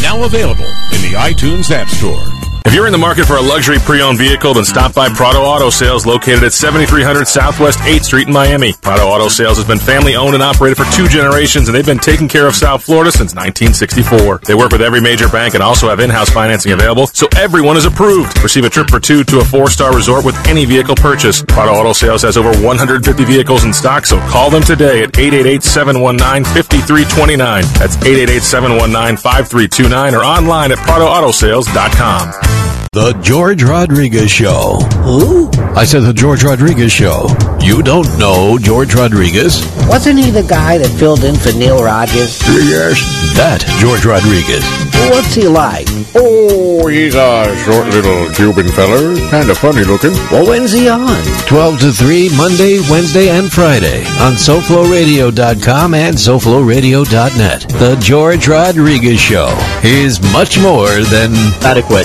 Now 0.00 0.22
available 0.22 0.70
in 0.94 1.02
the 1.02 1.18
iTunes 1.18 1.72
App 1.72 1.88
Store. 1.88 2.31
If 2.64 2.74
you're 2.76 2.86
in 2.86 2.92
the 2.92 2.98
market 2.98 3.26
for 3.26 3.36
a 3.36 3.40
luxury 3.42 3.76
pre-owned 3.80 4.16
vehicle, 4.16 4.54
then 4.54 4.64
stop 4.64 4.94
by 4.94 5.10
Prado 5.10 5.40
Auto 5.40 5.68
Sales 5.68 6.06
located 6.06 6.42
at 6.42 6.54
7300 6.54 7.28
Southwest 7.28 7.78
8th 7.80 8.04
Street 8.04 8.28
in 8.28 8.32
Miami. 8.32 8.72
Prado 8.80 9.08
Auto 9.08 9.28
Sales 9.28 9.58
has 9.58 9.66
been 9.66 9.78
family 9.78 10.16
owned 10.16 10.32
and 10.34 10.42
operated 10.42 10.78
for 10.78 10.86
two 10.96 11.06
generations 11.06 11.68
and 11.68 11.76
they've 11.76 11.84
been 11.84 11.98
taking 11.98 12.28
care 12.28 12.46
of 12.46 12.54
South 12.54 12.82
Florida 12.82 13.12
since 13.12 13.34
1964. 13.34 14.40
They 14.46 14.54
work 14.54 14.72
with 14.72 14.80
every 14.80 15.02
major 15.02 15.28
bank 15.28 15.52
and 15.52 15.62
also 15.62 15.90
have 15.90 16.00
in-house 16.00 16.30
financing 16.30 16.72
available, 16.72 17.08
so 17.08 17.28
everyone 17.36 17.76
is 17.76 17.84
approved. 17.84 18.42
Receive 18.42 18.64
a 18.64 18.70
trip 18.70 18.88
for 18.88 19.00
two 19.00 19.22
to 19.24 19.40
a 19.40 19.44
four-star 19.44 19.94
resort 19.94 20.24
with 20.24 20.34
any 20.46 20.64
vehicle 20.64 20.94
purchase. 20.94 21.42
Prado 21.42 21.72
Auto 21.72 21.92
Sales 21.92 22.22
has 22.22 22.38
over 22.38 22.52
150 22.64 23.22
vehicles 23.24 23.64
in 23.64 23.74
stock, 23.74 24.06
so 24.06 24.18
call 24.30 24.48
them 24.50 24.62
today 24.62 25.02
at 25.02 25.12
888-719-5329. 25.12 27.78
That's 27.78 27.96
888-719-5329 27.98 30.12
or 30.14 30.24
online 30.24 30.72
at 30.72 30.78
PradoAutoSales.com. 30.78 32.51
The 32.94 33.14
George 33.22 33.62
Rodriguez 33.62 34.30
Show. 34.30 34.76
Who? 35.00 35.50
I 35.74 35.82
said 35.82 36.00
the 36.00 36.12
George 36.12 36.44
Rodriguez 36.44 36.92
Show. 36.92 37.26
You 37.58 37.82
don't 37.82 38.04
know 38.18 38.58
George 38.60 38.94
Rodriguez? 38.94 39.64
Wasn't 39.88 40.18
he 40.18 40.30
the 40.30 40.42
guy 40.42 40.76
that 40.76 40.90
filled 40.98 41.24
in 41.24 41.34
for 41.34 41.52
Neil 41.56 41.82
Rogers? 41.82 42.38
Yes. 42.44 43.00
That 43.32 43.64
George 43.80 44.04
Rodriguez. 44.04 44.60
What's 45.08 45.32
he 45.32 45.48
like? 45.48 45.88
Oh, 46.14 46.86
he's 46.88 47.14
a 47.14 47.56
short 47.64 47.86
little 47.88 48.28
Cuban 48.34 48.68
feller. 48.68 49.16
Kind 49.30 49.48
of 49.48 49.56
funny 49.56 49.84
looking. 49.84 50.12
Well, 50.30 50.46
when's 50.46 50.72
he 50.72 50.90
on? 50.90 51.16
12 51.48 51.80
to 51.80 51.92
3, 51.92 52.36
Monday, 52.36 52.78
Wednesday, 52.92 53.30
and 53.30 53.50
Friday 53.50 54.04
on 54.20 54.36
SoFloRadio.com 54.36 55.94
and 55.94 56.14
SoFloRadio.net. 56.14 57.60
The 57.80 57.96
George 58.02 58.48
Rodriguez 58.48 59.18
Show 59.18 59.48
is 59.82 60.20
much 60.30 60.60
more 60.60 60.92
than 61.08 61.32
adequate. 61.64 62.04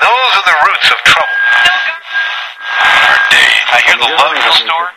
Those 0.00 0.32
are 0.38 0.46
the 0.46 0.56
roots 0.66 0.88
of 0.90 0.98
trouble. 1.04 1.38
I 3.70 3.78
hear 3.84 3.96
the 3.96 4.08
love 4.08 4.32
in 4.34 4.42
the 4.42 4.52
store. 4.52 4.88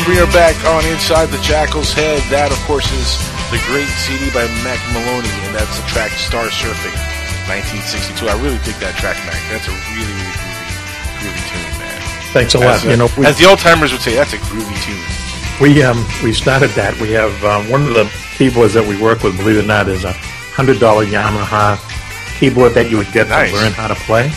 Gentlemen, 0.00 0.16
we 0.16 0.22
are 0.22 0.32
back 0.32 0.56
on 0.64 0.84
Inside 0.86 1.26
the 1.26 1.38
Jackal's 1.44 1.92
Head. 1.92 2.22
That, 2.32 2.48
of 2.52 2.58
course, 2.64 2.88
is 2.96 3.20
the 3.52 3.60
great 3.68 3.88
CD 4.00 4.30
by 4.32 4.48
Mack 4.64 4.80
Maloney, 4.96 5.28
and 5.44 5.52
that's 5.54 5.76
the 5.76 5.84
track 5.92 6.08
Star 6.16 6.48
Surfing, 6.48 6.96
1962. 7.44 8.24
I 8.28 8.32
really 8.40 8.56
dig 8.64 8.76
that 8.80 8.96
track, 8.96 9.16
Mack. 9.28 9.36
That's 9.52 9.68
a 9.68 9.74
really, 9.92 10.08
really 10.08 10.36
groovy, 10.40 10.72
groovy 11.20 11.42
tune, 11.52 11.72
man. 11.76 12.00
Thanks 12.32 12.54
a 12.56 12.58
lot. 12.64 12.80
As, 12.80 12.84
You 12.88 12.96
know, 12.96 13.08
we- 13.18 13.26
as 13.26 13.36
the 13.36 13.44
old 13.44 13.58
timers 13.60 13.92
would 13.92 14.00
say, 14.00 14.14
that's 14.16 14.32
a 14.32 14.40
groovy 14.48 14.72
tune. 14.80 15.04
We 15.60 15.82
um 15.84 16.00
we 16.24 16.32
started 16.32 16.70
that. 16.80 16.96
We 16.98 17.12
have 17.12 17.36
um, 17.44 17.68
one 17.68 17.82
of 17.84 17.92
the 17.92 18.08
keyboards 18.40 18.72
that 18.72 18.86
we 18.86 18.96
work 18.96 19.22
with. 19.22 19.36
Believe 19.36 19.58
it 19.58 19.64
or 19.64 19.68
not, 19.68 19.88
is 19.88 20.04
a 20.04 20.12
hundred 20.56 20.80
dollar 20.80 21.04
Yamaha 21.04 21.76
keyboard 22.40 22.72
that 22.72 22.88
you 22.90 22.96
would 22.96 23.12
get 23.12 23.28
Nice. 23.28 23.50
to 23.52 23.56
learn 23.56 23.72
how 23.72 23.88
to 23.88 23.94
play. 24.08 24.32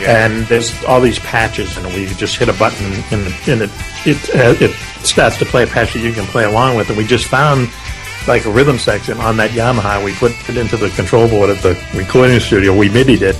And 0.00 0.44
there's 0.46 0.72
all 0.84 1.00
these 1.00 1.18
patches, 1.20 1.76
and 1.76 1.86
we 1.94 2.06
just 2.14 2.36
hit 2.36 2.48
a 2.48 2.52
button, 2.54 2.84
and, 3.12 3.26
and 3.48 3.62
it 3.62 3.70
it 4.04 4.34
uh, 4.34 4.64
it 4.64 4.72
starts 5.06 5.36
to 5.38 5.44
play 5.44 5.62
a 5.62 5.66
patch 5.66 5.92
that 5.94 6.00
you 6.00 6.12
can 6.12 6.24
play 6.26 6.44
along 6.44 6.76
with. 6.76 6.88
And 6.88 6.98
we 6.98 7.06
just 7.06 7.26
found 7.26 7.68
like 8.26 8.44
a 8.44 8.50
rhythm 8.50 8.78
section 8.78 9.18
on 9.18 9.36
that 9.36 9.50
Yamaha. 9.52 10.04
We 10.04 10.12
put 10.14 10.32
it 10.48 10.56
into 10.56 10.76
the 10.76 10.90
control 10.90 11.28
board 11.28 11.50
at 11.50 11.62
the 11.62 11.80
recording 11.94 12.40
studio. 12.40 12.76
We 12.76 12.88
MIDI'd 12.88 13.22
it. 13.22 13.36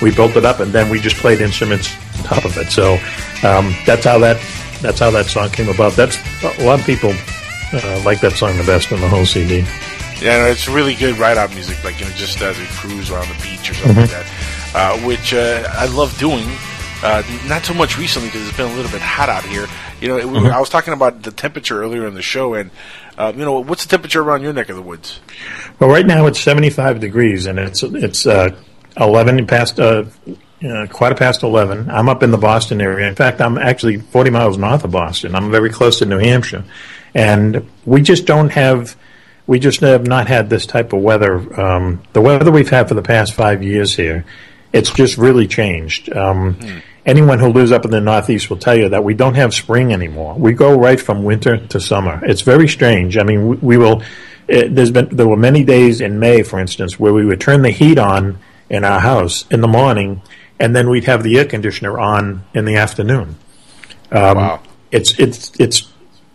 We 0.00 0.14
built 0.14 0.36
it 0.36 0.44
up, 0.44 0.60
and 0.60 0.72
then 0.72 0.90
we 0.90 1.00
just 1.00 1.16
played 1.16 1.40
instruments 1.40 1.92
on 2.18 2.24
top 2.24 2.44
of 2.44 2.56
it. 2.56 2.70
So 2.70 2.94
um, 3.42 3.74
that's 3.84 4.04
how 4.04 4.18
that 4.20 4.36
that's 4.82 5.00
how 5.00 5.10
that 5.10 5.26
song 5.26 5.50
came 5.50 5.68
about. 5.68 5.94
That's 5.94 6.18
a 6.60 6.64
lot 6.64 6.78
of 6.78 6.86
people 6.86 7.10
uh, 7.72 8.02
like 8.04 8.20
that 8.20 8.32
song 8.34 8.56
the 8.58 8.64
best 8.64 8.92
in 8.92 9.00
the 9.00 9.08
whole 9.08 9.26
CD. 9.26 9.64
Yeah, 10.20 10.38
no, 10.38 10.46
it's 10.46 10.66
really 10.66 10.94
good 10.94 11.18
ride-out 11.18 11.52
music, 11.52 11.82
like 11.84 11.98
you 11.98 12.06
know, 12.06 12.12
just 12.12 12.40
as 12.40 12.56
we 12.58 12.64
cruise 12.66 13.10
around 13.10 13.28
the 13.28 13.42
beach 13.42 13.70
or 13.70 13.74
something 13.74 13.96
like 13.96 14.08
Mhm. 14.08 14.12
that, 14.12 14.26
uh, 14.76 14.98
which 15.00 15.32
uh, 15.34 15.66
I 15.72 15.86
love 15.86 16.16
doing. 16.18 16.46
Uh, 17.02 17.22
not 17.46 17.62
so 17.64 17.74
much 17.74 17.98
recently 17.98 18.28
because 18.28 18.46
it's 18.48 18.56
been 18.56 18.70
a 18.70 18.74
little 18.74 18.90
bit 18.90 19.00
hot 19.02 19.28
out 19.28 19.44
here. 19.44 19.66
You 20.00 20.08
know, 20.08 20.16
it, 20.16 20.24
Mhm. 20.26 20.50
I 20.50 20.58
was 20.60 20.68
talking 20.70 20.92
about 20.94 21.22
the 21.22 21.30
temperature 21.30 21.82
earlier 21.82 22.06
in 22.06 22.14
the 22.14 22.22
show, 22.22 22.54
and 22.54 22.70
uh, 23.18 23.32
you 23.36 23.44
know, 23.44 23.60
what's 23.60 23.84
the 23.84 23.90
temperature 23.90 24.22
around 24.22 24.42
your 24.42 24.52
neck 24.52 24.68
of 24.70 24.76
the 24.76 24.82
woods? 24.82 25.20
Well, 25.78 25.90
right 25.90 26.06
now 26.06 26.26
it's 26.26 26.40
75 26.40 27.00
degrees, 27.00 27.46
and 27.46 27.58
it's 27.58 27.82
it's 27.82 28.26
uh, 28.26 28.50
11 28.98 29.46
past 29.46 29.78
uh, 29.78 30.04
uh, 30.66 30.86
quarter 30.90 31.14
past 31.14 31.42
11. 31.42 31.90
I'm 31.90 32.08
up 32.08 32.22
in 32.22 32.30
the 32.30 32.38
Boston 32.38 32.80
area. 32.80 33.06
In 33.08 33.14
fact, 33.14 33.40
I'm 33.42 33.58
actually 33.58 33.98
40 33.98 34.30
miles 34.30 34.56
north 34.56 34.84
of 34.84 34.90
Boston. 34.90 35.34
I'm 35.34 35.50
very 35.50 35.70
close 35.70 35.98
to 35.98 36.06
New 36.06 36.18
Hampshire, 36.18 36.64
and 37.14 37.68
we 37.84 38.00
just 38.02 38.24
don't 38.26 38.50
have. 38.50 38.96
We 39.46 39.58
just 39.60 39.80
have 39.80 40.06
not 40.06 40.26
had 40.28 40.48
this 40.50 40.66
type 40.66 40.92
of 40.94 41.00
weather. 41.02 41.60
Um, 41.60 42.02
the 42.14 42.20
weather 42.22 42.50
we've 42.50 42.70
had 42.70 42.88
for 42.88 42.94
the 42.94 43.02
past 43.02 43.32
five 43.34 43.62
years 43.62 43.94
here, 43.94 44.24
it's 44.72 44.90
just 44.90 45.18
really 45.18 45.46
changed. 45.46 46.14
Um, 46.14 46.82
Anyone 47.06 47.38
who 47.38 47.50
lives 47.50 47.70
up 47.70 47.84
in 47.84 47.92
the 47.92 48.00
Northeast 48.00 48.50
will 48.50 48.56
tell 48.56 48.76
you 48.76 48.88
that 48.88 49.04
we 49.04 49.14
don't 49.14 49.36
have 49.36 49.54
spring 49.54 49.92
anymore. 49.92 50.34
We 50.34 50.52
go 50.52 50.76
right 50.76 51.00
from 51.00 51.22
winter 51.22 51.56
to 51.68 51.80
summer. 51.80 52.20
It's 52.24 52.40
very 52.40 52.66
strange. 52.66 53.16
I 53.16 53.22
mean, 53.22 53.46
we, 53.46 53.56
we 53.58 53.78
will. 53.78 54.02
It, 54.48 54.74
there's 54.74 54.90
been 54.90 55.14
there 55.14 55.28
were 55.28 55.36
many 55.36 55.62
days 55.62 56.00
in 56.00 56.18
May, 56.18 56.42
for 56.42 56.58
instance, 56.58 56.98
where 56.98 57.12
we 57.14 57.24
would 57.24 57.40
turn 57.40 57.62
the 57.62 57.70
heat 57.70 57.98
on 57.98 58.40
in 58.68 58.82
our 58.82 58.98
house 58.98 59.46
in 59.52 59.60
the 59.60 59.68
morning, 59.68 60.20
and 60.58 60.74
then 60.74 60.90
we'd 60.90 61.04
have 61.04 61.22
the 61.22 61.38
air 61.38 61.44
conditioner 61.44 61.96
on 61.96 62.42
in 62.54 62.64
the 62.64 62.74
afternoon. 62.74 63.36
Um, 64.10 64.36
wow. 64.36 64.62
It's 64.90 65.16
it's 65.20 65.52
it's 65.60 65.88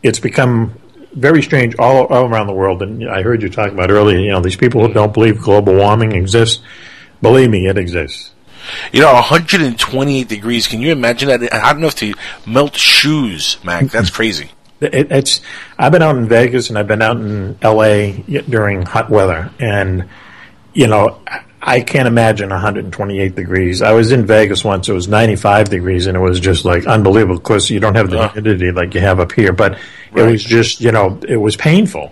it's 0.03 0.21
become 0.21 0.75
very 1.11 1.43
strange 1.43 1.75
all, 1.79 2.05
all 2.05 2.27
around 2.27 2.47
the 2.47 2.53
world. 2.53 2.81
And 2.81 3.09
I 3.09 3.23
heard 3.23 3.41
you 3.41 3.49
talking 3.49 3.73
about 3.73 3.91
earlier. 3.91 4.19
You 4.19 4.31
know, 4.31 4.39
these 4.39 4.55
people 4.55 4.87
who 4.87 4.93
don't 4.93 5.13
believe 5.13 5.41
global 5.41 5.75
warming 5.75 6.13
exists. 6.13 6.63
Believe 7.21 7.49
me, 7.49 7.67
it 7.67 7.77
exists. 7.77 8.31
You 8.91 9.01
know, 9.01 9.13
128 9.13 10.27
degrees. 10.27 10.67
Can 10.67 10.81
you 10.81 10.91
imagine 10.91 11.29
that? 11.29 11.53
i 11.53 11.59
Hot 11.59 11.77
enough 11.77 11.95
to 11.95 12.13
melt 12.45 12.75
shoes, 12.75 13.57
Mack. 13.63 13.85
That's 13.87 14.09
crazy. 14.09 14.51
It, 14.79 15.11
it's. 15.11 15.41
I've 15.77 15.91
been 15.91 16.01
out 16.01 16.15
in 16.17 16.27
Vegas 16.27 16.69
and 16.69 16.77
I've 16.77 16.87
been 16.87 17.01
out 17.01 17.17
in 17.17 17.57
L.A. 17.61 18.23
during 18.49 18.83
hot 18.83 19.09
weather, 19.09 19.51
and 19.59 20.07
you 20.73 20.87
know, 20.87 21.19
I- 21.27 21.41
I 21.63 21.81
can't 21.81 22.07
imagine 22.07 22.49
128 22.49 23.35
degrees. 23.35 23.83
I 23.83 23.91
was 23.91 24.11
in 24.11 24.25
Vegas 24.25 24.63
once; 24.63 24.89
it 24.89 24.93
was 24.93 25.07
95 25.07 25.69
degrees, 25.69 26.07
and 26.07 26.17
it 26.17 26.19
was 26.19 26.39
just 26.39 26.65
like 26.65 26.87
unbelievable. 26.87 27.35
Of 27.35 27.43
course, 27.43 27.69
you 27.69 27.79
don't 27.79 27.93
have 27.93 28.09
the 28.09 28.29
humidity 28.29 28.71
like 28.71 28.95
you 28.95 29.01
have 29.01 29.19
up 29.19 29.31
here, 29.31 29.53
but 29.53 29.77
it 30.15 30.23
was 30.23 30.43
just, 30.43 30.81
you 30.81 30.91
know, 30.91 31.19
it 31.27 31.37
was 31.37 31.55
painful. 31.55 32.11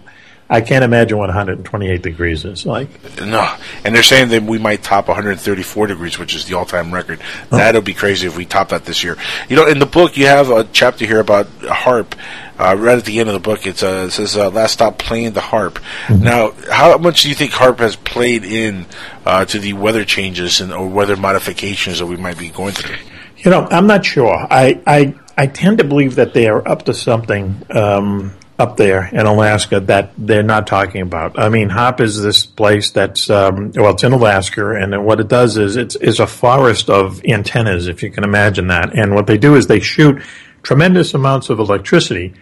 I 0.49 0.61
can't 0.61 0.83
imagine 0.83 1.17
what 1.17 1.27
128 1.27 2.01
degrees 2.01 2.43
is 2.43 2.65
like. 2.65 2.89
No, 3.21 3.55
and 3.83 3.93
they're 3.93 4.01
saying 4.01 4.29
that 4.29 4.41
we 4.41 4.57
might 4.57 4.81
top 4.81 5.07
134 5.07 5.87
degrees, 5.87 6.17
which 6.17 6.35
is 6.35 6.45
the 6.45 6.55
all-time 6.55 6.91
record. 6.91 7.21
That'll 7.51 7.81
be 7.81 7.93
crazy 7.93 8.25
if 8.25 8.35
we 8.35 8.45
top 8.45 8.69
that 8.69 8.85
this 8.85 9.03
year. 9.03 9.15
You 9.47 9.55
know, 9.55 9.67
in 9.67 9.77
the 9.77 9.85
book 9.85 10.17
you 10.17 10.25
have 10.25 10.49
a 10.49 10.63
chapter 10.63 11.05
here 11.05 11.19
about 11.19 11.47
HAARP. 11.59 12.13
Uh, 12.57 12.75
right 12.75 12.97
at 12.97 13.05
the 13.05 13.19
end 13.19 13.29
of 13.29 13.33
the 13.33 13.39
book, 13.39 13.65
it's, 13.65 13.83
uh, 13.83 14.07
it 14.07 14.11
says 14.11 14.35
uh, 14.35 14.49
"Last 14.49 14.73
stop 14.73 14.97
playing 14.97 15.31
the 15.31 15.39
HAARP." 15.39 15.79
Now, 16.09 16.51
how 16.69 16.97
much 16.97 17.21
do 17.23 17.29
you 17.29 17.35
think 17.35 17.51
HAARP 17.51 17.79
has 17.79 17.95
played 17.95 18.43
in 18.43 18.85
uh, 19.25 19.45
to 19.45 19.59
the 19.59 19.71
weather 19.71 20.03
changes 20.03 20.59
and 20.59 20.73
or 20.73 20.85
weather 20.89 21.15
modifications 21.15 21.99
that 21.99 22.05
we 22.05 22.17
might 22.17 22.37
be 22.37 22.49
going 22.49 22.73
through? 22.73 22.97
You 23.37 23.51
know, 23.51 23.65
I'm 23.71 23.87
not 23.87 24.05
sure. 24.05 24.35
I, 24.35 24.81
I, 24.85 25.15
I 25.37 25.47
tend 25.47 25.77
to 25.77 25.85
believe 25.85 26.15
that 26.15 26.33
they 26.33 26.47
are 26.49 26.67
up 26.67 26.83
to 26.85 26.93
something 26.93 27.63
um, 27.69 28.33
up 28.59 28.75
there 28.75 29.05
in 29.05 29.25
Alaska 29.25 29.79
that 29.79 30.11
they're 30.17 30.43
not 30.43 30.67
talking 30.67 31.01
about. 31.01 31.39
I 31.39 31.47
mean, 31.47 31.69
HAARP 31.69 32.01
is 32.01 32.21
this 32.21 32.45
place 32.45 32.91
that's 32.91 33.29
um, 33.29 33.71
well, 33.73 33.93
it's 33.93 34.03
in 34.03 34.11
Alaska, 34.11 34.71
and 34.71 35.05
what 35.05 35.21
it 35.21 35.29
does 35.29 35.57
is 35.57 35.77
it's 35.77 35.95
is 35.95 36.19
a 36.19 36.27
forest 36.27 36.89
of 36.89 37.23
antennas, 37.23 37.87
if 37.87 38.03
you 38.03 38.11
can 38.11 38.25
imagine 38.25 38.67
that. 38.67 38.93
And 38.93 39.15
what 39.15 39.27
they 39.27 39.37
do 39.37 39.55
is 39.55 39.67
they 39.67 39.79
shoot 39.79 40.21
tremendous 40.61 41.13
amounts 41.13 41.49
of 41.49 41.59
electricity 41.59 42.33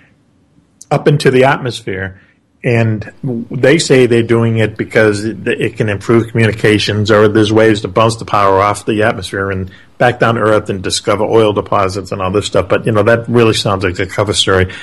up 0.90 1.08
into 1.08 1.30
the 1.30 1.44
atmosphere. 1.44 2.20
And 2.64 3.14
they 3.24 3.78
say 3.78 4.08
they're 4.08 4.24
doing 4.24 4.58
it 4.58 4.76
because 4.76 5.24
it, 5.24 5.48
it 5.48 5.78
can 5.78 5.88
improve 5.88 6.32
communications, 6.32 7.12
or 7.12 7.28
there's 7.28 7.54
ways 7.54 7.82
to 7.82 7.88
bounce 7.88 8.16
the 8.16 8.26
power 8.26 8.60
off 8.60 8.88
the 8.88 9.04
atmosphere 9.04 9.52
and 9.52 9.72
back 10.00 10.20
down 10.20 10.36
to 10.36 10.42
Earth 10.42 10.72
and 10.72 10.82
discover 10.82 11.24
oil 11.24 11.54
deposits 11.54 12.12
and 12.12 12.20
all 12.20 12.32
this 12.32 12.48
stuff. 12.48 12.68
But 12.68 12.88
you 12.88 12.92
know 12.92 13.04
that 13.04 13.30
really 13.30 13.54
sounds 13.54 13.84
like 13.84 14.00
a 14.00 14.08
cover 14.08 14.34
story. 14.34 14.74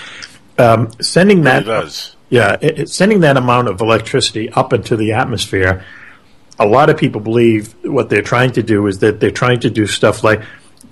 Um, 0.59 0.91
sending 1.01 1.43
that, 1.43 1.65
yeah, 2.31 2.57
it, 2.61 2.79
it- 2.81 2.89
sending 2.89 3.21
that 3.21 3.37
amount 3.37 3.69
of 3.69 3.81
electricity 3.81 4.51
up 4.51 4.73
into 4.73 4.97
the 4.97 5.13
atmosphere, 5.13 5.85
a 6.59 6.67
lot 6.67 6.89
of 6.91 6.97
people 6.97 7.21
believe 7.21 7.75
what 7.85 8.09
they're 8.09 8.23
trying 8.23 8.53
to 8.53 8.63
do 8.63 8.87
is 8.87 9.01
that 9.01 9.19
they're 9.21 9.31
trying 9.33 9.61
to 9.61 9.71
do 9.71 9.87
stuff 9.87 10.23
like 10.23 10.43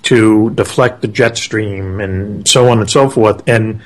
to 0.03 0.51
deflect 0.51 1.01
the 1.03 1.07
jet 1.09 1.37
stream 1.37 2.01
and 2.01 2.47
so 2.49 2.69
on 2.69 2.81
and 2.81 2.91
so 2.91 3.09
forth, 3.09 3.43
and 3.49 3.81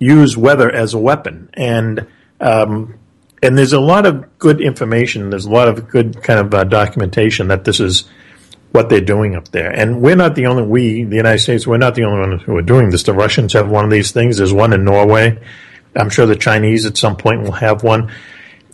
use 0.00 0.36
weather 0.36 0.68
as 0.70 0.94
a 0.94 0.98
weapon. 0.98 1.48
And 1.54 2.06
um, 2.40 2.94
and 3.42 3.56
there's 3.56 3.72
a 3.72 3.80
lot 3.80 4.04
of 4.06 4.38
good 4.38 4.60
information. 4.60 5.30
There's 5.30 5.44
a 5.46 5.50
lot 5.50 5.68
of 5.68 5.88
good 5.88 6.22
kind 6.22 6.40
of 6.40 6.52
uh, 6.52 6.64
documentation 6.64 7.48
that 7.48 7.64
this 7.64 7.78
is 7.78 8.04
what 8.72 8.88
they're 8.88 9.00
doing 9.00 9.34
up 9.34 9.48
there. 9.48 9.70
And 9.70 10.00
we're 10.00 10.16
not 10.16 10.34
the 10.34 10.46
only 10.46 10.62
we, 10.62 11.04
the 11.04 11.16
United 11.16 11.40
States, 11.40 11.66
we're 11.66 11.78
not 11.78 11.94
the 11.94 12.04
only 12.04 12.20
ones 12.20 12.42
who 12.42 12.56
are 12.56 12.62
doing 12.62 12.90
this. 12.90 13.02
The 13.02 13.12
Russians 13.12 13.52
have 13.54 13.68
one 13.68 13.84
of 13.84 13.90
these 13.90 14.12
things. 14.12 14.38
There's 14.38 14.52
one 14.52 14.72
in 14.72 14.84
Norway. 14.84 15.38
I'm 15.96 16.10
sure 16.10 16.26
the 16.26 16.36
Chinese 16.36 16.86
at 16.86 16.96
some 16.96 17.16
point 17.16 17.42
will 17.42 17.52
have 17.52 17.82
one. 17.82 18.12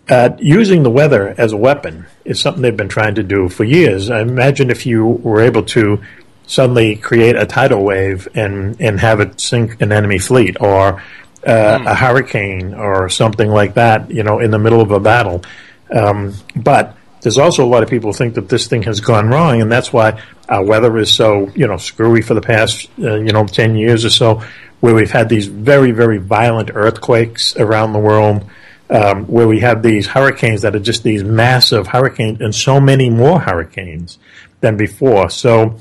Uh, 0.09 0.31
using 0.39 0.82
the 0.82 0.90
weather 0.90 1.35
as 1.36 1.52
a 1.52 1.56
weapon 1.56 2.06
is 2.24 2.40
something 2.40 2.62
they've 2.62 2.77
been 2.77 2.89
trying 2.89 3.16
to 3.16 3.23
do 3.23 3.48
for 3.48 3.64
years. 3.64 4.10
I 4.10 4.20
imagine 4.20 4.70
if 4.70 4.86
you 4.86 5.05
were 5.05 5.40
able 5.40 5.62
to 5.64 6.01
suddenly 6.47 6.94
create 6.94 7.35
a 7.35 7.47
tidal 7.47 7.82
wave 7.82 8.28
and, 8.35 8.81
and 8.81 9.01
have 9.01 9.20
it 9.20 9.40
sink 9.40 9.81
an 9.81 9.90
enemy 9.90 10.18
fleet 10.18 10.59
or 10.60 11.02
uh, 11.44 11.82
a 11.86 11.94
hurricane 11.94 12.74
or 12.74 13.09
something 13.09 13.48
like 13.51 13.74
that, 13.74 14.10
you 14.10 14.23
know, 14.23 14.39
in 14.39 14.51
the 14.51 14.59
middle 14.59 14.81
of 14.81 14.90
a 14.90 15.01
battle. 15.01 15.43
Um, 15.90 16.35
but 16.55 16.97
there's 17.22 17.38
also 17.38 17.64
a 17.64 17.66
lot 17.66 17.82
of 17.82 17.88
people 17.88 18.12
think 18.12 18.34
that 18.34 18.48
this 18.48 18.66
thing 18.66 18.82
has 18.82 19.01
gone 19.01 19.28
wrong, 19.28 19.60
and 19.60 19.70
that's 19.70 19.93
why 19.93 20.22
our 20.48 20.64
weather 20.64 20.97
is 20.98 21.12
so, 21.12 21.51
you 21.55 21.66
know, 21.66 21.76
screwy 21.76 22.22
for 22.22 22.34
the 22.34 22.40
past, 22.40 22.88
uh, 23.01 23.14
you 23.14 23.32
know, 23.32 23.47
10 23.47 23.76
years 23.76 24.05
or 24.05 24.10
so, 24.10 24.43
where 24.80 24.94
we've 24.94 25.10
had 25.10 25.28
these 25.28 25.47
very, 25.47 25.90
very 25.90 26.18
violent 26.18 26.70
earthquakes 26.74 27.56
around 27.56 27.93
the 27.93 27.98
world, 27.98 28.44
um, 28.90 29.24
where 29.26 29.48
we 29.48 29.60
have 29.60 29.82
these 29.82 30.06
hurricanes 30.06 30.62
that 30.62 30.76
are 30.76 30.80
just 30.80 31.02
these 31.02 31.24
massive 31.24 31.88
hurricanes 31.88 32.40
and 32.40 32.55
so 32.55 32.78
many 32.80 33.10
more 33.10 33.40
hurricanes 33.40 34.18
than 34.60 34.76
before. 34.76 35.28
So, 35.30 35.78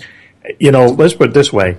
you 0.60 0.72
know, 0.72 0.88
let's 0.88 1.14
put 1.14 1.30
it 1.30 1.34
this 1.34 1.54
way 1.54 1.78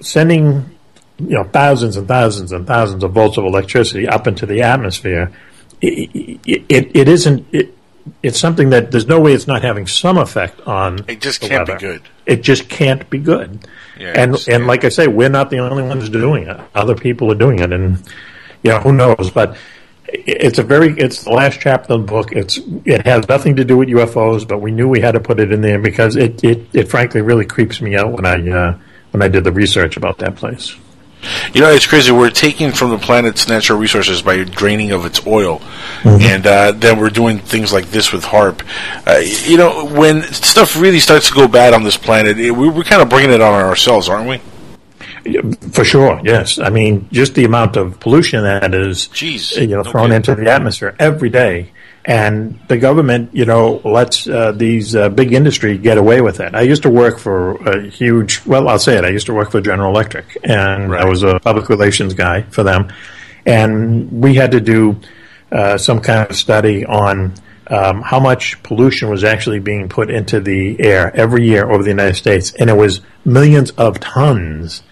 sending 0.00 0.76
you 1.18 1.34
know 1.34 1.44
thousands 1.44 1.96
and 1.96 2.06
thousands 2.06 2.52
and 2.52 2.66
thousands 2.66 3.02
of 3.02 3.12
volts 3.12 3.38
of 3.38 3.44
electricity 3.44 4.06
up 4.06 4.26
into 4.26 4.44
the 4.44 4.62
atmosphere 4.62 5.32
it, 5.80 6.40
it, 6.46 6.90
it 6.94 7.08
isn't 7.08 7.46
it, 7.52 7.75
it's 8.22 8.38
something 8.38 8.70
that 8.70 8.90
there's 8.90 9.06
no 9.06 9.20
way 9.20 9.32
it's 9.32 9.46
not 9.46 9.62
having 9.62 9.86
some 9.86 10.18
effect 10.18 10.60
on 10.66 11.04
It 11.08 11.20
just 11.20 11.40
can't 11.40 11.66
be 11.66 11.74
good. 11.74 12.02
it 12.24 12.42
just 12.42 12.68
can't 12.68 13.08
be 13.10 13.18
good. 13.18 13.66
Yeah, 13.98 14.12
and 14.14 14.36
and 14.48 14.66
like 14.66 14.84
I 14.84 14.90
say 14.90 15.06
we're 15.06 15.28
not 15.28 15.50
the 15.50 15.58
only 15.58 15.82
ones 15.82 16.08
doing 16.08 16.46
it. 16.46 16.60
Other 16.74 16.94
people 16.94 17.30
are 17.32 17.36
doing 17.36 17.58
it 17.60 17.72
and 17.72 17.98
you 18.62 18.70
know 18.70 18.80
who 18.80 18.92
knows? 18.92 19.30
But 19.30 19.56
it's 20.08 20.58
a 20.58 20.62
very 20.62 20.96
it's 20.98 21.24
the 21.24 21.30
last 21.30 21.60
chapter 21.60 21.94
of 21.94 22.02
the 22.02 22.06
book. 22.06 22.32
It's 22.32 22.58
it 22.84 23.06
has 23.06 23.28
nothing 23.28 23.56
to 23.56 23.64
do 23.64 23.76
with 23.76 23.88
UFOs 23.88 24.46
but 24.46 24.58
we 24.58 24.70
knew 24.70 24.88
we 24.88 25.00
had 25.00 25.12
to 25.12 25.20
put 25.20 25.40
it 25.40 25.52
in 25.52 25.60
there 25.60 25.78
because 25.80 26.16
it 26.16 26.42
it, 26.44 26.66
it 26.72 26.88
frankly 26.88 27.22
really 27.22 27.44
creeps 27.46 27.80
me 27.80 27.96
out 27.96 28.12
when 28.12 28.26
I 28.26 28.50
uh, 28.50 28.78
when 29.12 29.22
I 29.22 29.28
did 29.28 29.44
the 29.44 29.52
research 29.52 29.96
about 29.96 30.18
that 30.18 30.36
place 30.36 30.76
You 31.52 31.60
know, 31.60 31.70
it's 31.70 31.86
crazy. 31.86 32.10
We're 32.12 32.30
taking 32.30 32.72
from 32.72 32.90
the 32.90 32.98
planet's 32.98 33.48
natural 33.48 33.78
resources 33.78 34.22
by 34.22 34.44
draining 34.44 34.92
of 34.92 35.04
its 35.04 35.26
oil, 35.26 35.60
Mhm. 36.02 36.20
and 36.22 36.46
uh, 36.46 36.72
then 36.72 36.98
we're 36.98 37.10
doing 37.10 37.38
things 37.38 37.72
like 37.72 37.90
this 37.90 38.12
with 38.12 38.24
HAARP. 38.24 38.60
Uh, 39.06 39.18
you 39.44 39.56
know, 39.56 39.86
when 39.86 40.22
stuff 40.32 40.76
really 40.80 41.00
starts 41.00 41.28
to 41.28 41.34
go 41.34 41.48
bad 41.48 41.74
on 41.74 41.82
this 41.84 41.96
planet, 41.96 42.38
it, 42.38 42.50
we, 42.50 42.68
we're 42.68 42.84
kind 42.84 43.02
of 43.02 43.08
bringing 43.08 43.30
it 43.32 43.40
on 43.40 43.54
ourselves, 43.54 44.08
aren't 44.08 44.28
we? 44.28 44.40
For 45.72 45.84
sure, 45.84 46.20
yes. 46.22 46.58
I 46.58 46.70
mean, 46.70 47.08
just 47.10 47.34
the 47.34 47.44
amount 47.44 47.76
of 47.76 47.98
pollution 47.98 48.44
that 48.44 48.72
is, 48.74 49.08
Jeez, 49.12 49.56
you 49.60 49.66
know, 49.76 49.82
thrown 49.82 50.12
into 50.12 50.34
the 50.36 50.48
atmosphere 50.50 50.94
every 51.00 51.30
day, 51.30 51.72
and 52.06 52.56
the 52.68 52.78
government, 52.78 53.34
you 53.34 53.44
know, 53.44 53.80
lets 53.84 54.28
uh, 54.28 54.52
these 54.52 54.94
uh, 54.94 55.08
big 55.08 55.32
industry 55.32 55.76
get 55.76 55.98
away 55.98 56.20
with 56.20 56.38
it. 56.38 56.54
I 56.54 56.62
used 56.62 56.84
to 56.84 56.90
work 56.90 57.18
for 57.18 57.56
a 57.68 57.90
huge, 57.90 58.46
well, 58.46 58.68
I'll 58.68 58.78
say 58.78 58.96
it. 58.96 59.04
I 59.04 59.08
used 59.08 59.26
to 59.26 59.34
work 59.34 59.50
for 59.50 59.60
General 59.60 59.90
Electric, 59.90 60.38
and 60.44 60.94
I 60.94 61.04
was 61.04 61.24
a 61.24 61.40
public 61.40 61.68
relations 61.68 62.14
guy 62.14 62.42
for 62.42 62.62
them, 62.62 62.92
and 63.44 64.22
we 64.22 64.34
had 64.34 64.52
to 64.52 64.60
do 64.60 65.00
uh, 65.50 65.76
some 65.76 66.00
kind 66.00 66.30
of 66.30 66.36
study 66.36 66.86
on. 66.86 67.34
Um, 67.68 68.00
how 68.00 68.20
much 68.20 68.62
pollution 68.62 69.10
was 69.10 69.24
actually 69.24 69.58
being 69.58 69.88
put 69.88 70.08
into 70.08 70.38
the 70.38 70.78
air 70.78 71.10
every 71.16 71.48
year 71.48 71.68
over 71.68 71.82
the 71.82 71.90
United 71.90 72.14
States, 72.14 72.54
and 72.54 72.70
it 72.70 72.76
was 72.76 73.00
millions 73.24 73.72
of 73.72 73.98
tons 73.98 74.84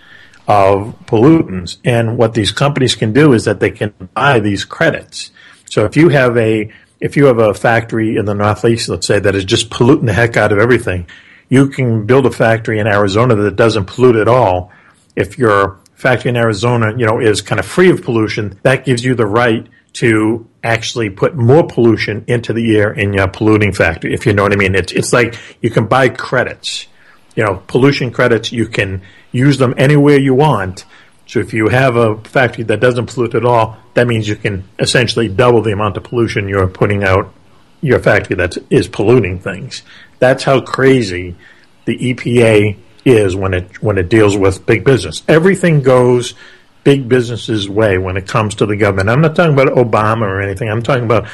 of 0.49 0.99
pollutants. 1.07 1.77
And 1.85 2.19
what 2.19 2.35
these 2.35 2.51
companies 2.51 2.97
can 2.97 3.12
do 3.12 3.32
is 3.32 3.45
that 3.45 3.61
they 3.61 3.70
can 3.70 3.95
buy 4.12 4.41
these 4.41 4.65
credits. 4.65 5.31
So 5.70 5.85
if 5.85 5.97
you 5.97 6.09
have 6.09 6.36
a 6.36 6.73
if 7.05 7.19
you 7.19 7.27
have 7.27 7.39
a 7.39 7.53
factory 7.53 8.17
in 8.17 8.25
the 8.25 8.35
Northeast, 8.35 8.89
let's 8.89 9.07
say, 9.07 9.19
that 9.19 9.35
is 9.35 9.45
just 9.45 9.69
polluting 9.69 10.07
the 10.07 10.15
heck 10.15 10.39
out 10.39 10.53
of 10.53 10.59
everything, 10.59 11.07
you 11.51 11.69
can 11.69 12.07
build 12.07 12.25
a 12.25 12.31
factory 12.31 12.79
in 12.79 12.87
Arizona 12.87 13.35
that 13.35 13.57
doesn't 13.57 13.85
pollute 13.85 14.17
at 14.17 14.27
all. 14.27 14.73
If 15.15 15.37
your 15.37 15.81
factory 15.93 16.31
in 16.31 16.37
Arizona, 16.39 16.95
you 16.97 17.05
know, 17.05 17.21
is 17.21 17.43
kind 17.43 17.59
of 17.59 17.67
free 17.67 17.91
of 17.91 18.03
pollution, 18.03 18.59
that 18.63 18.87
gives 18.87 19.05
you 19.05 19.15
the 19.15 19.27
right 19.27 19.69
to 20.01 20.49
actually 20.63 21.11
put 21.11 21.37
more 21.37 21.67
pollution 21.67 22.25
into 22.27 22.55
the 22.55 22.75
air 22.75 22.91
in 22.91 23.13
your 23.13 23.29
polluting 23.29 23.75
factory, 23.75 24.15
if 24.15 24.25
you 24.25 24.33
know 24.33 24.43
what 24.43 24.55
I 24.55 24.57
mean. 24.57 24.75
It's, 24.75 24.93
it's 24.93 25.13
like 25.13 25.37
you 25.61 25.69
can 25.69 25.87
buy 25.87 26.09
credits 26.09 26.87
you 27.35 27.45
know, 27.45 27.63
pollution 27.67 28.11
credits, 28.13 28.53
you 28.53 28.67
can 28.67 29.03
use 29.33 29.59
them 29.59 29.75
anywhere 29.77 30.19
you 30.19 30.35
want. 30.35 30.85
So 31.27 31.41
if 31.41 31.55
you 31.55 31.69
have 31.69 31.97
a 31.97 32.19
factory 32.19 32.65
that 32.65 32.81
doesn't 32.81 33.07
pollute 33.07 33.35
at 33.35 33.45
all, 33.45 33.77
that 33.95 34.07
means 34.07 34.29
you 34.29 34.37
can 34.37 34.65
essentially 34.79 35.29
double 35.29 35.63
the 35.63 35.73
amount 35.73 35.97
of 35.97 36.05
pollution 36.05 36.49
you're 36.49 36.69
putting 36.69 37.03
out 37.03 37.33
your 37.81 37.99
factory 37.99 38.37
that 38.37 38.57
is 38.71 38.89
polluting 38.89 39.39
things. 39.39 39.83
That's 40.19 40.45
how 40.45 40.61
crazy 40.61 41.37
the 41.85 41.97
EPA 41.99 42.77
is 43.05 43.37
when 43.37 43.53
it 43.53 43.83
when 43.83 43.99
it 43.99 44.09
deals 44.09 44.37
with 44.37 44.65
big 44.65 44.85
business. 44.85 45.23
Everything 45.29 45.83
goes 45.83 46.35
big 46.83 47.09
business's 47.09 47.69
way 47.69 47.99
when 47.99 48.17
it 48.17 48.27
comes 48.27 48.55
to 48.57 48.67
the 48.67 48.77
government. 48.77 49.09
I'm 49.09 49.21
not 49.21 49.37
talking 49.37 49.55
about 49.55 49.69
Obama 49.69 50.23
or 50.23 50.41
anything. 50.41 50.71
I'm 50.71 50.83
talking 50.83 51.05
about 51.05 51.27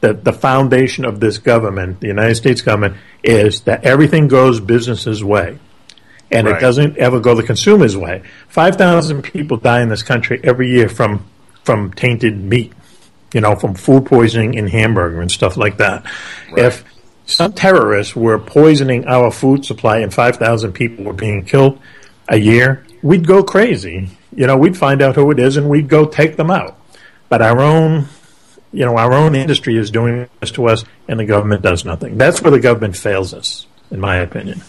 the, 0.00 0.12
the 0.12 0.32
foundation 0.32 1.04
of 1.04 1.20
this 1.20 1.38
government, 1.38 2.00
the 2.00 2.06
United 2.06 2.36
States 2.36 2.60
government, 2.60 2.96
is 3.24 3.62
that 3.62 3.84
everything 3.84 4.28
goes 4.28 4.60
business's 4.60 5.24
way. 5.24 5.58
And 6.30 6.46
Right. 6.46 6.56
it 6.56 6.60
doesn't 6.60 6.96
ever 6.98 7.20
go 7.20 7.34
the 7.34 7.42
consumer's 7.42 7.96
way. 7.96 8.22
5,000 8.48 9.22
people 9.22 9.56
die 9.56 9.80
in 9.80 9.88
this 9.88 10.02
country 10.02 10.40
every 10.44 10.70
year 10.70 10.88
from, 10.88 11.24
from 11.64 11.92
tainted 11.92 12.38
meat, 12.42 12.72
you 13.32 13.40
know, 13.40 13.54
from 13.54 13.74
food 13.74 14.04
poisoning 14.06 14.54
in 14.54 14.66
hamburger 14.68 15.20
and 15.20 15.30
stuff 15.30 15.56
like 15.56 15.78
that. 15.78 16.04
If 16.56 16.84
some 17.26 17.52
terrorists 17.52 18.14
were 18.14 18.38
poisoning 18.38 19.06
our 19.06 19.30
food 19.30 19.64
supply 19.64 19.98
and 19.98 20.12
5,000 20.12 20.72
people 20.72 21.04
were 21.04 21.12
being 21.14 21.44
killed 21.44 21.78
a 22.28 22.36
year, 22.38 22.84
we'd 23.02 23.26
go 23.26 23.42
crazy. 23.42 24.10
You 24.34 24.46
know, 24.46 24.56
we'd 24.56 24.76
find 24.76 25.00
out 25.00 25.14
who 25.14 25.30
it 25.30 25.38
is 25.38 25.56
and 25.56 25.68
we'd 25.68 25.88
go 25.88 26.04
take 26.04 26.36
them 26.36 26.50
out. 26.50 26.78
But 27.30 27.42
our 27.42 27.60
own 27.60 28.08
you 28.70 28.84
know, 28.84 28.98
our 28.98 29.14
own 29.14 29.34
industry 29.34 29.78
is 29.78 29.90
doing 29.90 30.28
this 30.40 30.50
to 30.52 30.66
us, 30.68 30.84
and 31.08 31.18
the 31.18 31.24
government 31.24 31.62
does 31.62 31.86
nothing. 31.86 32.18
That's 32.18 32.42
where 32.42 32.50
the 32.50 32.60
government 32.60 32.96
fails 32.96 33.32
us, 33.32 33.66
in 33.90 33.98
my 33.98 34.16
opinion. 34.16 34.60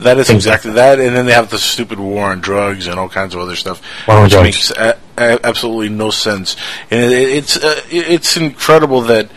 That 0.00 0.18
is 0.18 0.28
Things 0.28 0.46
like 0.46 0.54
exactly 0.56 0.72
that. 0.72 1.00
and 1.00 1.14
then 1.16 1.26
they 1.26 1.32
have 1.32 1.50
the 1.50 1.58
stupid 1.58 1.98
war 1.98 2.30
on 2.30 2.40
drugs 2.40 2.86
and 2.86 2.98
all 3.00 3.08
kinds 3.08 3.34
of 3.34 3.40
other 3.40 3.56
stuff, 3.56 3.82
War 4.06 4.22
which 4.22 4.32
drugs. 4.32 4.44
makes 4.44 4.70
a- 4.70 4.96
a- 5.16 5.40
absolutely 5.44 5.88
no 5.88 6.10
sense. 6.10 6.56
And 6.90 7.00
it, 7.12 7.12
it's 7.12 7.56
uh, 7.56 7.80
it- 7.90 8.08
it's 8.08 8.36
incredible 8.36 9.00
that 9.02 9.28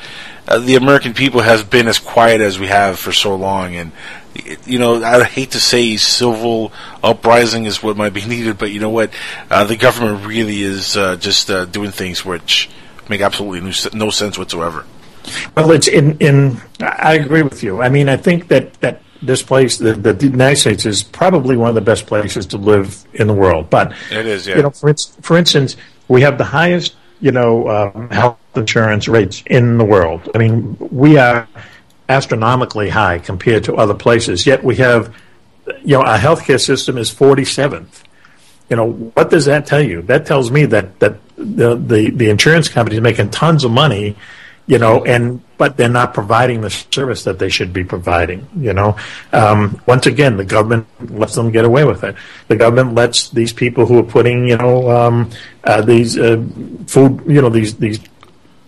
uh, 0.48 0.60
the 0.60 0.76
American 0.76 1.14
people 1.14 1.42
has 1.42 1.64
been 1.64 1.88
as 1.88 1.98
quiet 2.00 2.42
as 2.42 2.60
we 2.60 2.68
have 2.68 3.00
for 3.00 3.12
so 3.12 3.36
long. 3.36 3.76
And 3.76 3.92
you 4.66 4.78
know, 4.80 5.04
I 5.04 5.24
hate 5.24 5.52
to 5.52 5.60
say 5.60 5.98
civil 5.98 6.72
uprising 7.04 7.66
is 7.66 7.82
what 7.82 7.98
might 7.98 8.14
be 8.14 8.24
needed, 8.36 8.58
but 8.60 8.72
you 8.72 8.80
know 8.80 8.90
what? 8.90 9.12
Uh, 9.50 9.64
the 9.64 9.76
government 9.78 10.26
really 10.28 10.62
is 10.62 10.96
uh, 10.96 11.16
just 11.16 11.50
uh, 11.50 11.66
doing 11.66 11.92
things 11.92 12.24
which 12.24 12.70
make 13.10 13.22
absolutely 13.22 13.62
no, 13.62 14.06
no 14.06 14.10
sense 14.12 14.38
whatsoever. 14.38 14.86
Well, 15.58 15.72
it's 15.72 15.88
in, 15.88 16.18
in. 16.20 16.62
I 16.80 17.16
agree 17.16 17.42
with 17.42 17.64
you. 17.64 17.82
I 17.82 17.90
mean, 17.90 18.10
I 18.10 18.18
think 18.18 18.48
that, 18.50 18.74
that 18.82 19.02
this 19.22 19.42
place, 19.42 19.78
the, 19.78 19.94
the 19.94 20.28
United 20.28 20.58
States, 20.58 20.86
is 20.86 21.04
probably 21.04 21.56
one 21.56 21.70
of 21.70 21.76
the 21.76 21.82
best 21.82 22.08
places 22.08 22.46
to 22.48 22.58
live 22.58 23.06
in 23.14 23.28
the 23.28 23.34
world. 23.34 23.70
But 23.70 23.94
It 24.12 24.26
is, 24.26 24.48
yeah. 24.48 24.58
you 24.58 24.64
know, 24.64 24.72
for, 24.72 24.94
for 25.22 25.38
instance, 25.38 25.76
we 26.08 26.22
have 26.22 26.38
the 26.38 26.44
highest, 26.44 26.96
you 27.20 27.32
know, 27.32 27.70
um, 27.70 28.10
health 28.10 28.40
insurance 28.56 29.08
rates 29.08 29.44
in 29.46 29.78
the 29.78 29.86
world. 29.86 30.30
I 30.34 30.38
mean, 30.40 30.78
we 30.80 31.18
are 31.18 31.48
astronomically 32.10 32.90
high 32.90 33.20
compared 33.20 33.64
to 33.66 33.76
other 33.76 33.94
places. 33.94 34.46
Yet 34.46 34.64
we 34.64 34.76
have, 34.78 35.16
you 35.84 35.98
know, 35.98 36.04
our 36.04 36.18
healthcare 36.18 36.60
system 36.60 36.98
is 36.98 37.10
47th. 37.12 38.04
You 38.70 38.76
know, 38.78 38.92
what 38.92 39.30
does 39.30 39.46
that 39.46 39.66
tell 39.66 39.82
you? 39.82 40.02
That 40.04 40.26
tells 40.26 40.50
me 40.50 40.66
that 40.66 41.00
that 41.00 41.18
the 41.36 41.76
the, 41.76 42.10
the 42.10 42.30
insurance 42.30 42.70
companies 42.70 43.02
making 43.02 43.30
tons 43.32 43.64
of 43.64 43.72
money. 43.72 44.16
You 44.68 44.78
know, 44.78 45.04
and 45.04 45.42
but 45.62 45.78
they're 45.78 45.88
not 45.88 46.12
providing 46.12 46.62
the 46.62 46.72
service 46.72 47.24
that 47.26 47.38
they 47.38 47.48
should 47.48 47.72
be 47.72 47.84
providing. 47.84 48.48
You 48.58 48.74
know, 48.74 48.98
um, 49.32 49.80
once 49.86 50.08
again, 50.08 50.36
the 50.36 50.44
government 50.44 50.88
lets 51.12 51.36
them 51.36 51.52
get 51.52 51.66
away 51.66 51.84
with 51.84 52.04
it. 52.04 52.16
The 52.48 52.56
government 52.56 52.96
lets 52.96 53.30
these 53.30 53.54
people 53.54 53.86
who 53.86 54.00
are 54.00 54.10
putting, 54.18 54.48
you 54.48 54.58
know, 54.58 54.90
um, 54.90 55.30
uh, 55.64 55.84
these 55.84 56.18
uh, 56.18 56.44
food, 56.88 57.22
you 57.28 57.44
know, 57.44 57.50
these 57.50 57.78
these 57.78 58.00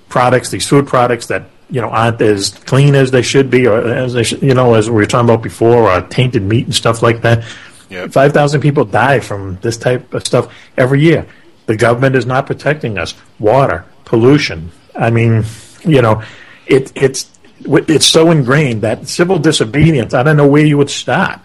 products, 0.08 0.52
these 0.52 0.68
food 0.70 0.86
products 0.86 1.26
that 1.34 1.50
you 1.72 1.82
know 1.82 1.90
aren't 1.90 2.22
as 2.22 2.52
clean 2.52 2.94
as 2.94 3.10
they 3.10 3.24
should 3.24 3.50
be, 3.50 3.66
or 3.66 3.82
as 3.88 4.14
they 4.14 4.22
should, 4.22 4.44
you 4.44 4.54
know, 4.54 4.76
as 4.76 4.88
we 4.88 4.98
were 4.98 5.08
talking 5.08 5.28
about 5.28 5.42
before, 5.42 5.90
or 5.90 6.00
tainted 6.02 6.44
meat 6.44 6.66
and 6.66 6.76
stuff 6.76 7.02
like 7.02 7.24
that. 7.24 7.44
Five 8.12 8.34
thousand 8.34 8.62
people 8.62 8.86
die 8.86 9.20
from 9.20 9.58
this 9.64 9.78
type 9.78 10.14
of 10.14 10.28
stuff 10.28 10.54
every 10.78 11.02
year. 11.02 11.26
The 11.66 11.76
government 11.76 12.16
is 12.16 12.28
not 12.28 12.46
protecting 12.46 13.00
us. 13.00 13.16
Water, 13.40 13.84
pollution. 14.06 14.70
I 14.96 15.10
mean, 15.10 15.44
you 15.84 16.04
know, 16.04 16.22
it, 16.68 16.92
it's 16.96 17.30
it's 17.66 18.06
so 18.06 18.32
ingrained 18.32 18.82
that 18.82 19.08
civil 19.08 19.40
disobedience. 19.40 20.14
I 20.14 20.24
don't 20.24 20.38
know 20.38 20.48
where 20.48 20.66
you 20.66 20.78
would 20.78 20.90
start. 20.90 21.40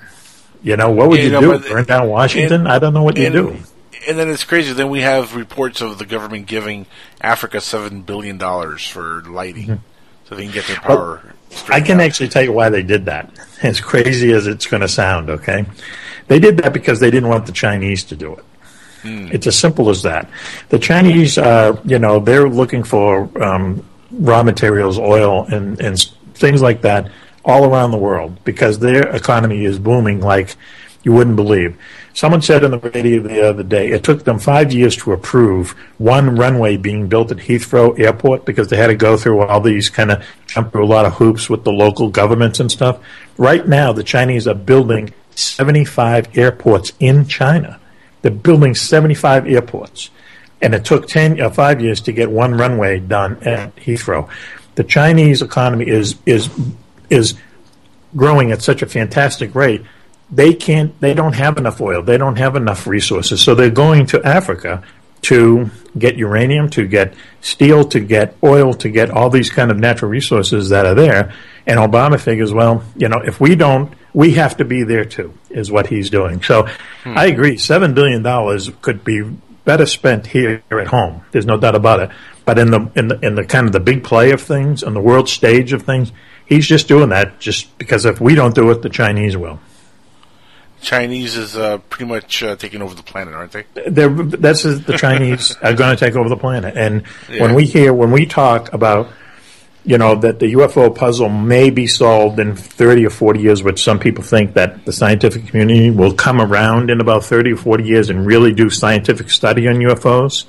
You 0.62 0.77
know, 0.77 0.90
what 0.90 1.09
would 1.11 1.19
you, 1.20 1.27
you 1.27 1.31
know, 1.31 1.59
do? 1.59 1.69
Burn 1.69 1.85
down 1.85 2.09
Washington? 2.09 2.66
I 2.66 2.78
don't 2.81 2.93
know 2.95 3.03
what 3.05 3.16
you 3.16 3.27
and- 3.27 3.35
do. 3.35 3.57
And 4.07 4.16
then 4.19 4.28
it's 4.31 4.45
crazy. 4.45 4.73
Then 4.73 4.90
we 4.90 5.01
have 5.01 5.35
reports 5.36 5.81
of 5.81 5.99
the 5.99 6.07
government 6.07 6.47
giving 6.47 6.86
Africa 7.20 7.61
seven 7.61 8.03
billion 8.03 8.39
dollars 8.39 8.86
for 8.86 9.23
lighting, 9.28 9.66
Mhm. 9.66 9.78
so 10.28 10.35
they 10.35 10.45
can 10.45 10.53
get 10.53 10.66
their 10.66 10.78
Well, 10.89 10.97
power. 10.97 11.35
I 11.69 11.81
can 11.81 12.01
actually 12.01 12.28
tell 12.28 12.43
you 12.43 12.53
why 12.53 12.69
they 12.70 12.82
did 12.82 13.05
that. 13.07 13.31
As 13.62 13.81
crazy 13.81 14.32
as 14.32 14.47
it's 14.47 14.66
going 14.66 14.82
to 14.82 14.89
sound, 14.89 15.28
okay? 15.31 15.65
They 16.28 16.39
did 16.39 16.59
that 16.59 16.73
because 16.73 17.01
they 17.01 17.11
didn't 17.11 17.28
want 17.28 17.47
the 17.47 17.53
Chinese 17.53 18.05
to 18.05 18.16
do 18.16 18.35
it. 18.35 18.45
It's 19.05 19.47
as 19.47 19.57
simple 19.59 19.89
as 19.90 20.03
that. 20.03 20.28
The 20.69 20.78
Chinese, 20.78 21.39
uh, 21.39 21.77
you 21.85 21.99
know, 21.99 22.19
they're 22.20 22.49
looking 22.49 22.82
for 22.82 23.28
um, 23.43 23.82
raw 24.19 24.43
materials, 24.43 24.99
oil, 24.99 25.45
and, 25.45 25.81
and 25.81 25.99
things 26.35 26.61
like 26.61 26.82
that 26.82 27.11
all 27.45 27.65
around 27.65 27.90
the 27.90 27.99
world 27.99 28.45
because 28.45 28.78
their 28.78 29.09
economy 29.09 29.65
is 29.65 29.78
booming 29.78 30.20
like 30.20 30.55
you 31.03 31.12
wouldn't 31.12 31.36
believe. 31.36 31.77
Someone 32.12 32.43
said 32.43 32.65
on 32.65 32.73
the 32.73 32.78
radio 32.78 33.23
the 33.23 33.49
other 33.49 33.62
day 33.62 33.90
it 33.90 34.03
took 34.03 34.24
them 34.24 34.39
five 34.39 34.73
years 34.73 34.97
to 34.97 35.12
approve 35.12 35.70
one 35.99 36.36
runway 36.36 36.77
being 36.77 37.09
built 37.09 37.31
at 37.31 37.39
Heathrow 37.39 37.99
Airport 37.99 38.45
because 38.45 38.69
they 38.69 38.77
had 38.77 38.89
to 38.89 38.97
go 38.97 39.16
through 39.16 39.40
all 39.40 39.61
these 39.61 39.89
kind 39.89 40.11
of 40.11 40.27
jump 40.47 40.73
through 40.73 40.85
a 40.85 40.86
lot 40.86 41.07
of 41.07 41.15
hoops 41.15 41.49
with 41.49 41.65
the 41.65 41.70
local 41.70 42.11
governments 42.11 42.61
and 42.61 42.70
stuff. 42.70 42.99
Right 43.36 43.66
now, 43.66 43.93
the 43.93 44.03
Chinese 44.03 44.49
are 44.49 44.55
building 44.55 45.15
75 45.31 46.36
airports 46.36 46.93
in 46.99 47.27
China. 47.27 47.81
They're 48.23 48.32
building 48.32 48.74
75 48.74 49.47
airports. 49.47 50.11
And 50.60 50.74
it 50.74 50.85
took 50.85 51.06
10, 51.06 51.40
uh, 51.40 51.51
five 51.51 51.80
years 51.80 52.01
to 52.02 52.12
get 52.12 52.30
one 52.30 52.55
runway 52.55 52.98
done 52.98 53.39
at 53.43 53.74
Heathrow. 53.76 54.28
The 54.74 54.85
Chinese 54.85 55.43
economy 55.43 55.89
is, 55.89 56.16
is, 56.26 56.51
is 57.10 57.35
growing 58.16 58.52
at 58.52 58.62
such 58.62 58.82
a 58.82 58.86
fantastic 58.86 59.55
rate. 59.55 59.82
They 60.30 60.55
can't, 60.55 60.98
they 61.01 61.14
don't 61.14 61.35
have 61.35 61.59
enough 61.59 61.80
oil. 61.80 62.02
They 62.02 62.18
don't 62.18 62.36
have 62.36 62.56
enough 62.56 62.86
resources. 62.86 63.40
So 63.40 63.55
they're 63.55 63.70
going 63.70 64.06
to 64.06 64.22
Africa 64.24 64.82
to 65.22 65.70
get 65.98 66.16
uranium, 66.16 66.70
to 66.70 66.86
get 66.86 67.14
steel, 67.40 67.85
to 67.85 68.01
get 68.01 68.36
oil, 68.43 68.74
to 68.74 68.89
get 68.89 69.10
all 69.10 69.30
these 69.30 69.51
kind 69.51 69.70
of 69.70 69.78
natural 69.78 70.10
resources 70.10 70.68
that 70.68 70.86
are 70.86 70.94
there. 70.94 71.32
And 71.66 71.78
Obama 71.78 72.20
figures, 72.20 72.52
well, 72.52 72.85
you 72.97 73.09
know, 73.09 73.20
if 73.24 73.40
we 73.40 73.56
don't 73.56 73.93
we 74.14 74.32
have 74.32 74.56
to 74.56 74.64
be 74.64 74.82
there 74.82 75.05
too, 75.05 75.32
is 75.51 75.70
what 75.70 75.86
he's 75.86 76.10
doing. 76.10 76.43
So 76.43 76.68
I 77.05 77.26
agree. 77.26 77.56
$7 77.56 77.94
billion 77.94 78.24
could 78.82 79.05
be 79.05 79.22
better 79.69 79.85
spent 79.85 80.27
here 80.28 80.62
at 80.70 80.86
home. 80.86 81.20
There's 81.31 81.45
no 81.45 81.59
doubt 81.59 81.74
about 81.74 82.01
it. 82.01 82.11
But 82.47 82.59
in 82.59 82.70
the, 82.70 82.90
in 82.97 83.09
the, 83.09 83.20
in 83.20 83.35
the 83.35 83.45
kind 83.45 83.66
of 83.66 83.73
the 83.73 83.81
big 83.81 84.03
play 84.03 84.31
of 84.31 84.40
things, 84.40 84.82
on 84.82 84.95
the 84.95 85.01
world 85.01 85.28
stage 85.28 85.74
of 85.74 85.82
things, 85.82 86.11
he's 86.47 86.66
just 86.66 86.89
doing 86.89 87.11
that 87.11 87.39
just 87.39 87.77
because 87.77 88.07
if 88.07 88.19
we 88.19 88.35
don't 88.35 88.55
do 88.55 88.70
it, 88.70 88.81
the 88.81 88.89
Chinese 88.89 89.36
will. 89.36 89.61
Chinese 90.81 91.36
is 91.36 91.55
uh, 91.55 91.77
pretty 91.90 92.07
much 92.09 92.43
uh, 92.43 92.57
taking 92.57 92.81
over 92.81 92.95
the 92.95 93.03
planet, 93.03 93.35
aren't 93.35 93.53
they? 93.53 93.65
They're, 93.86 94.09
that's 94.09 94.62
the 94.62 94.97
Chinese 94.97 95.55
are 95.62 95.74
going 95.74 95.95
to 95.95 96.03
take 96.03 96.16
over 96.16 96.31
the 96.31 96.36
planet. 96.36 96.74
And 96.74 97.03
Yeah. 97.28 97.43
when 97.43 97.55
we 97.55 97.66
hear, 97.66 97.93
when 97.93 98.11
we 98.11 98.24
talk 98.24 98.73
about, 98.73 99.11
you 99.89 99.97
know, 99.97 100.15
that 100.16 100.39
the 100.39 100.52
UFO 100.52 100.94
puzzle 100.94 101.31
may 101.31 101.70
be 101.70 101.86
solved 101.86 102.39
in 102.39 102.55
30 102.55 103.06
or 103.06 103.10
40 103.10 103.40
years, 103.40 103.62
which 103.62 103.82
some 103.82 103.98
people 103.98 104.23
think 104.23 104.52
that 104.52 104.85
the 104.85 104.93
scientific 104.93 105.47
community 105.47 105.90
will 105.90 106.12
come 106.12 106.43
around 106.43 106.90
in 106.90 107.01
about 107.01 107.24
30 107.24 107.52
or 107.52 107.56
40 107.56 107.85
years 107.85 108.10
and 108.10 108.27
really 108.27 108.52
do 108.52 108.69
scientific 108.69 109.31
study 109.31 109.66
on 109.66 109.77
UFOs, 109.77 110.44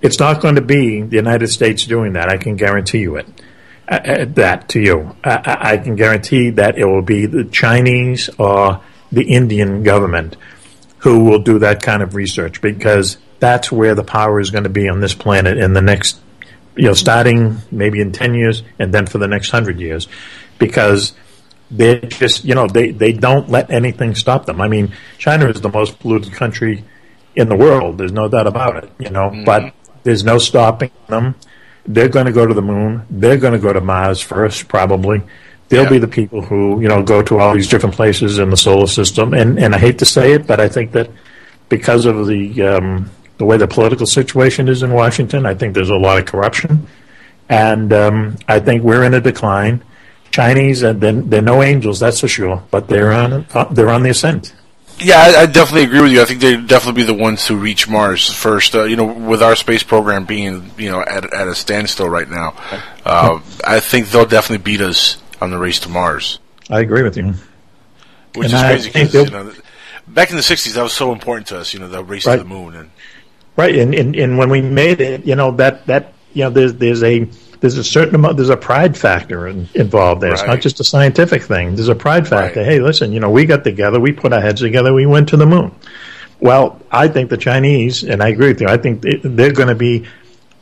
it's 0.00 0.18
not 0.18 0.42
going 0.42 0.56
to 0.56 0.62
be 0.62 1.00
the 1.00 1.14
United 1.14 1.46
States 1.46 1.86
doing 1.86 2.14
that. 2.14 2.28
I 2.28 2.38
can 2.38 2.56
guarantee 2.56 2.98
you 2.98 3.14
it. 3.14 3.28
Uh, 3.88 3.94
uh, 3.94 4.24
that 4.34 4.68
to 4.70 4.80
you. 4.80 5.14
I, 5.22 5.30
I 5.30 5.70
I 5.72 5.76
can 5.76 5.94
guarantee 5.94 6.50
that 6.50 6.76
it 6.76 6.84
will 6.84 7.02
be 7.02 7.26
the 7.26 7.44
Chinese 7.44 8.30
or 8.36 8.80
the 9.12 9.22
Indian 9.22 9.84
government 9.84 10.36
who 10.98 11.24
will 11.24 11.40
do 11.40 11.60
that 11.60 11.82
kind 11.82 12.02
of 12.02 12.16
research 12.16 12.60
because 12.60 13.16
that's 13.38 13.70
where 13.70 13.94
the 13.94 14.04
power 14.04 14.40
is 14.40 14.50
going 14.50 14.64
to 14.64 14.70
be 14.70 14.88
on 14.88 15.00
this 15.00 15.14
planet 15.14 15.58
in 15.58 15.72
the 15.72 15.82
next, 15.82 16.20
you 16.76 16.84
know, 16.84 16.94
starting 16.94 17.58
maybe 17.70 18.00
in 18.00 18.12
10 18.12 18.34
years 18.34 18.62
and 18.78 18.92
then 18.92 19.06
for 19.06 19.18
the 19.18 19.28
next 19.28 19.52
100 19.52 19.80
years 19.80 20.08
because 20.58 21.12
they 21.70 22.00
just, 22.00 22.44
you 22.44 22.54
know, 22.54 22.66
they, 22.66 22.90
they 22.90 23.12
don't 23.12 23.48
let 23.48 23.70
anything 23.70 24.14
stop 24.14 24.46
them. 24.46 24.60
I 24.60 24.68
mean, 24.68 24.92
China 25.18 25.48
is 25.48 25.60
the 25.60 25.68
most 25.68 25.98
polluted 25.98 26.32
country 26.32 26.84
in 27.34 27.48
the 27.48 27.56
world. 27.56 27.98
There's 27.98 28.12
no 28.12 28.28
doubt 28.28 28.46
about 28.46 28.84
it, 28.84 28.90
you 28.98 29.10
know, 29.10 29.42
but 29.44 29.72
there's 30.02 30.24
no 30.24 30.38
stopping 30.38 30.90
them. 31.08 31.34
They're 31.86 32.08
going 32.08 32.26
to 32.26 32.32
go 32.32 32.46
to 32.46 32.54
the 32.54 32.62
moon. 32.62 33.06
They're 33.10 33.38
going 33.38 33.54
to 33.54 33.58
go 33.58 33.72
to 33.72 33.80
Mars 33.80 34.20
first, 34.20 34.68
probably. 34.68 35.22
They'll 35.68 35.88
be 35.88 35.98
the 35.98 36.08
people 36.08 36.42
who, 36.42 36.80
you 36.82 36.88
know, 36.88 37.02
go 37.02 37.22
to 37.22 37.38
all 37.38 37.54
these 37.54 37.68
different 37.68 37.94
places 37.94 38.38
in 38.38 38.50
the 38.50 38.56
solar 38.56 38.86
system. 38.86 39.32
And, 39.32 39.58
and 39.58 39.74
I 39.74 39.78
hate 39.78 39.98
to 40.00 40.04
say 40.04 40.32
it, 40.32 40.46
but 40.46 40.60
I 40.60 40.68
think 40.68 40.92
that 40.92 41.10
because 41.70 42.04
of 42.04 42.26
the, 42.26 42.62
um, 42.62 43.10
the 43.42 43.46
way 43.46 43.56
the 43.56 43.66
political 43.66 44.06
situation 44.06 44.68
is 44.68 44.84
in 44.84 44.92
Washington, 44.92 45.46
I 45.46 45.54
think 45.54 45.74
there's 45.74 45.90
a 45.90 45.96
lot 45.96 46.16
of 46.20 46.26
corruption. 46.26 46.86
And 47.48 47.92
um, 47.92 48.36
I 48.46 48.60
think 48.60 48.84
we're 48.84 49.02
in 49.02 49.14
a 49.14 49.20
decline. 49.20 49.82
Chinese, 50.30 50.82
and 50.84 51.00
they're, 51.00 51.12
they're 51.12 51.42
no 51.42 51.60
angels, 51.62 51.98
that's 52.00 52.20
for 52.20 52.28
sure, 52.28 52.62
but 52.70 52.86
they're 52.88 53.12
on, 53.12 53.44
uh, 53.52 53.64
they're 53.64 53.90
on 53.90 54.02
the 54.04 54.10
ascent. 54.10 54.54
Yeah, 54.98 55.16
I, 55.18 55.42
I 55.42 55.46
definitely 55.46 55.82
agree 55.82 56.00
with 56.00 56.12
you. 56.12 56.22
I 56.22 56.24
think 56.24 56.40
they'd 56.40 56.66
definitely 56.68 57.02
be 57.02 57.06
the 57.06 57.14
ones 57.20 57.46
who 57.46 57.56
reach 57.56 57.88
Mars 57.88 58.30
first. 58.32 58.74
Uh, 58.76 58.84
you 58.84 58.94
know, 58.96 59.04
with 59.12 59.42
our 59.42 59.56
space 59.56 59.82
program 59.82 60.24
being 60.24 60.70
you 60.78 60.88
know 60.90 61.00
at 61.02 61.34
at 61.34 61.48
a 61.48 61.54
standstill 61.54 62.08
right 62.08 62.30
now, 62.30 62.54
uh, 63.04 63.40
I 63.66 63.80
think 63.80 64.08
they'll 64.10 64.24
definitely 64.24 64.62
beat 64.62 64.80
us 64.80 65.18
on 65.40 65.50
the 65.50 65.58
race 65.58 65.80
to 65.80 65.88
Mars, 65.88 66.38
I 66.70 66.80
agree 66.80 67.02
with 67.02 67.16
you. 67.16 67.34
which 68.36 68.46
And 68.46 68.54
is 68.54 68.62
I 68.62 68.68
crazy 68.72 68.88
because 68.90 69.14
you 69.14 69.30
know 69.30 69.52
back 70.06 70.30
in 70.30 70.36
the 70.36 70.42
'60s 70.42 70.74
that 70.74 70.82
was 70.82 70.92
so 70.94 71.12
important 71.12 71.48
to 71.48 71.58
us. 71.58 71.74
You 71.74 71.80
know, 71.80 71.88
the 71.88 72.02
race 72.04 72.24
Right. 72.26 72.36
to 72.36 72.42
the 72.42 72.48
moon 72.48 72.74
and 72.76 72.90
Right, 73.54 73.76
and, 73.76 73.94
and 73.94 74.16
and 74.16 74.38
when 74.38 74.48
we 74.48 74.62
made 74.62 75.00
it, 75.00 75.26
you 75.26 75.34
know 75.34 75.50
that 75.52 75.86
that 75.86 76.14
you 76.32 76.44
know 76.44 76.50
there's 76.50 76.74
there's 76.74 77.02
a 77.02 77.24
there's 77.60 77.76
a 77.76 77.84
certain 77.84 78.14
amount 78.14 78.36
there's 78.36 78.48
a 78.48 78.56
pride 78.56 78.96
factor 78.96 79.46
in, 79.46 79.68
involved 79.74 80.22
there. 80.22 80.32
It's 80.32 80.42
not 80.42 80.60
just 80.60 80.80
a 80.80 80.84
scientific 80.84 81.42
thing. 81.42 81.74
There's 81.74 81.88
a 81.88 81.94
pride 81.94 82.26
factor. 82.26 82.64
Hey, 82.64 82.80
listen, 82.80 83.12
you 83.12 83.20
know 83.20 83.30
we 83.30 83.44
got 83.44 83.62
together, 83.62 84.00
we 84.00 84.12
put 84.12 84.32
our 84.32 84.40
heads 84.40 84.60
together, 84.60 84.94
we 84.94 85.06
went 85.06 85.28
to 85.30 85.36
the 85.36 85.46
moon. 85.46 85.74
Well, 86.40 86.80
I 86.90 87.08
think 87.08 87.30
the 87.30 87.36
Chinese, 87.36 88.02
and 88.02 88.22
I 88.22 88.28
agree 88.28 88.48
with 88.48 88.60
you. 88.60 88.68
I 88.68 88.76
think 88.76 89.02
they're 89.02 89.52
going 89.52 89.68
to 89.68 89.74
be 89.74 90.06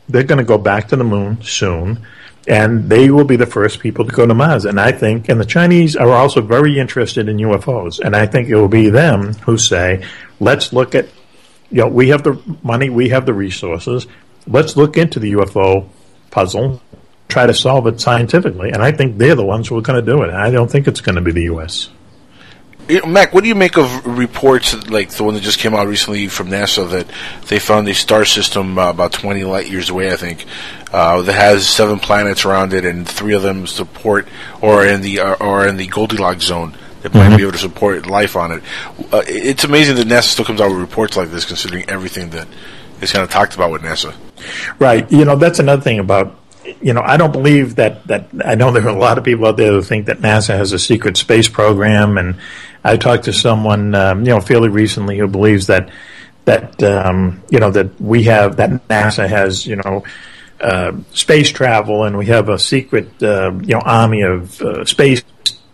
they're 0.09 0.23
going 0.23 0.37
to 0.39 0.45
go 0.45 0.57
back 0.57 0.89
to 0.89 0.95
the 0.95 1.03
moon 1.03 1.41
soon, 1.41 2.05
and 2.47 2.89
they 2.89 3.09
will 3.09 3.23
be 3.23 3.35
the 3.35 3.45
first 3.45 3.79
people 3.79 4.05
to 4.05 4.11
go 4.11 4.25
to 4.25 4.33
Mars. 4.33 4.65
And 4.65 4.79
I 4.79 4.91
think, 4.91 5.29
and 5.29 5.39
the 5.39 5.45
Chinese 5.45 5.95
are 5.95 6.11
also 6.11 6.41
very 6.41 6.77
interested 6.77 7.29
in 7.29 7.37
UFOs, 7.37 7.99
and 7.99 8.15
I 8.15 8.27
think 8.27 8.49
it 8.49 8.55
will 8.55 8.67
be 8.67 8.89
them 8.89 9.33
who 9.33 9.57
say, 9.57 10.05
let's 10.39 10.73
look 10.73 10.93
at 10.93 11.07
you 11.71 11.81
know, 11.81 11.87
we 11.87 12.09
have 12.09 12.23
the 12.23 12.41
money, 12.63 12.89
we 12.89 13.09
have 13.09 13.25
the 13.25 13.33
resources. 13.33 14.05
Let's 14.45 14.75
look 14.75 14.97
into 14.97 15.19
the 15.19 15.33
UFO 15.33 15.87
puzzle, 16.29 16.81
try 17.29 17.45
to 17.45 17.53
solve 17.53 17.87
it 17.87 18.01
scientifically. 18.01 18.71
And 18.71 18.83
I 18.83 18.91
think 18.91 19.17
they're 19.17 19.35
the 19.35 19.45
ones 19.45 19.69
who 19.69 19.77
are 19.77 19.81
going 19.81 20.03
to 20.03 20.11
do 20.11 20.21
it. 20.23 20.31
I 20.31 20.51
don't 20.51 20.69
think 20.69 20.87
it's 20.87 21.01
going 21.01 21.15
to 21.15 21.21
be 21.21 21.31
the 21.31 21.43
U.S. 21.43 21.89
Mack, 23.07 23.33
what 23.33 23.43
do 23.43 23.47
you 23.47 23.55
make 23.55 23.77
of 23.77 24.05
reports 24.05 24.89
like 24.89 25.11
the 25.11 25.23
one 25.23 25.35
that 25.35 25.43
just 25.43 25.59
came 25.59 25.73
out 25.73 25.87
recently 25.87 26.27
from 26.27 26.49
NASA 26.49 26.89
that 26.89 27.07
they 27.47 27.57
found 27.57 27.87
a 27.87 27.93
star 27.93 28.25
system 28.25 28.77
uh, 28.77 28.89
about 28.89 29.13
20 29.13 29.45
light 29.45 29.69
years 29.69 29.89
away, 29.89 30.11
I 30.11 30.17
think, 30.17 30.45
uh, 30.91 31.21
that 31.21 31.33
has 31.33 31.69
seven 31.69 31.99
planets 31.99 32.43
around 32.43 32.73
it, 32.73 32.83
and 32.83 33.07
three 33.07 33.33
of 33.33 33.43
them 33.43 33.65
support 33.65 34.27
or 34.61 34.85
in 34.85 35.01
the 35.01 35.21
uh, 35.21 35.35
or 35.35 35.65
in 35.67 35.77
the 35.77 35.87
Goldilocks 35.87 36.45
zone 36.45 36.75
that 37.01 37.13
might 37.13 37.29
Mhm. 37.31 37.37
be 37.37 37.43
able 37.43 37.51
to 37.53 37.57
support 37.57 38.07
life 38.07 38.35
on 38.35 38.51
it. 38.51 38.63
Uh, 39.11 39.21
it's 39.27 39.63
amazing 39.63 39.95
that 39.95 40.07
NASA 40.07 40.23
still 40.29 40.45
comes 40.45 40.61
out 40.61 40.69
with 40.69 40.79
reports 40.79 41.17
like 41.17 41.31
this, 41.31 41.45
considering 41.45 41.83
everything 41.87 42.29
that 42.31 42.47
is 43.01 43.11
kind 43.11 43.23
of 43.23 43.29
talked 43.29 43.55
about 43.55 43.71
with 43.71 43.81
NASA. 43.81 44.13
Right. 44.79 45.11
You 45.11 45.25
know, 45.25 45.35
that's 45.35 45.59
another 45.59 45.81
thing 45.81 45.99
about, 45.99 46.35
you 46.81 46.93
know, 46.93 47.01
I 47.03 47.17
don't 47.17 47.31
believe 47.31 47.75
that, 47.75 48.05
that, 48.07 48.27
I 48.45 48.55
know 48.55 48.71
there 48.71 48.85
are 48.85 48.89
a 48.89 48.99
lot 48.99 49.17
of 49.17 49.23
people 49.23 49.47
out 49.47 49.57
there 49.57 49.71
who 49.71 49.81
think 49.81 50.05
that 50.05 50.21
NASA 50.21 50.55
has 50.55 50.71
a 50.73 50.79
secret 50.79 51.17
space 51.17 51.49
program. 51.49 52.17
And 52.17 52.35
I 52.83 52.97
talked 52.97 53.25
to 53.25 53.33
someone, 53.33 53.95
um, 53.95 54.19
you 54.23 54.29
know, 54.29 54.39
fairly 54.39 54.69
recently 54.69 55.17
who 55.17 55.27
believes 55.27 55.67
that, 55.67 55.89
that, 56.45 56.81
um, 56.83 57.41
you 57.49 57.59
know, 57.59 57.71
that 57.71 57.99
we 57.99 58.23
have, 58.23 58.57
that 58.57 58.87
NASA 58.87 59.27
has, 59.27 59.65
you 59.65 59.75
know, 59.77 60.03
uh, 60.59 60.91
space 61.13 61.49
travel 61.49 62.03
and 62.03 62.15
we 62.17 62.27
have 62.27 62.47
a 62.49 62.59
secret, 62.59 63.09
uh, 63.23 63.51
you 63.61 63.73
know, 63.73 63.81
army 63.83 64.21
of 64.21 64.61
uh, 64.61 64.85
space 64.85 65.23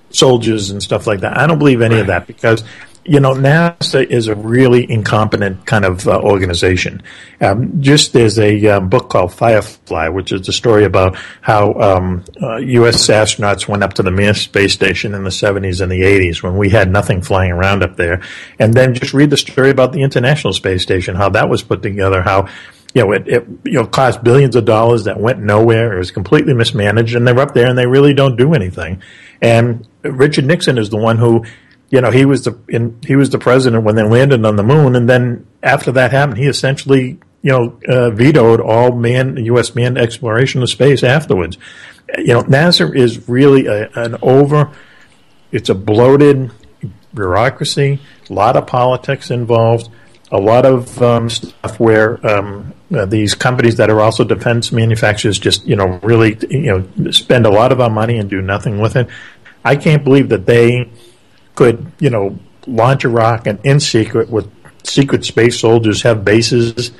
soldiers 0.10 0.70
and 0.70 0.82
stuff 0.82 1.08
like 1.08 1.22
that. 1.22 1.38
I 1.38 1.48
don't 1.48 1.60
believe 1.60 1.82
any 1.82 2.00
of 2.00 2.08
that 2.08 2.28
because, 2.28 2.64
you 3.04 3.20
know, 3.20 3.34
NASA 3.34 4.06
is 4.06 4.28
a 4.28 4.36
really 4.36 4.90
incompetent 4.90 5.66
kind 5.66 5.86
of 5.86 6.08
uh, 6.08 6.20
organization. 6.20 7.02
Um, 7.40 7.82
just 7.82 8.14
there's 8.14 8.38
a 8.38 8.68
um, 8.68 8.90
book 8.90 9.10
called 9.10 9.34
Firefly, 9.34 10.10
which 10.10 10.32
is 10.32 10.46
the 10.46 10.54
story 10.54 10.84
about 10.84 11.16
how 11.42 11.74
um, 11.74 12.26
uh, 12.42 12.58
U.S. 12.58 13.08
astronauts 13.08 13.68
went 13.68 13.84
up 13.84 13.94
to 13.96 14.04
the 14.04 14.12
Mir 14.12 14.34
space 14.34 14.74
station 14.74 15.14
in 15.14 15.24
the 15.24 15.30
70s 15.30 15.82
and 15.82 15.92
the 15.92 16.02
80s 16.02 16.44
when 16.44 16.58
we 16.58 16.70
had 16.70 16.92
nothing 16.92 17.22
flying 17.22 17.52
around 17.52 17.84
up 17.84 17.96
there. 17.96 18.22
And 18.60 18.74
then 18.74 18.94
just 18.94 19.14
read 19.14 19.30
the 19.30 19.38
story 19.38 19.70
about 19.70 19.94
the 19.94 20.02
International 20.02 20.54
Space 20.54 20.84
Station, 20.84 21.16
how 21.16 21.30
that 21.30 21.50
was 21.50 21.64
put 21.64 21.82
together, 21.82 22.22
how 22.22 22.48
you 22.98 23.04
know, 23.04 23.12
it, 23.12 23.28
it 23.28 23.48
you 23.64 23.74
know 23.74 23.86
cost 23.86 24.24
billions 24.24 24.56
of 24.56 24.66
dollars 24.66 25.04
that 25.04 25.20
went 25.20 25.40
nowhere. 25.40 25.94
It 25.94 26.00
was 26.00 26.10
completely 26.10 26.56
mismanaged, 26.56 27.16
and 27.16 27.28
they're 27.28 27.40
up 27.40 27.54
there 27.54 27.68
and 27.68 27.78
they 27.78 27.86
really 27.86 28.16
don't 28.16 28.38
do 28.38 28.56
anything. 28.56 29.04
And 29.40 29.88
Richard 30.02 30.46
Nixon 30.46 30.80
is 30.80 30.90
the 30.90 30.98
one 30.98 31.20
who, 31.20 31.46
you 31.92 32.02
know, 32.02 32.10
he 32.10 32.26
was 32.26 32.46
the 32.46 32.58
in, 32.68 33.00
he 33.06 33.16
was 33.16 33.30
the 33.30 33.38
president 33.38 33.84
when 33.84 33.94
they 33.94 34.02
landed 34.02 34.44
on 34.44 34.56
the 34.56 34.64
moon, 34.64 34.96
and 34.96 35.08
then 35.08 35.46
after 35.62 35.92
that 35.92 36.10
happened, 36.10 36.40
he 36.40 36.48
essentially 36.48 37.20
you 37.44 37.52
know 37.52 37.80
uh, 37.88 38.10
vetoed 38.10 38.62
all 38.62 38.94
man 38.94 39.38
U.S. 39.46 39.76
manned 39.76 40.00
exploration 40.00 40.64
of 40.64 40.70
space 40.72 41.04
afterwards. 41.04 41.60
You 42.18 42.34
know, 42.34 42.42
NASA 42.46 42.96
is 42.96 43.30
really 43.30 43.68
a, 43.68 43.92
an 43.92 44.16
over. 44.24 44.72
It's 45.52 45.70
a 45.70 45.76
bloated 45.76 46.50
bureaucracy, 47.14 48.00
a 48.28 48.34
lot 48.34 48.58
of 48.58 48.66
politics 48.66 49.30
involved, 49.30 49.88
a 50.32 50.40
lot 50.40 50.66
of 50.66 51.02
um, 51.02 51.30
stuff 51.30 51.80
where 51.80 52.26
um, 52.28 52.74
uh, 52.94 53.06
these 53.06 53.34
companies 53.34 53.78
that 53.78 53.90
are 53.90 54.02
also 54.02 54.24
defense 54.24 54.72
manufacturers 54.72 55.40
just 55.40 55.66
you 55.66 55.76
know 55.76 56.00
really 56.04 56.38
you 56.50 56.68
know 56.68 57.12
spend 57.12 57.46
a 57.46 57.50
lot 57.50 57.72
of 57.72 57.80
our 57.80 57.90
money 57.90 58.18
and 58.18 58.30
do 58.30 58.42
nothing 58.42 58.80
with 58.80 58.96
it. 58.96 59.08
I 59.64 59.76
can't 59.76 60.04
believe 60.04 60.30
that 60.30 60.46
they 60.46 60.90
could 61.56 61.92
you 62.00 62.10
know 62.10 62.38
launch 62.66 63.06
a 63.06 63.10
rocket 63.10 63.60
in 63.64 63.80
secret 63.80 64.30
with 64.30 64.52
secret 64.84 65.26
space 65.26 65.60
soldiers 65.60 66.02
have 66.02 66.24
bases 66.26 66.92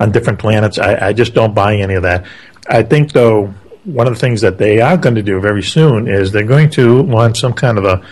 on 0.00 0.10
different 0.12 0.38
planets. 0.38 0.78
I, 0.78 1.08
I 1.08 1.12
just 1.12 1.34
don't 1.34 1.54
buy 1.54 1.76
any 1.76 1.94
of 1.94 2.02
that. 2.02 2.26
I 2.68 2.82
think 2.82 3.12
though 3.12 3.54
one 3.84 4.06
of 4.06 4.14
the 4.14 4.20
things 4.20 4.40
that 4.42 4.58
they 4.58 4.80
are 4.80 4.96
going 4.96 5.16
to 5.16 5.22
do 5.22 5.40
very 5.40 5.62
soon 5.62 6.08
is 6.08 6.30
they're 6.30 6.44
going 6.44 6.70
to 6.70 7.02
launch 7.02 7.40
some 7.40 7.52
kind 7.52 7.78
of 7.78 7.84
a 7.84 8.04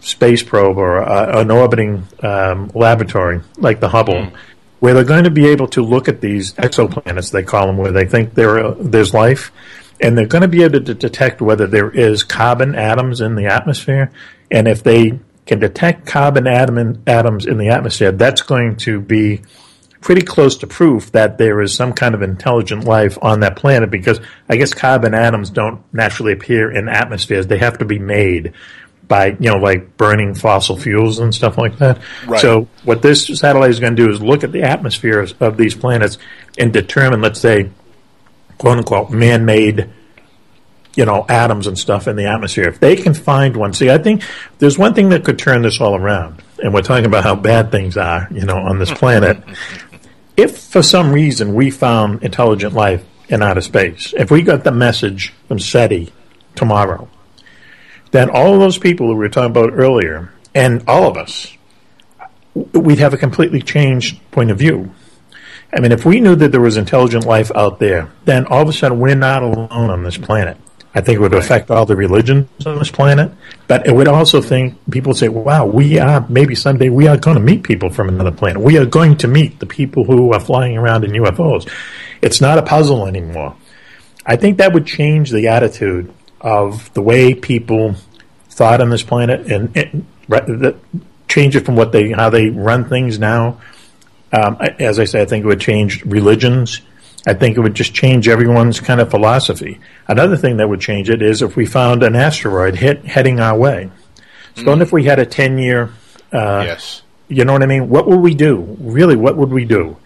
space 0.00 0.42
probe 0.42 0.78
or 0.78 1.02
uh, 1.02 1.40
an 1.40 1.50
orbiting 1.50 2.06
um, 2.22 2.70
laboratory 2.74 3.40
like 3.58 3.80
the 3.80 3.88
Hubble, 3.88 4.32
where 4.80 4.94
they're 4.94 5.04
going 5.04 5.24
to 5.24 5.30
be 5.30 5.46
able 5.46 5.68
to 5.68 5.82
look 5.82 6.08
at 6.08 6.20
these 6.20 6.54
exoplanets, 6.54 7.30
they 7.30 7.42
call 7.42 7.66
them, 7.66 7.76
where 7.76 7.92
they 7.92 8.06
think 8.06 8.34
there 8.34 8.58
uh, 8.58 8.74
there's 8.78 9.14
life, 9.14 9.52
and 10.00 10.16
they're 10.16 10.26
going 10.26 10.42
to 10.42 10.48
be 10.48 10.62
able 10.62 10.82
to 10.82 10.94
detect 10.94 11.40
whether 11.40 11.66
there 11.66 11.90
is 11.90 12.24
carbon 12.24 12.74
atoms 12.74 13.20
in 13.20 13.34
the 13.34 13.46
atmosphere, 13.46 14.10
and 14.50 14.66
if 14.66 14.82
they 14.82 15.20
can 15.46 15.58
detect 15.58 16.06
carbon 16.06 16.46
atom 16.46 17.02
atoms 17.06 17.46
in 17.46 17.58
the 17.58 17.68
atmosphere, 17.68 18.12
that's 18.12 18.42
going 18.42 18.76
to 18.76 19.00
be 19.00 19.42
pretty 20.00 20.22
close 20.22 20.56
to 20.58 20.66
proof 20.66 21.12
that 21.12 21.38
there 21.38 21.60
is 21.60 21.74
some 21.74 21.92
kind 21.92 22.14
of 22.14 22.22
intelligent 22.22 22.84
life 22.84 23.18
on 23.20 23.40
that 23.40 23.56
planet 23.56 23.90
because 23.90 24.20
I 24.48 24.56
guess 24.56 24.72
carbon 24.72 25.14
atoms 25.14 25.50
don't 25.50 25.82
naturally 25.92 26.32
appear 26.32 26.70
in 26.70 26.88
atmospheres. 26.88 27.46
They 27.46 27.58
have 27.58 27.78
to 27.78 27.84
be 27.84 27.98
made 27.98 28.54
by 29.10 29.36
you 29.40 29.50
know 29.50 29.56
like 29.56 29.96
burning 29.96 30.34
fossil 30.34 30.76
fuels 30.76 31.18
and 31.18 31.34
stuff 31.34 31.58
like 31.58 31.76
that. 31.78 32.00
Right. 32.26 32.40
So 32.40 32.68
what 32.84 33.02
this 33.02 33.26
satellite 33.26 33.70
is 33.70 33.80
going 33.80 33.96
to 33.96 34.02
do 34.02 34.10
is 34.10 34.22
look 34.22 34.44
at 34.44 34.52
the 34.52 34.62
atmospheres 34.62 35.34
of 35.40 35.56
these 35.56 35.74
planets 35.74 36.16
and 36.56 36.72
determine, 36.72 37.20
let's 37.20 37.40
say, 37.40 37.70
quote 38.56 38.78
unquote, 38.78 39.10
man-made, 39.10 39.90
you 40.94 41.04
know, 41.04 41.26
atoms 41.28 41.66
and 41.66 41.76
stuff 41.76 42.06
in 42.06 42.14
the 42.14 42.26
atmosphere. 42.26 42.68
If 42.68 42.78
they 42.78 42.94
can 42.94 43.12
find 43.12 43.56
one, 43.56 43.72
see, 43.72 43.90
I 43.90 43.98
think 43.98 44.22
there's 44.58 44.78
one 44.78 44.94
thing 44.94 45.08
that 45.08 45.24
could 45.24 45.40
turn 45.40 45.62
this 45.62 45.80
all 45.80 45.96
around, 45.96 46.40
and 46.62 46.72
we're 46.72 46.82
talking 46.82 47.06
about 47.06 47.24
how 47.24 47.34
bad 47.34 47.72
things 47.72 47.96
are, 47.96 48.28
you 48.30 48.44
know, 48.44 48.58
on 48.58 48.78
this 48.78 48.92
planet. 48.92 49.42
if 50.36 50.56
for 50.56 50.84
some 50.84 51.12
reason 51.12 51.54
we 51.54 51.70
found 51.70 52.22
intelligent 52.22 52.74
life 52.74 53.04
in 53.28 53.42
outer 53.42 53.60
space, 53.60 54.14
if 54.16 54.30
we 54.30 54.42
got 54.42 54.62
the 54.62 54.70
message 54.70 55.32
from 55.48 55.58
SETI 55.58 56.12
tomorrow, 56.54 57.08
then 58.10 58.30
all 58.30 58.54
of 58.54 58.60
those 58.60 58.78
people 58.78 59.06
who 59.06 59.14
we 59.14 59.20
were 59.20 59.28
talking 59.28 59.50
about 59.50 59.72
earlier, 59.72 60.32
and 60.54 60.82
all 60.88 61.08
of 61.08 61.16
us, 61.16 61.56
we'd 62.54 62.98
have 62.98 63.14
a 63.14 63.18
completely 63.18 63.62
changed 63.62 64.18
point 64.30 64.50
of 64.50 64.58
view. 64.58 64.90
I 65.72 65.80
mean, 65.80 65.92
if 65.92 66.04
we 66.04 66.20
knew 66.20 66.34
that 66.34 66.50
there 66.50 66.60
was 66.60 66.76
intelligent 66.76 67.24
life 67.24 67.52
out 67.54 67.78
there, 67.78 68.10
then 68.24 68.46
all 68.46 68.62
of 68.62 68.68
a 68.68 68.72
sudden 68.72 68.98
we're 68.98 69.14
not 69.14 69.42
alone 69.42 69.68
on 69.70 70.02
this 70.02 70.18
planet. 70.18 70.56
I 70.92 71.00
think 71.00 71.16
it 71.16 71.20
would 71.20 71.34
affect 71.34 71.70
all 71.70 71.86
the 71.86 71.94
religions 71.94 72.48
on 72.66 72.78
this 72.80 72.90
planet, 72.90 73.30
but 73.68 73.86
it 73.86 73.94
would 73.94 74.08
also 74.08 74.40
think 74.40 74.76
people 74.90 75.14
say, 75.14 75.28
"Wow, 75.28 75.66
we 75.66 76.00
are 76.00 76.26
maybe 76.28 76.56
someday 76.56 76.88
we 76.88 77.06
are 77.06 77.16
going 77.16 77.36
to 77.36 77.42
meet 77.42 77.62
people 77.62 77.90
from 77.90 78.08
another 78.08 78.32
planet. 78.32 78.60
We 78.60 78.76
are 78.76 78.86
going 78.86 79.16
to 79.18 79.28
meet 79.28 79.60
the 79.60 79.66
people 79.66 80.02
who 80.04 80.32
are 80.32 80.40
flying 80.40 80.76
around 80.76 81.04
in 81.04 81.12
UFOs." 81.12 81.68
It's 82.20 82.40
not 82.40 82.58
a 82.58 82.62
puzzle 82.62 83.06
anymore. 83.06 83.54
I 84.26 84.34
think 84.34 84.58
that 84.58 84.72
would 84.72 84.84
change 84.84 85.30
the 85.30 85.46
attitude 85.46 86.12
of 86.40 86.92
the 86.94 87.02
way 87.02 87.34
people 87.34 87.94
thought 88.48 88.80
on 88.80 88.90
this 88.90 89.02
planet, 89.02 89.50
and, 89.50 89.76
and 89.76 90.06
the, 90.28 90.76
change 91.28 91.56
it 91.56 91.64
from 91.64 91.76
what 91.76 91.92
they 91.92 92.10
how 92.10 92.30
they 92.30 92.48
run 92.50 92.88
things 92.88 93.18
now. 93.18 93.60
Um, 94.32 94.56
as 94.78 94.98
I 94.98 95.04
say, 95.04 95.22
I 95.22 95.24
think 95.24 95.44
it 95.44 95.48
would 95.48 95.60
change 95.60 96.04
religions. 96.04 96.80
I 97.26 97.34
think 97.34 97.56
it 97.56 97.60
would 97.60 97.74
just 97.74 97.92
change 97.92 98.28
everyone's 98.28 98.80
kind 98.80 99.00
of 99.00 99.10
philosophy. 99.10 99.78
Another 100.08 100.36
thing 100.36 100.56
that 100.58 100.68
would 100.68 100.80
change 100.80 101.10
it 101.10 101.20
is 101.20 101.42
if 101.42 101.56
we 101.56 101.66
found 101.66 102.02
an 102.02 102.16
asteroid 102.16 102.76
hit 102.76 103.04
heading 103.04 103.40
our 103.40 103.58
way. 103.58 103.90
So, 104.56 104.72
and 104.72 104.82
if 104.82 104.92
we 104.92 105.04
had 105.04 105.18
a 105.18 105.26
ten 105.26 105.58
year, 105.58 105.90
uh, 106.32 106.62
yes, 106.66 107.02
you 107.28 107.44
know 107.44 107.52
what 107.52 107.62
I 107.62 107.66
mean? 107.66 107.88
What 107.88 108.06
would 108.06 108.20
we 108.20 108.34
do? 108.34 108.76
Really, 108.80 109.16
what 109.16 109.36
would 109.36 109.50
we 109.50 109.64
do? 109.64 109.96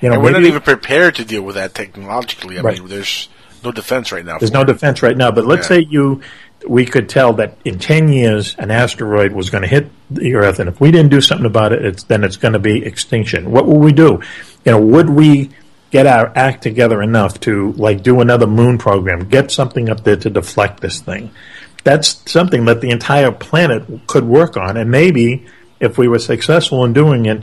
You 0.00 0.08
know, 0.08 0.14
and 0.14 0.24
we're 0.24 0.30
not 0.30 0.44
even 0.44 0.62
prepared 0.62 1.16
to 1.16 1.24
deal 1.24 1.42
with 1.42 1.56
that 1.56 1.74
technologically. 1.74 2.58
I 2.58 2.62
Right. 2.62 2.78
mean, 2.78 2.88
there's 2.88 3.28
no 3.64 3.72
defense 3.72 4.12
right 4.12 4.24
now. 4.24 4.38
There's 4.38 4.52
no 4.52 4.62
it. 4.62 4.66
defense 4.66 5.02
right 5.02 5.16
now, 5.16 5.30
but 5.30 5.46
let's 5.46 5.68
Yeah. 5.70 5.76
say 5.76 5.86
you, 5.88 6.20
we 6.66 6.84
could 6.84 7.08
tell 7.08 7.32
that 7.34 7.56
in 7.64 7.78
10 7.78 8.12
years 8.12 8.54
an 8.58 8.70
asteroid 8.70 9.32
was 9.32 9.50
going 9.50 9.62
to 9.62 9.68
hit 9.68 9.90
the 10.10 10.34
Earth, 10.34 10.58
and 10.58 10.68
if 10.68 10.80
we 10.80 10.90
didn't 10.90 11.10
do 11.10 11.20
something 11.20 11.46
about 11.46 11.72
it, 11.72 11.84
it's, 11.84 12.02
then 12.04 12.24
it's 12.24 12.36
going 12.36 12.52
to 12.52 12.58
be 12.58 12.84
extinction. 12.84 13.50
What 13.50 13.66
would 13.66 13.78
we 13.80 13.92
do? 13.92 14.20
You 14.64 14.72
know, 14.72 14.80
would 14.80 15.08
we 15.10 15.50
get 15.90 16.06
our 16.06 16.32
act 16.36 16.62
together 16.62 17.02
enough 17.02 17.40
to 17.40 17.72
like 17.72 18.02
do 18.02 18.20
another 18.20 18.46
moon 18.46 18.78
program, 18.78 19.28
get 19.28 19.50
something 19.50 19.88
up 19.88 20.04
there 20.04 20.16
to 20.16 20.30
deflect 20.30 20.80
this 20.80 21.00
thing? 21.00 21.30
That's 21.82 22.30
something 22.30 22.66
that 22.66 22.82
the 22.82 22.90
entire 22.90 23.32
planet 23.32 24.06
could 24.06 24.24
work 24.24 24.56
on, 24.58 24.76
and 24.76 24.90
maybe 24.90 25.46
if 25.80 25.96
we 25.96 26.08
were 26.08 26.18
successful 26.18 26.84
in 26.84 26.92
doing 26.92 27.24
it, 27.24 27.42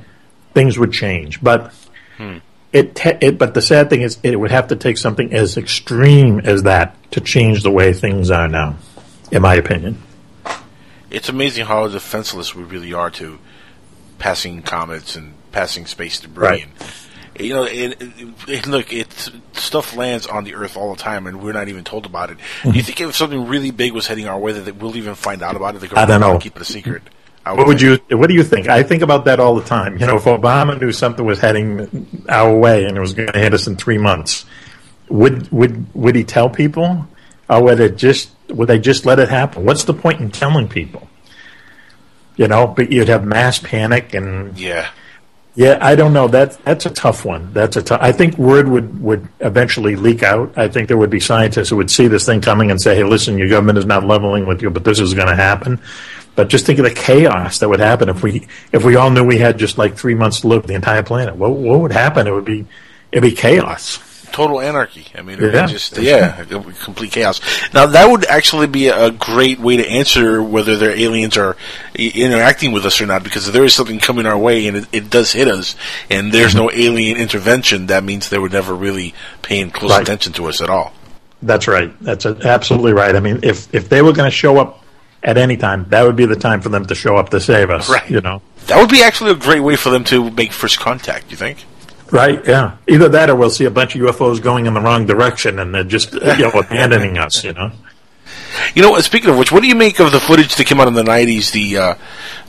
things 0.53 0.77
would 0.77 0.91
change. 0.94 1.41
But 1.41 1.73
hmm. 2.18 2.38
It, 2.77 2.95
te- 2.95 3.17
it 3.21 3.37
but 3.37 3.53
the 3.53 3.61
sad 3.61 3.89
thing 3.89 4.01
is 4.01 4.19
it 4.23 4.39
would 4.39 4.51
have 4.51 4.67
to 4.67 4.75
take 4.75 4.97
something 4.97 5.33
as 5.33 5.57
extreme 5.57 6.39
as 6.39 6.63
that 6.63 6.95
to 7.11 7.21
change 7.21 7.63
the 7.63 7.71
way 7.71 7.93
things 7.93 8.31
are 8.31 8.47
now 8.47 8.77
in 9.31 9.41
my 9.41 9.55
opinion 9.55 9.97
It's 11.09 11.29
amazing 11.29 11.65
how 11.65 11.87
defenseless 11.87 12.53
we 12.53 12.63
really 12.63 12.93
are 12.93 13.09
to 13.11 13.39
passing 14.19 14.61
comets 14.61 15.15
and 15.15 15.33
passing 15.51 15.85
space 15.85 16.19
debris. 16.19 16.47
Right. 16.47 16.67
And, 17.35 17.45
you 17.45 17.53
know, 17.53 17.63
look, 18.67 18.91
it's 18.91 19.29
stuff 19.53 19.95
lands 19.95 20.25
on 20.25 20.43
the 20.43 20.55
Earth 20.55 20.75
all 20.75 20.95
the 20.95 21.01
time, 21.01 21.27
and 21.27 21.41
we're 21.41 21.53
not 21.53 21.67
even 21.67 21.83
told 21.83 22.05
about 22.05 22.31
it. 22.31 22.37
Do 22.37 22.69
you 22.69 22.73
mm-hmm. 22.73 22.81
think 22.81 23.01
if 23.01 23.15
something 23.15 23.47
really 23.47 23.71
big 23.71 23.93
was 23.93 24.07
heading 24.07 24.27
our 24.27 24.39
way, 24.39 24.53
that 24.53 24.75
we'll 24.77 24.97
even 24.97 25.15
find 25.15 25.43
out 25.43 25.55
about 25.55 25.75
it? 25.75 25.81
The 25.81 25.99
I 25.99 26.05
don't 26.05 26.19
know. 26.19 26.39
Keep 26.39 26.55
it 26.55 26.61
a 26.63 26.65
secret. 26.65 27.03
What 27.56 27.68
would 27.68 27.82
you 27.82 27.99
what 28.10 28.28
do 28.28 28.34
you 28.34 28.44
think 28.44 28.68
i 28.68 28.84
think 28.84 29.02
about 29.02 29.26
that 29.26 29.40
all 29.40 29.56
the 29.56 29.64
time 29.64 29.98
you 29.98 30.06
know 30.06 30.18
if 30.18 30.24
obama 30.24 30.80
knew 30.80 30.91
something 30.91 31.26
was 31.26 31.40
heading 31.40 32.26
our 32.28 32.57
way 32.57 32.86
and 32.86 32.98
it 32.98 32.99
was 32.99 33.14
going 33.14 33.32
to 33.32 33.40
hit 33.40 33.53
us 33.53 33.68
in 33.68 33.76
three 33.76 33.98
months 33.98 34.45
would 35.10 35.49
would 35.52 35.94
would 35.94 36.15
he 36.15 36.24
tell 36.24 36.49
people 36.49 37.07
or 37.49 37.64
would 37.64 37.80
it 37.80 37.98
just 37.98 38.32
would 38.49 38.68
they 38.68 38.80
just 38.80 39.06
let 39.06 39.19
it 39.19 39.30
happen 39.30 39.64
what's 39.65 39.84
the 39.86 39.94
point 39.94 40.19
in 40.19 40.32
telling 40.32 40.68
people 40.68 41.07
you 42.36 42.48
know 42.48 42.68
but 42.68 42.91
you'd 42.91 43.07
have 43.07 43.26
mass 43.26 43.60
panic 43.60 44.14
and 44.14 44.57
Yeah. 44.57 44.90
Yeah, 45.57 45.80
I 45.82 45.95
don't 45.95 46.14
know. 46.14 46.28
That's 46.28 46.56
that's 46.57 46.86
a 46.86 46.91
tough 46.91 47.26
one. 47.26 47.52
That's 47.52 47.76
a 47.78 47.82
tough. 47.82 47.99
I 47.99 48.11
think 48.11 48.38
word 48.38 48.68
would 48.68 49.02
would 49.02 49.28
eventually 49.40 49.95
leak 49.95 50.22
out. 50.22 50.56
I 50.56 50.68
think 50.68 50.88
there 50.88 50.98
would 50.98 51.10
be 51.10 51.19
scientists 51.19 51.69
who 51.69 51.78
would 51.78 51.90
see 51.90 52.07
this 52.07 52.28
thing 52.28 52.41
coming 52.41 52.69
and 52.69 52.80
say, 52.80 52.95
"Hey, 52.95 53.03
listen, 53.03 53.40
your 53.40 53.49
government 53.49 53.80
is 53.80 53.88
not 53.88 54.06
leveling 54.06 54.45
with 54.45 54.61
you, 54.61 54.69
but 54.69 54.84
this 54.84 54.99
is 54.99 55.15
going 55.15 55.30
to 55.30 55.36
happen." 55.36 55.82
But 56.38 56.47
just 56.49 56.65
think 56.65 56.77
of 56.80 56.85
the 56.85 56.93
chaos 56.93 57.59
that 57.59 57.68
would 57.68 57.80
happen 57.81 58.07
if 58.09 58.22
we 58.23 58.47
if 58.72 58.85
we 58.85 58.95
all 58.95 59.09
knew 59.09 59.26
we 59.26 59.39
had 59.39 59.57
just 59.57 59.77
like 59.77 59.97
three 59.97 60.15
months 60.15 60.41
to 60.41 60.47
live 60.47 60.65
the 60.68 60.76
entire 60.76 61.03
planet. 61.03 61.35
What 61.35 61.51
what 61.51 61.80
would 61.81 61.91
happen? 61.91 62.27
It 62.27 62.31
would 62.31 62.45
be 62.45 62.65
it'd 63.11 63.23
be 63.23 63.35
chaos. 63.35 63.99
Total 64.31 64.59
anarchy. 64.61 65.07
I 65.18 65.22
mean, 65.23 65.39
Yeah. 65.41 65.65
just 65.65 65.97
yeah, 65.97 66.39
it 66.41 66.51
would 66.51 66.68
be 66.68 66.73
complete 66.73 67.11
chaos. 67.11 67.41
Now 67.73 67.88
that 67.88 68.07
would 68.07 68.23
actually 68.26 68.68
be 68.68 68.88
a 68.89 69.09
great 69.09 69.59
way 69.59 69.77
to 69.77 69.88
answer 69.89 70.43
whether 70.43 70.76
their 70.77 70.91
aliens 70.91 71.38
are 71.38 71.55
interacting 71.95 72.72
with 72.72 72.85
us 72.85 73.01
or 73.01 73.07
not, 73.07 73.23
because 73.23 73.47
if 73.47 73.53
there 73.53 73.64
is 73.64 73.73
something 73.73 73.99
coming 73.99 74.26
our 74.27 74.38
way 74.38 74.68
and 74.68 74.77
it, 74.77 74.85
it 74.91 75.09
does 75.09 75.31
hit 75.31 75.47
us, 75.47 75.76
and 76.09 76.31
there's 76.31 76.53
no 76.53 76.68
Mm-hmm. 76.68 76.81
alien 76.81 77.18
intervention, 77.18 77.88
that 77.88 78.03
means 78.03 78.30
they 78.30 78.38
were 78.38 78.49
never 78.49 78.76
really 78.76 79.15
paying 79.41 79.72
close 79.72 79.91
Right. 79.91 80.01
attention 80.03 80.34
to 80.34 80.45
us 80.47 80.61
at 80.61 80.69
all. 80.69 80.93
That's 81.41 81.68
right. 81.68 81.91
That's 82.01 82.26
absolutely 82.26 82.93
right. 82.93 83.15
I 83.15 83.19
mean, 83.22 83.39
if 83.43 83.73
if 83.73 83.89
they 83.89 84.01
were 84.03 84.14
going 84.14 84.30
to 84.30 84.35
show 84.35 84.57
up 84.59 84.84
at 85.27 85.37
any 85.37 85.57
time, 85.57 85.85
that 85.89 86.03
would 86.03 86.15
be 86.15 86.25
the 86.25 86.37
time 86.37 86.61
for 86.61 86.69
them 86.69 86.85
to 86.85 86.95
show 86.95 87.17
up 87.17 87.29
to 87.29 87.41
save 87.41 87.69
us. 87.69 87.89
Right. 87.89 88.09
You 88.09 88.21
know. 88.21 88.41
That 88.67 88.79
would 88.79 88.89
be 88.89 89.03
actually 89.03 89.31
a 89.31 89.35
great 89.35 89.59
way 89.59 89.75
for 89.75 89.89
them 89.89 90.03
to 90.05 90.31
make 90.31 90.53
first 90.53 90.79
contact. 90.79 91.29
You 91.31 91.37
think? 91.37 91.65
Right, 92.09 92.45
yeah. 92.47 92.77
Either 92.87 93.09
that 93.09 93.29
or 93.29 93.35
we'll 93.35 93.49
see 93.49 93.65
a 93.65 93.69
bunch 93.69 93.93
of 93.93 94.01
UFOs 94.01 94.41
going 94.41 94.65
in 94.65 94.73
the 94.73 94.79
wrong 94.79 95.05
direction 95.05 95.59
and 95.59 95.75
they're 95.75 95.83
just 95.83 96.13
you 96.13 96.19
know 96.21 96.51
abandoning 96.55 97.17
us, 97.17 97.43
you 97.43 97.51
know. 97.51 97.71
You 98.73 98.81
know, 98.81 98.97
speaking 99.01 99.29
of 99.29 99.37
which, 99.37 99.51
what 99.51 99.61
do 99.61 99.67
you 99.67 99.75
make 99.75 99.99
of 99.99 100.13
the 100.13 100.19
footage 100.21 100.55
that 100.55 100.65
came 100.65 100.79
out 100.79 100.87
in 100.87 100.93
the 100.93 101.03
'90s? 101.03 101.51
The 101.51 101.77
uh, 101.77 101.95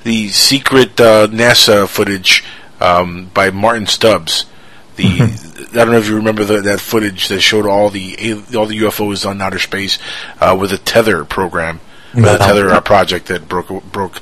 the 0.05 0.29
secret 0.29 1.01
uh, 1.01 1.27
NASA 1.27 1.89
footage 1.89 2.45
um, 2.81 3.31
by 3.35 3.51
Martyn 3.51 3.87
Stubbs. 3.87 4.47
The 4.95 5.05
Mm-hmm. 5.05 5.79
I 5.79 5.85
don't 5.85 5.93
know 5.93 5.99
if 5.99 6.09
you 6.09 6.17
remember 6.17 6.45
the, 6.45 6.61
that 6.63 6.81
footage 6.81 7.29
that 7.29 7.41
showed 7.41 7.67
all 7.67 7.91
the 7.91 8.15
all 8.57 8.67
the 8.67 8.79
UFOs 8.79 9.29
on 9.29 9.41
outer 9.43 9.59
space 9.59 9.99
uh, 10.41 10.57
with 10.59 10.73
a 10.73 10.79
Tether 10.79 11.25
program, 11.25 11.81
the 12.23 12.33
No. 12.33 12.39
Tether 12.39 12.71
uh, 12.71 12.81
project 12.81 13.27
that 13.27 13.49
broke 13.49 13.69
broke. 13.93 14.21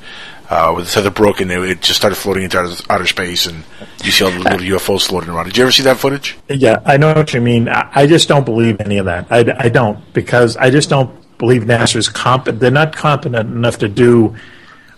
Uh, 0.49 0.73
with 0.77 0.85
the 0.85 0.93
tether 0.93 1.11
broken, 1.11 1.51
it, 1.51 1.59
it 1.59 1.83
just 1.83 1.99
started 1.99 2.15
floating 2.15 2.45
into 2.45 2.57
outer, 2.57 2.81
outer 2.89 3.07
space, 3.07 3.47
and 3.47 3.65
you 4.05 4.13
see 4.13 4.25
all 4.25 4.31
the 4.31 4.39
little 4.39 4.61
UFOs 4.61 5.05
floating 5.05 5.29
around. 5.29 5.47
Did 5.47 5.57
you 5.57 5.65
ever 5.65 5.73
see 5.73 5.83
that 5.83 5.97
footage? 5.97 6.37
Yeah, 6.49 6.81
I 6.85 6.99
know 6.99 7.13
what 7.15 7.35
you 7.35 7.41
mean. 7.41 7.69
I, 7.69 7.91
I 7.93 8.07
just 8.07 8.29
don't 8.29 8.45
believe 8.45 8.81
any 8.81 8.99
of 8.99 9.07
that. 9.07 9.27
I, 9.29 9.39
I 9.59 9.69
don't 9.69 9.99
because 10.13 10.57
I 10.57 10.71
just 10.71 10.89
don't 10.89 11.11
believe 11.39 11.63
NASA's 11.63 12.09
competent. 12.09 12.61
They're 12.61 12.71
not 12.71 12.95
competent 12.95 13.51
enough 13.51 13.79
to 13.79 13.89
do 13.89 14.37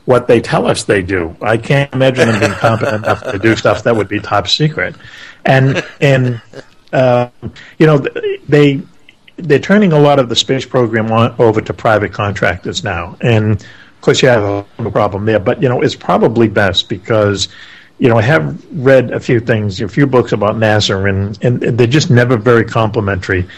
what 0.05 0.27
they 0.27 0.41
tell 0.41 0.67
us 0.67 0.85
they 0.85 1.03
do. 1.03 1.37
I 1.43 1.57
can't 1.57 1.93
imagine 1.93 2.29
them 2.29 2.41
being 2.41 2.53
competent 2.53 3.05
enough 3.05 3.23
to 3.31 3.39
do 3.39 3.57
stuff 3.57 3.85
that 3.85 3.97
would 3.97 4.09
be 4.09 4.21
top 4.21 4.49
secret. 4.49 4.97
And 5.45 5.85
and 6.01 6.41
uh, 6.93 7.29
you 7.79 7.87
know 7.87 8.05
they 8.49 8.83
they're 9.39 9.59
turning 9.59 9.93
a 9.93 9.99
lot 9.99 10.19
of 10.19 10.29
the 10.29 10.37
space 10.37 10.67
program 10.67 11.11
on, 11.13 11.35
over 11.39 11.61
to 11.61 11.73
private 11.73 12.13
contractors 12.13 12.83
now, 12.83 13.17
and 13.21 13.63
of 13.63 14.01
course 14.01 14.23
you 14.23 14.29
have 14.29 14.67
a 14.79 14.91
problem 14.91 15.25
there. 15.25 15.39
But 15.39 15.63
you 15.63 15.69
know 15.69 15.81
it's 15.81 15.95
probably 15.95 16.49
best 16.49 16.89
because 16.89 17.49
you 17.99 18.09
know 18.09 18.19
I 18.19 18.23
have 18.23 18.65
read 18.73 19.13
a 19.13 19.21
few 19.21 19.41
things, 19.41 19.81
a 19.81 19.89
few 19.89 20.07
books 20.07 20.33
about 20.33 20.57
NASA, 20.57 21.09
and 21.09 21.39
and 21.43 21.79
they're 21.79 21.87
just 21.87 22.11
never 22.11 22.37
very 22.37 22.65
complimentary, 22.65 23.49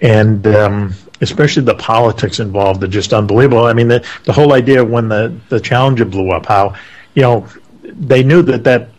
and 0.00 0.46
um, 0.46 0.94
especially 1.22 1.62
the 1.62 1.74
politics 1.74 2.38
involved 2.38 2.84
are 2.84 2.88
just 2.88 3.12
unbelievable. 3.12 3.64
I 3.64 3.72
mean 3.72 3.88
the 3.88 4.06
the 4.24 4.32
whole 4.32 4.52
idea 4.52 4.84
when 4.84 5.08
the 5.08 5.34
the 5.48 5.60
Challenger 5.60 6.04
blew 6.04 6.30
up, 6.30 6.46
how 6.46 6.74
you 7.14 7.22
know 7.22 7.46
they 7.82 8.22
knew 8.22 8.42
that 8.42 8.64
that 8.64 8.90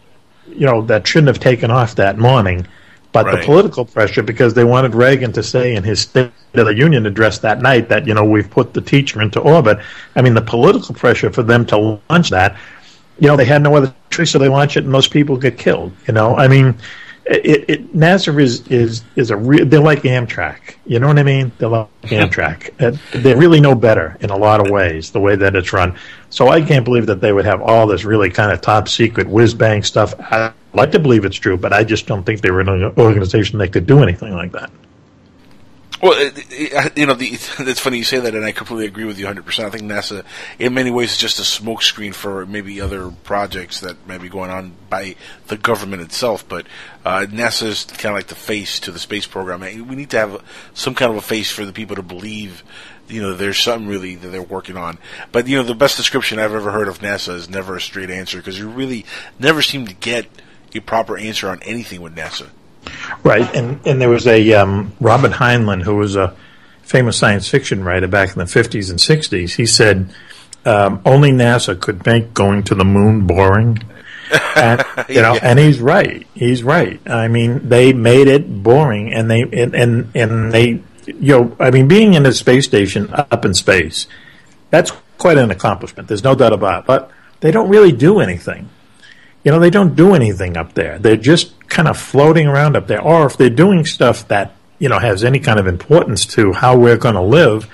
you 0.47 0.65
know 0.65 0.81
that 0.81 1.07
shouldn't 1.07 1.27
have 1.27 1.39
taken 1.39 1.69
off 1.69 1.95
that 1.95 2.17
morning. 2.17 2.67
But 3.11 3.29
the 3.29 3.43
political 3.43 3.83
pressure, 3.83 4.23
because 4.23 4.53
they 4.53 4.63
wanted 4.63 4.95
Reagan 4.95 5.33
to 5.33 5.43
say 5.43 5.75
in 5.75 5.83
his 5.83 6.01
State 6.01 6.31
of 6.53 6.65
the 6.65 6.75
Union 6.75 7.05
address 7.05 7.39
that 7.39 7.61
night 7.61 7.89
that 7.89 8.07
you 8.07 8.13
know 8.13 8.23
we've 8.23 8.49
put 8.49 8.73
the 8.73 8.81
teacher 8.81 9.21
into 9.21 9.39
orbit. 9.39 9.79
I 10.15 10.21
mean, 10.21 10.33
the 10.33 10.41
political 10.41 10.95
pressure 10.95 11.31
for 11.31 11.43
them 11.43 11.65
to 11.67 11.99
launch 12.09 12.29
that, 12.29 12.57
you 13.19 13.27
know, 13.27 13.35
they 13.35 13.45
had 13.45 13.61
no 13.61 13.75
other 13.75 13.93
choice, 14.09 14.31
so 14.31 14.39
they 14.39 14.47
launch 14.47 14.77
it, 14.77 14.83
and 14.83 14.91
most 14.91 15.11
people 15.11 15.37
get 15.37 15.57
killed. 15.57 15.91
You 16.07 16.13
know, 16.13 16.35
I 16.37 16.47
mean, 16.47 16.75
it, 17.25 17.69
it, 17.69 17.93
NASA 17.95 18.39
is 18.39 18.65
is 18.67 19.03
is 19.15 19.29
a 19.29 19.37
re- 19.37 19.63
they're 19.63 19.79
like 19.79 20.03
Amtrak. 20.03 20.75
You 20.85 20.99
know 20.99 21.07
what 21.07 21.19
I 21.19 21.23
mean? 21.23 21.51
They're 21.57 21.69
like 21.69 21.89
Amtrak. 22.03 23.21
They 23.21 23.35
really 23.35 23.59
know 23.59 23.75
better 23.75 24.17
in 24.21 24.29
a 24.29 24.37
lot 24.37 24.59
of 24.59 24.71
ways 24.71 25.11
the 25.11 25.19
way 25.19 25.35
that 25.35 25.55
it's 25.55 25.73
run. 25.73 25.97
So 26.29 26.47
I 26.47 26.61
can't 26.61 26.85
believe 26.85 27.05
that 27.07 27.21
they 27.21 27.33
would 27.33 27.45
have 27.45 27.61
all 27.61 27.87
this 27.87 28.05
really 28.05 28.29
kind 28.29 28.51
of 28.51 28.61
top 28.61 28.87
secret 28.87 29.27
whiz 29.27 29.53
bang 29.53 29.83
stuff. 29.83 30.13
I 30.19 30.53
like 30.73 30.91
to 30.91 30.99
believe 30.99 31.25
it's 31.25 31.37
true, 31.37 31.57
but 31.57 31.73
I 31.73 31.83
just 31.83 32.07
don't 32.07 32.23
think 32.23 32.41
they 32.41 32.51
were 32.51 32.61
an 32.61 32.93
organization 32.97 33.59
that 33.59 33.73
could 33.73 33.85
do 33.85 34.01
anything 34.01 34.33
like 34.33 34.51
that. 34.53 34.71
Well, 36.01 36.31
you 36.95 37.05
know, 37.05 37.13
the, 37.13 37.27
it's 37.59 37.79
funny 37.79 37.99
you 37.99 38.03
say 38.03 38.19
that, 38.19 38.33
and 38.33 38.43
I 38.43 38.51
completely 38.51 38.87
agree 38.87 39.05
with 39.05 39.19
you 39.19 39.27
100%. 39.27 39.65
I 39.65 39.69
think 39.69 39.83
NASA, 39.83 40.23
in 40.57 40.73
many 40.73 40.89
ways, 40.89 41.11
is 41.11 41.17
just 41.17 41.37
a 41.39 41.43
smokescreen 41.43 42.15
for 42.15 42.45
maybe 42.47 42.81
other 42.81 43.11
projects 43.11 43.81
that 43.81 44.07
may 44.07 44.17
be 44.17 44.27
going 44.27 44.49
on 44.49 44.73
by 44.89 45.15
the 45.47 45.57
government 45.57 46.01
itself. 46.01 46.47
But 46.47 46.65
uh, 47.05 47.27
NASA 47.29 47.67
is 47.67 47.83
kind 47.83 48.13
of 48.13 48.17
like 48.17 48.27
the 48.27 48.35
face 48.35 48.79
to 48.79 48.91
the 48.91 48.97
space 48.97 49.27
program. 49.27 49.61
We 49.61 49.95
need 49.95 50.09
to 50.11 50.17
have 50.17 50.43
some 50.73 50.95
kind 50.95 51.11
of 51.11 51.17
a 51.17 51.21
face 51.21 51.51
for 51.51 51.65
the 51.65 51.73
people 51.73 51.95
to 51.95 52.03
believe, 52.03 52.63
you 53.07 53.21
know, 53.21 53.35
there's 53.35 53.59
something 53.59 53.87
really 53.87 54.15
that 54.15 54.29
they're 54.29 54.41
working 54.41 54.77
on. 54.77 54.97
But, 55.31 55.47
you 55.47 55.57
know, 55.57 55.63
the 55.63 55.75
best 55.75 55.97
description 55.97 56.39
I've 56.39 56.53
ever 56.53 56.71
heard 56.71 56.87
of 56.87 56.99
NASA 56.99 57.35
is 57.35 57.47
never 57.47 57.75
a 57.75 57.81
straight 57.81 58.09
answer 58.09 58.37
because 58.37 58.57
you 58.57 58.69
really 58.69 59.05
never 59.37 59.61
seem 59.61 59.85
to 59.85 59.93
get 59.93 60.25
a 60.75 60.81
proper 60.81 61.17
answer 61.17 61.49
on 61.49 61.61
anything 61.63 62.01
with 62.01 62.15
NASA. 62.15 62.47
Right, 63.23 63.53
and 63.55 63.79
and 63.85 64.01
there 64.01 64.09
was 64.09 64.25
a 64.27 64.53
um, 64.53 64.93
Robert 64.99 65.31
Heinlein 65.33 65.83
who 65.83 65.95
was 65.95 66.15
a 66.15 66.35
famous 66.81 67.15
science 67.17 67.47
fiction 67.47 67.83
writer 67.83 68.07
back 68.07 68.29
in 68.33 68.39
the 68.39 68.47
fifties 68.47 68.89
and 68.89 68.99
sixties. 68.99 69.55
He 69.55 69.65
said 69.65 70.09
um, 70.65 71.01
only 71.05 71.31
NASA 71.31 71.79
could 71.79 72.05
make 72.05 72.33
going 72.33 72.63
to 72.63 72.75
the 72.75 72.85
moon 72.85 73.27
boring. 73.27 73.83
And, 74.55 74.81
you 75.09 75.21
know, 75.21 75.33
Yeah. 75.33 75.39
and 75.43 75.59
he's 75.59 75.79
right. 75.81 76.25
He's 76.33 76.63
right. 76.63 77.01
I 77.05 77.27
mean, 77.27 77.67
they 77.67 77.91
made 77.91 78.27
it 78.29 78.63
boring, 78.63 79.13
and 79.13 79.29
they 79.29 79.41
and 79.41 79.75
and, 79.75 80.11
and 80.15 80.51
they, 80.53 80.81
you 81.05 81.37
know, 81.37 81.57
I 81.59 81.69
mean, 81.71 81.89
being 81.89 82.13
in 82.13 82.25
a 82.25 82.31
space 82.31 82.65
station 82.65 83.09
up 83.13 83.43
in 83.43 83.53
space, 83.53 84.07
that's 84.69 84.91
quite 85.17 85.37
an 85.37 85.51
accomplishment. 85.51 86.07
There's 86.07 86.23
no 86.23 86.33
doubt 86.33 86.53
about 86.53 86.83
it. 86.83 86.87
But 86.87 87.11
they 87.41 87.51
don't 87.51 87.67
really 87.69 87.91
do 87.91 88.19
anything. 88.21 88.69
You 89.43 89.51
know, 89.51 89.59
they 89.59 89.69
don't 89.69 89.95
do 89.95 90.13
anything 90.13 90.57
up 90.57 90.73
there. 90.73 90.99
They're 90.99 91.17
just 91.17 91.67
kind 91.67 91.87
of 91.87 91.97
floating 91.97 92.47
around 92.47 92.75
up 92.75 92.87
there. 92.87 93.01
Or 93.01 93.25
if 93.25 93.37
they're 93.37 93.49
doing 93.49 93.85
stuff 93.85 94.27
that, 94.27 94.53
you 94.77 94.89
know, 94.89 94.99
has 94.99 95.23
any 95.23 95.39
kind 95.39 95.59
of 95.59 95.67
importance 95.67 96.25
to 96.27 96.53
how 96.53 96.77
we're 96.77 96.97
going 96.97 97.15
to 97.15 97.21
live, 97.21 97.67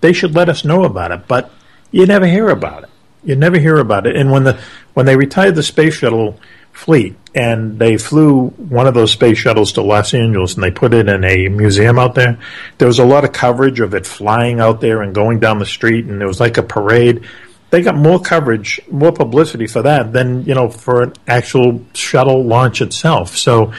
they 0.00 0.12
should 0.12 0.34
let 0.34 0.48
us 0.48 0.64
know 0.64 0.84
about 0.84 1.12
it. 1.12 1.26
But 1.28 1.50
you 1.90 2.06
never 2.06 2.26
hear 2.26 2.48
about 2.48 2.84
it. 2.84 2.90
You 3.24 3.36
never 3.36 3.58
hear 3.58 3.78
about 3.78 4.06
it. 4.06 4.16
And 4.16 4.30
when 4.32 4.44
the 4.44 4.60
when 4.94 5.06
they 5.06 5.16
retired 5.16 5.54
the 5.54 5.62
space 5.62 5.94
shuttle 5.94 6.40
fleet 6.72 7.14
and 7.34 7.78
they 7.78 7.96
flew 7.96 8.48
one 8.48 8.86
of 8.86 8.94
those 8.94 9.12
space 9.12 9.38
shuttles 9.38 9.72
to 9.72 9.82
Los 9.82 10.14
Angeles 10.14 10.54
and 10.54 10.62
they 10.62 10.70
put 10.70 10.94
it 10.94 11.08
in 11.08 11.22
a 11.22 11.48
museum 11.48 11.98
out 11.98 12.14
there, 12.14 12.38
there 12.78 12.88
was 12.88 12.98
a 12.98 13.04
lot 13.04 13.24
of 13.24 13.32
coverage 13.32 13.78
of 13.80 13.94
it 13.94 14.06
flying 14.06 14.58
out 14.58 14.80
there 14.80 15.02
and 15.02 15.14
going 15.14 15.38
down 15.38 15.58
the 15.58 15.66
street 15.66 16.06
and 16.06 16.20
it 16.20 16.26
was 16.26 16.40
like 16.40 16.56
a 16.56 16.62
parade 16.62 17.24
they 17.72 17.80
got 17.80 17.96
more 17.96 18.20
coverage, 18.20 18.80
more 18.90 19.12
publicity 19.12 19.66
for 19.66 19.80
that 19.82 20.12
than 20.12 20.44
you 20.44 20.54
know 20.54 20.68
for 20.68 21.02
an 21.02 21.14
actual 21.26 21.82
shuttle 21.94 22.44
launch 22.44 22.82
itself. 22.82 23.36
So 23.36 23.72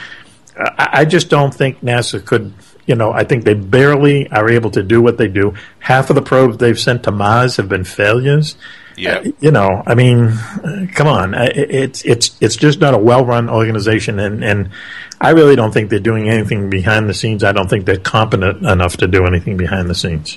I, 0.56 0.88
I 0.92 1.04
just 1.04 1.30
don't 1.30 1.54
think 1.54 1.80
NASA 1.80 2.22
could. 2.22 2.52
You 2.86 2.96
know, 2.96 3.12
I 3.12 3.24
think 3.24 3.44
they 3.44 3.54
barely 3.54 4.28
are 4.28 4.50
able 4.50 4.70
to 4.72 4.82
do 4.82 5.00
what 5.00 5.16
they 5.16 5.28
do. 5.28 5.54
Half 5.78 6.10
of 6.10 6.16
the 6.16 6.22
probes 6.22 6.58
they've 6.58 6.78
sent 6.78 7.04
to 7.04 7.10
Mars 7.10 7.56
have 7.56 7.66
been 7.66 7.84
failures. 7.84 8.56
Yeah. 8.96 9.18
Uh, 9.18 9.30
you 9.40 9.50
know, 9.50 9.82
I 9.86 9.94
mean, 9.94 10.36
come 10.94 11.06
on, 11.06 11.34
it's 11.34 12.04
it's 12.04 12.36
it's 12.40 12.56
just 12.56 12.80
not 12.80 12.94
a 12.94 12.98
well-run 12.98 13.48
organization, 13.48 14.18
and 14.18 14.44
and 14.44 14.70
I 15.20 15.30
really 15.30 15.54
don't 15.54 15.72
think 15.72 15.88
they're 15.88 16.00
doing 16.00 16.28
anything 16.28 16.68
behind 16.68 17.08
the 17.08 17.14
scenes. 17.14 17.44
I 17.44 17.52
don't 17.52 17.70
think 17.70 17.86
they're 17.86 17.96
competent 17.96 18.66
enough 18.66 18.96
to 18.98 19.06
do 19.06 19.24
anything 19.24 19.56
behind 19.56 19.88
the 19.88 19.94
scenes. 19.94 20.36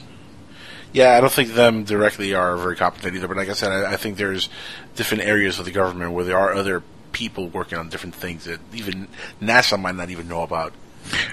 Yeah, 0.93 1.17
I 1.17 1.21
don't 1.21 1.31
think 1.31 1.53
them 1.53 1.83
directly 1.83 2.33
are 2.33 2.57
very 2.57 2.75
competent 2.75 3.15
either. 3.15 3.27
But 3.27 3.37
like 3.37 3.49
I 3.49 3.53
said, 3.53 3.71
I, 3.71 3.93
I 3.93 3.97
think 3.97 4.17
there's 4.17 4.49
different 4.95 5.23
areas 5.23 5.59
of 5.59 5.65
the 5.65 5.71
government 5.71 6.13
where 6.13 6.25
there 6.25 6.37
are 6.37 6.53
other 6.53 6.83
people 7.11 7.47
working 7.49 7.77
on 7.77 7.89
different 7.89 8.15
things 8.15 8.45
that 8.45 8.59
even 8.73 9.07
NASA 9.41 9.79
might 9.79 9.95
not 9.95 10.09
even 10.09 10.27
know 10.27 10.43
about. 10.43 10.73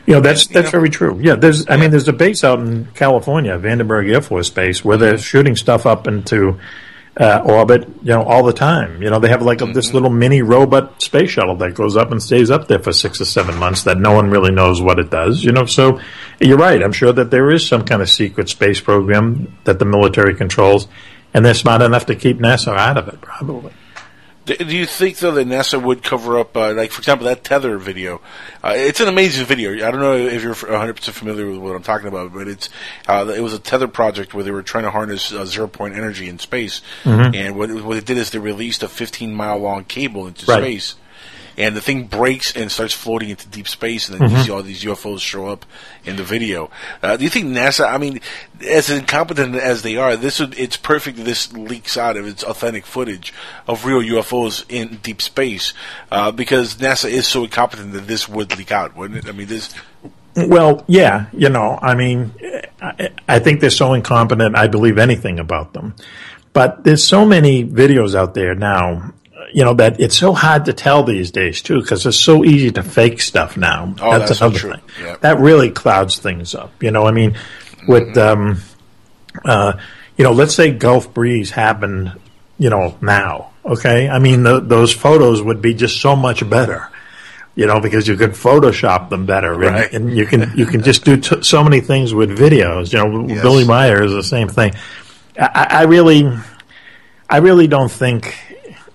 You 0.07 0.15
know, 0.15 0.21
that's 0.21 0.47
that's 0.47 0.71
very 0.71 0.89
true. 0.89 1.19
Yeah, 1.21 1.35
there's 1.35 1.69
I 1.69 1.77
mean 1.77 1.91
there's 1.91 2.07
a 2.09 2.13
base 2.13 2.45
out 2.45 2.61
in 2.61 2.87
California, 2.95 3.59
Vandenberg 3.59 4.13
Air 4.13 4.21
Force 4.21 4.51
Base, 4.51 4.85
where 4.85 4.97
they're 4.97 5.15
mm-hmm. 5.15 5.23
shooting 5.23 5.57
stuff 5.57 5.85
up 5.85 6.07
into 6.07 6.61
uh, 7.19 7.43
orbit, 7.45 7.89
you 8.03 8.12
know, 8.12 8.23
all 8.23 8.43
the 8.43 8.53
time. 8.53 9.03
You 9.03 9.11
know, 9.11 9.20
they 9.20 9.28
have 9.28 9.43
like 9.43 9.61
a, 9.61 9.66
this 9.66 9.95
little 9.95 10.11
mini 10.11 10.43
robot 10.43 11.01
space 11.01 11.31
shuttle 11.31 11.57
that 11.57 11.74
goes 11.74 11.97
up 11.97 12.11
and 12.11 12.23
stays 12.23 12.51
up 12.51 12.66
there 12.66 12.81
for 12.81 12.93
six 12.93 13.20
or 13.20 13.24
seven 13.24 13.57
months 13.57 13.85
that 13.85 13.99
no 13.99 14.12
one 14.12 14.31
really 14.31 14.51
knows 14.51 14.82
what 14.82 14.99
it 14.99 15.11
does. 15.11 15.45
You 15.45 15.53
know, 15.53 15.66
so 15.66 16.01
you're 16.41 16.59
right. 16.59 16.82
I'm 16.82 16.93
sure 16.93 17.12
that 17.12 17.31
there 17.31 17.51
is 17.51 17.66
some 17.66 17.85
kind 17.85 18.03
of 18.03 18.11
secret 18.11 18.49
space 18.49 18.81
program 18.81 19.57
that 19.65 19.78
the 19.78 19.85
military 19.85 20.35
controls, 20.35 20.89
and 21.32 21.45
they're 21.45 21.55
smart 21.55 21.82
enough 21.82 22.07
to 22.07 22.16
keep 22.16 22.39
NASA 22.39 22.77
out 22.77 22.99
of 22.99 23.09
it, 23.09 23.20
probably. 23.20 23.73
Do, 24.47 24.55
do 24.57 24.77
you 24.77 24.85
think 24.85 25.19
though 25.19 25.33
that 25.33 25.47
NASA 25.47 25.83
would 25.83 26.03
cover 26.03 26.39
up, 26.39 26.57
uh, 26.57 26.75
like 26.75 26.91
for 26.91 27.01
example, 27.01 27.27
that 27.27 27.45
tether 27.45 27.79
video? 27.79 28.21
Uh, 28.62 28.75
it's 28.77 29.01
an 29.01 29.09
amazing 29.09 29.47
video. 29.47 29.73
I 29.87 29.91
don't 29.91 30.01
know 30.01 30.15
if 30.16 30.43
you're 30.43 30.55
100 30.55 30.97
percent 30.97 31.16
familiar 31.16 31.49
with 31.51 31.59
what 31.59 31.75
I'm 31.75 31.83
talking 31.83 32.09
about, 32.09 32.33
but 32.33 32.47
it's 32.49 32.69
uh, 33.09 33.33
it 33.35 33.41
was 33.41 33.55
a 33.55 33.59
tether 33.59 33.89
project 33.89 34.35
where 34.35 34.45
they 34.45 34.51
were 34.51 34.62
trying 34.62 34.85
to 34.85 34.91
harness 34.91 35.33
uh, 35.33 35.47
zero 35.47 35.66
point 35.66 35.95
energy 35.95 36.29
in 36.29 36.39
space, 36.39 36.83
Mhm. 37.05 37.35
and 37.35 37.57
what, 37.57 37.71
what 37.83 37.97
it 37.97 38.05
did 38.05 38.19
is 38.19 38.31
they 38.31 38.39
released 38.39 38.83
a 38.83 38.89
15 38.89 39.33
mile 39.35 39.59
long 39.59 39.85
cable 39.85 40.27
into 40.27 40.45
Right. 40.47 40.61
space. 40.62 40.95
And 41.57 41.77
the 41.77 41.81
thing 41.81 42.05
breaks 42.07 42.55
and 42.57 42.71
starts 42.71 42.93
floating 42.95 43.29
into 43.31 43.47
deep 43.49 43.69
space, 43.69 44.09
and 44.09 44.19
then 44.21 44.31
you 44.31 44.37
Mhm. 44.37 44.45
see 44.45 44.51
all 44.51 44.63
these 44.63 44.83
UFOs 44.85 45.21
show 45.21 45.47
up 45.47 45.65
in 46.05 46.17
the 46.17 46.25
video. 46.25 46.71
Uh, 47.03 47.17
do 47.17 47.25
you 47.25 47.31
think 47.31 47.47
NASA? 47.47 47.87
I 47.93 47.99
mean, 47.99 48.21
as 48.69 48.91
incompetent 48.91 49.55
as 49.55 49.83
they 49.83 49.97
are, 49.97 50.17
this 50.17 50.41
would 50.41 50.59
it's 50.59 50.77
perfect. 50.77 51.25
This 51.25 51.53
leaks 51.53 51.97
out 51.97 52.17
of 52.17 52.27
its 52.27 52.43
authentic 52.43 52.87
footage 52.87 53.33
of 53.69 53.85
real 53.85 54.03
UFOs 54.03 54.65
in 54.69 54.99
deep 55.03 55.23
space 55.23 55.73
uh, 56.11 56.31
because 56.33 56.77
NASA 56.77 57.09
is 57.09 57.27
so 57.29 57.45
incompetent 57.45 57.93
that 57.93 58.07
this 58.09 58.29
would 58.29 58.57
leak 58.59 58.73
out, 58.73 58.97
wouldn't 58.97 59.25
it? 59.25 59.29
I 59.29 59.33
mean, 59.33 59.47
this. 59.47 59.73
Well, 60.37 60.83
yeah, 60.89 61.27
you 61.33 61.49
know, 61.49 61.79
I 61.81 61.95
mean, 61.95 62.35
I, 62.83 63.11
I 63.29 63.39
think 63.39 63.61
they're 63.61 63.71
so 63.71 63.93
incompetent. 63.95 64.57
I 64.57 64.67
believe 64.67 64.99
anything 64.99 65.39
about 65.39 65.73
them, 65.75 65.95
but 66.53 66.83
there's 66.83 67.07
so 67.07 67.25
many 67.25 67.65
videos 67.65 68.17
out 68.17 68.35
there 68.35 68.57
now. 68.57 69.13
You 69.55 69.65
know 69.65 69.75
that 69.75 70.01
it's 70.01 70.19
so 70.19 70.33
hard 70.35 70.65
to 70.67 70.73
tell 70.73 71.05
these 71.05 71.31
days 71.31 71.63
too, 71.63 71.81
because 71.81 72.05
it's 72.07 72.19
so 72.19 72.45
easy 72.45 72.71
to 72.73 72.83
fake 72.83 73.21
stuff 73.23 73.57
now. 73.57 73.95
Oh, 74.03 74.19
that's 74.19 74.37
so 74.39 74.47
another 74.47 74.59
true. 74.59 74.73
thing. 74.73 74.83
Yeah. 75.01 75.17
That 75.21 75.39
really 75.39 75.71
clouds 75.71 76.19
things 76.19 76.55
up. 76.57 76.71
You 76.83 76.91
know, 76.91 77.07
I 77.07 77.13
mean, 77.13 77.39
with 77.87 78.19
um, 78.19 78.59
uh, 79.45 79.75
you 80.17 80.25
know, 80.25 80.33
let's 80.33 80.55
say 80.55 80.73
Gulf 80.73 81.15
Breeze 81.15 81.51
happened, 81.53 82.13
you 82.59 82.69
know, 82.69 82.97
now. 83.01 83.53
Okay, 83.65 84.09
I 84.09 84.19
mean, 84.19 84.45
th 84.45 84.65
those 84.65 84.93
photos 84.93 85.41
would 85.41 85.63
be 85.63 85.73
just 85.75 86.01
so 86.01 86.15
much 86.17 86.43
better 86.49 86.89
you 87.57 87.67
know, 87.69 87.79
because 87.79 88.09
you 88.09 88.17
could 88.17 88.33
Photoshop 88.33 89.11
them 89.11 89.27
better, 89.27 89.55
Right. 89.55 89.93
and 89.93 90.11
you 90.17 90.27
can 90.27 90.51
you 90.57 90.67
can 90.67 90.83
just 90.83 91.05
do 91.05 91.17
t- 91.17 91.43
so 91.43 91.63
many 91.63 91.81
things 91.81 92.13
with 92.13 92.37
videos. 92.37 92.93
You 92.93 92.99
know, 92.99 93.29
Yes. 93.29 93.43
Billy 93.43 93.65
Meier 93.65 94.03
is 94.03 94.11
the 94.13 94.25
same 94.25 94.49
thing. 94.49 94.75
I 95.39 95.67
I 95.71 95.83
really, 95.85 96.27
I 97.31 97.37
really 97.39 97.69
don't 97.69 97.93
think, 97.93 98.35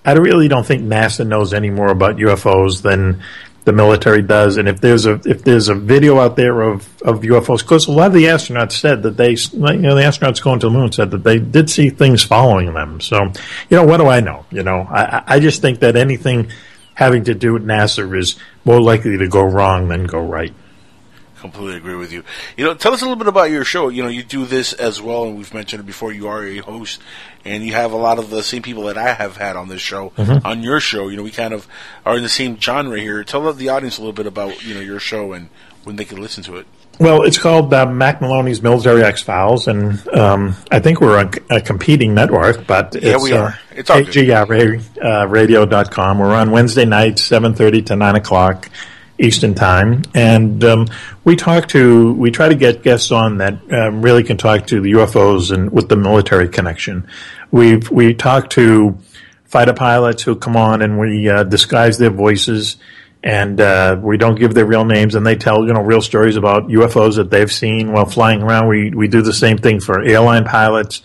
I 0.06 0.14
really 0.14 0.48
don't 0.48 0.66
think 0.66 0.84
NASA 0.84 1.28
knows 1.28 1.54
any 1.54 1.70
more 1.70 1.90
about 1.90 2.18
UFOs 2.18 2.82
than 2.82 3.22
the 3.66 3.74
military 3.74 4.22
does. 4.22 4.58
And 4.58 4.68
if 4.68 4.82
there's 4.82 5.06
a 5.06 5.22
if 5.26 5.44
there's 5.44 5.70
a 5.70 5.76
video 5.76 6.20
out 6.20 6.36
there 6.36 6.62
of 6.62 6.88
of 7.04 7.22
UFOs, 7.22 7.60
because 7.60 7.88
a 7.88 7.92
lot 7.92 8.08
of 8.08 8.14
the 8.14 8.26
astronauts 8.26 8.74
said 8.74 9.04
that 9.04 9.18
they, 9.18 9.32
you 9.32 9.82
know, 9.82 9.96
the 9.96 10.02
astronauts 10.02 10.42
going 10.42 10.60
to 10.62 10.68
the 10.68 10.74
moon 10.74 10.92
said 10.92 11.12
that 11.12 11.24
they 11.24 11.40
did 11.40 11.70
see 11.70 11.90
things 11.90 12.24
following 12.24 12.74
them. 12.74 13.02
So, 13.02 13.26
you 13.70 13.78
know, 13.78 13.86
what 13.86 13.98
do 13.98 14.08
I 14.08 14.22
know? 14.22 14.46
You 14.52 14.64
know, 14.64 14.88
I, 14.90 15.04
I 15.04 15.24
I 15.28 15.40
just 15.40 15.62
think 15.62 15.80
that 15.80 15.96
anything 15.96 16.52
having 16.94 17.26
to 17.26 17.36
do 17.36 17.54
with 17.54 17.66
NASA 17.66 18.18
is 18.18 18.38
more 18.66 18.82
likely 18.82 19.18
to 19.18 19.28
go 19.28 19.44
wrong 19.44 19.88
than 19.88 20.06
go 20.06 20.20
right. 20.20 20.54
Completely 21.40 21.78
agree 21.78 21.96
with 21.96 22.12
you. 22.12 22.24
You 22.58 22.66
know, 22.66 22.74
tell 22.74 22.94
us 22.94 23.02
a 23.02 23.06
little 23.06 23.16
bit 23.18 23.28
about 23.28 23.50
your 23.50 23.64
show. 23.64 23.90
You 23.90 24.04
know, 24.04 24.10
you 24.10 24.24
do 24.24 24.46
this 24.46 24.74
as 24.74 25.02
well, 25.02 25.24
and 25.24 25.38
we've 25.38 25.54
mentioned 25.54 25.80
it 25.82 25.86
before. 25.86 26.12
You 26.12 26.28
are 26.28 26.44
a 26.44 26.58
host, 26.58 27.02
and 27.46 27.64
you 27.64 27.74
have 27.74 27.94
a 27.94 27.98
lot 27.98 28.20
of 28.20 28.30
the 28.30 28.44
same 28.44 28.62
people 28.62 28.84
that 28.84 28.98
I 28.98 29.14
have 29.14 29.38
had 29.38 29.56
on 29.56 29.70
this 29.70 29.82
show 29.82 30.12
Mhm. 30.18 30.44
on 30.44 30.64
your 30.64 30.80
show. 30.82 31.08
You 31.08 31.18
know, 31.18 31.24
we 31.24 31.32
kind 31.32 31.54
of 31.54 31.66
are 32.06 32.18
in 32.18 32.24
the 32.24 32.30
same 32.30 32.60
genre 32.60 33.00
here. 33.00 33.24
Tell 33.24 33.52
the 33.54 33.70
audience 33.70 33.98
a 33.98 34.02
little 34.02 34.14
bit 34.14 34.28
about 34.28 34.66
you 34.66 34.74
know 34.74 34.82
your 34.82 35.00
show 35.00 35.32
and 35.34 35.50
when 35.86 35.96
they 35.96 36.06
can 36.06 36.22
listen 36.22 36.44
to 36.44 36.58
it. 36.58 36.66
Well, 37.00 37.24
it's 37.24 37.38
called 37.38 37.74
uh, 37.74 37.86
Mack 37.86 38.20
Maloney's 38.20 38.62
Military 38.62 39.02
X 39.02 39.22
Files, 39.22 39.70
and 39.70 40.06
um, 40.10 40.58
I 40.70 40.80
think 40.80 41.00
we're 41.00 41.22
a, 41.24 41.56
a 41.56 41.62
competing 41.62 42.14
network, 42.14 42.68
but 42.68 42.94
Yeah, 43.02 43.14
it's, 43.16 43.24
we 43.24 43.32
are. 43.32 43.48
Uh, 43.48 43.54
It's 43.78 43.90
all 43.90 44.04
good. 44.04 44.14
KGRA, 44.14 44.82
uh, 45.24 45.28
radio.com. 45.30 46.20
We're 46.20 46.36
on 46.36 46.52
Wednesday 46.52 46.84
nights, 46.84 47.22
7.30 47.22 47.86
to 47.86 47.96
9 47.96 48.16
o'clock 48.18 48.68
Eastern 49.20 49.54
Time, 49.54 50.04
and 50.14 50.64
um, 50.64 50.88
we 51.24 51.36
talk 51.36 51.68
to, 51.70 52.14
we 52.14 52.32
try 52.32 52.50
to 52.50 52.56
get 52.56 52.84
guests 52.84 53.12
on 53.12 53.38
that 53.38 53.72
um, 53.72 54.02
really 54.02 54.24
can 54.24 54.38
talk 54.38 54.68
to 54.68 54.82
the 54.82 54.94
UFOs 54.94 55.52
and 55.52 55.72
with 55.72 55.90
the 55.90 55.96
military 55.96 56.48
connection. 56.48 57.08
We've, 57.52 57.90
we 57.92 58.14
talk 58.14 58.50
to 58.52 58.98
fighter 59.46 59.74
pilots 59.74 60.24
who 60.24 60.36
come 60.36 60.56
on 60.56 60.82
and 60.82 61.00
we 61.00 61.28
uh, 61.28 61.44
disguise 61.44 61.98
their 61.98 62.12
voices 62.12 62.78
and 63.24 63.60
uh, 63.60 64.00
we 64.02 64.18
don't 64.18 64.40
give 64.40 64.54
their 64.54 64.66
real 64.66 64.86
names, 64.86 65.16
and 65.16 65.26
they 65.26 65.36
tell 65.36 65.66
you 65.66 65.74
know 65.74 65.82
real 65.82 66.02
stories 66.02 66.38
about 66.38 66.68
UFOs 66.68 67.18
that 67.18 67.30
they've 67.30 67.52
seen 67.52 67.92
while 67.92 68.06
flying 68.06 68.42
around. 68.42 68.70
We 68.70 68.92
we 68.92 69.08
do 69.08 69.22
the 69.22 69.34
same 69.34 69.58
thing 69.58 69.82
for 69.82 70.02
airline 70.02 70.46
pilots, 70.46 71.02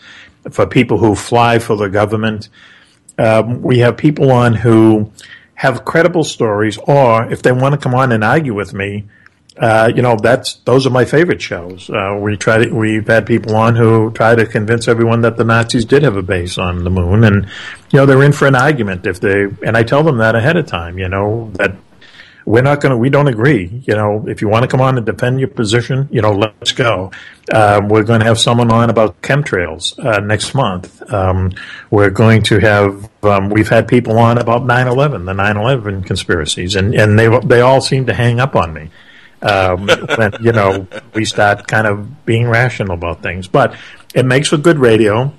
for 0.51 0.67
people 0.67 0.99
who 0.99 1.15
fly 1.15 1.59
for 1.59 1.77
the 1.77 1.89
government. 1.89 2.49
Um, 3.19 3.63
we 3.63 3.81
have 3.81 3.97
people 3.97 4.31
on 4.31 4.55
who 4.55 5.11
have 5.55 5.85
credible 5.85 6.25
stories, 6.25 6.79
or 6.79 7.31
if 7.31 7.43
they 7.43 7.53
want 7.53 7.75
to 7.75 7.79
come 7.79 7.95
on 7.95 8.13
and 8.13 8.25
argue 8.25 8.55
with 8.55 8.75
me, 8.75 9.05
uh, 9.57 9.93
you 9.95 10.03
know, 10.03 10.17
that's 10.17 10.55
those 10.65 10.85
are 10.85 10.91
my 10.91 11.05
favorite 11.05 11.41
shows. 11.41 11.89
Uh, 11.89 12.19
we 12.21 12.37
try 12.37 12.65
to, 12.65 12.75
we've 12.75 13.07
had 13.07 13.25
people 13.25 13.55
on 13.55 13.77
who 13.77 14.11
try 14.11 14.35
to 14.35 14.47
convince 14.47 14.89
everyone 14.89 15.21
that 15.21 15.37
the 15.37 15.45
Nazis 15.45 15.85
did 15.85 16.03
have 16.03 16.17
a 16.17 16.23
base 16.23 16.59
on 16.59 16.83
the 16.83 16.91
moon, 16.91 17.23
and 17.23 17.47
you 17.91 17.99
know, 17.99 18.07
they're 18.07 18.23
in 18.25 18.33
for 18.33 18.49
an 18.49 18.57
argument 18.57 19.07
if 19.07 19.21
they. 19.21 19.45
And 19.65 19.77
I 19.77 19.85
tell 19.85 20.03
them 20.03 20.19
that 20.19 20.35
ahead 20.35 20.57
of 20.57 20.67
time. 20.67 20.99
You 20.99 21.09
know 21.09 21.53
that 21.55 21.77
we're 22.47 22.63
not 22.63 22.81
going 22.81 22.91
to, 22.91 22.97
we 22.97 23.09
don't 23.09 23.29
agree. 23.29 23.83
You 23.87 23.95
know, 23.95 24.27
if 24.29 24.43
you 24.43 24.49
want 24.49 24.65
to 24.65 24.69
come 24.69 24.81
on 24.81 24.97
and 24.97 25.07
defend 25.07 25.41
your 25.41 25.49
position, 25.49 26.09
you 26.11 26.21
know, 26.21 26.33
let's 26.33 26.73
go. 26.73 27.11
Um, 27.53 27.89
we're 27.89 28.03
going 28.03 28.21
to 28.21 28.27
have 28.27 28.39
someone 28.39 28.71
on 28.71 28.91
about 28.91 29.23
chemtrails 29.23 29.99
uh, 30.05 30.21
next 30.21 30.55
month. 30.55 31.03
Um, 31.13 31.53
we're 31.91 32.11
going 32.11 32.43
to 32.45 32.59
have, 32.59 33.09
um, 33.25 33.49
we've 33.49 33.69
had 33.69 33.89
people 33.89 34.19
on 34.19 34.39
about 34.39 34.63
9-11, 34.63 35.25
the 35.25 35.33
9-11 35.33 36.07
conspiracies, 36.07 36.77
and, 36.77 36.95
and 36.95 37.19
they, 37.19 37.29
they 37.45 37.61
all 37.61 37.81
seem 37.81 38.07
to 38.07 38.15
hang 38.15 38.41
up 38.41 38.55
on 38.57 38.75
me. 38.75 38.91
Um, 39.41 39.89
when, 40.17 40.33
you 40.41 40.53
know, 40.53 40.87
we 41.15 41.25
start 41.25 41.67
kind 41.67 41.87
of 41.87 42.25
being 42.27 42.49
rational 42.49 42.95
about 42.95 43.23
things. 43.23 43.49
But 43.49 43.77
it 44.15 44.25
makes 44.25 44.49
for 44.49 44.59
good 44.59 44.79
radio. 44.79 45.33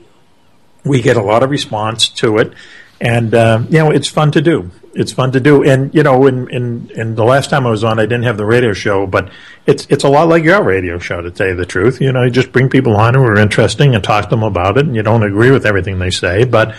We 0.84 1.02
get 1.02 1.18
a 1.18 1.23
lot 1.23 1.44
of 1.44 1.49
response 1.49 2.10
to 2.10 2.38
it. 2.38 2.53
And, 3.02 3.34
uh, 3.34 3.64
you 3.69 3.80
know, 3.80 3.91
it's 3.91 4.07
fun 4.07 4.32
to 4.32 4.41
do 4.41 4.72
it's 4.95 5.11
fun 5.11 5.31
to 5.34 5.39
do. 5.39 5.63
And 5.63 5.93
you 5.93 6.03
know, 6.03 6.26
in, 6.26 6.49
in 6.49 6.91
in 6.95 7.15
the 7.15 7.23
last 7.23 7.49
time 7.49 7.67
I 7.67 7.69
was 7.69 7.84
on, 7.84 7.99
I 7.99 8.03
didn't 8.03 8.23
have 8.23 8.38
the 8.38 8.45
radio 8.45 8.73
show, 8.73 9.05
but 9.05 9.30
it's 9.65 9.85
it's 9.89 10.03
a 10.03 10.09
lot 10.09 10.27
like 10.27 10.43
your 10.43 10.63
radio 10.63 10.97
show, 10.97 11.22
to 11.22 11.30
tell 11.31 11.47
you 11.47 11.55
the 11.55 11.65
truth. 11.65 12.01
You 12.01 12.11
know, 12.11 12.23
you 12.23 12.31
just 12.31 12.51
bring 12.51 12.69
people 12.69 12.95
on 12.95 13.13
who 13.13 13.23
are 13.23 13.38
interesting 13.38 13.93
and 13.93 14.03
talk 14.03 14.26
to 14.26 14.30
them 14.30 14.43
about 14.43 14.77
it, 14.77 14.85
and 14.85 14.95
you 14.95 15.03
don't 15.03 15.23
agree 15.23 15.51
with 15.51 15.65
everything 15.65 15.99
they 15.99 16.09
say, 16.09 16.45
but 16.45 16.76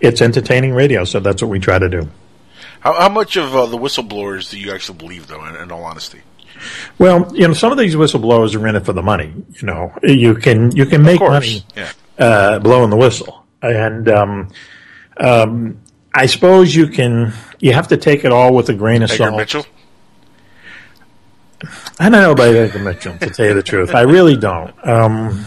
it's 0.00 0.20
entertaining 0.20 0.74
radio, 0.74 1.04
so 1.04 1.20
that's 1.20 1.40
what 1.40 1.50
we 1.50 1.60
try 1.60 1.78
to 1.78 1.88
do. 1.88 2.08
How, 2.80 2.94
how 2.94 3.08
much 3.08 3.36
of 3.36 3.54
uh, 3.54 3.66
the 3.66 3.78
whistleblowers 3.78 4.50
do 4.50 4.58
you 4.58 4.72
actually 4.74 4.98
believe, 4.98 5.28
though? 5.28 5.44
In, 5.44 5.54
in 5.54 5.70
all 5.70 5.84
honesty, 5.84 6.20
Well, 6.98 7.30
you 7.34 7.46
know, 7.46 7.54
some 7.54 7.70
of 7.70 7.78
these 7.78 7.94
whistleblowers 7.94 8.60
are 8.60 8.66
in 8.66 8.74
it 8.74 8.84
for 8.84 8.92
the 8.92 9.02
money. 9.02 9.32
You 9.60 9.66
know, 9.66 9.92
you 10.02 10.34
can 10.34 10.74
you 10.74 10.86
can 10.86 11.02
make 11.02 11.20
money 11.20 11.64
yeah. 11.76 11.92
uh, 12.18 12.58
blowing 12.58 12.90
the 12.90 12.96
whistle, 12.96 13.46
and 13.62 14.08
um, 14.08 14.48
um, 15.16 15.81
I 16.14 16.26
suppose 16.26 16.74
you 16.74 16.88
can. 16.88 17.32
You 17.58 17.72
have 17.72 17.88
to 17.88 17.96
take 17.96 18.24
it 18.24 18.32
all 18.32 18.54
with 18.54 18.68
a 18.68 18.74
grain 18.74 19.02
of 19.02 19.10
salt. 19.10 19.36
Mitchell. 19.36 19.64
I 21.98 22.08
don't 22.08 22.22
know 22.22 22.32
about 22.32 22.54
Edgar 22.54 22.80
Mitchell, 22.80 23.16
to 23.18 23.30
tell 23.30 23.46
you 23.46 23.54
the 23.54 23.62
truth. 23.62 23.94
I 23.94 24.00
really 24.02 24.36
don't. 24.36 24.74
Um, 24.86 25.46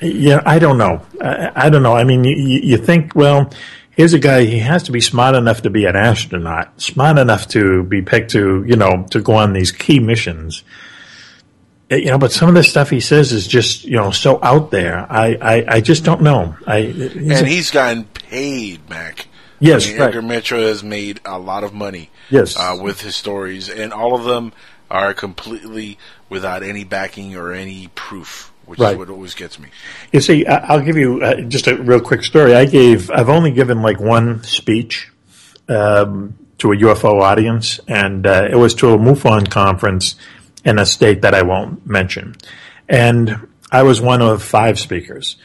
yeah, 0.00 0.40
I 0.46 0.58
don't 0.60 0.78
know. 0.78 1.02
I, 1.20 1.50
I 1.66 1.70
don't 1.70 1.82
know. 1.82 1.94
I 1.94 2.04
mean, 2.04 2.22
you, 2.22 2.36
you 2.62 2.76
think, 2.76 3.14
well, 3.16 3.50
here's 3.90 4.12
a 4.14 4.20
guy. 4.20 4.44
He 4.44 4.60
has 4.60 4.84
to 4.84 4.92
be 4.92 5.00
smart 5.00 5.34
enough 5.34 5.62
to 5.62 5.70
be 5.70 5.84
an 5.86 5.96
astronaut, 5.96 6.80
smart 6.80 7.18
enough 7.18 7.48
to 7.48 7.82
be 7.82 8.02
picked 8.02 8.30
to, 8.32 8.64
you 8.68 8.76
know, 8.76 9.04
to 9.10 9.20
go 9.20 9.34
on 9.34 9.52
these 9.52 9.72
key 9.72 9.98
missions. 9.98 10.62
Uh, 11.90 11.96
You 11.96 12.06
know, 12.12 12.18
but 12.18 12.30
some 12.30 12.48
of 12.48 12.54
the 12.54 12.62
stuff 12.62 12.90
he 12.90 13.00
says 13.00 13.32
is 13.32 13.48
just, 13.48 13.84
you 13.84 13.96
know, 13.96 14.12
so 14.12 14.38
out 14.44 14.70
there. 14.70 15.06
I, 15.10 15.36
I, 15.42 15.64
I 15.68 15.80
just 15.80 16.04
don't 16.04 16.22
know. 16.22 16.54
I, 16.68 16.82
he's 16.82 17.16
and 17.16 17.32
a- 17.32 17.44
he's 17.46 17.70
gotten 17.72 18.04
paid, 18.04 18.88
Mack. 18.88 19.26
Yes, 19.60 19.86
I 19.86 19.90
mean, 19.90 20.00
right. 20.00 20.06
Edgar 20.08 20.22
Mitchell 20.22 20.60
has 20.60 20.82
made 20.84 21.20
a 21.24 21.38
lot 21.38 21.64
of 21.64 21.72
money. 21.72 22.10
Yes. 22.30 22.56
uh, 22.56 22.76
with 22.80 23.00
his 23.02 23.14
stories, 23.14 23.68
and 23.68 23.92
all 23.92 24.14
of 24.16 24.24
them 24.24 24.52
are 24.90 25.14
completely 25.14 25.96
without 26.28 26.62
any 26.64 26.82
backing 26.84 27.36
or 27.36 27.52
any 27.52 27.88
proof, 27.94 28.52
which 28.64 28.78
Right. 28.80 28.92
is 28.92 28.98
what 28.98 29.10
always 29.10 29.34
gets 29.34 29.58
me. 29.60 29.68
You 30.12 30.20
see, 30.20 30.44
I- 30.46 30.58
I'll 30.66 30.80
give 30.80 30.96
you 30.96 31.22
uh, 31.22 31.40
just 31.42 31.66
a 31.68 31.76
real 31.76 32.00
quick 32.00 32.24
story. 32.24 32.54
I 32.54 32.64
gave, 32.64 33.10
I've 33.12 33.28
only 33.28 33.52
given 33.52 33.80
like 33.82 34.00
one 34.00 34.42
speech 34.44 35.10
um, 35.68 36.36
to 36.58 36.72
a 36.72 36.76
UFO 36.76 37.20
audience, 37.22 37.80
and 37.88 38.26
uh, 38.26 38.48
it 38.50 38.56
was 38.56 38.74
to 38.74 38.90
a 38.90 38.98
MUFON 38.98 39.48
conference 39.50 40.16
in 40.64 40.78
a 40.78 40.86
state 40.86 41.22
that 41.22 41.34
I 41.34 41.42
won't 41.42 41.86
mention. 41.86 42.34
And 42.88 43.48
I 43.70 43.82
was 43.84 44.00
one 44.00 44.22
of 44.22 44.42
five 44.42 44.78
speakers. 44.78 45.36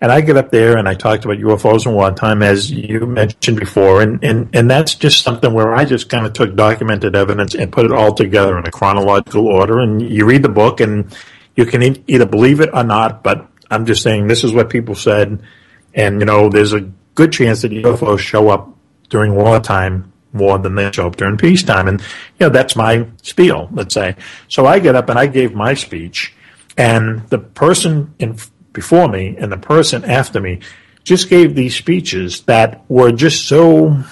And 0.00 0.12
I 0.12 0.20
get 0.20 0.36
up 0.36 0.50
there 0.50 0.76
and 0.76 0.86
I 0.88 0.94
talked 0.94 1.24
about 1.24 1.38
UFOs 1.38 1.86
in 1.86 1.94
wartime, 1.94 2.42
as 2.42 2.70
you 2.70 3.06
mentioned 3.06 3.58
before, 3.58 4.02
and, 4.02 4.22
and, 4.22 4.54
and 4.54 4.70
that's 4.70 4.94
just 4.94 5.22
something 5.22 5.52
where 5.54 5.74
I 5.74 5.86
just 5.86 6.10
kind 6.10 6.26
of 6.26 6.34
took 6.34 6.54
documented 6.54 7.16
evidence 7.16 7.54
and 7.54 7.72
put 7.72 7.86
it 7.86 7.92
all 7.92 8.12
together 8.12 8.58
in 8.58 8.66
a 8.66 8.70
chronological 8.70 9.46
order. 9.46 9.78
And 9.78 10.02
you 10.02 10.26
read 10.26 10.42
the 10.42 10.50
book 10.50 10.80
and 10.80 11.16
you 11.54 11.64
can 11.64 12.04
either 12.06 12.26
believe 12.26 12.60
it 12.60 12.70
or 12.74 12.84
not, 12.84 13.22
but 13.22 13.48
I'm 13.70 13.86
just 13.86 14.02
saying 14.02 14.26
this 14.26 14.44
is 14.44 14.52
what 14.52 14.68
people 14.68 14.94
said. 14.94 15.42
And, 15.94 16.20
you 16.20 16.26
know, 16.26 16.50
there's 16.50 16.74
a 16.74 16.82
good 17.14 17.32
chance 17.32 17.62
that 17.62 17.72
UFOs 17.72 18.18
show 18.18 18.50
up 18.50 18.76
during 19.08 19.34
wartime 19.34 20.12
more 20.32 20.58
than 20.58 20.74
they 20.74 20.92
show 20.92 21.06
up 21.06 21.16
during 21.16 21.38
peacetime. 21.38 21.88
And, 21.88 22.00
you 22.00 22.06
know, 22.46 22.48
that's 22.50 22.76
my 22.76 23.08
spiel, 23.22 23.70
let's 23.72 23.94
say. 23.94 24.16
So 24.48 24.66
I 24.66 24.78
get 24.78 24.94
up 24.94 25.08
and 25.08 25.18
I 25.18 25.26
gave 25.26 25.54
my 25.54 25.72
speech, 25.72 26.34
and 26.76 27.26
the 27.30 27.38
person 27.38 28.14
in 28.18 28.36
before 28.76 29.08
me 29.08 29.34
and 29.36 29.50
the 29.50 29.56
person 29.56 30.04
after 30.04 30.40
me 30.40 30.60
just 31.02 31.28
gave 31.28 31.54
these 31.56 31.74
speeches 31.74 32.42
that 32.42 32.84
were 32.88 33.10
just 33.10 33.48
so 33.48 34.04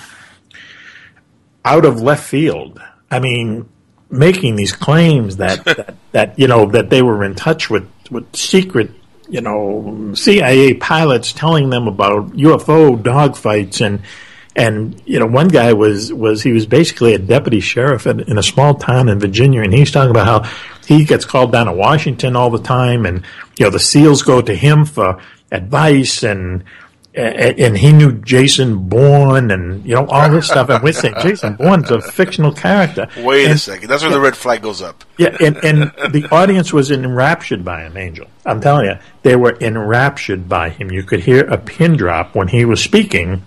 out 1.65 1.85
of 1.85 2.01
left 2.01 2.25
field. 2.25 2.81
I 3.11 3.21
mean, 3.21 3.69
making 4.11 4.57
these 4.57 4.73
claims 4.73 5.37
that, 5.37 5.65
that, 5.65 5.95
that 6.13 6.39
you 6.39 6.49
know 6.49 6.67
that 6.71 6.91
they 6.91 7.03
were 7.03 7.23
in 7.23 7.35
touch 7.35 7.71
with 7.71 7.89
with 8.11 8.35
secret 8.35 8.91
you 9.29 9.41
know 9.41 10.13
CIA 10.15 10.75
pilots 10.75 11.33
telling 11.33 11.71
them 11.71 11.87
about 11.87 12.33
UFO 12.33 13.01
dogfights 13.01 13.85
and 13.85 14.01
and 14.57 15.01
you 15.05 15.19
know 15.19 15.27
one 15.27 15.49
guy 15.49 15.73
was 15.73 16.13
was 16.13 16.43
he 16.43 16.53
was 16.53 16.67
basically 16.67 17.15
a 17.15 17.19
deputy 17.19 17.61
sheriff 17.61 18.07
in, 18.07 18.21
in 18.21 18.39
a 18.39 18.43
small 18.43 18.75
town 18.75 19.09
in 19.09 19.19
Virginia 19.19 19.63
and 19.63 19.73
he's 19.75 19.91
talking 19.91 20.11
about 20.11 20.27
how 20.27 20.59
he 20.87 21.05
gets 21.05 21.25
called 21.25 21.53
down 21.53 21.67
to 21.67 21.73
Washington 21.73 22.37
all 22.37 22.51
the 22.51 22.63
time 22.63 23.05
and 23.07 23.25
you 23.59 23.65
know 23.65 23.71
the 23.71 23.81
SEALs 23.81 24.23
go 24.23 24.41
to 24.41 24.55
him 24.55 24.85
for 24.85 25.21
advice 25.51 26.23
and 26.23 26.65
and, 27.17 27.61
and 27.61 27.79
he 27.79 27.93
knew 27.93 28.11
Jason 28.13 28.89
Bourne 28.89 29.53
and 29.53 29.85
you 29.85 29.95
know 29.95 30.07
all 30.07 30.29
this 30.31 30.47
stuff 30.49 30.69
and 30.69 30.83
we're 30.83 30.93
saying 30.93 31.15
Jason 31.21 31.55
Bourne's 31.55 31.91
a 31.91 32.01
fictional 32.01 32.53
character 32.53 33.07
Wait 33.19 33.47
a 33.51 33.57
second, 33.59 33.89
that's 33.89 34.03
where 34.03 34.11
the 34.11 34.21
red 34.21 34.37
flag 34.37 34.63
goes 34.63 34.83
up. 34.83 35.05
yeah, 35.17 35.37
and, 35.41 35.57
and 35.65 35.93
the 36.13 36.29
audience 36.33 36.73
was 36.73 36.91
enraptured 36.91 37.65
by 37.65 37.83
him, 37.83 37.97
Angel. 37.97 38.27
I'm 38.45 38.61
telling 38.61 38.87
you, 38.87 38.95
they 39.23 39.37
were 39.37 39.57
enraptured 39.61 40.49
by 40.49 40.71
him. 40.71 40.91
You 40.91 41.05
could 41.05 41.21
hear 41.21 41.45
a 41.45 41.57
pin 41.57 41.97
drop 41.97 42.35
when 42.35 42.49
he 42.49 42.65
was 42.65 42.83
speaking, 42.83 43.45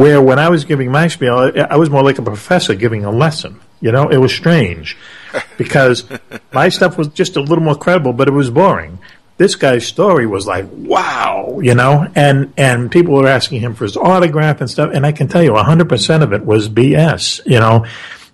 where 0.00 0.22
when 0.22 0.38
I 0.38 0.48
was 0.48 0.64
giving 0.64 0.90
my 0.90 1.08
spiel, 1.08 1.34
I, 1.34 1.50
I 1.72 1.76
was 1.76 1.90
more 1.90 2.02
like 2.02 2.18
a 2.18 2.22
professor 2.22 2.74
giving 2.74 3.04
a 3.04 3.10
lesson. 3.10 3.60
You 3.82 3.92
know, 3.92 4.08
it 4.08 4.16
was 4.16 4.32
strange 4.32 4.96
because 5.58 6.04
my 6.54 6.70
stuff 6.70 6.96
was 6.96 7.08
just 7.08 7.36
a 7.36 7.40
little 7.40 7.62
more 7.62 7.74
credible, 7.74 8.14
but 8.14 8.26
it 8.26 8.30
was 8.30 8.48
boring. 8.48 8.98
This 9.36 9.56
guy's 9.56 9.86
story 9.86 10.26
was 10.26 10.46
like, 10.46 10.66
wow, 10.70 11.60
you 11.62 11.74
know, 11.74 12.10
and, 12.14 12.54
and 12.56 12.90
people 12.90 13.12
were 13.12 13.28
asking 13.28 13.60
him 13.60 13.74
for 13.74 13.84
his 13.84 13.94
autograph 13.94 14.62
and 14.62 14.70
stuff. 14.70 14.90
And 14.94 15.04
I 15.04 15.12
can 15.12 15.28
tell 15.28 15.42
you 15.42 15.52
100% 15.52 16.22
of 16.22 16.32
it 16.32 16.46
was 16.46 16.70
BS, 16.70 17.42
you 17.44 17.60
know. 17.60 17.84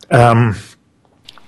Um, 0.08 0.54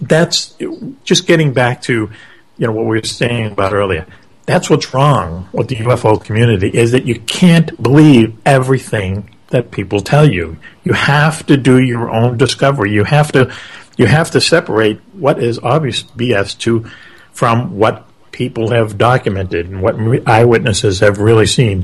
that's 0.00 0.56
just 1.04 1.28
getting 1.28 1.52
back 1.52 1.82
to 1.82 2.10
you 2.56 2.66
know 2.66 2.72
what 2.72 2.86
we 2.86 2.98
were 2.98 3.04
saying 3.04 3.52
about 3.52 3.72
earlier. 3.72 4.04
That's 4.46 4.68
what's 4.68 4.92
wrong 4.92 5.48
with 5.52 5.68
the 5.68 5.76
UFO 5.76 6.22
community 6.24 6.70
is 6.70 6.90
that 6.90 7.04
you 7.04 7.20
can't 7.20 7.80
believe 7.80 8.36
everything 8.44 9.30
that 9.48 9.70
people 9.70 10.00
tell 10.00 10.30
you. 10.30 10.58
You 10.84 10.92
have 10.92 11.46
to 11.46 11.56
do 11.56 11.80
your 11.80 12.10
own 12.10 12.36
discovery. 12.36 12.92
You 12.92 13.04
have 13.04 13.32
to 13.32 13.54
you 13.96 14.06
have 14.06 14.30
to 14.32 14.40
separate 14.40 15.00
what 15.12 15.42
is 15.42 15.58
obvious 15.58 16.02
BS 16.02 16.56
to 16.58 16.88
from 17.32 17.76
what 17.76 18.04
people 18.30 18.70
have 18.70 18.96
documented 18.96 19.66
and 19.66 19.82
what 19.82 19.96
eyewitnesses 20.28 21.00
have 21.00 21.18
really 21.18 21.46
seen. 21.46 21.82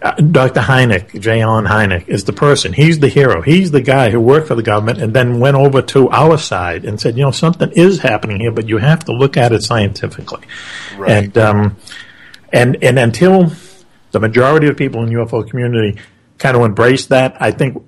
Uh, 0.00 0.12
Dr. 0.12 0.60
Hynek, 0.60 1.20
J. 1.20 1.42
Allen 1.42 1.64
Hynek, 1.64 2.08
is 2.08 2.24
the 2.24 2.32
person. 2.32 2.72
He's 2.72 3.00
the 3.00 3.08
hero. 3.08 3.42
He's 3.42 3.72
the 3.72 3.80
guy 3.80 4.10
who 4.10 4.20
worked 4.20 4.46
for 4.46 4.54
the 4.54 4.62
government 4.62 5.00
and 5.00 5.12
then 5.12 5.40
went 5.40 5.56
over 5.56 5.82
to 5.82 6.08
our 6.10 6.38
side 6.38 6.84
and 6.84 7.00
said, 7.00 7.16
you 7.16 7.24
know, 7.24 7.32
something 7.32 7.72
is 7.72 7.98
happening 7.98 8.38
here, 8.38 8.52
but 8.52 8.68
you 8.68 8.78
have 8.78 9.04
to 9.06 9.12
look 9.12 9.36
at 9.36 9.50
it 9.50 9.64
scientifically. 9.64 10.46
Right. 10.96 11.10
And 11.10 11.38
um, 11.38 11.76
and 12.52 12.76
and 12.84 13.00
until 13.00 13.50
the 14.12 14.20
majority 14.20 14.68
of 14.68 14.76
people 14.76 15.02
in 15.02 15.08
the 15.08 15.16
UFO 15.16 15.48
community 15.48 16.00
kind 16.38 16.56
of 16.56 16.62
embrace 16.62 17.06
that, 17.06 17.36
I 17.40 17.50
think 17.50 17.82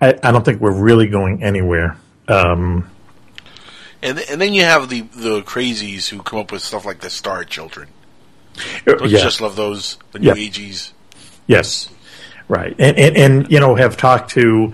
I, 0.00 0.14
I 0.22 0.32
don't 0.32 0.44
think 0.44 0.60
we're 0.60 0.72
really 0.78 1.06
going 1.06 1.42
anywhere. 1.42 1.96
Um, 2.28 2.90
And 4.02 4.18
th- 4.18 4.30
and 4.30 4.40
then 4.40 4.52
you 4.52 4.62
have 4.62 4.88
the 4.88 5.02
the 5.02 5.42
crazies 5.42 6.08
who 6.08 6.22
come 6.22 6.38
up 6.38 6.52
with 6.52 6.62
stuff 6.62 6.84
like 6.84 7.00
the 7.00 7.10
Star 7.10 7.44
Children. 7.44 7.88
Uh, 8.56 8.60
Don't 8.92 9.00
yeah. 9.02 9.18
you 9.18 9.24
just 9.24 9.40
love 9.40 9.56
those 9.56 9.98
the 10.12 10.18
New 10.18 10.28
Yeah. 10.28 10.34
Ages. 10.34 10.92
Yes, 11.46 11.88
right, 12.48 12.74
and, 12.78 12.98
and 12.98 13.16
and 13.16 13.50
you 13.50 13.60
know 13.60 13.74
have 13.74 13.96
talked 13.96 14.30
to 14.32 14.72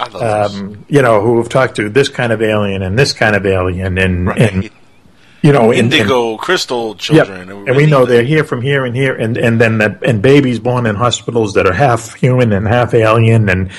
um, 0.00 0.84
you 0.88 1.02
know, 1.02 1.20
who 1.20 1.38
have 1.38 1.48
talked 1.48 1.76
to 1.76 1.88
this 1.88 2.08
kind 2.08 2.32
of 2.32 2.40
alien 2.42 2.82
and 2.82 2.98
this 2.98 3.12
kind 3.12 3.34
of 3.34 3.44
alien, 3.46 3.98
and 3.98 4.28
and 4.28 4.70
you 5.42 5.52
know, 5.52 5.70
and- 5.70 5.80
and- 5.80 5.92
indigo 5.94 6.36
crystal 6.36 6.88
Yep. 6.90 6.98
children. 6.98 7.50
And 7.50 7.76
we 7.76 7.86
know 7.86 8.04
they're 8.04 8.22
here 8.24 8.44
from 8.44 8.62
here 8.62 8.84
and 8.84 8.94
here, 8.96 9.14
and 9.14 9.36
and 9.36 9.60
then 9.60 9.78
that, 9.78 9.98
and 10.04 10.20
babies 10.22 10.58
born 10.58 10.86
in 10.86 10.96
hospitals 10.96 11.54
that 11.54 11.66
are 11.66 11.72
half 11.72 12.14
human 12.14 12.52
and 12.52 12.66
half 12.66 12.94
alien, 12.94 13.48
and 13.48 13.70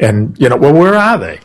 and 0.00 0.36
you 0.38 0.48
know, 0.48 0.56
well, 0.56 0.72
where 0.74 0.94
are 0.94 1.18
they? 1.18 1.40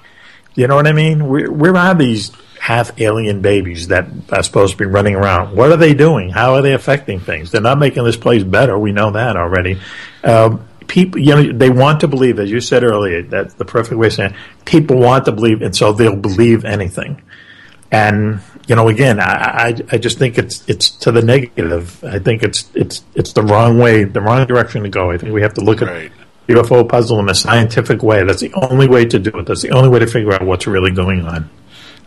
You 0.56 0.68
know 0.68 0.76
what 0.76 0.86
I 0.88 0.94
mean? 0.94 1.28
Where 1.28 1.52
where 1.52 1.76
are 1.76 1.96
these 1.96 2.32
half 2.60 2.92
alien 3.02 3.42
babies 3.42 3.88
that 3.90 4.06
are 4.32 4.44
supposed 4.44 4.74
to 4.74 4.78
be 4.78 4.86
running 4.86 5.16
around? 5.16 5.56
What 5.56 5.72
are 5.72 5.78
they 5.78 5.94
doing? 5.94 6.30
How 6.30 6.54
are 6.54 6.62
they 6.62 6.74
affecting 6.74 7.20
things? 7.20 7.52
They're 7.52 7.60
not 7.60 7.78
making 7.80 8.04
this 8.06 8.16
place 8.16 8.44
better. 8.44 8.78
We 8.80 8.92
know 8.94 9.12
that 9.12 9.36
already. 9.36 9.80
Um, 10.24 10.62
people, 10.88 11.20
you 11.20 11.36
know, 11.36 11.52
they 11.58 11.70
want 11.70 12.00
to 12.02 12.08
believe, 12.08 12.40
as 12.40 12.50
you 12.52 12.62
said 12.62 12.84
earlier, 12.84 13.24
that's 13.24 13.56
the 13.56 13.66
perfect 13.66 13.98
way 13.98 14.08
of 14.08 14.14
saying. 14.14 14.32
It. 14.32 14.66
People 14.66 14.98
want 15.00 15.26
to 15.26 15.32
believe, 15.34 15.62
and 15.62 15.76
so 15.76 15.92
they'll 15.92 16.16
believe 16.16 16.64
anything. 16.64 17.22
And 17.94 18.42
you 18.68 18.76
know, 18.76 18.90
again, 18.90 19.20
I, 19.20 19.24
I 19.24 19.76
I 19.92 19.98
just 20.00 20.18
think 20.18 20.40
it's 20.40 20.68
it's 20.68 20.90
to 20.90 21.12
the 21.12 21.22
negative. 21.22 22.04
I 22.04 22.18
think 22.18 22.42
it's 22.42 22.70
it's 22.74 23.04
it's 23.14 23.34
the 23.34 23.44
wrong 23.44 23.78
way, 23.78 24.04
the 24.04 24.20
wrong 24.20 24.46
direction 24.48 24.82
to 24.82 24.90
go. 24.90 25.12
I 25.12 25.18
think 25.18 25.32
we 25.32 25.44
have 25.44 25.54
to 25.54 25.62
look 25.62 25.82
at 25.84 26.12
the 26.48 26.54
UFO 26.56 26.90
puzzle 26.90 27.20
in 27.20 27.30
a 27.30 27.36
scientific 27.36 28.02
way. 28.02 28.24
That's 28.24 28.42
the 28.42 28.54
only 28.56 28.88
way 28.88 29.06
to 29.06 29.20
do 29.20 29.30
it. 29.38 29.46
That's 29.46 29.62
the 29.62 29.70
only 29.70 29.90
way 29.90 30.00
to 30.00 30.08
figure 30.08 30.34
out 30.34 30.42
what's 30.42 30.66
really 30.66 30.92
going 30.92 31.24
on. 31.26 31.50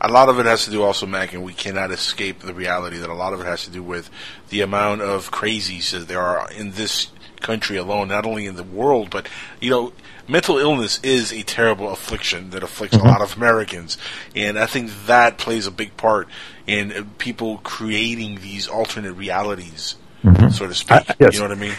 A 0.01 0.09
lot 0.09 0.29
of 0.29 0.39
it 0.41 0.47
has 0.47 0.65
to 0.67 0.71
do 0.71 0.83
also, 0.83 1.07
Mack, 1.07 1.33
and 1.33 1.43
we 1.43 1.55
cannot 1.55 1.91
escape 1.91 2.41
the 2.41 2.53
reality 2.53 2.99
that 2.99 3.09
a 3.09 3.15
lot 3.15 3.33
of 3.33 3.41
it 3.41 3.45
has 3.45 3.65
to 3.65 3.71
do 3.71 3.83
with 3.83 4.11
the 4.51 4.61
amount 4.61 5.03
of 5.03 5.31
crazies 5.31 5.93
that 5.93 6.09
there 6.09 6.21
are 6.21 6.51
in 6.51 6.73
this 6.73 7.09
country 7.41 7.77
alone, 7.77 8.09
not 8.09 8.27
only 8.27 8.47
in 8.47 8.57
the 8.57 8.63
world, 8.63 9.09
but, 9.11 9.27
you 9.61 9.71
know, 9.71 9.93
mental 10.29 10.59
illness 10.59 10.99
is 11.03 11.33
a 11.33 11.43
terrible 11.43 11.91
affliction 11.91 12.51
that 12.51 12.63
afflicts 12.63 12.97
Mhm. 12.97 13.05
a 13.05 13.09
lot 13.09 13.21
of 13.21 13.37
Americans. 13.37 13.97
And 14.35 14.59
I 14.59 14.67
think 14.67 14.91
that 15.07 15.39
plays 15.39 15.67
a 15.67 15.71
big 15.71 15.97
part 15.97 16.29
in 16.67 16.93
uh, 16.93 17.03
people 17.19 17.61
creating 17.63 18.41
these 18.43 18.67
alternate 18.67 19.13
realities, 19.13 19.95
Mhm. 20.25 20.53
so 20.53 20.67
to 20.67 20.75
speak. 20.75 20.99
I- 21.09 21.15
yes. 21.21 21.35
You 21.35 21.41
know 21.41 21.49
what 21.49 21.57
I 21.57 21.61
mean? 21.61 21.73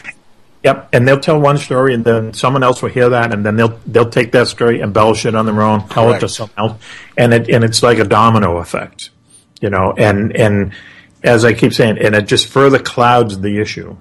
Yep, 0.64 0.90
and 0.92 1.08
they'll 1.08 1.20
tell 1.20 1.40
one 1.40 1.58
story, 1.58 1.94
and 1.94 2.04
then 2.04 2.34
someone 2.34 2.64
else 2.64 2.82
will 2.82 2.90
hear 2.90 3.10
that, 3.10 3.32
and 3.32 3.46
then 3.46 3.56
they'll 3.58 3.80
they'll 3.86 4.10
take 4.10 4.32
that 4.32 4.48
story, 4.48 4.82
embellish 4.82 5.26
it 5.26 5.36
on 5.36 5.46
their 5.46 5.62
own, 5.62 5.88
tell 5.88 6.12
it 6.12 6.20
to 6.20 6.28
someone 6.28 6.54
else, 6.58 6.74
and 7.16 7.34
it 7.34 7.48
and 7.50 7.64
it's 7.64 7.84
like 7.84 8.00
a 8.00 8.04
domino 8.04 8.58
effect, 8.58 9.12
you 9.62 9.70
know. 9.70 9.94
And 9.98 10.36
and 10.36 10.72
as 11.24 11.46
I 11.46 11.54
keep 11.54 11.74
saying, 11.74 12.00
and 12.00 12.16
it 12.16 12.28
just 12.28 12.48
further 12.48 12.80
clouds 12.80 13.40
the 13.40 13.60
issue. 13.62 13.96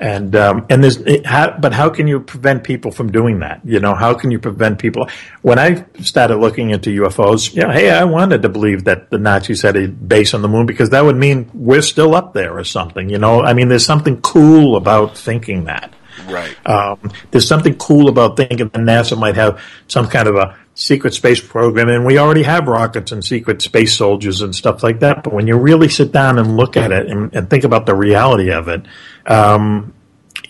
And 0.00 0.36
um, 0.36 0.64
and 0.70 0.82
there's 0.82 0.98
it, 0.98 1.26
how, 1.26 1.58
but 1.58 1.72
how 1.72 1.90
can 1.90 2.06
you 2.06 2.20
prevent 2.20 2.62
people 2.62 2.92
from 2.92 3.10
doing 3.10 3.40
that? 3.40 3.60
You 3.64 3.80
know, 3.80 3.96
how 3.96 4.14
can 4.14 4.30
you 4.30 4.38
prevent 4.38 4.78
people? 4.78 5.08
When 5.42 5.58
I 5.58 5.86
started 6.02 6.36
looking 6.36 6.70
into 6.70 6.90
UFOs, 7.02 7.52
yeah, 7.52 7.72
hey, 7.72 7.90
I 7.90 8.04
wanted 8.04 8.42
to 8.42 8.48
believe 8.48 8.84
that 8.84 9.10
the 9.10 9.18
Nazis 9.18 9.62
had 9.62 9.76
a 9.76 9.88
base 9.88 10.34
on 10.34 10.42
the 10.42 10.48
moon 10.48 10.66
because 10.66 10.90
that 10.90 11.04
would 11.04 11.16
mean 11.16 11.50
we're 11.52 11.82
still 11.82 12.14
up 12.14 12.32
there 12.32 12.56
or 12.56 12.62
something. 12.62 13.10
You 13.10 13.18
know, 13.18 13.42
I 13.42 13.54
mean, 13.54 13.68
there's 13.68 13.84
something 13.84 14.20
cool 14.20 14.76
about 14.76 15.18
thinking 15.18 15.64
that. 15.64 15.92
Right. 16.28 16.56
Um, 16.66 17.12
there's 17.30 17.48
something 17.48 17.74
cool 17.76 18.08
about 18.08 18.36
thinking 18.36 18.68
that 18.68 18.74
NASA 18.74 19.18
might 19.18 19.34
have 19.34 19.60
some 19.88 20.06
kind 20.06 20.28
of 20.28 20.36
a 20.36 20.56
secret 20.78 21.12
space 21.12 21.40
program, 21.40 21.88
and 21.88 22.06
we 22.06 22.18
already 22.18 22.44
have 22.44 22.68
rockets 22.68 23.10
and 23.10 23.24
secret 23.24 23.60
space 23.60 23.96
soldiers 23.96 24.42
and 24.42 24.54
stuff 24.54 24.82
like 24.84 25.00
that. 25.00 25.24
But 25.24 25.32
when 25.32 25.48
you 25.48 25.58
really 25.58 25.88
sit 25.88 26.12
down 26.12 26.38
and 26.38 26.56
look 26.56 26.76
at 26.76 26.92
it 26.92 27.08
and, 27.08 27.34
and 27.34 27.50
think 27.50 27.64
about 27.64 27.84
the 27.84 27.96
reality 27.96 28.52
of 28.52 28.68
it, 28.68 28.86
um, 29.26 29.92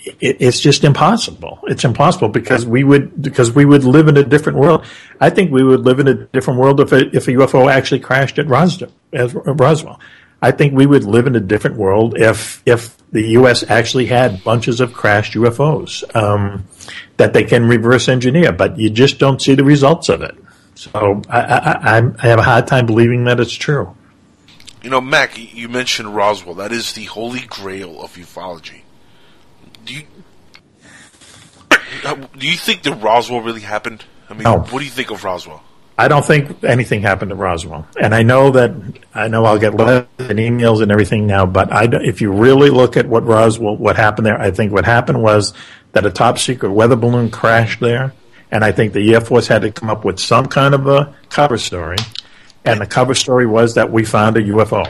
it, 0.05 0.37
it's 0.41 0.61
just 0.61 0.85
impossible. 0.85 1.61
It's 1.67 1.85
impossible 1.85 2.29
because 2.29 2.67
we 2.67 2.85
would 2.85 3.23
because 3.23 3.53
we 3.53 3.65
would 3.65 3.85
live 3.85 4.07
in 4.07 4.19
a 4.19 4.23
different 4.25 4.59
world. 4.59 4.85
I 5.19 5.31
think 5.31 5.51
we 5.51 5.65
would 5.65 5.81
live 5.81 5.99
in 5.99 6.07
a 6.07 6.15
different 6.15 6.61
world 6.61 6.81
if 6.81 6.93
a, 6.93 7.09
if 7.17 7.27
a 7.27 7.33
UFO 7.33 7.73
actually 7.73 8.01
crashed 8.01 8.39
at 8.39 8.49
Roswell. 8.49 8.93
Roswell. 9.13 9.99
I 10.41 10.53
think 10.53 10.73
we 10.75 10.87
would 10.87 11.05
live 11.05 11.27
in 11.27 11.35
a 11.35 11.41
different 11.41 11.77
world 11.77 12.17
if 12.17 12.63
if 12.65 12.97
the 13.11 13.23
U.S. 13.41 13.65
actually 13.69 14.07
had 14.07 14.45
bunches 14.45 14.81
of 14.81 14.93
crashed 14.93 15.35
UFOs 15.35 16.05
um, 16.15 16.65
that 17.17 17.33
they 17.33 17.45
can 17.45 17.67
reverse 17.67 18.09
engineer, 18.09 18.53
but 18.53 18.79
you 18.79 18.91
just 18.91 19.19
don't 19.19 19.41
see 19.43 19.55
the 19.55 19.65
results 19.65 20.09
of 20.09 20.23
it. 20.23 20.37
So 20.75 21.23
I, 21.29 21.41
I, 21.41 21.99
I 21.99 22.03
I 22.23 22.27
have 22.29 22.39
a 22.39 22.43
hard 22.43 22.67
time 22.67 22.87
believing 22.87 23.25
that 23.25 23.41
it's 23.41 23.53
true. 23.55 23.95
You 24.83 24.91
know, 24.91 25.01
Mack, 25.01 25.37
you 25.37 25.69
mentioned 25.69 26.15
Roswell. 26.15 26.55
That 26.55 26.71
is 26.71 26.93
the 26.93 27.05
holy 27.05 27.41
grail 27.41 28.01
of 28.01 28.15
ufology. 28.15 28.83
Do 29.85 29.95
you 29.95 30.03
do 32.39 32.47
you 32.47 32.57
think 32.57 32.83
that 32.85 32.95
Roswell 32.95 33.41
really 33.41 33.61
happened? 33.63 34.05
I 34.31 34.35
mean, 34.35 34.45
No. 34.45 34.59
what 34.59 34.79
do 34.79 34.85
you 34.85 34.91
think 34.91 35.11
of 35.11 35.25
Roswell? 35.25 35.65
I 36.01 36.07
don't 36.07 36.25
think 36.25 36.63
anything 36.63 37.03
happened 37.03 37.33
at 37.33 37.39
Roswell, 37.39 37.85
and 38.01 38.15
I 38.15 38.23
know 38.23 38.53
that 38.53 38.71
I 39.15 39.27
know 39.27 39.45
I'll 39.45 39.59
get 39.59 39.75
letters 39.75 40.07
and 40.21 40.39
emails 40.39 40.81
and 40.81 40.93
everything 40.93 41.27
now. 41.27 41.45
But 41.45 41.73
I, 41.73 41.89
if 41.91 42.21
you 42.21 42.33
really 42.33 42.71
look 42.71 42.97
at 42.97 43.07
what 43.07 43.27
Roswell, 43.27 43.77
what 43.77 43.97
happened 43.97 44.27
there, 44.27 44.41
I 44.41 44.53
think 44.53 44.73
what 44.73 44.85
happened 44.85 45.21
was 45.21 45.53
that 45.93 46.07
a 46.07 46.11
top 46.13 46.39
secret 46.39 46.71
weather 46.71 46.95
balloon 46.95 47.33
crashed 47.33 47.81
there, 47.81 48.15
and 48.53 48.65
I 48.65 48.71
think 48.71 48.93
the 48.93 49.13
Air 49.13 49.21
Force 49.21 49.49
had 49.49 49.63
to 49.63 49.73
come 49.73 49.91
up 49.91 50.05
with 50.05 50.21
some 50.21 50.47
kind 50.47 50.73
of 50.73 50.87
a 50.87 51.13
cover 51.31 51.59
story, 51.59 51.97
and 52.65 52.81
the 52.81 52.87
cover 52.87 53.17
story 53.17 53.47
was 53.47 53.75
that 53.75 53.91
we 53.91 54.05
found 54.05 54.37
a 54.37 54.43
UFO. 54.43 54.87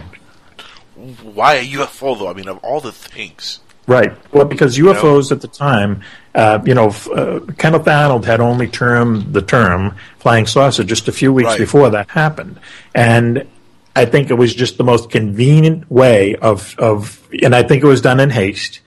Why 1.22 1.55
a 1.55 1.64
UFO 1.64 2.18
though? 2.18 2.28
I 2.28 2.35
mean, 2.35 2.48
of 2.48 2.59
all 2.59 2.82
the 2.82 2.93
things. 2.93 3.60
Right. 3.89 4.12
Well, 4.35 4.44
because 4.44 4.77
UFOs 4.77 5.32
at 5.32 5.40
the 5.40 5.48
time, 5.48 6.02
uh, 6.35 6.59
you 6.65 6.74
know, 6.74 6.90
uh, 7.12 7.40
Kenneth 7.56 7.89
Arnold 7.89 8.27
had 8.27 8.39
only 8.39 8.69
termed 8.69 9.32
the 9.32 9.40
term 9.40 9.97
flying 10.19 10.47
saucer 10.47 10.85
just 10.85 11.09
a 11.09 11.12
few 11.12 11.32
weeks 11.32 11.48
Right. 11.48 11.59
before 11.59 11.89
that 11.90 12.10
happened, 12.10 12.60
and 12.94 13.47
I 13.97 14.05
think 14.05 14.28
it 14.31 14.35
was 14.35 14.55
just 14.55 14.77
the 14.77 14.85
most 14.85 15.09
convenient 15.10 15.90
way 15.90 16.36
of 16.36 16.77
of, 16.78 17.27
and 17.43 17.56
I 17.56 17.62
think 17.62 17.82
it 17.82 17.86
was 17.86 18.02
done 18.02 18.20
in 18.20 18.28
haste. 18.31 18.81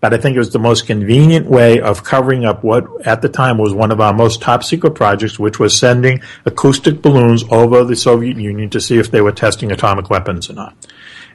But 0.00 0.12
I 0.14 0.16
think 0.16 0.34
it 0.36 0.38
was 0.38 0.50
the 0.50 0.60
most 0.60 0.86
convenient 0.86 1.46
way 1.46 1.80
of 1.80 2.02
covering 2.04 2.44
up 2.44 2.62
what 2.62 2.84
at 3.06 3.20
the 3.22 3.28
time 3.28 3.58
was 3.58 3.72
one 3.72 3.90
of 3.92 4.00
our 4.00 4.12
most 4.12 4.40
top 4.42 4.62
secret 4.64 4.94
projects, 4.94 5.38
which 5.40 5.58
was 5.58 5.76
sending 5.76 6.20
acoustic 6.44 7.00
balloons 7.02 7.44
over 7.50 7.84
the 7.84 7.96
Soviet 7.96 8.36
Union 8.36 8.70
to 8.70 8.80
see 8.80 8.98
if 8.98 9.10
they 9.10 9.20
were 9.20 9.32
testing 9.32 9.72
atomic 9.72 10.08
weapons 10.10 10.48
or 10.50 10.52
not. 10.54 10.74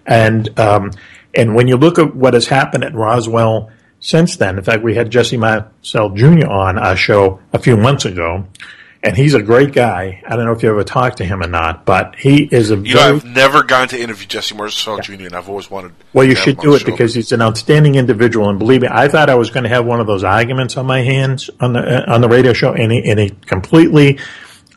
And 0.06 0.58
um, 0.60 0.91
and 1.34 1.56
when 1.56 1.68
you 1.68 1.78
look 1.78 2.00
at 2.00 2.16
what 2.16 2.34
has 2.34 2.48
happened 2.48 2.84
at 2.84 2.94
Roswell 2.94 3.72
since 4.00 4.36
then, 4.36 4.58
in 4.58 4.64
fact, 4.64 4.84
we 4.84 4.96
had 4.96 5.10
Jesse 5.10 5.38
Marcel 5.38 6.10
Jr. 6.10 6.48
on 6.48 6.78
our 6.78 6.96
show 6.96 7.40
a 7.54 7.60
few 7.60 7.78
months 7.78 8.04
ago, 8.04 8.46
and 9.02 9.18
he's 9.18 9.34
a 9.34 9.42
great 9.42 9.74
guy. 9.74 10.22
I 10.26 10.36
don't 10.36 10.46
know 10.46 10.52
if 10.52 10.64
you 10.64 10.70
ever 10.70 10.84
talked 10.84 11.18
to 11.18 11.26
him 11.26 11.42
or 11.42 11.48
not, 11.48 11.86
but 11.86 12.16
he 12.18 12.44
is 12.44 12.72
a 12.72 12.78
You 12.78 12.96
know, 12.96 13.16
I've 13.16 13.26
never 13.26 13.64
gone 13.64 13.88
to 13.90 14.00
interview 14.00 14.28
Jesse 14.28 14.56
Marcel 14.56 15.00
Jr. 15.00 15.14
and 15.26 15.36
I've 15.36 15.50
always 15.50 15.70
wanted. 15.70 15.94
well, 16.14 16.26
you 16.26 16.36
should 16.36 16.58
do 16.60 16.74
it 16.76 16.80
show. 16.80 16.86
because 16.86 17.14
he's 17.14 17.32
an 17.32 17.42
outstanding 17.42 17.96
individual. 17.96 18.50
And 18.50 18.60
believe 18.60 18.82
me, 18.82 18.88
I 18.92 19.08
thought 19.08 19.30
I 19.30 19.36
was 19.36 19.50
going 19.50 19.64
to 19.64 19.70
have 19.70 19.86
one 19.86 20.00
of 20.00 20.08
those 20.08 20.24
arguments 20.24 20.78
on 20.78 20.86
my 20.86 21.02
hands 21.02 21.50
on 21.60 21.74
the 21.74 22.10
uh, 22.10 22.14
on 22.14 22.22
the 22.22 22.30
radio 22.30 22.54
show, 22.54 22.74
and 22.74 22.92
he, 22.92 23.10
and 23.10 23.20
he 23.20 23.30
completely 23.30 24.20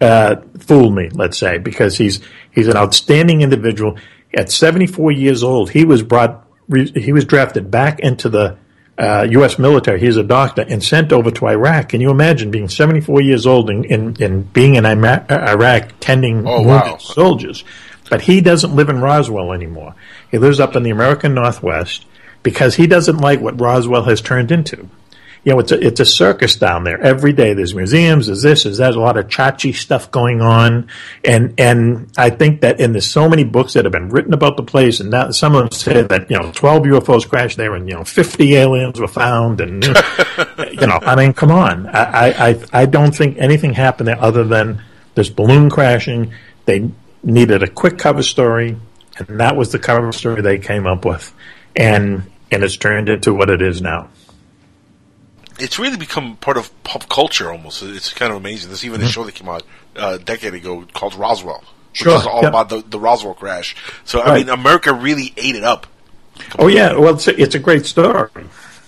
uh, 0.01 0.37
fooled 0.59 0.95
me. 0.95 1.09
Let's 1.12 1.39
say 1.39 1.59
because 1.59 1.97
he's 1.97 2.20
he's 2.51 2.69
an 2.69 2.77
outstanding 2.77 3.43
individual. 3.43 3.97
At 4.37 4.51
74 4.51 5.12
years 5.12 5.43
old, 5.43 5.70
he 5.70 5.85
was 5.85 6.03
brought 6.03 6.45
re- 6.68 6.90
he 7.01 7.12
was 7.12 7.24
drafted 7.24 7.70
back 7.70 8.01
into 8.01 8.28
the 8.28 8.56
uh, 8.98 9.26
U.S. 9.30 9.59
military. 9.59 10.01
He's 10.01 10.16
a 10.16 10.22
doctor 10.22 10.62
and 10.66 10.82
sent 10.82 11.12
over 11.12 11.30
to 11.30 11.47
Iraq. 11.48 11.90
Can 11.90 12.01
you 12.01 12.10
imagine 12.10 12.51
being 12.51 12.68
74 12.68 13.20
years 13.20 13.47
old 13.47 13.68
and, 13.68 13.84
and, 13.86 14.18
and 14.20 14.51
being 14.52 14.76
in 14.76 14.86
Ima- 14.86 15.26
uh, 15.28 15.34
Iraq 15.48 15.93
tending 16.01 16.47
Oh, 16.47 16.62
wounded 16.62 16.93
wow. 16.93 16.97
soldiers? 16.98 17.62
But 18.09 18.22
he 18.22 18.40
doesn't 18.40 18.74
live 18.74 18.88
in 18.88 19.01
Roswell 19.01 19.52
anymore. 19.52 19.94
He 20.30 20.38
lives 20.38 20.60
up 20.60 20.76
in 20.76 20.82
the 20.82 20.90
American 20.90 21.34
Northwest 21.34 22.06
because 22.43 22.76
he 22.76 22.86
doesn't 22.86 23.18
like 23.18 23.40
what 23.40 23.60
Roswell 23.60 24.05
has 24.05 24.20
turned 24.20 24.51
into. 24.52 24.88
You 25.47 25.52
know, 25.52 25.60
it's 25.60 25.70
a, 25.70 25.81
it's 25.86 26.01
a 26.01 26.05
circus 26.05 26.56
down 26.56 26.82
there. 26.82 27.01
Every 27.01 27.32
day 27.32 27.55
there's 27.55 27.73
museums, 27.73 28.27
there's 28.27 28.43
this, 28.43 28.64
there's 28.64 28.78
that, 28.78 28.86
there's 28.86 28.97
a 28.97 29.01
lot 29.01 29.16
of 29.16 29.28
chachi 29.28 29.73
stuff 29.73 30.10
going 30.10 30.40
on. 30.40 30.89
And, 31.24 31.55
and 31.60 32.10
I 32.18 32.31
think 32.31 32.62
that, 32.62 32.81
and 32.81 32.93
there's 32.93 33.06
so 33.06 33.28
many 33.28 33.44
books 33.44 33.74
that 33.74 33.85
have 33.85 33.93
been 33.93 34.09
written 34.09 34.35
about 34.35 34.56
the 34.56 34.64
place, 34.64 34.98
and 34.98 35.32
some 35.32 35.55
of 35.55 35.60
them 35.62 35.70
say 35.70 36.02
that, 36.02 36.28
you 36.32 36.36
know, 36.36 36.51
12 36.51 36.82
UFOs 36.82 37.28
crashed 37.28 37.59
there 37.59 37.77
and, 37.77 37.89
you 37.89 37.94
know, 37.94 38.02
50 38.02 38.55
aliens 38.56 38.98
were 38.98 39.06
found. 39.06 39.60
And, 39.60 39.85
you 40.73 40.86
know, 40.89 40.98
I 41.01 41.14
mean, 41.14 41.32
come 41.32 41.52
on. 41.52 41.86
I, 41.86 42.02
I, 42.02 42.48
I- 42.48 42.64
I 42.73 42.86
don't 42.86 43.14
think 43.14 43.39
anything 43.39 43.73
happened 43.73 44.09
there 44.09 44.20
other 44.20 44.43
than 44.43 44.82
this 45.14 45.28
balloon 45.31 45.70
crashing. 45.70 46.32
They 46.64 46.90
needed 47.23 47.62
a 47.62 47.68
quick 47.68 47.98
cover 47.98 48.24
story, 48.24 48.77
and 49.16 49.39
that 49.39 49.55
was 49.55 49.70
the 49.70 49.78
cover 49.78 50.10
story 50.10 50.43
they 50.43 50.59
came 50.59 50.89
up 50.89 51.05
with. 51.05 51.32
And, 51.77 52.24
and 52.51 52.64
it's 52.64 52.77
turned 52.77 53.09
into 53.09 53.32
what 53.32 53.48
it 53.48 53.62
is 53.62 53.81
now. 53.81 54.09
It's 55.59 55.78
really 55.78 55.97
become 55.97 56.37
part 56.37 56.57
of 56.57 56.70
pop 56.85 57.09
culture 57.09 57.51
almost. 57.51 57.83
It's 57.83 58.12
kind 58.12 58.31
of 58.31 58.37
amazing. 58.39 58.69
There's 58.69 58.85
even 58.85 59.01
a 59.01 59.05
Mhm. 59.05 59.09
show 59.11 59.24
that 59.24 59.35
came 59.35 59.49
out 59.49 59.62
uh, 59.97 60.19
a 60.20 60.23
decade 60.23 60.53
ago 60.55 60.85
called 60.93 61.15
Roswell, 61.15 61.65
which 61.93 62.03
Sure, 62.03 62.16
is 62.16 62.27
all 62.27 62.43
yeah. 62.43 62.49
about 62.49 62.69
the, 62.69 62.85
the 62.87 62.99
Roswell 63.01 63.33
crash. 63.35 63.74
So 64.05 64.20
I 64.20 64.37
mean, 64.39 64.49
America 64.51 64.93
really 64.93 65.33
ate 65.39 65.57
it 65.57 65.65
up. 65.65 65.87
Oh 66.59 66.66
yeah, 66.66 66.93
well 66.93 67.15
it's 67.15 67.27
a, 67.28 67.41
it's 67.41 67.55
a 67.55 67.59
great 67.59 67.87
story. 67.87 68.28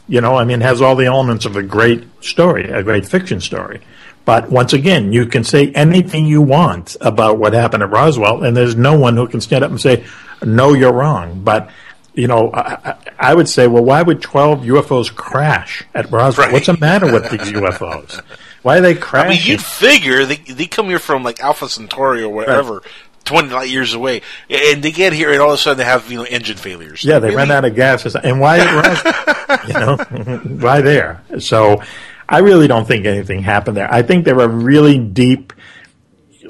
You 0.07 0.20
know, 0.20 0.36
I 0.36 0.45
mean, 0.45 0.61
it 0.61 0.65
has 0.65 0.81
all 0.82 0.97
the 0.97 1.07
elements 1.07 1.45
of 1.47 1.57
a 1.57 1.62
great 1.62 2.05
story, 2.23 2.65
a 2.70 2.82
great 2.82 3.07
fiction 3.07 3.40
story. 3.40 3.81
But 4.27 4.51
once 4.51 4.74
again, 4.74 5.12
you 5.12 5.24
can 5.24 5.45
say 5.45 5.70
anything 5.74 6.27
you 6.27 6.43
want 6.43 6.97
about 7.01 7.39
what 7.39 7.55
happened 7.55 7.82
at 7.82 7.90
Roswell, 7.90 8.43
and 8.45 8.55
there's 8.55 8.77
no 8.77 8.99
one 8.99 9.16
who 9.16 9.27
can 9.27 9.40
stand 9.40 9.65
up 9.65 9.70
and 9.70 9.81
say, 9.81 10.05
"No, 10.43 10.74
you're 10.74 10.93
wrong." 10.93 11.40
But 11.43 11.70
you 12.19 12.27
know, 12.28 12.51
I, 12.53 12.97
I- 13.19 13.35
would 13.35 13.49
say, 13.49 13.66
well, 13.66 13.85
why 13.85 14.03
would 14.03 14.20
12 14.20 14.61
UFOs 14.61 15.15
crash 15.15 15.85
at 15.95 16.11
Roswell? 16.11 16.53
What's 16.53 16.66
the 16.66 16.77
matter 16.77 17.11
with 17.12 17.31
these 17.31 17.40
UFOs? 17.53 18.20
Why 18.62 18.78
are 18.78 18.81
they 18.81 18.95
crashing? 18.95 19.31
I 19.31 19.35
mean, 19.35 19.43
you'd 19.45 19.62
figure 19.65 20.24
they 20.27 20.36
they 20.36 20.66
come 20.66 20.86
here 20.89 20.99
from 20.99 21.23
like 21.23 21.40
Alpha 21.40 21.69
Centauri 21.69 22.23
or 22.23 22.28
whatever, 22.32 22.82
twenty 23.24 23.51
light 23.51 23.70
years 23.70 23.95
away, 23.95 24.23
and 24.51 24.82
they 24.82 24.90
get 24.90 25.12
here 25.12 25.31
and 25.31 25.40
all 25.40 25.51
of 25.51 25.55
a 25.55 25.59
sudden 25.59 25.78
they 25.78 25.85
have 25.85 26.11
you 26.11 26.19
know 26.19 26.24
engine 26.24 26.57
failures. 26.57 27.05
Yeah, 27.05 27.19
they 27.20 27.28
Really? 27.28 27.36
ran 27.36 27.51
out 27.53 27.65
of 27.65 27.77
gas, 27.77 28.05
and 28.16 28.40
why 28.40 28.59
at 28.62 28.74
Roswell? 28.74 29.69
you 29.69 29.74
know, 29.74 30.36
why 30.61 30.81
there? 30.81 31.23
So, 31.39 31.81
I 32.28 32.39
really 32.40 32.66
don't 32.66 32.86
think 32.86 33.07
anything 33.07 33.43
happened 33.43 33.77
there. 33.77 33.90
I 33.93 34.03
think 34.03 34.24
there 34.24 34.40
are 34.40 34.49
really 34.49 34.99
deep, 34.99 35.53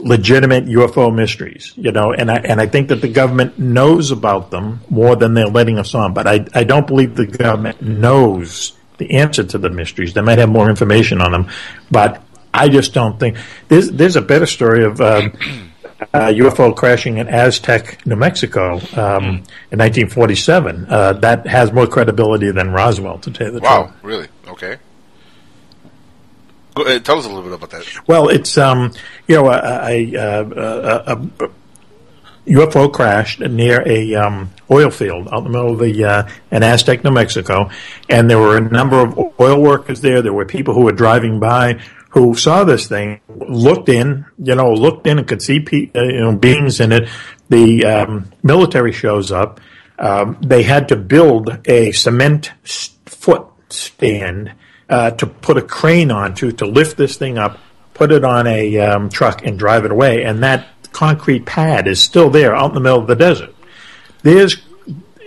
legitimate 0.01 0.67
UFO 0.67 1.15
mysteries. 1.15 1.73
You 1.77 1.93
know, 1.93 2.13
and 2.13 2.31
I 2.31 2.37
and 2.37 2.61
I 2.61 2.67
think 2.67 2.89
that 2.89 3.01
the 3.01 3.09
government 3.09 3.59
knows 3.59 4.11
about 4.11 4.51
them 4.51 4.81
more 4.89 5.17
than 5.17 5.35
they're 5.35 5.47
letting 5.49 5.79
us 5.79 5.95
on. 5.95 6.15
But 6.15 6.27
I 6.27 6.47
I 6.55 6.65
don't 6.65 6.87
believe 6.87 7.15
the 7.15 7.27
government 7.27 7.83
knows 7.83 8.73
the 8.99 9.13
answer 9.13 9.45
to 9.45 9.59
the 9.59 9.71
mysteries. 9.71 10.15
They 10.15 10.23
might 10.23 10.39
have 10.39 10.49
more 10.49 10.69
information 10.69 11.21
on 11.21 11.33
them, 11.33 11.49
but 11.91 12.23
I 12.53 12.69
just 12.69 12.95
don't 12.95 13.19
think 13.19 13.37
there's 13.69 13.91
there's 13.91 14.17
a 14.17 14.23
better 14.23 14.47
story 14.47 14.85
of. 14.85 15.01
Um, 15.01 15.33
uh, 16.15 16.29
UFO 16.29 16.77
crashing 16.77 17.19
in 17.19 17.27
Aztec, 17.29 18.07
New 18.07 18.15
Mexico, 18.15 18.75
um, 18.95 19.43
in 19.73 19.79
1947. 19.79 20.87
Uh, 20.89 21.13
that 21.15 21.45
has 21.47 21.73
more 21.73 21.89
credibility 21.89 22.53
than 22.53 22.71
Roswell, 22.71 23.19
to 23.19 23.33
tell 23.33 23.49
you 23.49 23.55
the 23.55 23.61
Wow, 23.61 23.83
truth. 23.83 23.91
Wow, 23.91 24.09
really? 24.09 24.29
Okay. 24.47 24.77
Tell 27.01 27.19
us 27.19 27.25
a 27.25 27.29
little 27.29 27.43
bit 27.43 27.53
about 27.53 27.71
that. 27.71 27.87
Well, 28.07 28.29
it's 28.29 28.57
um, 28.59 28.93
you 29.27 29.37
know, 29.37 29.51
a, 29.51 29.59
a, 29.59 30.15
a, 30.15 31.13
a, 31.15 31.51
UFO 32.47 32.93
crashed 32.93 33.41
near 33.41 33.83
a 33.87 34.15
um, 34.15 34.51
oil 34.71 34.91
field 34.91 35.29
out 35.29 35.39
in 35.39 35.45
the 35.45 35.51
middle 35.51 35.73
of 35.73 35.79
the 35.79 36.05
uh, 36.05 36.29
in 36.51 36.63
Aztec, 36.63 37.05
New 37.05 37.11
Mexico, 37.11 37.71
and 38.09 38.31
there 38.31 38.39
were 38.39 38.57
a 38.57 38.61
number 38.61 38.97
of 39.01 39.19
oil 39.39 39.61
workers 39.61 40.01
there. 40.01 40.23
There 40.23 40.33
were 40.33 40.47
people 40.47 40.75
who 40.75 40.85
were 40.85 40.93
driving 40.93 41.41
by 41.41 41.81
who 42.11 42.35
saw 42.35 42.65
this 42.65 42.89
thing, 42.89 43.21
looked 43.29 43.89
in, 43.89 44.25
you 44.43 44.55
know, 44.55 44.73
looked 44.73 45.07
in 45.07 45.19
and 45.19 45.29
could 45.29 45.43
see 45.43 45.61
pe- 45.61 45.91
uh, 45.95 46.03
you 46.03 46.21
know 46.21 46.37
beings 46.37 46.81
in 46.81 46.93
it. 46.93 47.09
The 47.51 47.85
um, 47.85 48.33
military 48.43 48.93
shows 48.93 49.31
up. 49.31 49.61
Um, 49.99 50.39
they 50.41 50.63
had 50.63 50.89
to 50.89 50.97
build 50.97 51.59
a 51.67 51.93
cement 51.93 52.53
s- 52.65 52.97
foot 53.05 53.47
stand 53.69 54.53
uh, 54.89 55.11
to 55.13 55.27
put 55.27 55.57
a 55.57 55.63
crane 55.63 56.11
onto 56.11 56.53
to 56.53 56.67
lift 56.67 56.97
this 56.97 57.17
thing 57.17 57.39
up, 57.39 57.59
put 57.95 58.13
it 58.13 58.25
on 58.25 58.47
a 58.47 58.79
um, 58.79 59.09
truck, 59.09 59.45
and 59.45 59.59
drive 59.59 59.85
it 59.85 59.91
away. 59.91 60.25
And 60.25 60.43
that 60.43 60.67
concrete 60.93 61.47
pad 61.47 61.87
is 61.87 62.01
still 62.03 62.31
there 62.31 62.55
out 62.55 62.71
in 62.71 62.75
the 62.75 62.81
middle 62.81 62.99
of 62.99 63.07
the 63.07 63.17
desert. 63.17 63.55
There's, 64.23 64.57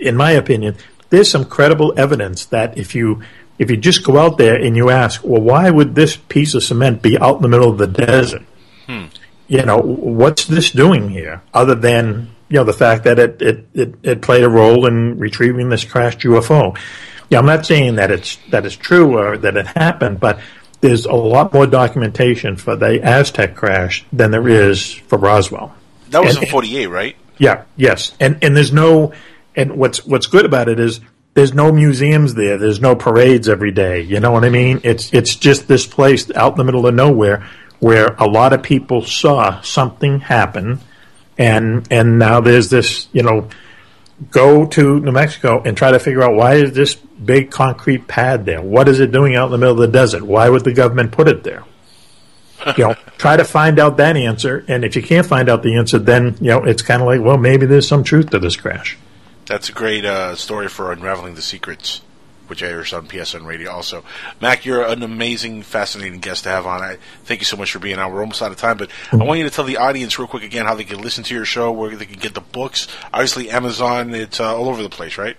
in 0.00 0.16
my 0.16 0.32
opinion, 0.32 0.76
there's 1.10 1.30
some 1.30 1.44
credible 1.44 1.94
evidence 1.96 2.46
that 2.46 2.76
if 2.76 2.94
you 2.94 3.22
if 3.58 3.70
you 3.70 3.76
just 3.76 4.02
go 4.02 4.18
out 4.18 4.38
there 4.38 4.56
and 4.56 4.76
you 4.76 4.90
ask, 4.90 5.22
well, 5.22 5.40
why 5.40 5.70
would 5.70 5.94
this 5.94 6.16
piece 6.16 6.54
of 6.54 6.64
cement 6.64 7.02
be 7.02 7.18
out 7.18 7.36
in 7.36 7.42
the 7.42 7.48
middle 7.48 7.70
of 7.70 7.78
the 7.78 7.86
desert? 7.86 8.42
Hmm. 8.86 9.04
you 9.46 9.64
know, 9.64 9.78
what's 9.78 10.46
this 10.46 10.72
doing 10.72 11.08
here 11.08 11.40
other 11.54 11.76
than, 11.76 12.34
you 12.48 12.56
know, 12.56 12.64
the 12.64 12.72
fact 12.72 13.04
that 13.04 13.20
it, 13.20 13.40
it, 13.40 13.68
it, 13.72 13.94
it 14.02 14.22
played 14.22 14.42
a 14.42 14.48
role 14.48 14.86
in 14.86 15.18
retrieving 15.18 15.68
this 15.68 15.84
crashed 15.84 16.20
UFO? 16.20 16.76
Yeah, 17.32 17.38
I'm 17.38 17.46
not 17.46 17.64
saying 17.64 17.94
that 17.94 18.10
it's, 18.10 18.36
that 18.50 18.66
it's 18.66 18.76
true 18.76 19.16
or 19.18 19.38
that 19.38 19.56
it 19.56 19.66
happened, 19.66 20.20
but 20.20 20.38
there's 20.82 21.06
a 21.06 21.14
lot 21.14 21.54
more 21.54 21.66
documentation 21.66 22.56
for 22.56 22.76
the 22.76 23.02
Aztec 23.02 23.54
crash 23.54 24.04
than 24.12 24.30
there 24.32 24.46
is 24.46 24.92
for 24.92 25.16
Roswell. 25.18 25.74
That 26.10 26.22
was 26.22 26.34
And- 26.36 26.44
in 26.44 26.50
'48, 26.50 26.86
right? 26.88 27.16
yeah, 27.38 27.62
yes, 27.76 28.12
and 28.20 28.36
and 28.42 28.54
there's 28.54 28.70
no, 28.72 29.12
and 29.56 29.76
what's 29.78 30.04
what's 30.04 30.26
good 30.26 30.44
about 30.44 30.68
it 30.68 30.78
is 30.78 31.00
there's 31.32 31.54
no 31.54 31.72
museums 31.72 32.34
there. 32.34 32.58
There's 32.58 32.82
no 32.82 32.94
parades 32.94 33.48
every 33.48 33.70
day. 33.70 34.02
You 34.02 34.20
know 34.20 34.30
what 34.30 34.44
I 34.44 34.50
mean? 34.50 34.80
It's 34.84 35.10
it's 35.14 35.34
just 35.36 35.68
this 35.68 35.86
place 35.86 36.30
out 36.32 36.52
in 36.52 36.58
the 36.58 36.64
middle 36.64 36.86
of 36.86 36.94
nowhere 36.94 37.48
where 37.80 38.08
a 38.18 38.26
lot 38.26 38.52
of 38.52 38.62
people 38.62 39.00
saw 39.02 39.62
something 39.62 40.20
happen, 40.20 40.80
and 41.38 41.86
and 41.90 42.18
now 42.18 42.40
there's 42.40 42.68
this 42.68 43.08
you 43.14 43.22
know 43.22 43.48
go 44.30 44.66
to 44.66 45.00
New 45.00 45.12
Mexico 45.12 45.62
and 45.64 45.76
try 45.76 45.90
to 45.90 45.98
figure 45.98 46.22
out 46.22 46.34
why 46.34 46.54
is 46.54 46.72
this 46.72 46.94
big 46.94 47.50
concrete 47.50 48.08
pad 48.08 48.44
there? 48.44 48.62
What 48.62 48.88
is 48.88 49.00
it 49.00 49.12
doing 49.12 49.36
out 49.36 49.46
in 49.46 49.52
the 49.52 49.58
middle 49.58 49.74
of 49.74 49.80
the 49.80 49.98
desert? 49.98 50.22
Why 50.22 50.48
would 50.48 50.64
the 50.64 50.72
government 50.72 51.12
put 51.12 51.28
it 51.28 51.44
there? 51.44 51.64
you 52.76 52.84
know, 52.84 52.94
try 53.18 53.36
to 53.36 53.44
find 53.44 53.78
out 53.78 53.96
that 53.96 54.16
answer. 54.16 54.64
And 54.68 54.84
if 54.84 54.94
you 54.96 55.02
can't 55.02 55.26
find 55.26 55.48
out 55.48 55.62
the 55.62 55.76
answer, 55.76 55.98
then 55.98 56.36
you 56.40 56.48
know 56.48 56.64
it's 56.64 56.82
kind 56.82 57.02
of 57.02 57.08
like, 57.08 57.20
well, 57.20 57.38
maybe 57.38 57.66
there's 57.66 57.88
some 57.88 58.04
truth 58.04 58.30
to 58.30 58.38
this 58.38 58.56
crash. 58.56 58.98
That's 59.46 59.68
a 59.68 59.72
great 59.72 60.04
uh, 60.04 60.36
story 60.36 60.68
for 60.68 60.92
unraveling 60.92 61.34
the 61.34 61.42
secrets, 61.42 62.02
which 62.48 62.62
airs 62.62 62.92
on 62.92 63.06
PSN 63.08 63.44
Radio. 63.44 63.70
Also, 63.70 64.04
Mack, 64.40 64.64
you're 64.64 64.84
an 64.84 65.02
amazing, 65.02 65.62
fascinating 65.62 66.20
guest 66.20 66.44
to 66.44 66.50
have 66.50 66.66
on. 66.66 66.82
I 66.82 66.98
thank 67.24 67.40
you 67.40 67.46
so 67.46 67.56
much 67.56 67.72
for 67.72 67.78
being 67.78 67.98
on. 67.98 68.12
We're 68.12 68.20
almost 68.20 68.42
out 68.42 68.52
of 68.52 68.58
time, 68.58 68.76
but 68.76 68.90
I 69.12 69.16
want 69.16 69.38
you 69.38 69.44
to 69.44 69.54
tell 69.54 69.64
the 69.64 69.76
audience 69.78 70.18
real 70.18 70.28
quick 70.28 70.42
again 70.42 70.66
how 70.66 70.74
they 70.74 70.84
can 70.84 71.00
listen 71.00 71.24
to 71.24 71.34
your 71.34 71.44
show, 71.44 71.70
where 71.72 71.94
they 71.96 72.06
can 72.06 72.18
get 72.18 72.34
the 72.34 72.40
books. 72.40 72.88
Obviously, 73.12 73.50
Amazon. 73.50 74.14
It's 74.14 74.40
uh, 74.40 74.56
all 74.56 74.68
over 74.68 74.82
the 74.82 74.90
place, 74.90 75.18
right? 75.18 75.36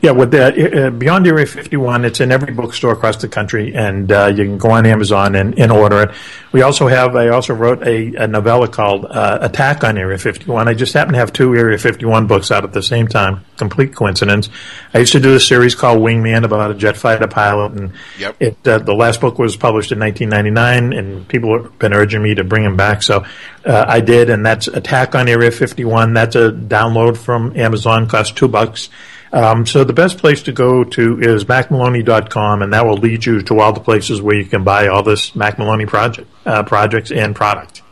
Yeah, 0.00 0.12
with 0.12 0.30
the 0.30 0.86
uh, 0.86 0.90
Beyond 0.90 1.26
Area 1.26 1.44
51, 1.44 2.04
it's 2.04 2.20
in 2.20 2.30
every 2.30 2.52
bookstore 2.54 2.92
across 2.92 3.16
the 3.16 3.26
country, 3.26 3.74
and 3.74 4.10
uh, 4.12 4.26
you 4.26 4.44
can 4.44 4.56
go 4.56 4.70
on 4.70 4.86
Amazon 4.86 5.34
and, 5.34 5.58
and 5.58 5.72
order 5.72 6.02
it. 6.02 6.10
We 6.52 6.62
also 6.62 6.86
have, 6.86 7.16
I 7.16 7.28
also 7.30 7.54
wrote 7.54 7.82
a, 7.82 8.14
a 8.14 8.28
novella 8.28 8.68
called 8.68 9.04
uh, 9.06 9.38
Attack 9.40 9.82
on 9.82 9.98
Area 9.98 10.16
51. 10.16 10.68
I 10.68 10.74
just 10.74 10.94
happen 10.94 11.14
to 11.14 11.18
have 11.18 11.32
two 11.32 11.56
Area 11.56 11.76
51 11.76 12.28
books 12.28 12.52
out 12.52 12.62
at 12.62 12.72
the 12.72 12.84
same 12.84 13.08
time. 13.08 13.44
Complete 13.56 13.96
coincidence. 13.96 14.48
I 14.94 14.98
used 15.00 15.12
to 15.12 15.20
do 15.20 15.34
a 15.34 15.40
series 15.40 15.74
called 15.74 15.98
Wingman 15.98 16.44
about 16.44 16.70
a 16.70 16.74
jet 16.74 16.96
fighter 16.96 17.26
pilot, 17.26 17.72
and 17.72 17.92
Yep. 18.20 18.36
it 18.38 18.68
uh, 18.68 18.78
the 18.78 18.94
last 18.94 19.20
book 19.20 19.40
was 19.40 19.56
published 19.56 19.90
in 19.90 19.98
1999, 19.98 20.96
and 20.96 21.26
people 21.26 21.60
have 21.60 21.76
been 21.80 21.92
urging 21.92 22.22
me 22.22 22.36
to 22.36 22.44
bring 22.44 22.62
him 22.62 22.76
back, 22.76 23.02
so 23.02 23.24
uh, 23.64 23.84
I 23.88 24.00
did, 24.00 24.30
and 24.30 24.46
that's 24.46 24.68
Attack 24.68 25.16
on 25.16 25.26
Area 25.26 25.50
51. 25.50 26.14
That's 26.14 26.36
a 26.36 26.52
download 26.52 27.16
from 27.16 27.56
Amazon, 27.56 28.08
costs 28.08 28.32
two 28.32 28.46
bucks. 28.46 28.88
Um, 29.32 29.66
so 29.66 29.84
the 29.84 29.92
best 29.92 30.18
place 30.18 30.42
to 30.44 30.52
go 30.52 30.84
to 30.84 31.20
is 31.20 31.44
macmaloney.com, 31.44 32.62
and 32.62 32.72
that 32.72 32.86
will 32.86 32.96
lead 32.96 33.26
you 33.26 33.42
to 33.42 33.60
all 33.60 33.72
the 33.72 33.80
places 33.80 34.22
where 34.22 34.36
you 34.36 34.44
can 34.46 34.64
buy 34.64 34.88
all 34.88 35.02
this 35.02 35.34
Mack 35.36 35.58
Maloney 35.58 35.86
project 35.86 36.28
uh, 36.46 36.62
projects 36.62 37.10
and 37.10 37.34
product. 37.36 37.82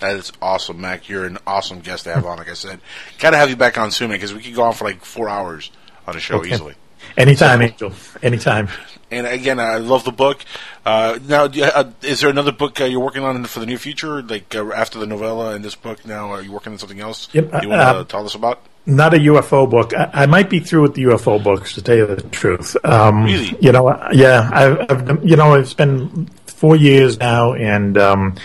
That 0.00 0.16
is 0.16 0.32
awesome, 0.40 0.80
Mack. 0.80 1.08
You're 1.08 1.26
an 1.26 1.38
awesome 1.46 1.80
guest 1.80 2.04
to 2.04 2.14
have 2.14 2.24
on. 2.24 2.38
Like 2.38 2.50
I 2.50 2.54
said, 2.54 2.80
gotta 3.18 3.36
have 3.36 3.50
you 3.50 3.56
back 3.56 3.76
on 3.78 3.90
soon, 3.90 4.08
man, 4.08 4.16
because 4.16 4.32
we 4.34 4.42
could 4.42 4.54
go 4.54 4.62
on 4.62 4.72
for 4.72 4.84
like 4.84 5.04
four 5.04 5.28
hours 5.28 5.70
on 6.06 6.16
a 6.16 6.20
show 6.20 6.36
Okay. 6.36 6.52
easily. 6.52 6.74
Anytime, 7.16 7.62
Angel. 7.62 7.92
Anytime. 8.22 8.68
And 9.10 9.26
again, 9.26 9.58
I 9.58 9.76
love 9.78 10.04
the 10.04 10.12
book. 10.12 10.44
Uh, 10.86 11.18
now, 11.26 11.44
uh, 11.44 11.90
is 12.02 12.20
there 12.20 12.30
another 12.30 12.52
book 12.52 12.80
uh, 12.80 12.84
you're 12.84 13.00
working 13.00 13.24
on 13.24 13.44
for 13.44 13.58
the 13.60 13.66
near 13.66 13.78
future? 13.78 14.22
Like 14.22 14.54
uh, 14.54 14.70
after 14.72 14.98
the 14.98 15.06
novella 15.06 15.54
and 15.54 15.64
this 15.64 15.74
book, 15.74 16.04
now 16.06 16.30
are 16.30 16.40
you 16.42 16.52
working 16.52 16.72
on 16.72 16.78
something 16.78 17.00
else? 17.00 17.28
Yep, 17.32 17.62
you 17.62 17.68
want 17.70 17.80
to 17.80 17.86
uh, 17.86 18.04
tell 18.04 18.24
us 18.24 18.34
about? 18.34 18.62
Not 18.86 19.14
a 19.14 19.18
UFO 19.18 19.70
book. 19.70 19.94
I, 19.94 20.10
I 20.12 20.26
might 20.26 20.50
be 20.50 20.60
through 20.60 20.82
with 20.82 20.94
the 20.94 21.04
UFO 21.04 21.42
books, 21.42 21.74
to 21.74 21.82
tell 21.82 21.96
you 21.96 22.06
the 22.06 22.22
truth. 22.22 22.76
Um, 22.84 23.24
Really? 23.24 23.56
You 23.60 23.72
know, 23.72 24.08
yeah. 24.12 24.48
I've, 24.52 24.90
I've, 24.90 25.24
you 25.24 25.36
know, 25.36 25.54
it's 25.54 25.74
been 25.74 26.26
four 26.46 26.76
years 26.76 27.18
now, 27.18 27.52
and 27.54 27.96
um, 27.98 28.36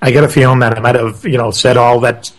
I 0.00 0.10
get 0.10 0.24
a 0.24 0.28
feeling 0.28 0.60
that 0.60 0.76
I 0.76 0.80
might 0.80 0.94
have, 0.96 1.24
you 1.24 1.38
know, 1.38 1.50
said 1.50 1.76
all 1.76 2.00
that 2.00 2.32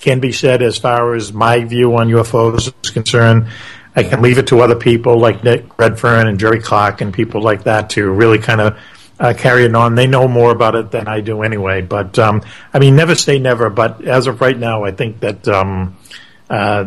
can 0.00 0.20
be 0.20 0.32
said 0.32 0.62
as 0.62 0.78
far 0.78 1.14
as 1.14 1.32
my 1.32 1.64
view 1.64 1.96
on 1.96 2.08
UFOs 2.08 2.72
is 2.84 2.90
concerned. 2.90 3.48
I 3.94 4.02
can 4.02 4.20
leave 4.20 4.36
it 4.36 4.48
to 4.48 4.60
other 4.60 4.74
people 4.74 5.18
like 5.18 5.42
Nick 5.42 5.78
Redfern 5.78 6.28
and 6.28 6.38
Jerry 6.38 6.60
Clark 6.60 7.00
and 7.00 7.14
people 7.14 7.40
like 7.40 7.64
that 7.64 7.90
to 7.90 8.10
really 8.10 8.38
kind 8.38 8.60
of 8.60 8.78
uh, 9.18 9.32
carry 9.32 9.64
it 9.64 9.74
on. 9.74 9.94
They 9.94 10.06
know 10.06 10.28
more 10.28 10.50
about 10.50 10.74
it 10.74 10.90
than 10.90 11.08
I 11.08 11.22
do 11.22 11.42
anyway. 11.42 11.80
But 11.80 12.18
um, 12.18 12.42
I 12.74 12.78
mean, 12.78 12.96
never 12.96 13.14
say 13.14 13.38
never. 13.38 13.70
But 13.70 14.04
as 14.04 14.26
of 14.26 14.42
right 14.42 14.58
now, 14.58 14.84
I 14.84 14.90
think 14.90 15.20
that 15.20 15.48
um, 15.48 15.96
uh, 16.50 16.84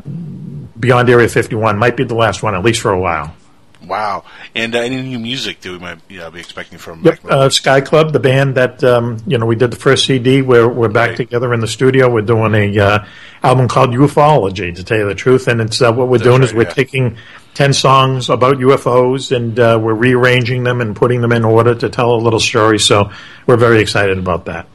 Beyond 0.80 1.10
Area 1.10 1.28
51 1.28 1.78
might 1.78 1.98
be 1.98 2.04
the 2.04 2.16
last 2.16 2.42
one, 2.44 2.56
at 2.56 2.64
least 2.64 2.82
for 2.82 2.92
a 2.92 3.00
while. 3.00 3.36
Wow. 3.82 4.26
And 4.56 4.76
uh, 4.76 4.80
any 4.80 5.02
new 5.02 5.20
music 5.20 5.62
that 5.62 5.72
we 5.72 5.80
might 5.80 6.00
uh, 6.20 6.30
be 6.30 6.40
expecting 6.40 6.78
from 6.78 7.04
Yep, 7.04 7.26
uh, 7.26 7.50
Sky 7.50 7.82
Club, 7.82 8.12
the 8.12 8.20
band 8.20 8.56
that 8.56 8.84
um, 8.84 9.18
you 9.26 9.38
know 9.38 9.46
we 9.46 9.56
did 9.56 9.72
the 9.72 9.78
first 9.78 10.06
CD. 10.06 10.42
We're 10.42 10.68
we're 10.68 10.90
back 10.90 11.16
together 11.16 11.54
in 11.54 11.62
the 11.62 11.68
studio. 11.68 12.12
We're 12.12 12.22
doing 12.22 12.54
a 12.54 12.80
uh, 12.80 13.06
album 13.42 13.68
called 13.68 13.92
Ufology, 13.92 14.76
to 14.76 14.84
tell 14.84 14.98
you 14.98 15.08
the 15.08 15.16
truth. 15.16 15.48
And 15.48 15.62
it's 15.62 15.82
uh, 15.82 15.94
what 15.94 16.10
we're 16.10 16.18
doing 16.18 16.44
is 16.44 16.54
we're 16.54 16.66
taking 16.66 17.18
ten 17.54 17.72
songs 17.74 18.30
about 18.30 18.58
UFOs 18.58 19.36
and 19.36 19.58
uh, 19.58 19.80
we're 19.82 19.94
rearranging 19.94 20.64
them 20.64 20.82
and 20.82 20.96
putting 20.96 21.22
them 21.22 21.32
in 21.32 21.46
order 21.46 21.74
to 21.74 21.90
tell 21.90 22.14
a 22.14 22.18
little 22.18 22.40
story. 22.40 22.80
So 22.80 23.12
we're 23.48 23.58
very 23.58 23.80
excited 23.80 24.18
about 24.18 24.46
that. 24.46 24.68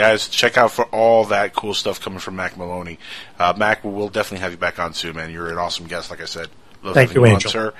Guys, 0.00 0.28
check 0.28 0.56
out 0.56 0.72
for 0.72 0.86
all 0.86 1.26
that 1.26 1.54
cool 1.54 1.74
stuff 1.74 2.00
coming 2.00 2.20
from 2.20 2.34
Mack 2.34 2.56
Maloney. 2.56 2.98
Uh, 3.38 3.52
Mack, 3.54 3.84
we'll 3.84 4.08
definitely 4.08 4.38
have 4.38 4.50
you 4.50 4.56
back 4.56 4.78
on 4.78 4.94
soon, 4.94 5.14
man. 5.14 5.30
You're 5.30 5.50
an 5.50 5.58
awesome 5.58 5.88
guest, 5.88 6.10
like 6.10 6.22
I 6.22 6.24
said. 6.24 6.48
Love 6.82 6.94
Thank 6.94 7.12
you, 7.12 7.22
on, 7.26 7.32
Angel. 7.32 7.50
sir. 7.50 7.74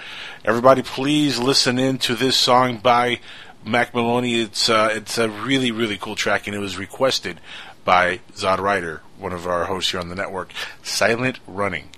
Everybody, 0.44 0.82
please 0.82 1.38
listen 1.38 1.78
in 1.78 1.97
to 2.01 2.14
this 2.14 2.36
song 2.36 2.76
by 2.76 3.20
Mack 3.64 3.94
Maloney. 3.94 4.38
It's 4.38 4.68
uh, 4.68 4.90
it's 4.92 5.16
a 5.16 5.30
really 5.30 5.70
really 5.70 5.97
cool 5.97 6.14
track, 6.14 6.47
and 6.47 6.55
it 6.55 6.59
was 6.59 6.76
requested 6.76 7.40
by 7.86 8.20
Zod 8.34 8.59
Ryder, 8.59 9.01
one 9.16 9.32
of 9.32 9.47
our 9.47 9.64
hosts 9.64 9.92
here 9.92 10.01
on 10.01 10.10
the 10.10 10.14
network. 10.14 10.52
Silent 10.82 11.38
Running 11.47 11.88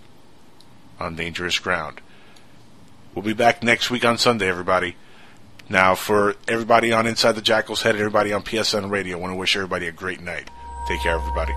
on 1.00 1.16
Dangerous 1.16 1.58
Ground. 1.58 2.00
We'll 3.12 3.24
be 3.24 3.32
back 3.32 3.64
next 3.64 3.90
week 3.90 4.04
on 4.04 4.18
Sunday, 4.18 4.48
everybody. 4.48 4.94
Now, 5.72 5.94
for 5.94 6.36
everybody 6.46 6.92
on 6.92 7.06
Inside 7.06 7.32
the 7.32 7.40
Jackal's 7.40 7.80
Head, 7.80 7.94
and 7.94 8.00
everybody 8.00 8.30
on 8.34 8.42
PSN 8.42 8.90
Radio, 8.90 9.16
I 9.16 9.20
want 9.20 9.32
to 9.32 9.36
wish 9.36 9.56
everybody 9.56 9.88
a 9.88 9.92
great 9.92 10.20
night. 10.20 10.50
Take 10.86 11.00
care, 11.00 11.14
everybody. 11.14 11.54